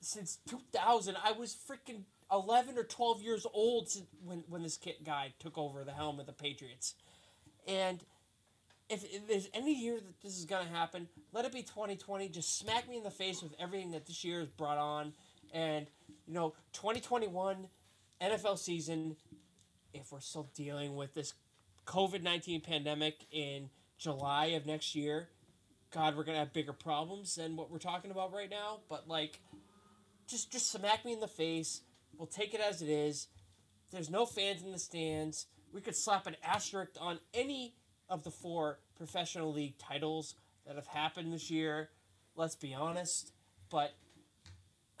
since 0.00 0.38
2000. 0.48 1.16
I 1.22 1.32
was 1.32 1.56
freaking 1.56 2.02
11 2.34 2.76
or 2.76 2.84
12 2.84 3.22
years 3.22 3.46
old 3.52 3.88
when 4.24 4.44
when 4.48 4.62
this 4.62 4.76
kid 4.76 4.96
guy 5.04 5.32
took 5.38 5.56
over 5.56 5.84
the 5.84 5.92
helm 5.92 6.20
of 6.20 6.26
the 6.26 6.32
Patriots, 6.32 6.94
and. 7.66 8.00
If, 8.90 9.02
if 9.02 9.26
there's 9.26 9.48
any 9.54 9.74
year 9.74 9.94
that 9.94 10.20
this 10.20 10.38
is 10.38 10.44
gonna 10.44 10.68
happen, 10.68 11.08
let 11.32 11.46
it 11.46 11.54
be 11.54 11.62
2020. 11.62 12.28
Just 12.28 12.58
smack 12.58 12.86
me 12.86 12.98
in 12.98 13.02
the 13.02 13.10
face 13.10 13.42
with 13.42 13.54
everything 13.58 13.92
that 13.92 14.04
this 14.04 14.22
year 14.22 14.40
has 14.40 14.48
brought 14.50 14.76
on, 14.76 15.14
and 15.54 15.86
you 16.26 16.34
know 16.34 16.52
2021 16.74 17.66
NFL 18.20 18.58
season. 18.58 19.16
If 19.94 20.12
we're 20.12 20.20
still 20.20 20.50
dealing 20.54 20.96
with 20.96 21.14
this 21.14 21.32
COVID 21.86 22.22
19 22.22 22.60
pandemic 22.60 23.24
in 23.30 23.70
July 23.98 24.46
of 24.48 24.66
next 24.66 24.94
year, 24.94 25.28
God, 25.90 26.16
we're 26.16 26.24
gonna 26.24 26.38
have 26.38 26.52
bigger 26.52 26.72
problems 26.72 27.36
than 27.36 27.56
what 27.56 27.70
we're 27.70 27.78
talking 27.78 28.10
about 28.10 28.32
right 28.32 28.50
now. 28.50 28.80
But 28.88 29.08
like, 29.08 29.40
just 30.26 30.50
just 30.50 30.70
smack 30.70 31.04
me 31.04 31.12
in 31.12 31.20
the 31.20 31.28
face. 31.28 31.82
We'll 32.18 32.26
take 32.26 32.54
it 32.54 32.60
as 32.60 32.82
it 32.82 32.88
is. 32.88 33.28
There's 33.92 34.10
no 34.10 34.26
fans 34.26 34.62
in 34.62 34.72
the 34.72 34.78
stands. 34.78 35.46
We 35.72 35.80
could 35.80 35.96
slap 35.96 36.26
an 36.26 36.36
asterisk 36.42 36.92
on 37.00 37.18
any 37.32 37.74
of 38.08 38.24
the 38.24 38.30
four 38.30 38.78
professional 38.96 39.52
league 39.52 39.78
titles 39.78 40.34
that 40.66 40.76
have 40.76 40.86
happened 40.86 41.32
this 41.32 41.50
year. 41.50 41.90
Let's 42.36 42.56
be 42.56 42.74
honest, 42.74 43.32
but 43.70 43.94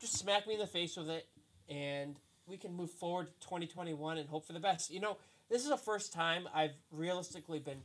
just 0.00 0.18
smack 0.18 0.46
me 0.46 0.54
in 0.54 0.60
the 0.60 0.66
face 0.66 0.96
with 0.96 1.10
it, 1.10 1.26
and 1.68 2.18
we 2.46 2.56
can 2.56 2.74
move 2.74 2.90
forward 2.90 3.28
to 3.28 3.46
2021 3.46 4.18
and 4.18 4.28
hope 4.28 4.46
for 4.46 4.52
the 4.52 4.60
best. 4.60 4.90
You 4.90 5.00
know, 5.00 5.16
this 5.48 5.62
is 5.62 5.68
the 5.68 5.76
first 5.76 6.12
time 6.12 6.48
I've 6.54 6.74
realistically 6.90 7.58
been 7.58 7.82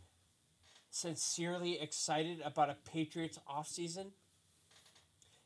sincerely 0.90 1.80
excited 1.82 2.40
about 2.44 2.70
a 2.70 2.78
Patriots 2.92 3.38
offseason 3.50 4.12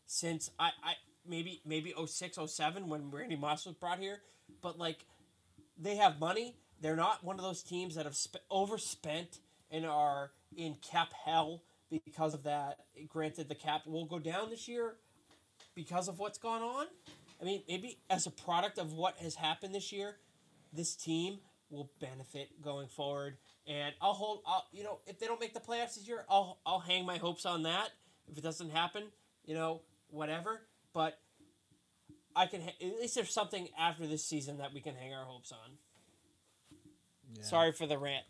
since 0.05 0.51
I, 0.59 0.69
I 0.83 0.93
maybe 1.27 1.61
maybe 1.65 1.93
06, 2.05 2.37
07 2.47 2.87
when 2.89 3.11
Randy 3.11 3.35
Moss 3.35 3.65
was 3.65 3.75
brought 3.75 3.99
here, 3.99 4.21
but 4.61 4.77
like 4.77 5.05
they 5.77 5.95
have 5.95 6.19
money. 6.19 6.55
They're 6.81 6.95
not 6.95 7.23
one 7.23 7.37
of 7.37 7.43
those 7.43 7.61
teams 7.61 7.95
that 7.95 8.05
have 8.05 8.15
sp- 8.15 8.43
overspent 8.49 9.39
and 9.69 9.85
are 9.85 10.31
in 10.55 10.75
cap 10.75 11.11
hell 11.25 11.63
because 11.89 12.33
of 12.33 12.43
that. 12.43 12.79
Granted, 13.07 13.49
the 13.49 13.55
cap 13.55 13.85
will 13.85 14.05
go 14.05 14.19
down 14.19 14.49
this 14.49 14.67
year 14.67 14.95
because 15.75 16.07
of 16.07 16.19
what's 16.19 16.37
gone 16.37 16.61
on. 16.61 16.85
I 17.41 17.45
mean, 17.45 17.63
maybe 17.67 17.99
as 18.09 18.25
a 18.27 18.31
product 18.31 18.77
of 18.77 18.93
what 18.93 19.17
has 19.17 19.35
happened 19.35 19.73
this 19.73 19.91
year, 19.91 20.17
this 20.73 20.95
team 20.95 21.39
will 21.69 21.91
benefit 21.99 22.61
going 22.61 22.87
forward. 22.87 23.37
And 23.67 23.93
I'll 24.01 24.13
hold, 24.13 24.41
I'll, 24.45 24.65
you 24.71 24.83
know, 24.83 24.99
if 25.05 25.19
they 25.19 25.27
don't 25.27 25.39
make 25.39 25.53
the 25.53 25.59
playoffs 25.59 25.95
this 25.95 26.07
year, 26.07 26.25
I'll, 26.29 26.59
I'll 26.65 26.79
hang 26.79 27.05
my 27.05 27.17
hopes 27.17 27.45
on 27.45 27.63
that. 27.63 27.89
If 28.29 28.37
it 28.37 28.43
doesn't 28.43 28.71
happen, 28.71 29.03
you 29.45 29.53
know, 29.55 29.81
whatever. 30.09 30.61
But 30.93 31.19
I 32.35 32.45
can, 32.47 32.61
ha- 32.61 32.75
at 32.81 32.99
least 32.99 33.15
there's 33.15 33.31
something 33.33 33.67
after 33.77 34.07
this 34.07 34.23
season 34.25 34.57
that 34.57 34.73
we 34.73 34.81
can 34.81 34.95
hang 34.95 35.13
our 35.13 35.25
hopes 35.25 35.51
on. 35.51 35.71
Sorry 37.41 37.71
for 37.71 37.85
the 37.87 37.97
rant. 37.97 38.25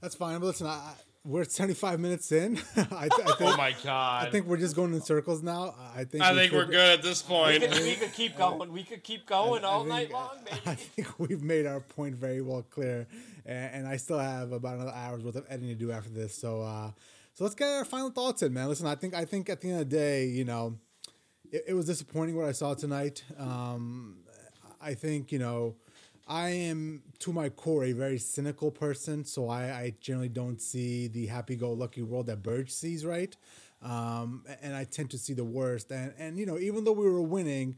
That's 0.00 0.14
fine. 0.14 0.38
But 0.40 0.46
listen, 0.46 0.66
I, 0.66 0.70
I- 0.70 0.94
we're 1.22 1.44
75 1.44 2.00
minutes 2.00 2.32
in. 2.32 2.56
I, 2.76 2.82
th- 2.82 2.92
I 2.92 3.08
think, 3.36 3.40
Oh 3.42 3.56
my 3.58 3.74
god. 3.84 4.26
I 4.26 4.30
think 4.30 4.46
we're 4.46 4.56
just 4.56 4.74
going 4.74 4.94
in 4.94 5.02
circles 5.02 5.42
now. 5.42 5.74
I 5.94 6.04
think. 6.04 6.24
I 6.24 6.32
we 6.32 6.38
think 6.38 6.52
we're 6.52 6.60
figured- 6.60 6.70
good 6.70 6.98
at 6.98 7.02
this 7.02 7.28
We 7.28 7.34
point. 7.34 7.62
could, 7.62 7.82
we 7.82 7.94
could 7.96 8.12
keep 8.14 8.38
going. 8.38 8.72
We 8.72 8.82
could 8.84 9.04
keep 9.04 9.26
going 9.26 9.62
I 9.62 9.68
all 9.68 9.80
think- 9.80 9.88
night 9.90 10.10
long, 10.12 10.30
I 10.66 10.74
think 10.76 11.18
we've 11.18 11.42
made 11.42 11.66
our 11.66 11.80
point 11.80 12.14
very 12.14 12.40
well 12.40 12.62
clear, 12.62 13.06
and, 13.44 13.74
and 13.74 13.86
I 13.86 13.98
still 13.98 14.18
have 14.18 14.52
about 14.52 14.76
another 14.76 14.92
hour's 14.94 15.22
worth 15.22 15.36
of 15.36 15.44
editing 15.50 15.68
to 15.68 15.74
do 15.74 15.92
after 15.92 16.08
this. 16.08 16.34
So, 16.34 16.62
uh, 16.62 16.90
so 17.34 17.44
let's 17.44 17.54
get 17.54 17.68
our 17.68 17.84
final 17.84 18.08
thoughts 18.10 18.42
in, 18.42 18.54
man. 18.54 18.68
Listen, 18.68 18.86
I 18.86 18.94
think 18.94 19.14
I 19.14 19.26
think 19.26 19.50
at 19.50 19.60
the 19.60 19.68
end 19.72 19.80
of 19.82 19.90
the 19.90 19.96
day, 19.96 20.24
you 20.26 20.44
know, 20.46 20.78
it, 21.50 21.64
it 21.68 21.74
was 21.74 21.86
disappointing 21.86 22.36
what 22.36 22.46
I 22.46 22.52
saw 22.52 22.74
tonight. 22.74 23.24
Um, 23.38 24.16
I 24.80 24.94
think 24.94 25.32
you 25.32 25.38
know, 25.38 25.76
I 26.26 26.50
am 26.50 27.02
to 27.20 27.32
my 27.32 27.48
core 27.48 27.84
a 27.84 27.92
very 27.92 28.18
cynical 28.18 28.70
person, 28.70 29.24
so 29.24 29.48
I, 29.48 29.62
I 29.64 29.94
generally 30.00 30.28
don't 30.28 30.60
see 30.60 31.08
the 31.08 31.26
happy-go-lucky 31.26 32.02
world 32.02 32.26
that 32.26 32.42
Burge 32.42 32.70
sees, 32.70 33.04
right? 33.04 33.36
Um, 33.82 34.44
and 34.62 34.74
I 34.74 34.84
tend 34.84 35.10
to 35.10 35.18
see 35.18 35.32
the 35.32 35.44
worst. 35.44 35.90
And 35.90 36.12
and 36.18 36.38
you 36.38 36.46
know, 36.46 36.58
even 36.58 36.84
though 36.84 36.92
we 36.92 37.04
were 37.04 37.22
winning, 37.22 37.76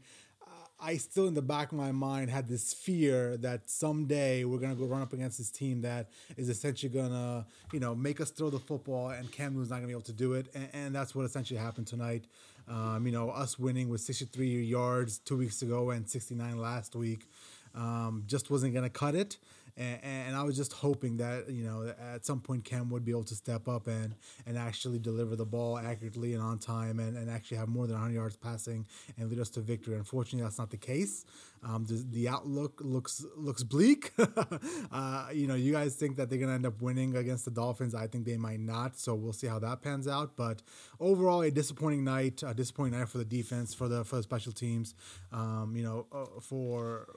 I 0.85 0.97
still, 0.97 1.27
in 1.29 1.33
the 1.33 1.41
back 1.41 1.71
of 1.71 1.77
my 1.77 1.93
mind, 1.93 2.29
had 2.29 2.49
this 2.49 2.73
fear 2.73 3.37
that 3.37 3.69
someday 3.69 4.43
we're 4.43 4.57
gonna 4.57 4.75
go 4.75 4.85
run 4.85 5.01
up 5.01 5.13
against 5.13 5.37
this 5.37 5.49
team 5.49 5.81
that 5.81 6.09
is 6.35 6.49
essentially 6.49 6.91
gonna, 6.91 7.45
you 7.71 7.79
know, 7.79 7.95
make 7.95 8.19
us 8.19 8.31
throw 8.31 8.49
the 8.49 8.59
football, 8.59 9.09
and 9.09 9.31
Cam 9.31 9.53
Newton's 9.53 9.69
not 9.69 9.77
gonna 9.77 9.87
be 9.87 9.93
able 9.93 10.01
to 10.01 10.11
do 10.11 10.33
it, 10.33 10.47
and, 10.53 10.67
and 10.73 10.95
that's 10.95 11.15
what 11.15 11.23
essentially 11.23 11.57
happened 11.57 11.87
tonight. 11.87 12.25
Um, 12.67 13.05
you 13.05 13.11
know, 13.11 13.29
us 13.29 13.59
winning 13.59 13.89
with 13.89 14.01
63 14.01 14.63
yards 14.63 15.19
two 15.19 15.37
weeks 15.37 15.61
ago 15.61 15.91
and 15.91 16.09
69 16.09 16.57
last 16.57 16.95
week, 16.95 17.29
um, 17.75 18.23
just 18.27 18.49
wasn't 18.49 18.73
gonna 18.73 18.89
cut 18.89 19.15
it. 19.15 19.37
And, 19.75 19.99
and 20.03 20.35
I 20.35 20.43
was 20.43 20.55
just 20.55 20.73
hoping 20.73 21.17
that 21.17 21.49
you 21.49 21.63
know 21.63 21.93
at 22.13 22.25
some 22.25 22.39
point 22.39 22.63
Cam 22.63 22.89
would 22.89 23.03
be 23.03 23.11
able 23.11 23.23
to 23.23 23.35
step 23.35 23.67
up 23.67 23.87
and 23.87 24.15
and 24.45 24.57
actually 24.57 24.99
deliver 24.99 25.35
the 25.35 25.45
ball 25.45 25.77
accurately 25.77 26.33
and 26.33 26.43
on 26.43 26.59
time 26.59 26.99
and, 26.99 27.17
and 27.17 27.29
actually 27.29 27.57
have 27.57 27.69
more 27.69 27.87
than 27.87 27.95
100 27.95 28.13
yards 28.13 28.35
passing 28.35 28.85
and 29.17 29.29
lead 29.29 29.39
us 29.39 29.49
to 29.51 29.61
victory. 29.61 29.95
Unfortunately, 29.95 30.43
that's 30.43 30.59
not 30.59 30.69
the 30.69 30.77
case. 30.77 31.25
Um, 31.65 31.85
the, 31.85 32.05
the 32.11 32.27
outlook 32.27 32.81
looks 32.83 33.25
looks 33.37 33.63
bleak. 33.63 34.11
uh, 34.91 35.27
you 35.33 35.47
know, 35.47 35.55
you 35.55 35.71
guys 35.71 35.95
think 35.95 36.17
that 36.17 36.29
they're 36.29 36.39
gonna 36.39 36.53
end 36.53 36.65
up 36.65 36.81
winning 36.81 37.15
against 37.15 37.45
the 37.45 37.51
Dolphins. 37.51 37.95
I 37.95 38.07
think 38.07 38.25
they 38.25 38.37
might 38.37 38.59
not. 38.59 38.99
So 38.99 39.15
we'll 39.15 39.33
see 39.33 39.47
how 39.47 39.59
that 39.59 39.81
pans 39.81 40.07
out. 40.07 40.35
But 40.35 40.61
overall, 40.99 41.41
a 41.41 41.51
disappointing 41.51 42.03
night. 42.03 42.43
A 42.45 42.53
disappointing 42.53 42.99
night 42.99 43.07
for 43.07 43.17
the 43.17 43.25
defense, 43.25 43.73
for 43.73 43.87
the 43.87 44.03
for 44.03 44.17
the 44.17 44.23
special 44.23 44.51
teams. 44.51 44.93
Um, 45.31 45.73
you 45.75 45.83
know, 45.83 46.07
uh, 46.11 46.41
for 46.41 47.07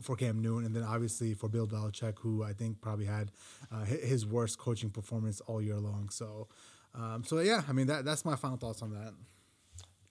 for 0.00 0.16
Cam 0.16 0.40
Newton, 0.40 0.66
and 0.66 0.74
then 0.74 0.82
obviously 0.82 1.34
for 1.34 1.48
Bill 1.48 1.66
Belichick, 1.66 2.18
who 2.18 2.42
I 2.42 2.52
think 2.52 2.80
probably 2.80 3.06
had 3.06 3.30
uh, 3.72 3.84
his 3.84 4.26
worst 4.26 4.58
coaching 4.58 4.90
performance 4.90 5.40
all 5.42 5.60
year 5.62 5.78
long. 5.78 6.08
So, 6.10 6.48
um, 6.94 7.24
so 7.24 7.38
yeah, 7.40 7.62
I 7.68 7.72
mean 7.72 7.86
that 7.86 8.04
that's 8.04 8.24
my 8.24 8.36
final 8.36 8.56
thoughts 8.56 8.82
on 8.82 8.90
that. 8.92 9.12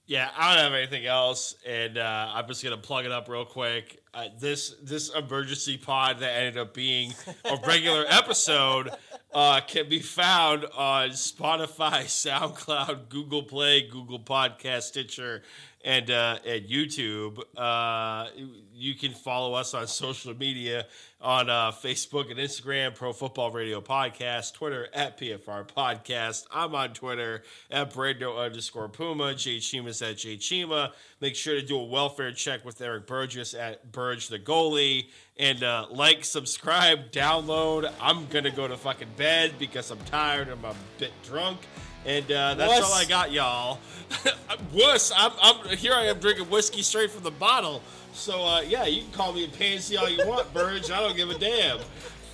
Yeah, 0.10 0.32
I 0.36 0.56
don't 0.56 0.64
have 0.64 0.74
anything 0.74 1.06
else, 1.06 1.54
and 1.68 2.00
uh, 2.00 2.32
I'm 2.34 2.48
just 2.48 2.64
gonna 2.64 2.78
plug 2.78 3.06
it 3.06 3.12
up 3.12 3.30
real 3.30 3.46
quick. 3.46 4.02
Uh, 4.12 4.30
this 4.40 4.76
this 4.82 5.14
emergency 5.14 5.78
pod 5.78 6.18
that 6.20 6.32
ended 6.32 6.58
up 6.58 6.74
being 6.74 7.14
a 7.46 7.58
regular 7.68 8.06
episode 8.10 8.90
uh, 9.34 9.62
can 9.62 9.88
be 9.88 10.00
found 10.00 10.66
on 10.76 11.10
Spotify, 11.10 12.06
SoundCloud, 12.06 13.10
Google 13.10 13.44
Play, 13.44 13.88
Google 13.88 14.20
Podcast, 14.20 14.84
Stitcher, 14.84 15.44
and 15.84 16.12
uh, 16.12 16.40
and 16.46 16.66
YouTube. 16.66 17.40
Uh, 17.56 18.28
you 18.74 18.96
can 18.96 19.12
follow 19.12 19.54
us 19.54 19.74
on 19.74 19.88
social 19.88 20.34
media 20.36 20.86
on 21.22 21.50
uh, 21.50 21.72
Facebook 21.72 22.32
and 22.32 22.40
Instagram, 22.40 22.96
Pro 22.96 23.12
Football 23.12 23.52
Radio 23.52 23.82
Podcast, 23.82 24.54
Twitter 24.54 24.88
at 24.94 25.20
PFR 25.20 25.68
Podcast. 25.68 26.46
I'm 26.52 26.74
on 26.76 26.94
Twitter 26.94 27.44
at 27.70 27.94
Brando 27.94 28.38
underscore 28.38 28.88
Puma, 28.88 29.36
J 29.36 29.60
Chima's 29.60 30.02
at 30.02 30.18
J 30.18 30.38
Chima. 30.38 30.92
Make 31.20 31.36
sure 31.36 31.56
to 31.56 31.66
do 31.66 31.78
a 31.78 31.84
welfare 31.84 32.32
check 32.32 32.64
with 32.64 32.80
Eric 32.82 33.06
Burgess 33.06 33.54
at 33.54 33.92
Burge 33.92 34.30
the 34.30 34.40
goalie. 34.40 35.08
And 35.38 35.64
uh, 35.64 35.88
like, 35.90 36.24
subscribe, 36.26 37.12
download. 37.12 37.92
I'm 38.02 38.28
going 38.28 38.44
to 38.46 38.52
go 38.52 38.68
to 38.68 38.78
fucking 38.78 39.08
bed 39.18 39.54
because 39.60 39.92
I'm 39.92 40.00
tired. 40.00 40.50
I'm 40.50 40.64
a 40.66 40.76
bit 40.98 41.12
drunk. 41.24 41.60
And 42.06 42.32
uh, 42.32 42.56
that's 42.56 42.82
Wuss. 42.82 42.92
all 42.92 42.94
I 42.94 43.06
got, 43.06 43.32
y'all. 43.32 43.80
Wuss, 44.74 45.12
I'm, 45.16 45.32
I'm 45.42 45.78
here. 45.78 45.94
I 45.94 46.06
am 46.06 46.20
drinking 46.20 46.50
whiskey 46.50 46.82
straight 46.82 47.12
from 47.12 47.24
the 47.24 47.32
bottle. 47.32 47.82
So 48.14 48.44
uh, 48.44 48.62
yeah, 48.62 48.86
you 48.86 49.04
can 49.04 49.12
call 49.12 49.34
me 49.34 49.46
a 49.46 49.48
pansy 49.48 49.98
all 49.98 50.10
you 50.10 50.26
want, 50.28 50.54
Burge. 50.54 50.92
I 50.92 51.00
don't 51.00 51.16
give 51.16 51.30
a 51.30 51.38
damn. 51.38 51.80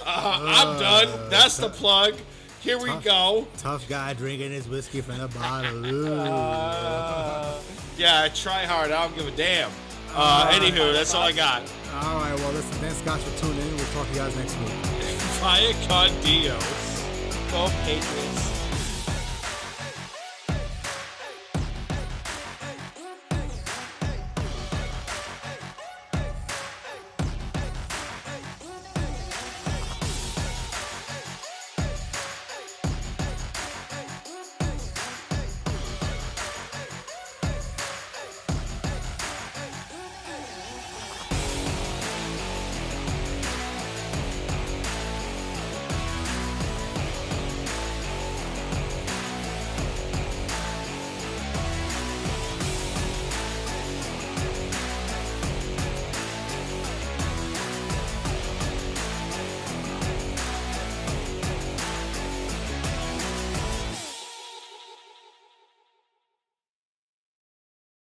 Uh, 0.06 0.40
I'm 0.44 0.80
done. 0.80 1.30
That's 1.30 1.58
the 1.58 1.70
plug. 1.70 2.16
Here 2.62 2.80
we 2.80 2.96
go. 3.04 3.48
Tough 3.58 3.88
guy 3.88 4.14
drinking 4.14 4.52
his 4.52 4.68
whiskey 4.68 5.02
from 5.02 5.20
the 5.20 5.28
bottle. 5.28 5.86
Ooh. 5.94 7.62
Yeah, 7.98 8.28
try 8.34 8.66
hard. 8.66 8.92
I 8.92 9.04
don't 9.04 9.16
give 9.16 9.28
a 9.28 9.38
damn. 9.38 9.72
Uh, 10.14 10.50
anywho, 10.52 10.94
that's 10.94 11.14
all 11.14 11.24
I 11.24 11.32
got. 11.32 11.62
All 11.94 12.20
right, 12.20 12.34
well, 12.40 12.54
listen, 12.54 12.72
thanks 12.80 13.02
guys 13.02 13.22
for 13.24 13.46
tuning 13.46 13.62
in. 13.62 13.76
We'll 13.76 13.86
talk 13.88 14.08
to 14.08 14.14
you 14.14 14.20
guys 14.20 14.36
next 14.36 14.58
week. 14.60 14.70
Via 15.42 15.74
con 15.88 16.10
Dios. 16.22 17.04
Go 17.52 17.70
Patriots. 17.84 18.55